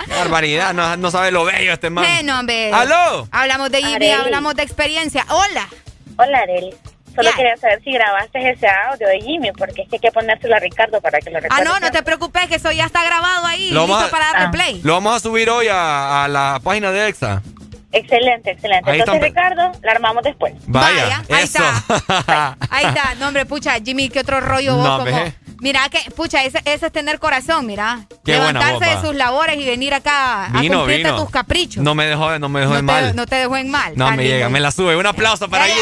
[0.08, 2.04] Barbaridad, no, no sabe lo bello este man.
[2.04, 2.72] Eh, no, hombre.
[2.72, 3.28] ¡Aló!
[3.30, 5.24] Hablamos de Jimmy, hablamos de experiencia.
[5.28, 5.68] Hola.
[6.16, 6.74] Hola, Arely.
[7.14, 7.36] Solo Ya.
[7.36, 10.58] quería saber si grabaste ese audio de Jimmy, porque es que hay que ponérselo a
[10.60, 11.64] Ricardo para que lo Ah, recuerde.
[11.64, 14.26] no, no te preocupes, que eso ya está grabado ahí, Lo listo vamos a- para
[14.26, 14.50] darle Ah.
[14.50, 14.80] play.
[14.84, 17.42] Lo vamos a subir hoy a, a la página de EXA.
[17.90, 18.90] Excelente, excelente.
[18.90, 20.52] Ahí Entonces, están- Ricardo, la armamos después.
[20.66, 21.58] Vaya, ahí eso.
[21.64, 22.56] está.
[22.70, 23.14] Ahí está.
[23.18, 25.32] No, hombre, pucha, Jimmy, qué otro rollo vos No, como.
[25.60, 28.00] Mira que, pucha, ese, ese es tener corazón, mira.
[28.24, 31.16] Qué Levantarse de sus labores y venir acá a cumplirte vino.
[31.16, 31.82] tus caprichos.
[31.82, 33.16] No me dejó, no me dejó no, en te, mal.
[33.16, 33.92] no te dejó en mal.
[33.96, 34.94] No, me llega, me la sube.
[34.94, 35.78] Un aplauso para Jimmy.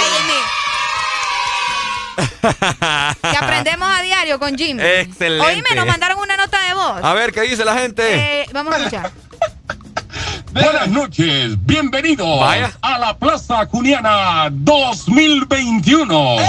[3.31, 4.83] Que aprendemos a diario con Jimmy.
[4.83, 5.47] Excelente.
[5.47, 7.05] Oíme, nos mandaron una nota de voz.
[7.05, 8.43] A ver, ¿qué dice la gente?
[8.43, 9.11] Eh, vamos a escuchar.
[10.53, 12.73] Buenas noches, bienvenidos Vaya.
[12.81, 16.37] a la Plaza Juniana 2021.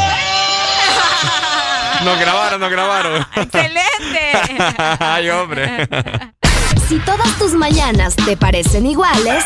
[2.06, 3.26] Nos grabaron, nos grabaron.
[3.36, 4.32] ¡Excelente!
[5.00, 5.90] Ay, hombre.
[6.88, 9.46] Si todas tus mañanas te parecen iguales,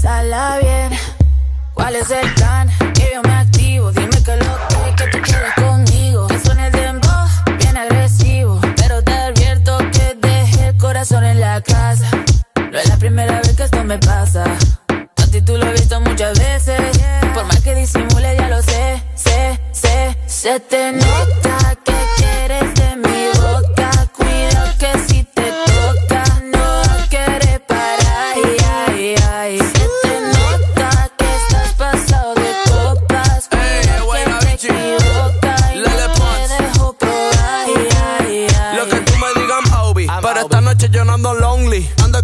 [0.00, 0.98] Fue a pasarla bien.
[1.74, 2.68] ¿Cuál es el plan?
[2.94, 3.92] Que yo me activo.
[3.92, 6.26] Dime que lo que, que tú quieres conmigo.
[6.26, 8.60] Que suene el dembow, bien agresivo.
[8.76, 12.08] Pero te advierto que dejé el corazón en la casa.
[12.70, 14.44] No es la primera vez que esto me pasa.
[15.16, 16.80] A ti tú lo has visto muchas veces.
[17.34, 20.16] Por más que disimule, ya lo sé, sé, sé.
[20.26, 21.69] Se te nota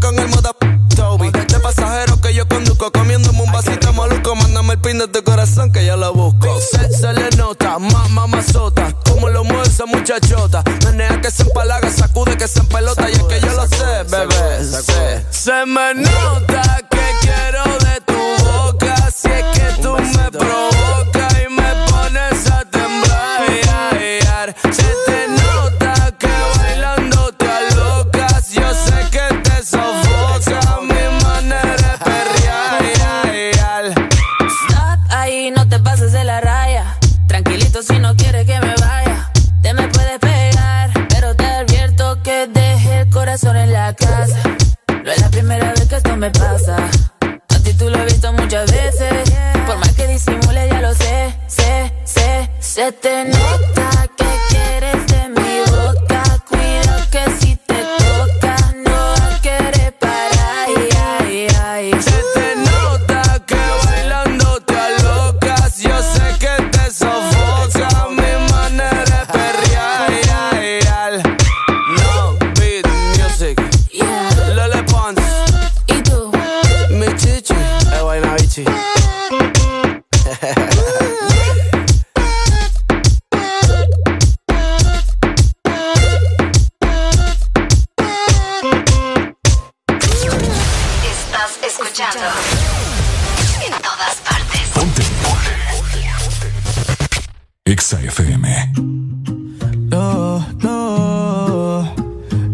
[0.07, 0.53] Ando con el moda
[0.95, 1.31] Toby.
[1.31, 2.93] De pasajero que yo conduzco.
[2.93, 4.37] Comiéndome un vasito maluco.
[4.37, 6.61] Mándame el pin de tu corazón que yo lo busco.
[6.61, 8.93] Se, le nota, más mamazota.
[9.05, 10.63] Como lo mueve esa muchachota.
[10.85, 13.11] Menea que se empalaga, sacude que se empelota.
[13.11, 14.65] Y es que yo lo sé, bebé.
[14.65, 15.27] sé.
[15.31, 16.46] Se me nota
[46.31, 46.77] pasa.
[47.49, 49.31] A ti tú lo he visto muchas veces.
[49.67, 53.86] Por más que disimule, ya lo sé, sé, sé, se te nota.
[98.17, 98.49] FM.
[99.91, 101.85] Lo, lo,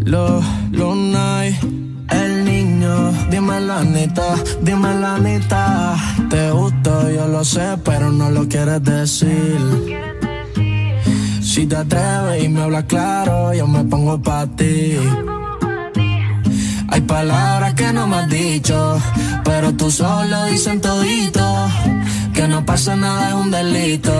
[0.04, 0.42] lo,
[0.72, 1.54] lo night.
[2.10, 5.96] El niño, dime la neta, dime la neta.
[6.28, 9.60] Te gusto, yo lo sé, pero no lo quieres decir.
[11.40, 14.96] Si te atreves y me hablas claro, yo me pongo pa' ti.
[16.88, 19.00] Hay palabras que no me has dicho,
[19.44, 21.68] pero tú solo dices todito
[22.42, 24.12] que no pasa nada es un delito.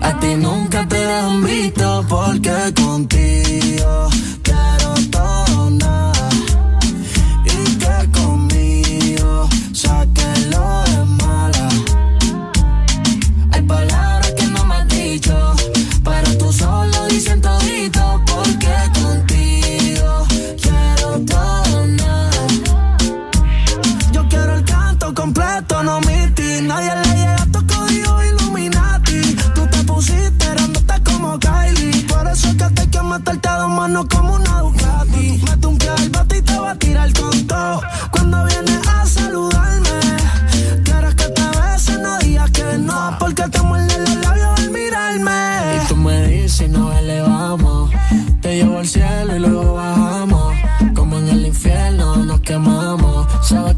[0.00, 4.08] A ti nunca te dan visto porque contigo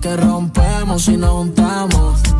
[0.06, 2.35] que rompemos y nos juntamos.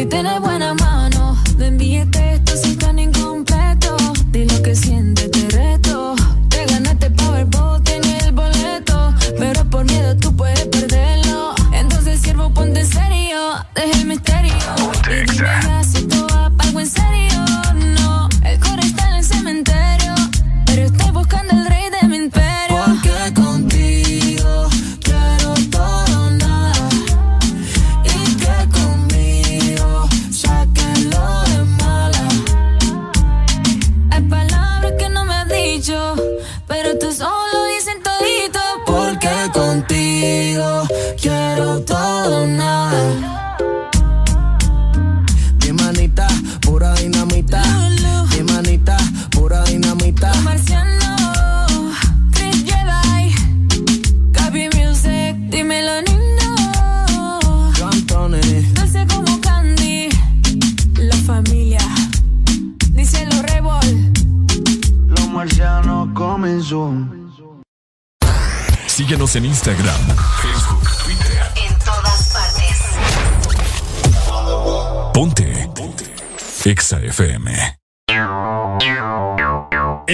[0.00, 0.06] si
[0.40, 0.69] buena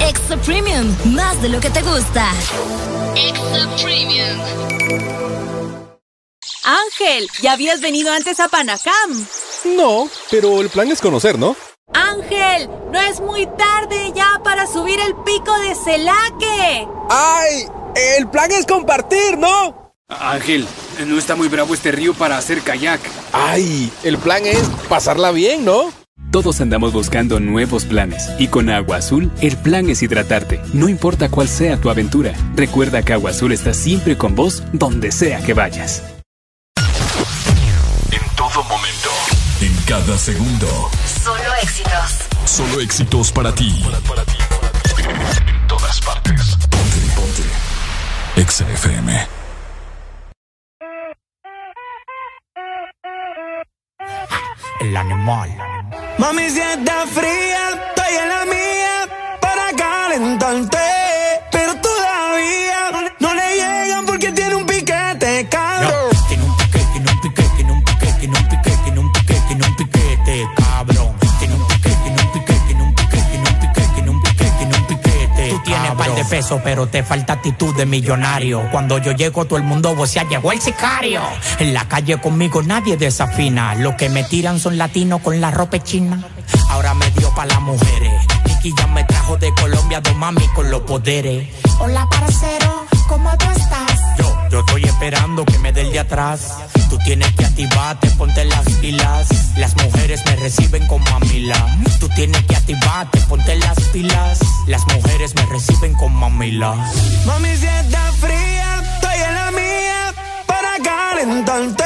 [0.00, 2.30] Exa Premium, más de lo que te gusta.
[3.16, 4.40] Exa Premium.
[6.64, 9.26] Ángel, ¿ya habías venido antes a Panacam?
[9.76, 11.56] No, pero el plan es conocer, ¿no?
[11.92, 16.88] Ángel, no es muy tarde ya para subir el pico de Celaque.
[17.10, 17.66] ¡Ay!
[17.94, 19.92] El plan es compartir, ¿no?
[20.08, 20.66] Ángel,
[21.06, 23.00] no está muy bravo este río para hacer kayak.
[23.32, 23.92] ¡Ay!
[24.02, 25.92] El plan es pasarla bien, ¿no?
[26.34, 31.28] Todos andamos buscando nuevos planes y con Agua Azul el plan es hidratarte, no importa
[31.28, 32.32] cuál sea tu aventura.
[32.56, 36.02] Recuerda que Agua Azul está siempre con vos donde sea que vayas.
[38.10, 39.10] En todo momento.
[39.60, 40.90] En cada segundo.
[41.22, 42.18] Solo éxitos.
[42.44, 43.82] Solo éxitos para ti.
[45.38, 46.56] En todas partes.
[46.68, 48.40] Ponte, ponte.
[48.40, 49.28] Exa FM.
[54.80, 55.73] El animal.
[56.18, 59.08] Mami, si está fría, estoy en la mía
[59.40, 60.78] para calentarte.
[61.50, 66.10] Pero todavía no le llegan porque tiene un piquete, cabrón.
[66.28, 68.63] Tiene un piquete, tiene un piquete, tiene un piquete, tiene un piquete,
[76.14, 78.68] De pesos, pero te falta actitud de millonario.
[78.70, 81.20] Cuando yo llego, todo el mundo vocea, llegó el sicario.
[81.58, 83.74] En la calle conmigo nadie desafina.
[83.74, 86.22] Los que me tiran son latinos con la ropa china.
[86.70, 88.12] Ahora me dio pa' las mujeres.
[88.46, 91.48] Nicky ya me trajo de Colombia dos mami con los poderes.
[91.80, 93.63] Hola, parcero, ¿cómo estás?
[94.54, 96.52] Yo, estoy esperando que me dé el de atrás.
[96.88, 99.26] Tú tienes que activarte, ponte las pilas.
[99.56, 101.56] Las mujeres me reciben con mamila.
[101.98, 104.38] Tú tienes que activarte, ponte las pilas.
[104.68, 106.72] Las mujeres me reciben con mamila.
[107.26, 110.14] Mami, si está fría, estoy en la mía
[110.46, 111.84] para calentarte.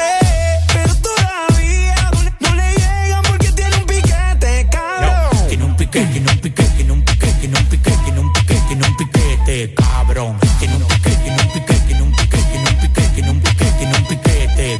[0.71, 5.49] Pero todavía no le llegan porque tiene un piquete, cabrón.
[5.49, 8.63] Tiene un piquete, tiene un piquete, tiene un piquete, tiene un piquete, tiene un piquete,
[8.69, 10.48] tiene un piquete, cabrón.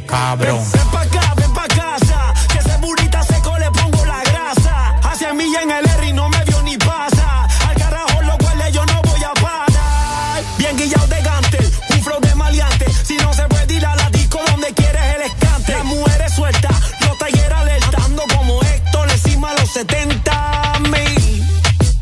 [0.09, 0.63] Cabrón.
[0.73, 2.33] Ven pa' acá, ven pa' casa.
[2.51, 4.95] Que ese burrita seco le pongo la grasa.
[5.03, 7.47] Hacia mí en el R y no me vio ni pasa.
[7.67, 10.43] Al carajo lo huele, yo no voy a parar.
[10.57, 11.59] Bien guillado de gante,
[11.91, 12.85] un flow de maleante.
[13.03, 15.71] Si no se puede ir a la disco donde quieres el escante.
[15.73, 21.45] Las mujeres sueltas, los talleres alertando como Héctor encima de los 70 mil.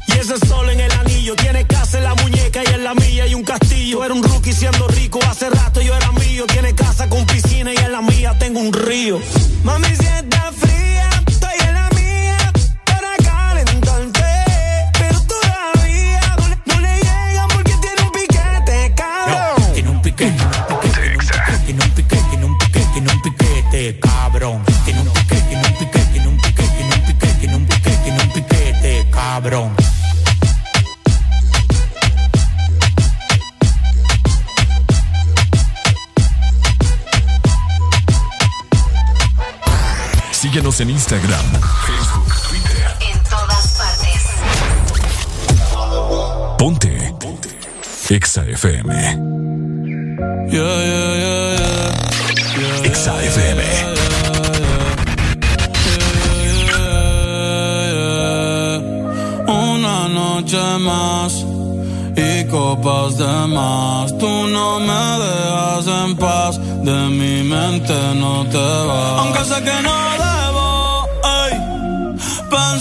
[0.08, 3.24] Y ese sol en el anillo tiene casa en la muñeca y en la mía
[3.24, 4.03] hay un castillo.
[4.03, 4.22] Era un
[9.64, 9.97] Mami,
[40.58, 41.45] Síguenos en Instagram,
[41.86, 42.88] Facebook, Twitter.
[43.14, 44.24] En todas partes.
[46.58, 47.14] Ponte.
[47.19, 47.50] Ponte.
[48.10, 48.92] Exa FM.
[52.84, 53.64] Exa FM.
[59.48, 61.45] Una noche más
[62.16, 64.18] y copas de más.
[64.18, 69.19] Tú no me dejas en paz, de mi mente no te vas.
[69.19, 70.36] Aunque sé que no debo ey,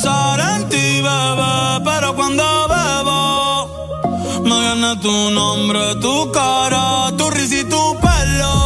[0.09, 7.65] en ti, bebé, pero cuando bebo me viene tu nombre, tu cara, tu risa y
[7.65, 8.66] tu pelo.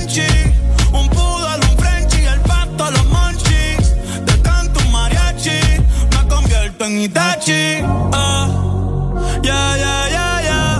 [7.41, 7.81] Itachi
[8.13, 8.45] ah.
[9.41, 10.73] Yeah, yeah, yeah, yeah.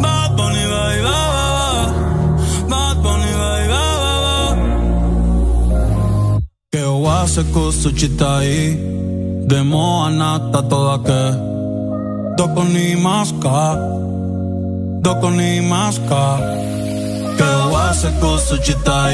[0.00, 1.16] Bad Bunny, ba, ba.
[2.68, 3.32] Bad Bunny,
[7.26, 8.40] se questo città
[9.44, 11.48] Demo anata toda che
[12.34, 12.94] Doko ni
[15.28, 16.38] ni maska
[17.36, 19.10] Che ho se questo città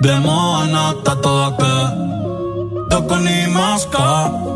[0.00, 4.55] Demo anata toda che Doko ni maska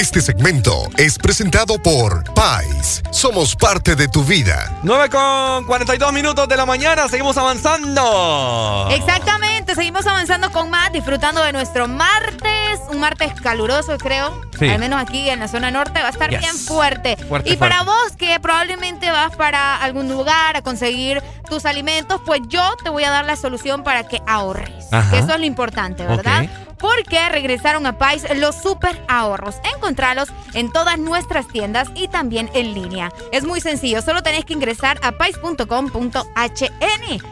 [0.00, 3.02] Este segmento es presentado por Pais.
[3.10, 4.78] Somos parte de tu vida.
[4.82, 8.88] 9 con 42 minutos de la mañana, seguimos avanzando.
[8.92, 14.70] Exactamente, seguimos avanzando con más, disfrutando de nuestro martes, un martes caluroso creo, Sí.
[14.70, 16.40] al menos aquí en la zona norte va a estar Yes.
[16.40, 17.18] bien fuerte.
[17.28, 18.02] Fuerte, y para fuerte.
[18.08, 23.04] vos que probablemente vas para algún lugar a conseguir tus alimentos, pues yo te voy
[23.04, 24.86] a dar la solución para que ahorres.
[24.92, 25.10] Ajá.
[25.10, 26.44] Que eso es lo importante, ¿verdad?
[26.44, 26.69] Ok.
[26.80, 29.56] Porque regresaron a Pais los super ahorros.
[29.74, 33.12] Encontralos en todas nuestras tiendas y también en línea.
[33.32, 36.20] Es muy sencillo, solo tenés que ingresar a pais.com.hn.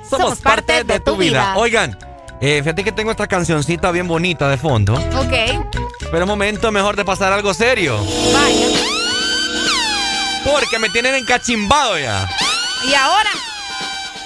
[0.08, 1.54] Somos, parte de tu vida.
[1.56, 1.98] Oigan,
[2.40, 4.94] eh, fíjate que tengo esta cancioncita bien bonita de fondo.
[4.94, 5.32] Ok.
[6.10, 7.98] Pero un momento mejor de pasar algo serio.
[8.32, 8.66] Vaya.
[10.44, 12.28] Porque me tienen encachimbado ya.
[12.88, 13.30] ¿Y ahora?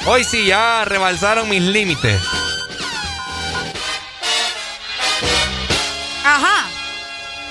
[0.07, 2.21] Hoy sí ya rebalsaron mis límites.
[6.25, 6.69] Ajá.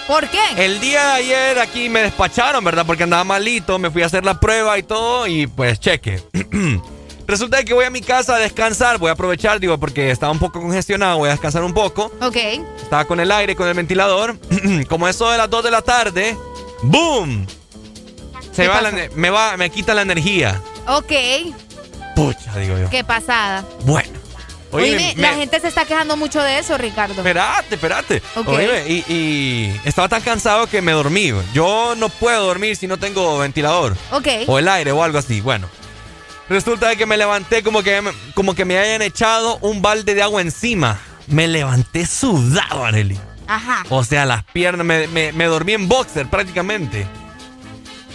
[0.08, 0.40] ¿Por qué?
[0.58, 2.86] El día de ayer aquí me despacharon, ¿verdad?
[2.86, 6.22] Porque andaba malito, me fui a hacer la prueba y todo y pues cheque.
[7.28, 10.40] Resulta que voy a mi casa a descansar, voy a aprovechar, digo, porque estaba un
[10.40, 12.12] poco congestionado, voy a descansar un poco.
[12.22, 12.36] Ok.
[12.82, 14.38] Estaba con el aire, con el ventilador.
[14.90, 16.36] Como eso de las 2 de la tarde,
[16.84, 17.48] ¡boom!
[18.52, 20.62] Se ¿Qué va la, me va, me quita la energía.
[20.88, 21.14] Ok.
[22.16, 22.90] Pucha, digo yo.
[22.90, 23.64] Qué pasada.
[23.86, 24.21] Bueno.
[24.72, 27.16] Oye, me- la gente se está quejando mucho de eso, Ricardo.
[27.16, 28.22] Espérate, espérate.
[28.36, 28.48] Ok.
[28.48, 31.32] Oíme, y, y estaba tan cansado que me dormí.
[31.54, 33.96] Yo no puedo dormir si no tengo ventilador.
[34.12, 34.28] Ok.
[34.48, 35.42] O el aire o algo así.
[35.42, 35.68] Bueno.
[36.50, 40.14] Resulta de que me levanté como que, me- como que me hayan echado un balde
[40.16, 41.00] de agua encima.
[41.28, 43.18] Me levanté sudado, Arely.
[43.48, 43.84] Ajá.
[43.90, 47.08] O sea, las piernas, me, me- me dormí en boxer prácticamente.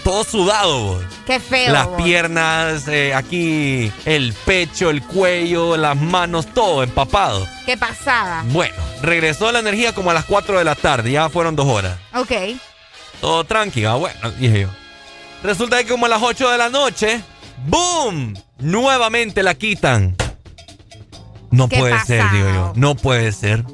[0.06, 1.02] Todo sudado.
[1.26, 1.72] Qué feo.
[1.72, 2.00] Las vos.
[2.00, 7.44] piernas, eh, aquí, el pecho, el cuello, las manos, todo empapado.
[7.66, 8.44] Qué pasada.
[8.50, 11.98] Bueno, regresó la energía como a las 4 de la tarde, ya fueron dos horas.
[12.14, 12.30] Ok.
[13.20, 14.68] Todo tranquilo, ah, bueno, dije yo.
[15.42, 17.20] Resulta que como a las 8 de la noche,
[17.66, 18.38] ¡boom!
[18.60, 20.14] Nuevamente la quitan.
[21.50, 22.72] No puede ser, digo yo.
[22.76, 23.64] No puede ser.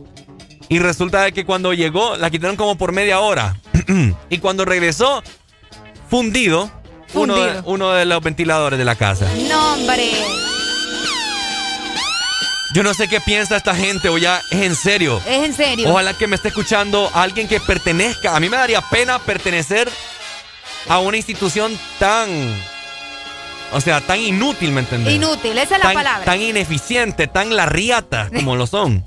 [0.71, 3.55] Y resulta de que cuando llegó, la quitaron como por media hora.
[4.31, 5.23] y cuando regresó,
[6.13, 6.71] fundido,
[7.15, 7.63] Uno, de, Fundido.
[7.73, 9.27] uno de los ventiladores de la casa.
[9.49, 10.11] No, hombre.
[12.75, 15.23] Yo no sé qué piensa esta gente o ya es en serio.
[15.27, 15.89] Es en serio.
[15.89, 18.37] Ojalá que me esté escuchando alguien que pertenezca.
[18.37, 19.91] A mí me daría pena pertenecer
[20.87, 22.29] a una institución tan.
[23.73, 25.15] O sea, tan inútil, ¿me entendés?
[25.15, 26.25] Inútil, esa es la tan, palabra.
[26.27, 29.03] tan ineficiente, tan larriata como lo son.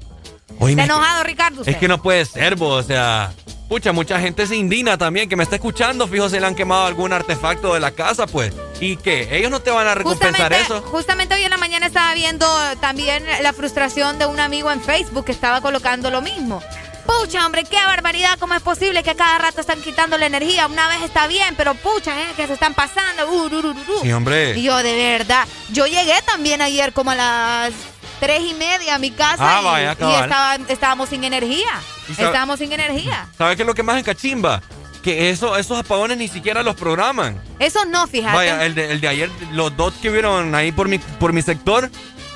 [0.59, 1.61] Oíme, ¿Está enojado, Ricardo?
[1.61, 1.74] usted?
[1.74, 3.33] es que no puede ser, vos, o sea.
[3.67, 6.07] Pucha, mucha gente se indigna también que me está escuchando.
[6.07, 8.53] Fijo, se le han quemado algún artefacto de la casa, pues.
[8.80, 9.27] ¿Y qué?
[9.35, 10.82] ¿Ellos no te van a recompensar Justamente, eso?
[10.83, 12.45] justamente hoy en la mañana estaba viendo
[12.80, 16.61] también la frustración de un amigo en Facebook que estaba colocando lo mismo.
[17.06, 20.65] Pucha, hombre, qué barbaridad, ¿cómo es posible que a cada rato están quitando la energía?
[20.67, 23.30] Una vez está bien, pero pucha, eh, que se están pasando.
[23.32, 23.75] Uh.
[24.01, 24.57] Sí, hombre.
[24.57, 27.74] Y yo, de verdad, yo llegué también ayer como a las
[28.19, 31.69] tres y media a mi casa Ah, y, vaya, y estaba- estábamos sin energía.
[32.10, 33.27] ¿Y sabe- Estábamos sin energía.
[33.38, 34.61] ¿Sabes qué es lo que más encachimba?
[35.03, 37.40] Que eso, esos apagones ni siquiera los programan.
[37.60, 38.35] Eso no, fíjate.
[38.35, 41.42] Vaya, el de, el de ayer, los dos que vieron ahí por mi, por mi
[41.44, 41.92] sector,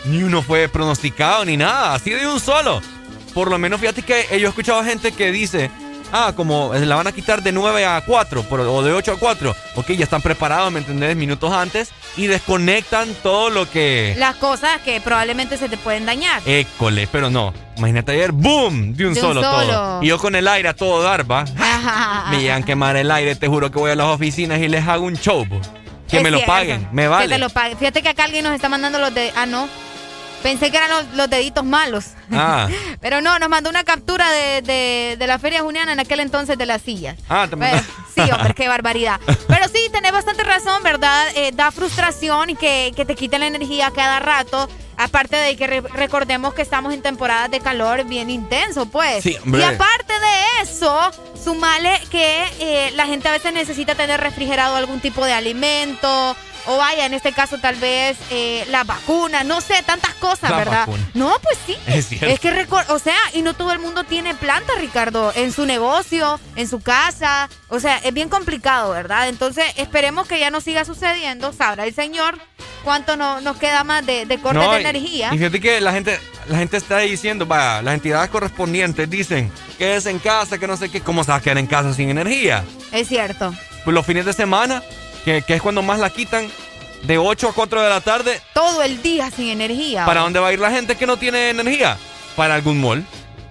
[0.06, 2.82] ni uno fue pronosticado ni nada, así de un solo.
[3.34, 5.72] Por lo menos fíjate que yo he escuchado gente que dice,
[6.12, 9.18] ah, como la van a quitar de 9 a 4 por- o de 8 a
[9.20, 11.16] 4, ok, ya están preparados, ¿me entendés?
[11.16, 14.16] Minutos antes y desconectan todo lo que...
[14.18, 16.42] Las cosas que probablemente se te pueden dañar.
[16.46, 17.54] École, pero no.
[17.78, 18.94] Imagínate ayer, ¡boom!
[18.94, 20.04] De un, De un solo, todo.
[20.04, 21.46] Y yo con el aire a todo dar, ¿va?
[22.32, 24.88] Me llegan a quemar el aire, te juro que voy a las oficinas y les
[24.88, 25.46] hago un show.
[26.10, 27.30] Que Es me lo paguen, me Que vale.
[27.36, 27.78] te lo paguen.
[27.78, 29.32] Fíjate que acá alguien nos está mandando los de...
[29.36, 29.70] Ah, no.
[30.44, 32.06] Pensé que eran los, los deditos malos.
[32.32, 32.68] Ah,
[33.02, 36.58] Pero no, nos mandó una captura de, de, de la Feria Juniana en aquel entonces
[36.58, 37.18] de las sillas.
[37.28, 37.82] ah, te Pero-
[38.16, 39.20] sí, hombre, qué barbaridad.
[39.48, 41.28] Pero sí, tenés bastante razón, ¿verdad?
[41.36, 44.70] Eh, da frustración y que, que te quiten la energía cada rato.
[44.98, 49.24] Aparte de que re- recordemos que estamos en temporadas de calor bien intenso, pues.
[49.24, 49.62] Sí, hombre.
[49.62, 51.12] Y aparte de eso,
[51.42, 56.36] sumale que eh, la gente a veces necesita tener refrigerado algún tipo de alimento.
[56.68, 60.58] O vaya, en este caso tal vez eh, la vacuna, no sé, tantas cosas, La
[60.58, 60.80] ¿verdad?
[60.82, 61.10] vacuna.
[61.14, 61.76] No, pues sí.
[61.88, 62.28] Es cierto.
[62.28, 66.40] Es que, o sea, y no todo el mundo tiene planta, Ricardo, en su negocio,
[66.56, 67.50] en su casa.
[67.70, 69.30] O sea, es bien complicado, ¿verdad?
[69.30, 71.54] Entonces, esperemos que ya no siga sucediendo.
[71.54, 72.40] Sabrá el Señor
[72.84, 75.30] cuánto no, nos queda más de, de cortes No, de energía.
[75.34, 79.96] Y fíjate que la gente, la gente está diciendo, vaya, las entidades correspondientes dicen que
[79.96, 82.10] es en casa, que no sé qué, ¿cómo se va a quedar en casa sin
[82.10, 82.64] energía?
[82.92, 83.54] Es cierto.
[83.84, 84.84] Pues los fines de semana,
[85.26, 86.48] que, que es cuando más la quitan,
[87.04, 90.06] de 8 a 4 de la tarde, Todo el día sin energía.
[90.06, 91.98] ¿para dónde va a ir la gente que no tiene energía?
[92.36, 93.06] Para algún mall.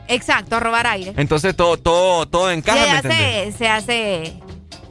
[0.08, 1.12] Exacto, a robar aire.
[1.16, 3.52] Entonces todo, todo, todo en Y casa, ¿me allá entendés?
[3.52, 4.34] se, se hace.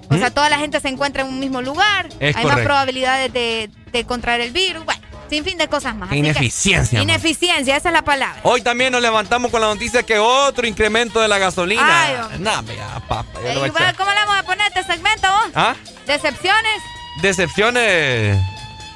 [0.09, 2.07] O sea, toda la gente se encuentra en un mismo lugar.
[2.19, 4.85] Es Hay más probabilidades de, de contraer el virus.
[4.85, 6.09] Bueno, sin fin de cosas más.
[6.09, 7.01] Que- Ineficiencia.
[7.01, 8.39] Ineficiencia, esa es la palabra.
[8.43, 12.03] Hoy también nos levantamos con la noticia que otro incremento de la gasolina.
[12.03, 12.39] Ay.
[12.39, 13.95] Nah, ya Ey, lo voy a bueno, echar.
[13.95, 15.51] ¿Cómo le vamos a poner este segmento vos?
[15.55, 15.75] ¿Ah?
[16.05, 16.81] ¿Decepciones
[17.21, 18.37] Decepciones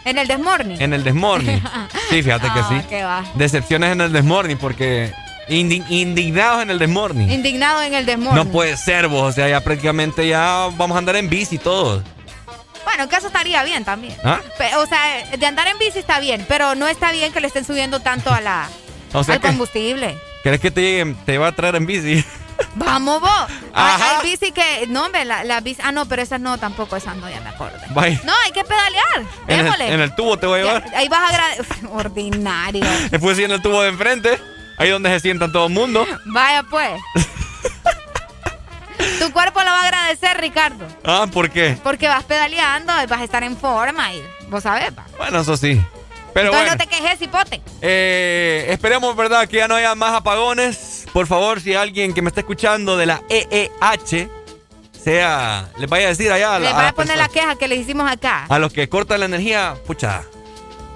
[0.06, 0.82] en el Desmorning?
[0.82, 1.61] en el Desmorning.
[2.10, 2.85] Sí, fíjate que Ah, sí.
[2.90, 3.24] qué va.
[3.35, 5.11] Decepciones en el Desmorning porque
[5.50, 7.30] indi- indignados en el Desmorning.
[7.30, 8.35] Indignado en el Desmorning.
[8.45, 12.03] No puede ser vos, o sea, ya prácticamente ya vamos a andar en bici todos.
[12.92, 14.16] Bueno, que eso estaría bien también.
[14.24, 14.40] ¿Ah?
[14.78, 17.66] O sea, de andar en bici está bien, pero no está bien que le estén
[17.66, 18.68] subiendo tanto a la,
[19.14, 20.18] O sea al que, combustible.
[20.44, 22.24] ¿crees que te, llegue- te va a traer en bici?
[22.76, 23.48] Vamos vos.
[23.74, 24.20] Ajá.
[24.20, 24.86] hay bici que.
[24.88, 25.82] No, hombre, la, la bici.
[25.84, 27.80] Ah, no, pero esas no, tampoco, esas no, ya me acordé.
[27.90, 28.20] Vaya.
[28.24, 29.24] No, hay que pedalear.
[29.48, 30.95] En el, en el tubo te voy a Ya, llevar.
[30.95, 31.78] ahí vas a agradecer.
[31.92, 32.86] Ordinario.
[33.10, 34.40] Después sí en el tubo de enfrente,
[34.78, 36.06] ahí donde se sientan todo el mundo.
[36.26, 37.00] Vaya pues.
[39.20, 40.86] Tu cuerpo lo va a agradecer, Ricardo.
[41.04, 41.78] Ah, ¿por qué?
[41.84, 44.92] Porque vas pedaleando y vas a estar en forma y vos sabés.
[45.18, 45.82] Bueno, eso sí.
[46.34, 46.84] Pero Entonces bueno.
[46.84, 47.62] no te quejes, hipote.
[47.82, 49.48] Eh, esperemos, ¿verdad?
[49.50, 51.06] Que ya no haya más apagones.
[51.12, 54.30] Por favor, si alguien que me está escuchando de la EEH,
[55.04, 57.28] sea, les vaya a decir allá a, la- Le a voy a las poner la
[57.28, 58.46] queja que le hicimos acá.
[58.48, 60.24] a los que cortan la energía, pucha,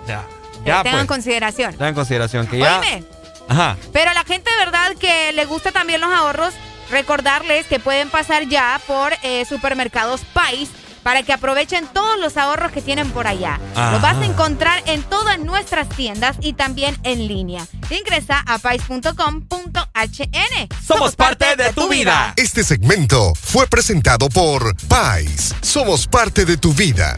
[0.07, 0.23] ya,
[0.63, 1.71] ya tengan en pues, consideración.
[1.71, 3.03] tengan en consideración que ya, Oíme,
[3.49, 6.53] ajá, pero a la gente de verdad que le gusta también los ahorros,
[6.89, 10.69] recordarles que pueden pasar ya por eh, supermercados Pais
[11.05, 13.59] para que aprovechen todos los ahorros que tienen por allá.
[13.75, 13.91] Ajá.
[13.91, 17.67] Los vas a encontrar en todas nuestras tiendas y también en línea.
[17.91, 19.13] Ingresa a pais.com.hn.
[20.83, 22.33] Somos parte de tu vida.
[22.35, 25.53] Este segmento fue presentado por Pais.
[25.61, 27.15] Somos parte de tu vida.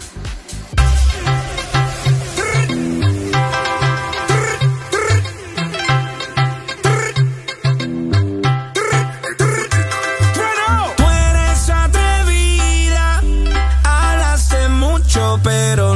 [15.44, 15.87] Pero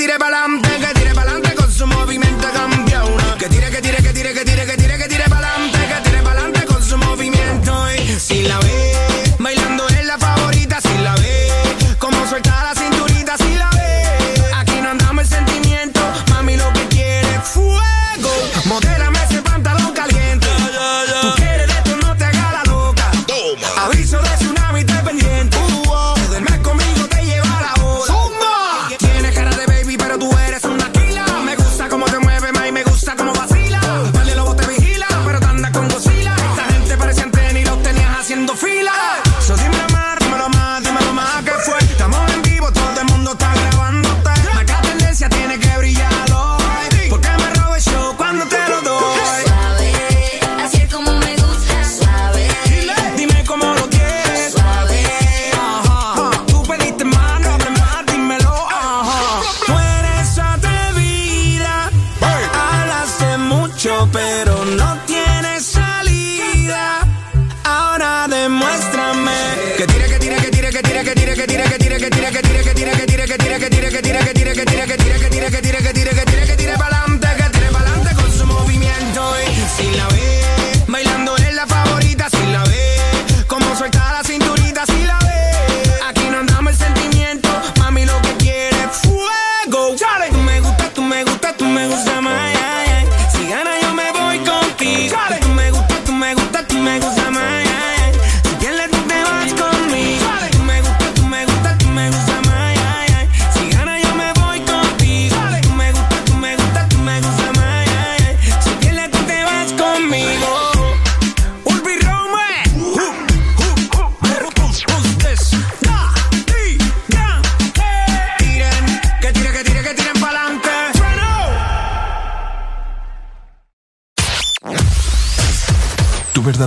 [0.00, 0.59] diré balam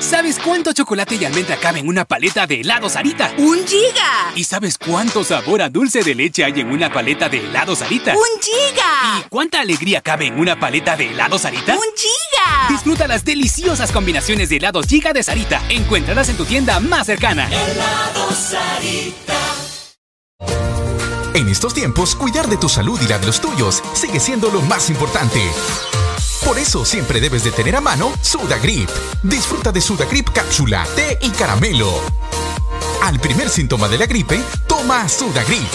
[0.00, 3.32] ¿Sabes cuánto chocolate y almendra cabe en una paleta de helado Sarita?
[3.38, 4.32] ¡Un giga!
[4.34, 8.12] ¿Y sabes cuánto sabor a dulce de leche hay en una paleta de helado Sarita?
[8.12, 9.20] ¡Un giga!
[9.20, 11.74] ¿Y cuánta alegría cabe en una paleta de helado Sarita?
[11.74, 12.68] ¡Un giga!
[12.68, 15.62] Disfruta las deliciosas combinaciones de helados Giga de Sarita.
[15.68, 17.48] Encuéntralas en tu tienda más cercana.
[21.34, 24.60] En estos tiempos, cuidar de tu salud y la de los tuyos sigue siendo lo
[24.62, 25.40] más importante.
[26.44, 28.88] Por eso siempre debes de tener a mano Sudagrip.
[29.22, 31.92] Disfruta de Sudagrip cápsula, té y caramelo.
[33.02, 35.68] Al primer síntoma de la gripe, toma Sudagrip.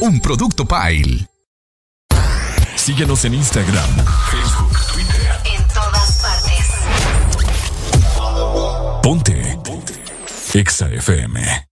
[0.00, 1.28] Un producto Pile.
[2.76, 5.40] Síguenos en Instagram, Facebook, Twitter.
[5.44, 6.66] En todas partes.
[9.02, 9.58] Ponte.
[9.62, 10.02] Ponte.
[10.54, 11.71] Exa FM.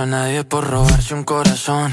[0.00, 1.92] A nadie por robarse un corazón.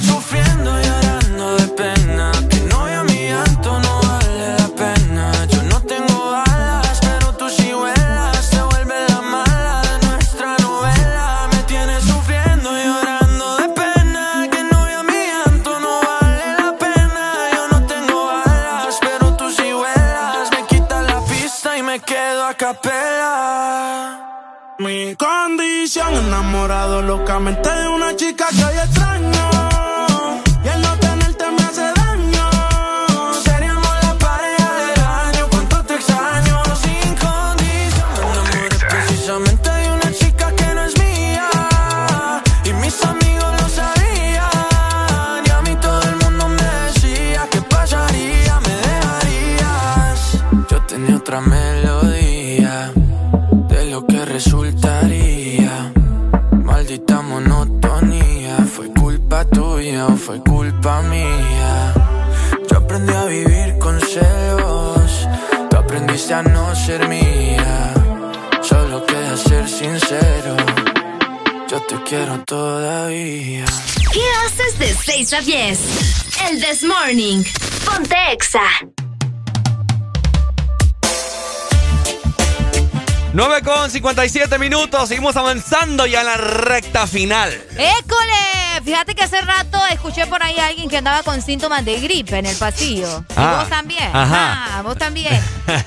[84.17, 87.51] 57 minutos, seguimos avanzando ya en la recta final.
[87.73, 88.81] ¡École!
[88.83, 92.35] Fíjate que hace rato escuché por ahí a alguien que andaba con síntomas de gripe
[92.39, 93.23] en el pasillo.
[93.29, 94.09] Y Ah, vos también.
[94.11, 94.77] ajá.
[94.77, 95.39] Ah, vos también.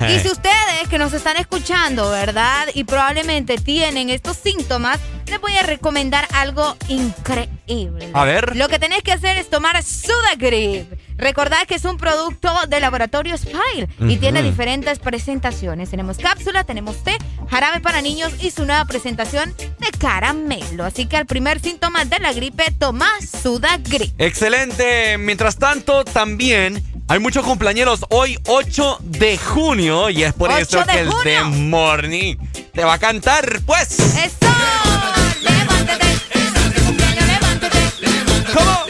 [0.08, 2.68] y si ustedes que nos están escuchando, ¿verdad?
[2.72, 8.10] Y probablemente tienen estos síntomas, les voy a recomendar algo increíble.
[8.12, 8.54] A ver.
[8.56, 10.92] Lo que tenés que hacer es tomar Sudagrip.
[11.16, 14.16] Recordad que es un producto de laboratorio Spire y Ujú.
[14.20, 15.90] tiene diferentes presentaciones.
[15.90, 17.18] Tenemos cápsula, tenemos té,
[17.50, 20.84] jarabe para niños y su nueva presentación de caramelo.
[20.84, 23.08] Así que al primer síntoma de la gripe, toma
[23.42, 24.12] Sudagrip.
[24.18, 25.18] Excelente.
[25.18, 30.84] Mientras tanto, también hay muchos cumpleaños hoy, 8 de junio, y es por 8 eso
[30.86, 31.22] que el junio.
[31.24, 32.36] The Morning
[32.72, 33.98] te va a cantar, pues.
[33.98, 34.36] ¡Eso!
[35.42, 36.06] ¡Levántate!
[37.26, 37.78] ¡Levántate!
[38.54, 38.84] ¿Cómo?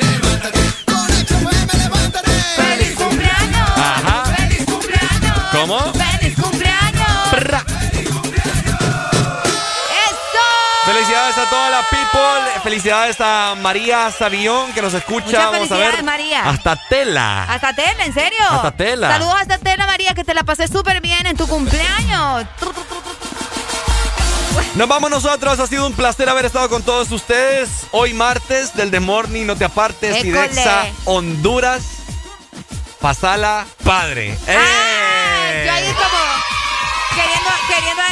[2.57, 3.71] ¡Feliz cumpleaños!
[3.77, 4.25] Ajá.
[4.37, 5.39] ¡Feliz cumpleaños!
[5.53, 6.00] ¿Cómo?
[11.41, 12.61] A toda la people.
[12.63, 15.27] Felicidades a María Savillón que nos escucha.
[15.27, 16.03] Muchas Vamos a ver.
[16.03, 16.49] María.
[16.49, 17.45] Hasta Tela.
[17.45, 18.45] Hasta Tela, ¿en serio?
[18.51, 19.11] Hasta Tela.
[19.11, 22.47] Saludos hasta Tela, María, que te la pasé súper bien en tu cumpleaños.
[24.75, 25.59] Nos vamos nosotros.
[25.59, 27.87] Ha sido un placer haber estado con todos ustedes.
[27.93, 29.47] Hoy martes del The Morning.
[29.47, 30.19] No te apartes.
[30.21, 31.83] Fidexa, Honduras.
[33.01, 34.37] Pasala, padre.
[34.47, 35.63] ¡Eh!
[35.67, 36.40] Yo ahí como queriendo,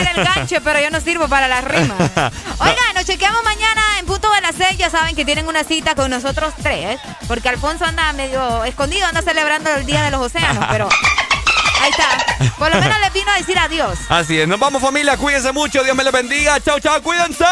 [0.07, 1.99] el gancho, pero yo no sirvo para las rimas.
[2.59, 4.78] Oigan, nos chequeamos mañana en punto de las seis.
[4.78, 9.23] Ya saben que tienen una cita con nosotros tres, porque Alfonso anda medio escondido, anda
[9.23, 10.89] celebrando el Día de los Océanos, pero
[11.81, 12.52] ahí está.
[12.59, 13.99] Por lo menos les vino a decir adiós.
[14.09, 14.49] Así es.
[14.49, 15.17] Nos vamos familia.
[15.17, 15.83] Cuídense mucho.
[15.83, 16.60] Dios me les bendiga.
[16.60, 17.02] Chao, chao.
[17.02, 17.44] Cuídense.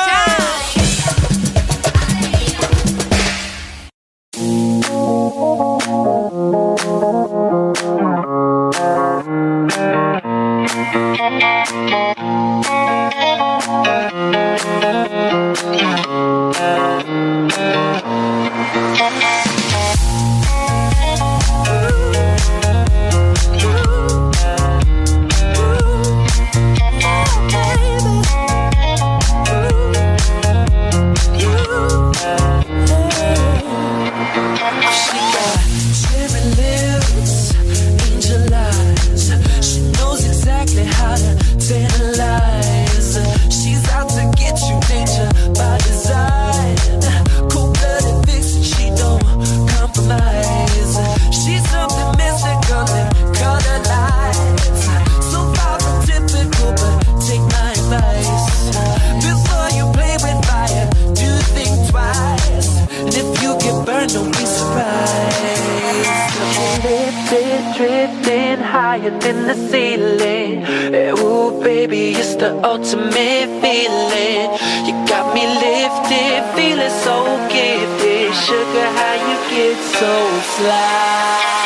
[69.70, 70.62] Ceiling.
[70.94, 74.48] Eh, Ooh, baby, it's the ultimate feeling.
[74.86, 77.16] You got me lifted, feeling so
[77.48, 78.34] gifted.
[78.46, 80.14] Sugar, how you get so
[80.56, 81.65] fly?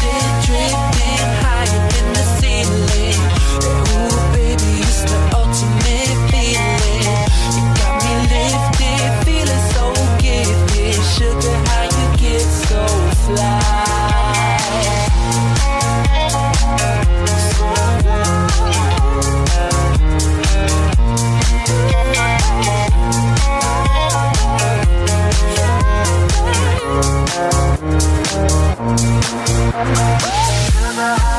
[29.83, 31.30] Never.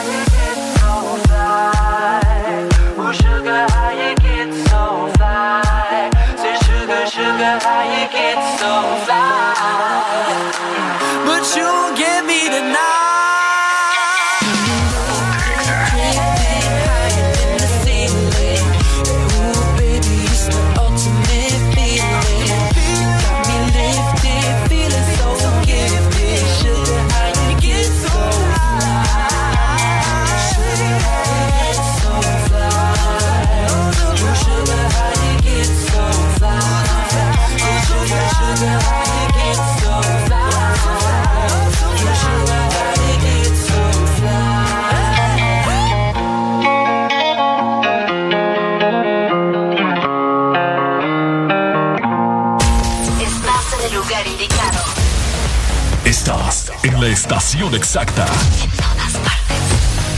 [57.13, 58.27] Estás en la estación exacta.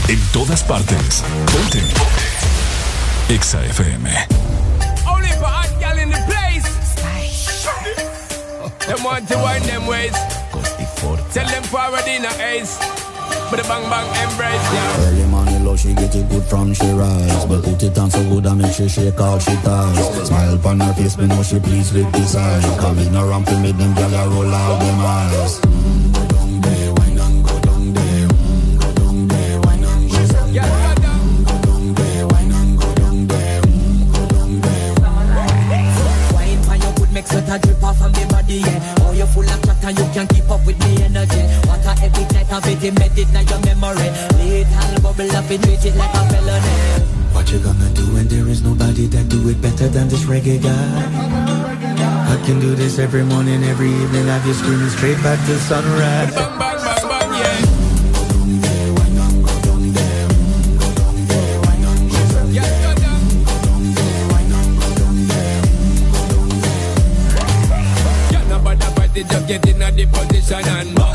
[0.07, 1.23] En todas partes.
[1.51, 1.83] Ponte.
[3.27, 4.09] Exa FM.
[5.05, 6.63] Only for hot gal in the place.
[8.87, 10.13] Them want to wind them ways.
[11.33, 12.77] Tell them forward in a ace.
[13.51, 15.07] But the bang bang embrace, yeah.
[15.07, 17.45] Early money low, she get it good from she rise.
[17.45, 20.27] But put it on so good I make she shake all she ties.
[20.27, 22.77] Smile upon her face, me know she pleased with this eye.
[22.79, 25.74] Come in around to make them gyal a roll out them eyes.
[45.25, 46.69] Little bubble up and treat it like a felony.
[47.33, 50.61] What you gonna do when there is nobody that do it better than this reggae
[50.61, 51.01] guy?
[52.31, 54.27] I can do this every morning, every evening.
[54.27, 56.33] Have you screaming straight back to sunrise.
[68.29, 71.14] Can't nobody fight it, just get in a the position and.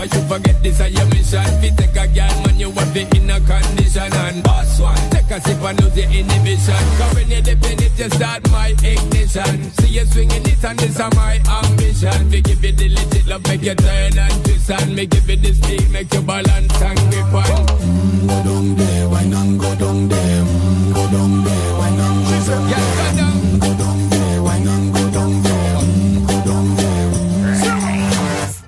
[0.00, 1.44] Never you forget this is your mission.
[1.60, 4.96] Fi take a girl, man, you want be in a condition and boss one.
[5.10, 6.82] Take a sip and lose your inhibition.
[6.96, 9.70] Cause when you dip in it, you start my ignition.
[9.76, 12.30] See you swinging it and this is my ambition.
[12.30, 15.36] We give you the legit love, make you turn and twist and me give you
[15.36, 17.66] the speed, make you balance and grip on.
[17.68, 20.44] Mm, go down there, wine and go down there.
[20.48, 23.20] Mm, go down there, wine and go down there.
[23.20, 25.76] Mm, go down there, wine and go down there.
[25.76, 26.90] Mm, go down there.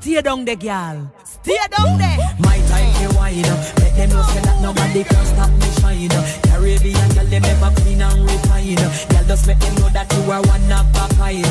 [0.03, 1.11] Stay down there, girl.
[1.43, 2.19] Stay down there.
[2.39, 3.59] My time wine up.
[3.81, 6.09] Let them know that nobody can stop me shine.
[6.47, 8.77] Caribbean girl, them ever clean and refine.
[8.77, 11.47] Girl, just make them know that you are one of a kind.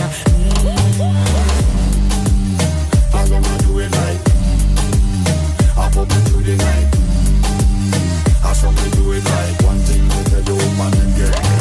[3.14, 8.72] I wanna do it like mm, I pop it through the night mm, I saw
[8.72, 11.61] me do it like One thing to tell you woman and get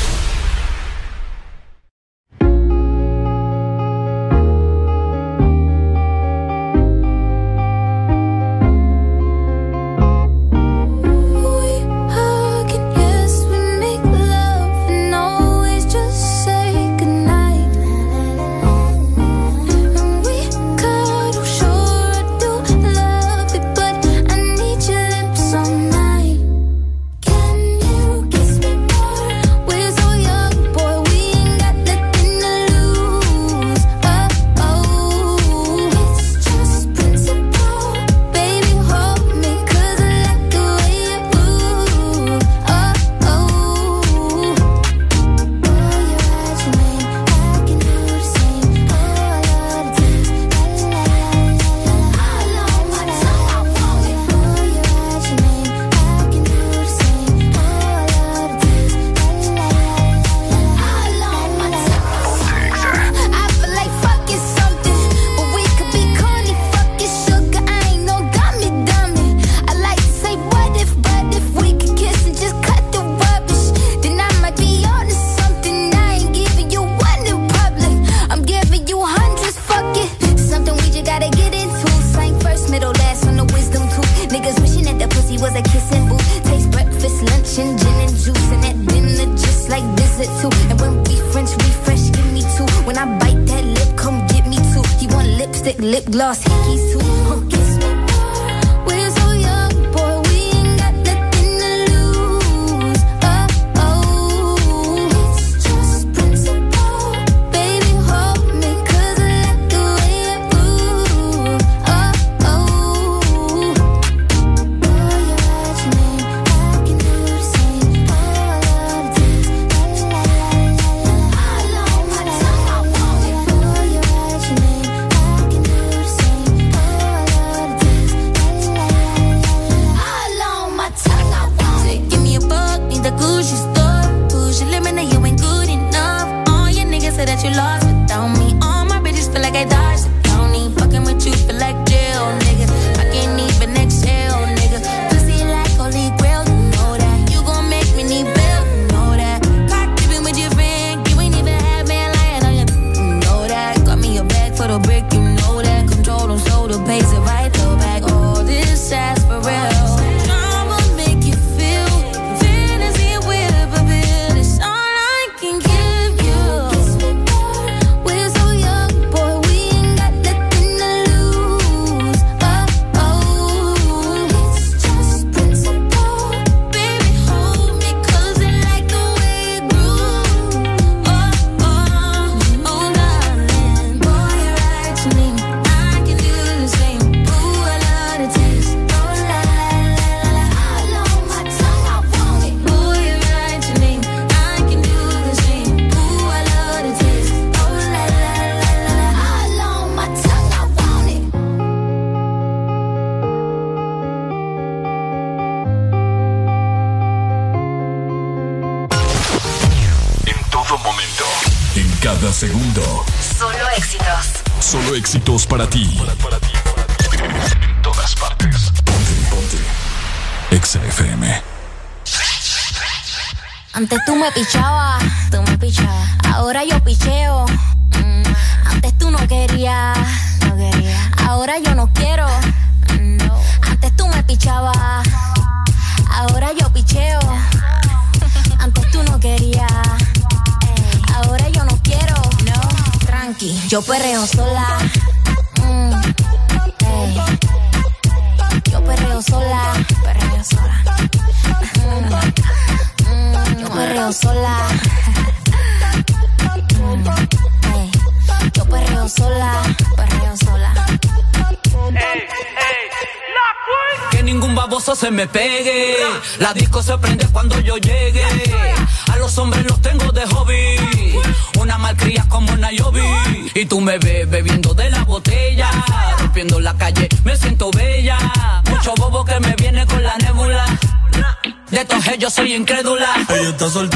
[283.51, 283.90] está soltera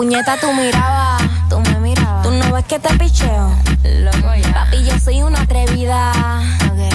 [0.00, 1.18] Puñeta, tú miraba,
[1.50, 2.22] tú me mirabas.
[2.22, 3.54] Tú no ves que te picheo.
[3.84, 4.54] Loco ya.
[4.54, 6.10] Papi, yo soy una atrevida.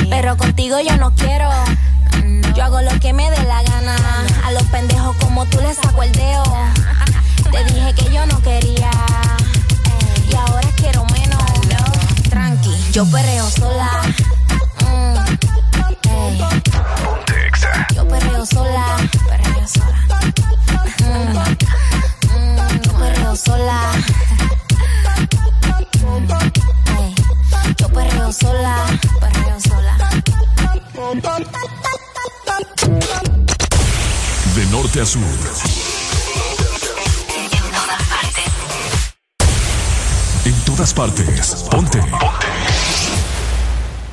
[0.09, 1.44] Pero contigo yo no quiero.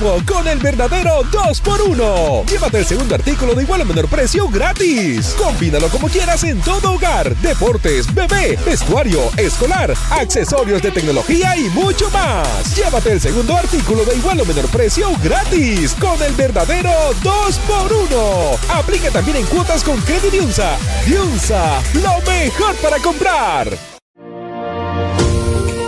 [0.00, 2.46] Con el verdadero 2x1.
[2.46, 5.34] Llévate el segundo artículo de igual o menor precio gratis.
[5.36, 12.10] Combínalo como quieras en todo hogar, deportes, bebé, vestuario, escolar, accesorios de tecnología y mucho
[12.10, 12.74] más.
[12.74, 16.90] Llévate el segundo artículo de igual o menor precio gratis con el verdadero
[17.22, 18.58] 2x1.
[18.70, 20.78] Aplica también en cuotas con Credit Diunsa.
[21.04, 23.90] Diunsa, lo mejor para comprar.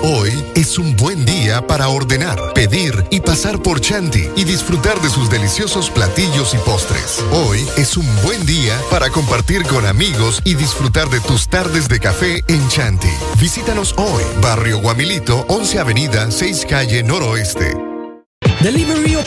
[0.05, 1.12] Hoy es un buen
[1.73, 7.25] para ordenar, pedir y pasar por Chanti y disfrutar de sus deliciosos platillos y postres.
[7.33, 11.99] Hoy es un buen día para compartir con amigos y disfrutar de tus tardes de
[11.99, 13.09] café en Chanti.
[13.41, 17.75] Visítanos hoy, Barrio Guamilito, 11 Avenida, 6 Calle Noroeste.
[18.60, 19.12] Delivery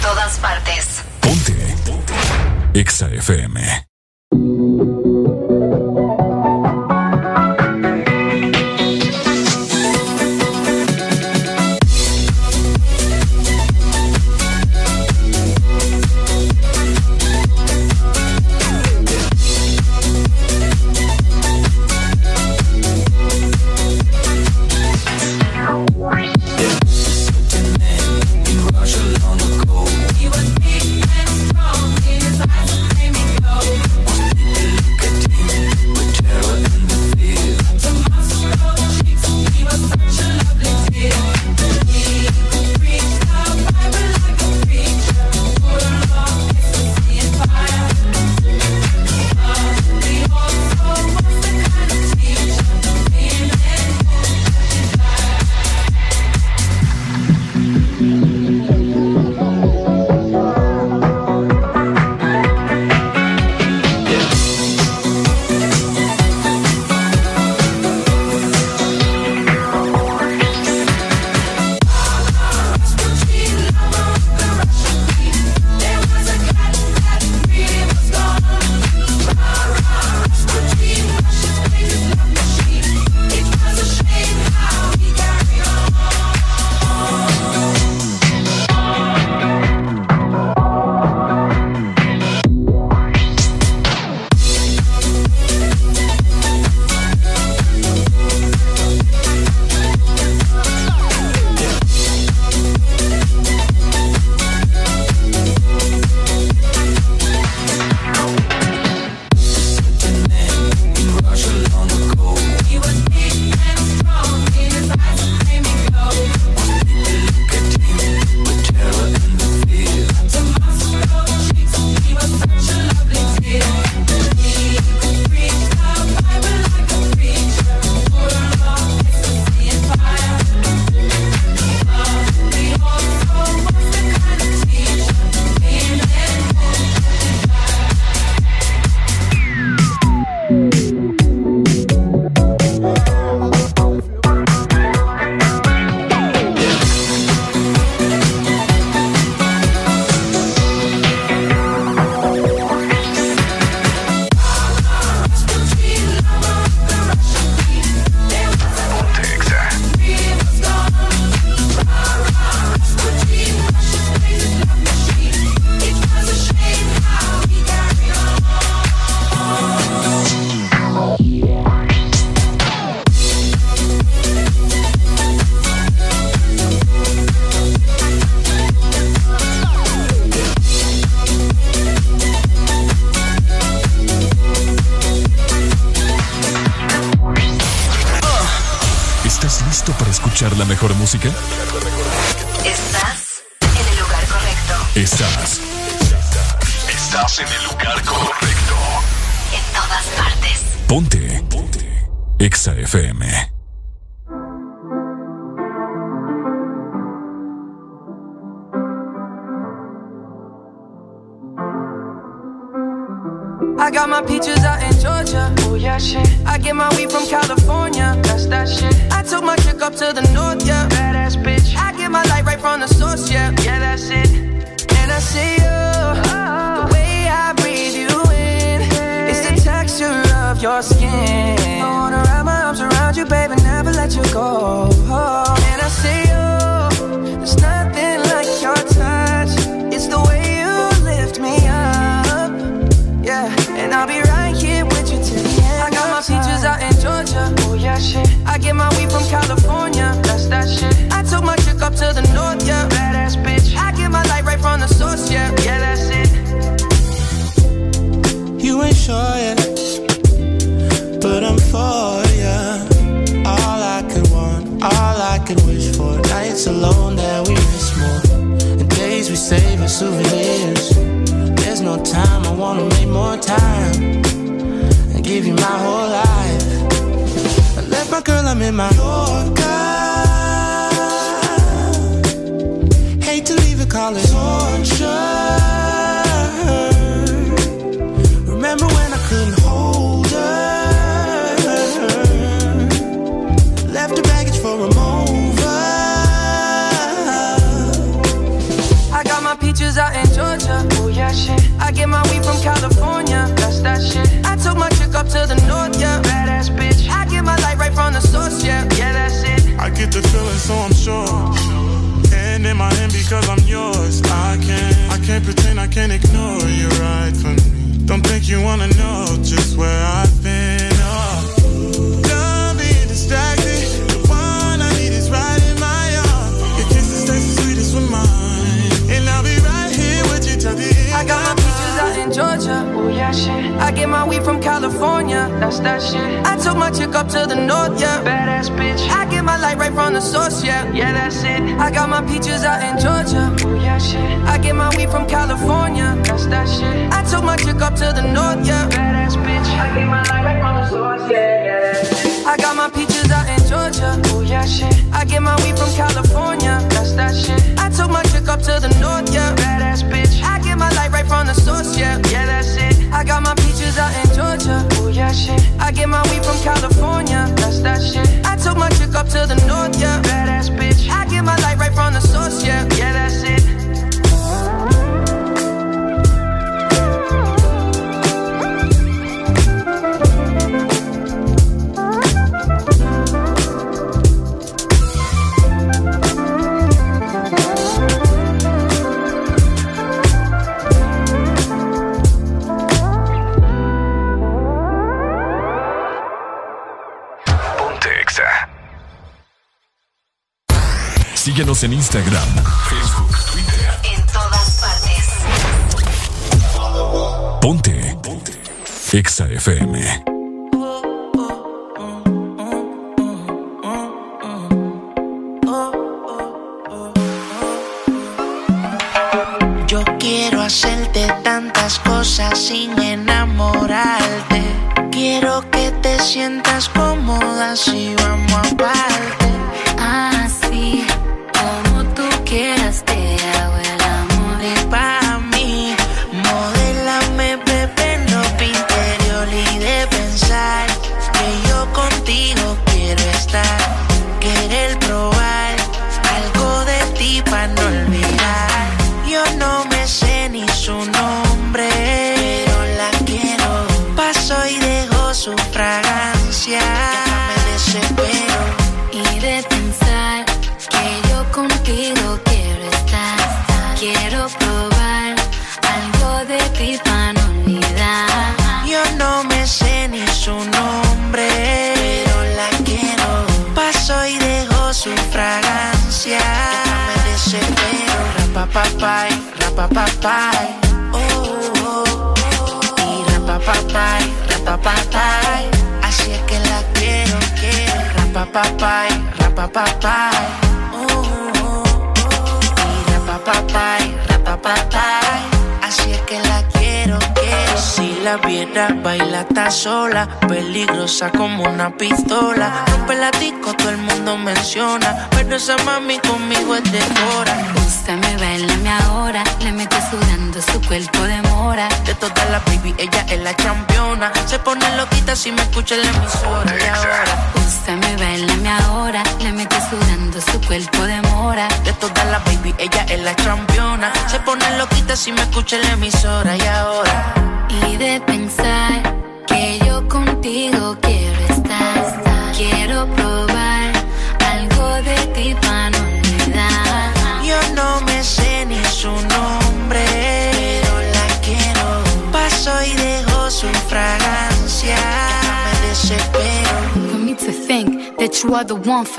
[0.00, 1.02] todas partes.
[1.20, 1.54] Ponte.
[2.74, 3.89] Exa FM.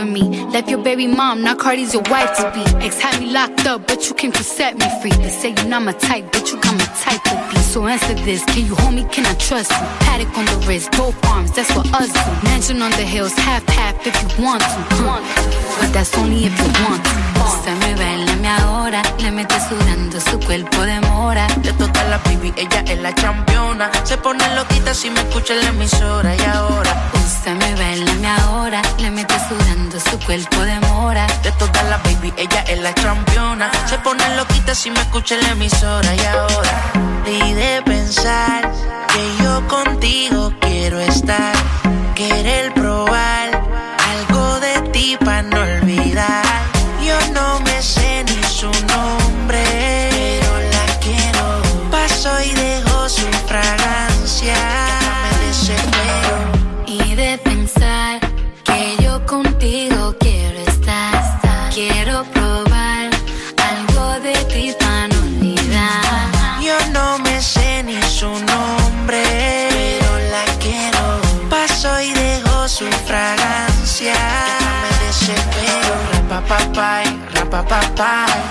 [0.02, 0.44] For me.
[0.46, 2.86] Left your baby mom, now Cardi's your wife to be.
[2.86, 5.12] Ex had me locked up, but you came to set me free.
[5.12, 7.58] They say you're not my type, but you got my type to be.
[7.62, 9.86] So answer this, can you hold me, can I trust you?
[10.06, 12.48] Paddock on the wrist, both arms, that's what us do.
[12.48, 14.82] Mansion on the hills, half half if you want to.
[15.80, 17.31] But that's only if you want to.
[17.46, 21.48] Úsame, bailame ahora, le mete sudando su cuerpo de mora.
[21.58, 23.90] De todas las baby, ella es la campeona.
[24.04, 26.36] Se pone loquita si me escucha en la emisora.
[26.36, 31.26] Y ahora, Úsame, bailame ahora, le mete sudando su cuerpo de mora.
[31.44, 33.72] de todas las baby, ella es la campeona.
[33.86, 36.16] Se pone loquita si me escucha en la emisora.
[36.16, 36.74] Y ahora,
[37.26, 38.72] y de pensar
[39.14, 41.54] que yo contigo quiero estar.
[42.16, 43.50] Querer probar
[44.12, 45.64] algo de ti para no
[48.62, 49.64] su nombre,
[50.12, 51.90] pero la quiero.
[51.90, 54.54] Paso y dejo su fragancia.
[55.24, 56.36] Me desespero.
[56.86, 58.20] Y de pensar
[58.64, 61.72] que yo contigo quiero estar.
[61.74, 63.10] Quiero probar
[63.72, 66.62] algo de ti para olvidar.
[66.62, 69.24] Yo no me sé ni su nombre,
[69.72, 71.20] pero la quiero.
[71.50, 74.14] Paso y dejo su fragancia.
[74.84, 75.92] Me desespero.
[76.32, 78.32] Rapapapay, rapapapay.
[78.48, 78.51] Oh,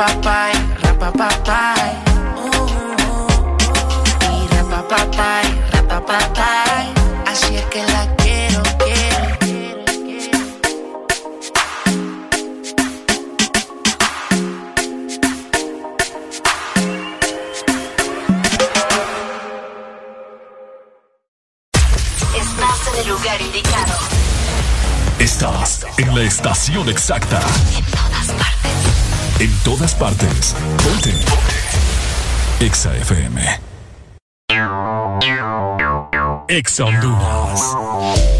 [0.00, 1.92] Rapapapay, rapapapay.
[1.92, 1.99] Oh,
[30.00, 30.54] partes.
[30.82, 31.12] Ponte.
[32.64, 33.38] Exa FM.
[36.48, 38.39] Exa Honduras.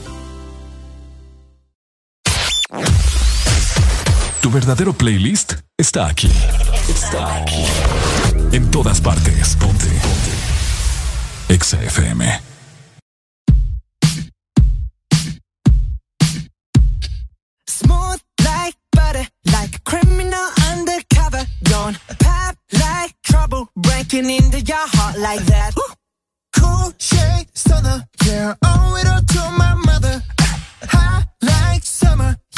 [4.41, 6.31] Tu verdadero playlist está aquí.
[6.87, 7.65] Está aquí.
[8.51, 9.55] En todas partes.
[9.55, 9.87] Ponte.
[9.87, 10.31] Ponte.
[11.53, 12.41] Exa FM.
[17.67, 21.45] Smooth like butter, like a criminal undercover.
[21.63, 23.69] Don't pop like trouble.
[24.11, 25.73] breaking into your heart like that.
[26.55, 30.21] Cool shade stunner, yeah, owe it all to my mother.
[30.83, 32.35] High like summer,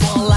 [0.00, 0.31] fall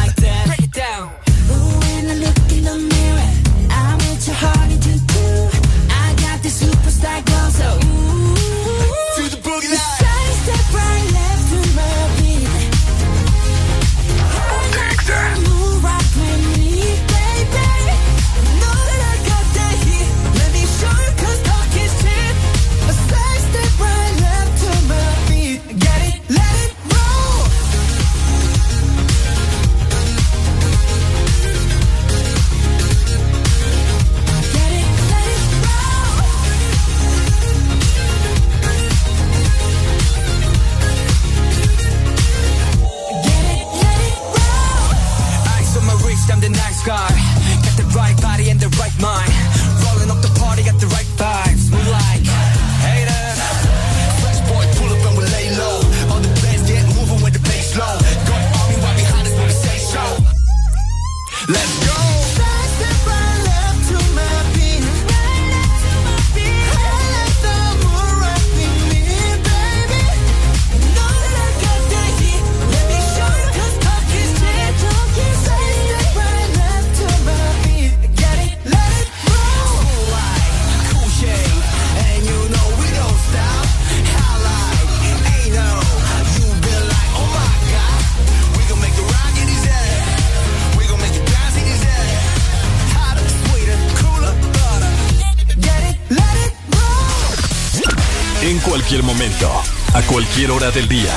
[98.86, 99.50] cualquier momento,
[99.96, 101.12] a cualquier hora del día,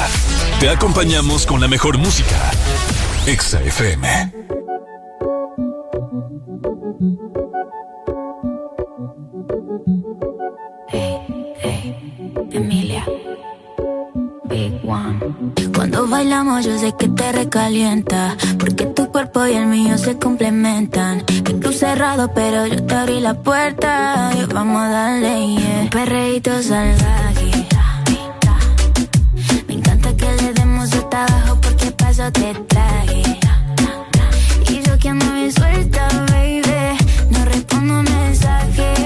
[0.59, 2.51] te acompañamos con la mejor música.
[3.27, 4.33] Exa FM.
[12.53, 13.05] Emilia.
[14.45, 15.21] Big One.
[15.75, 21.23] Cuando bailamos yo sé que te recalienta, porque tu cuerpo y el mío se complementan.
[21.29, 25.81] El club cerrado, pero yo te abrí la puerta y vamos a darle, yeah.
[25.83, 27.48] Un perreíto salvaje.
[32.19, 33.23] Paso te traje.
[34.69, 36.63] Y yo que ando bien suelta, baby,
[37.31, 38.99] no respondo mensajes.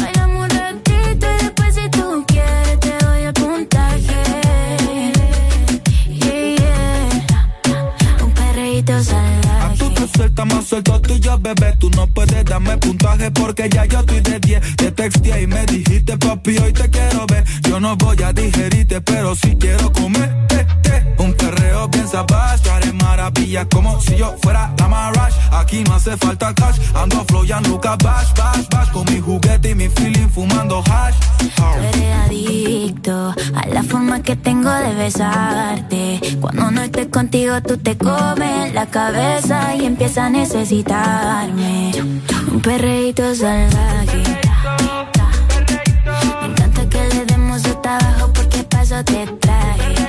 [0.00, 4.22] Bailamos un ratito y después si tú quieres te doy el puntaje.
[6.08, 8.24] Yeah, yeah.
[8.24, 9.78] Un perreíto salvaje.
[9.78, 11.76] Tú te sueltas más suelto tú y yo, bebé.
[11.78, 14.76] Tú no puedes darme puntaje porque ya yo estoy de 10.
[14.76, 17.44] Te texté y me dijiste, papi, hoy te quiero ver.
[17.68, 20.46] Yo no voy a digerirte, pero sí quiero comer.
[20.50, 21.15] Eh, eh.
[21.90, 25.34] Te haré maravillas como si yo fuera la Marash.
[25.52, 28.90] Aquí no hace falta cash, ando flow y Lucas bash, bash, bash.
[28.90, 31.14] Con mi juguete y mi feeling fumando hash.
[31.38, 36.20] Tú eres adicto a la forma que tengo de besarte.
[36.40, 41.92] Cuando no estoy contigo, tú te comes la cabeza y empiezas a necesitarme.
[42.50, 44.22] Un perreíto salvaje.
[46.40, 50.06] Me encanta que le demos hasta abajo porque paso te traje.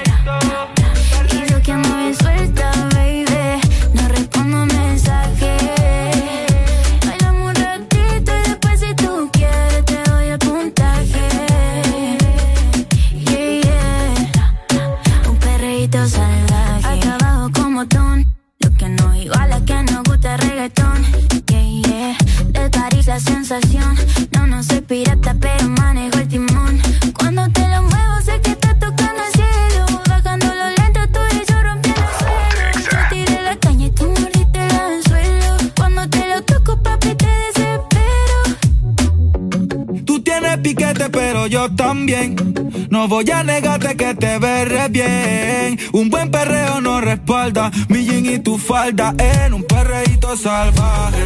[40.68, 42.36] piquete, pero yo también.
[42.90, 45.80] No voy a negarte que te veré bien.
[45.94, 51.24] Un buen perreo no respalda mi jean y tu falda en un perreíto salvaje.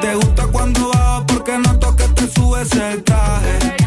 [0.00, 3.85] Te gusta cuando bajo porque no toques te subes el traje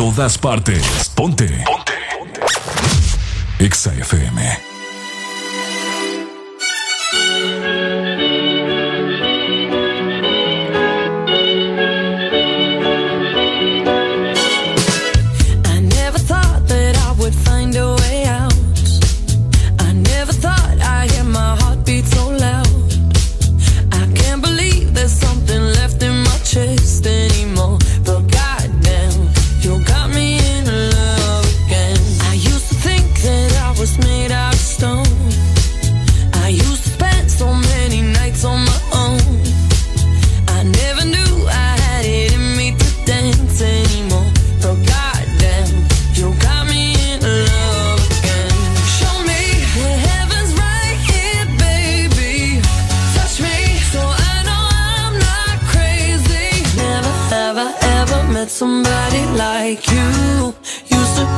[0.00, 1.10] todas partes.
[1.14, 1.46] Ponte.
[1.66, 1.92] Ponte.
[2.16, 2.40] Ponte.
[3.58, 4.69] Exa FM.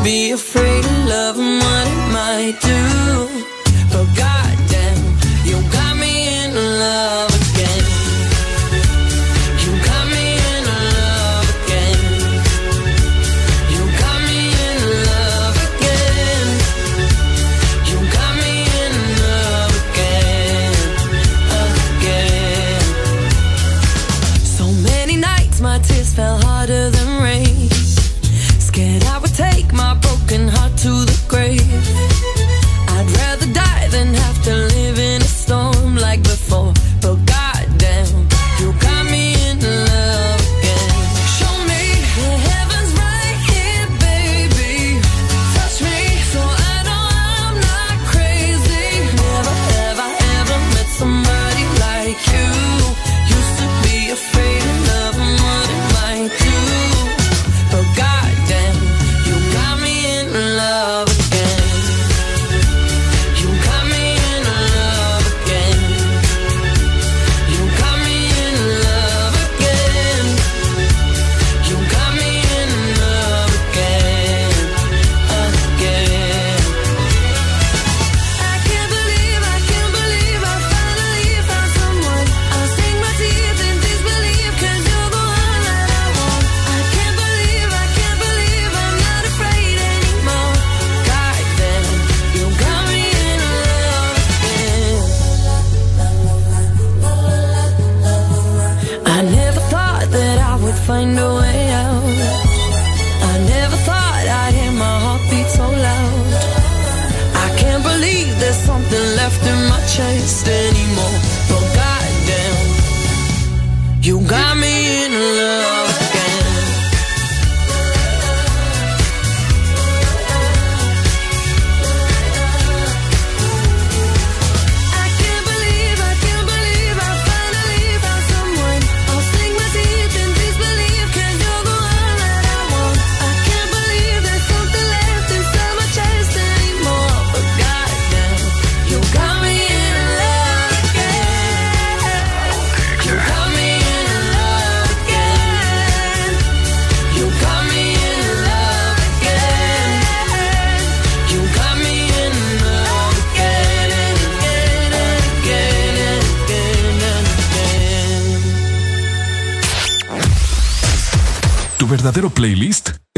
[0.03, 3.52] Be afraid of love and what it might do.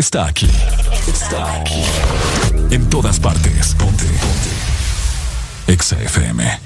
[0.04, 0.50] está aquí.
[1.06, 1.82] Está aquí.
[2.70, 3.74] En todas partes.
[3.74, 4.04] Ponte.
[4.04, 5.72] Ponte.
[5.72, 6.60] Exa FM.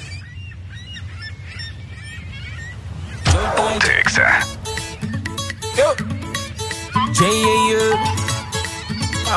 [3.57, 4.41] Ponte Exa.
[5.77, 5.95] Yo.
[7.15, 7.95] Yeah,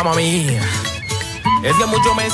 [0.03, 0.57] mami.
[1.63, 2.25] Es que mucho me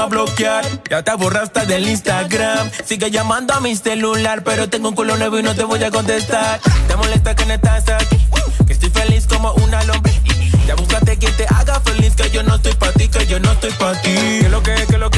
[0.00, 0.64] a bloquear.
[0.90, 2.70] Ya te borraste del Instagram.
[2.84, 5.90] Sigue llamando a mi celular, pero tengo un culo nuevo y no te voy a
[5.90, 6.60] contestar.
[6.88, 8.18] Te molesta que no estás aquí.
[8.66, 10.20] Que estoy feliz como una lombriz.
[10.66, 13.52] Ya búscate quien te haga feliz, que yo no estoy pa' ti, que yo no
[13.52, 14.10] estoy pa' ti.
[14.10, 15.15] Que que, que lo que, que lo que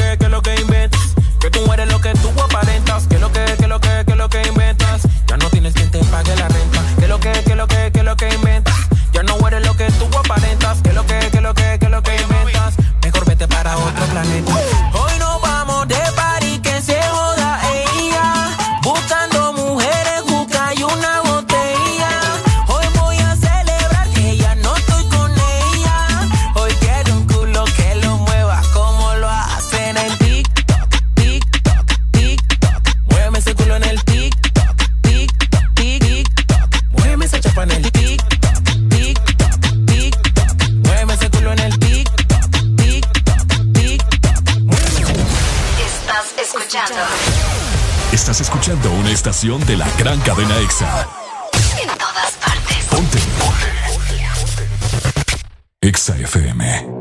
[49.39, 51.07] estación de la gran cadena EXA.
[51.81, 52.85] en todas partes.
[52.89, 53.19] Ponte.
[55.81, 56.98] EXA FM.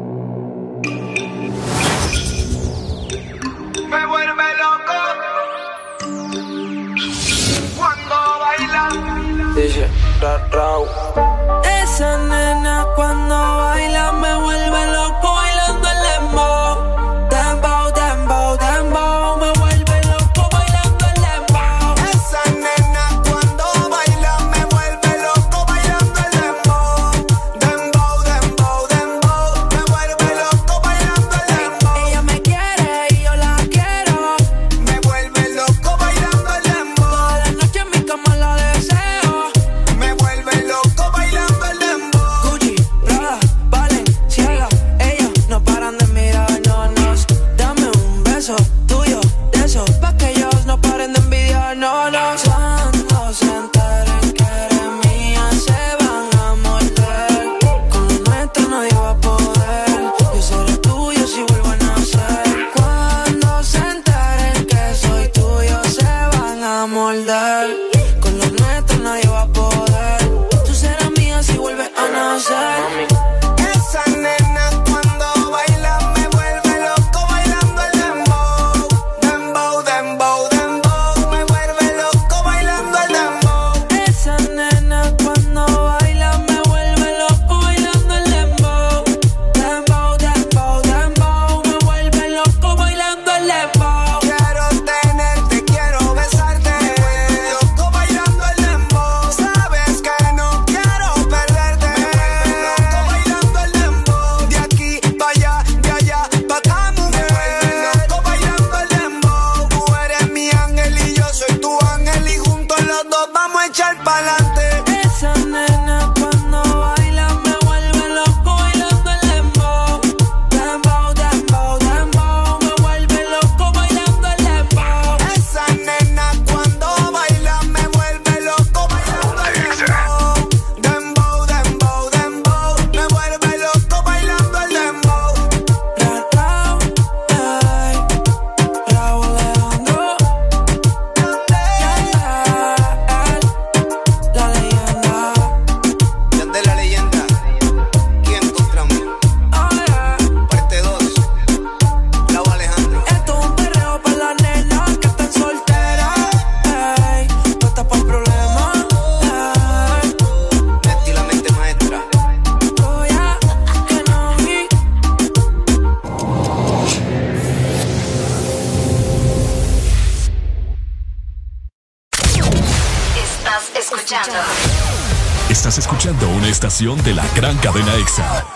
[176.78, 178.46] Estación de la gran cadena EXA.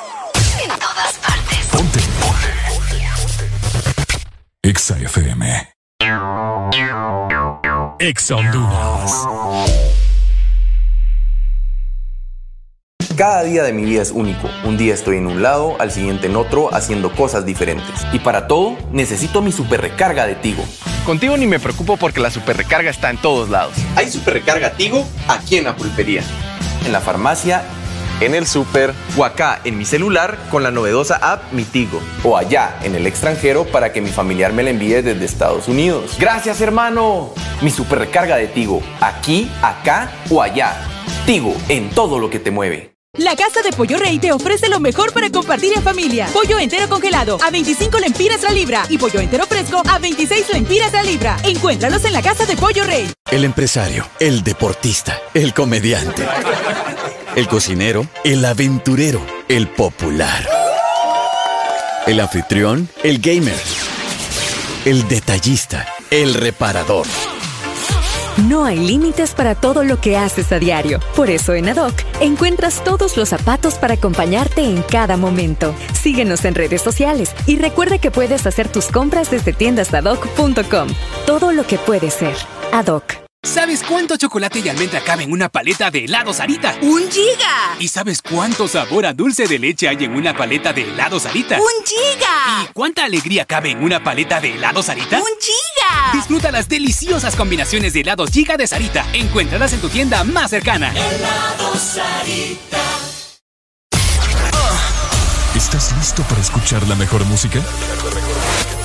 [0.62, 1.67] en todas partes.
[1.72, 1.99] Ponte.
[4.62, 5.69] EXA FM.
[7.99, 9.26] EXA Honduras.
[13.17, 14.49] Cada día de mi vida es único.
[14.62, 18.06] Un día estoy en un lado, al siguiente en otro, haciendo cosas diferentes.
[18.12, 20.65] Y para todo, necesito mi super recarga de Tigo.
[21.05, 23.74] Contigo ni me preocupo porque la super recarga está en todos lados.
[23.97, 26.22] Hay super recarga Tigo aquí en la pulpería,
[26.87, 27.65] en la farmacia,
[28.24, 32.01] en el super o acá en mi celular con la novedosa app Mi Tigo.
[32.22, 36.17] O allá en el extranjero para que mi familiar me la envíe desde Estados Unidos.
[36.19, 37.33] Gracias hermano.
[37.60, 40.76] Mi super recarga de Tigo, aquí, acá o allá.
[41.26, 42.92] Tigo en todo lo que te mueve.
[43.19, 46.26] La Casa de Pollo Rey te ofrece lo mejor para compartir en familia.
[46.33, 50.94] Pollo entero congelado a 25 lempiras la libra y pollo entero fresco a 26 lempiras
[50.94, 51.37] la libra.
[51.44, 53.12] Encuéntralos en la Casa de Pollo Rey.
[53.31, 56.26] El empresario, el deportista, el comediante,
[57.36, 60.47] el cocinero, el aventurero, el popular,
[62.06, 63.60] el anfitrión, el gamer,
[64.84, 67.06] el detallista, el reparador.
[68.48, 71.00] No hay límites para todo lo que haces a diario.
[71.15, 75.74] Por eso en Adoc encuentras todos los zapatos para acompañarte en cada momento.
[75.92, 80.88] Síguenos en redes sociales y recuerda que puedes hacer tus compras desde tiendasadoc.com.
[81.26, 82.34] Todo lo que puede ser.
[82.72, 83.11] Adoc.
[83.72, 86.76] ¿Sabes cuánto chocolate y almendra cabe en una paleta de helado Sarita?
[86.83, 87.74] ¡Un giga!
[87.78, 91.56] ¿Y sabes cuánto sabor a dulce de leche hay en una paleta de helado Sarita?
[91.56, 92.65] ¡Un giga!
[92.65, 95.17] ¿Y cuánta alegría cabe en una paleta de helado Sarita?
[95.17, 96.12] ¡Un giga!
[96.12, 99.06] Disfruta las deliciosas combinaciones de helados Giga de Sarita.
[99.15, 100.90] Encuéntralas en tu tienda más cercana.
[100.90, 102.78] Helado Sarita.
[105.56, 107.60] ¿Estás listo para escuchar la mejor música?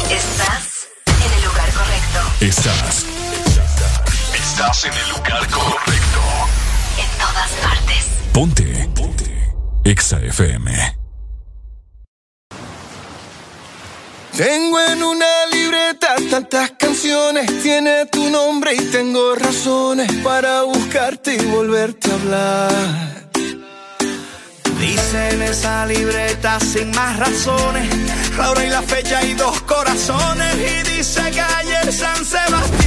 [0.09, 2.19] Estás en el lugar correcto.
[2.39, 3.16] Estás.
[4.59, 6.19] Estás en el lugar correcto.
[6.97, 8.07] En todas partes.
[8.33, 8.89] Ponte.
[8.95, 9.53] Ponte.
[9.83, 10.97] Exa FM.
[14.35, 21.45] Tengo en una libreta tantas canciones, tiene tu nombre y tengo razones para buscarte y
[21.45, 23.29] volverte a hablar.
[24.79, 27.87] Dice en esa libreta sin más razones,
[28.35, 30.55] la hora y la fecha y dos corazones.
[30.55, 32.86] Y dice que ayer San Sebastián.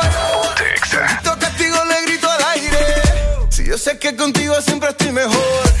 [3.81, 5.80] sé que contigo siempre estoy mejor.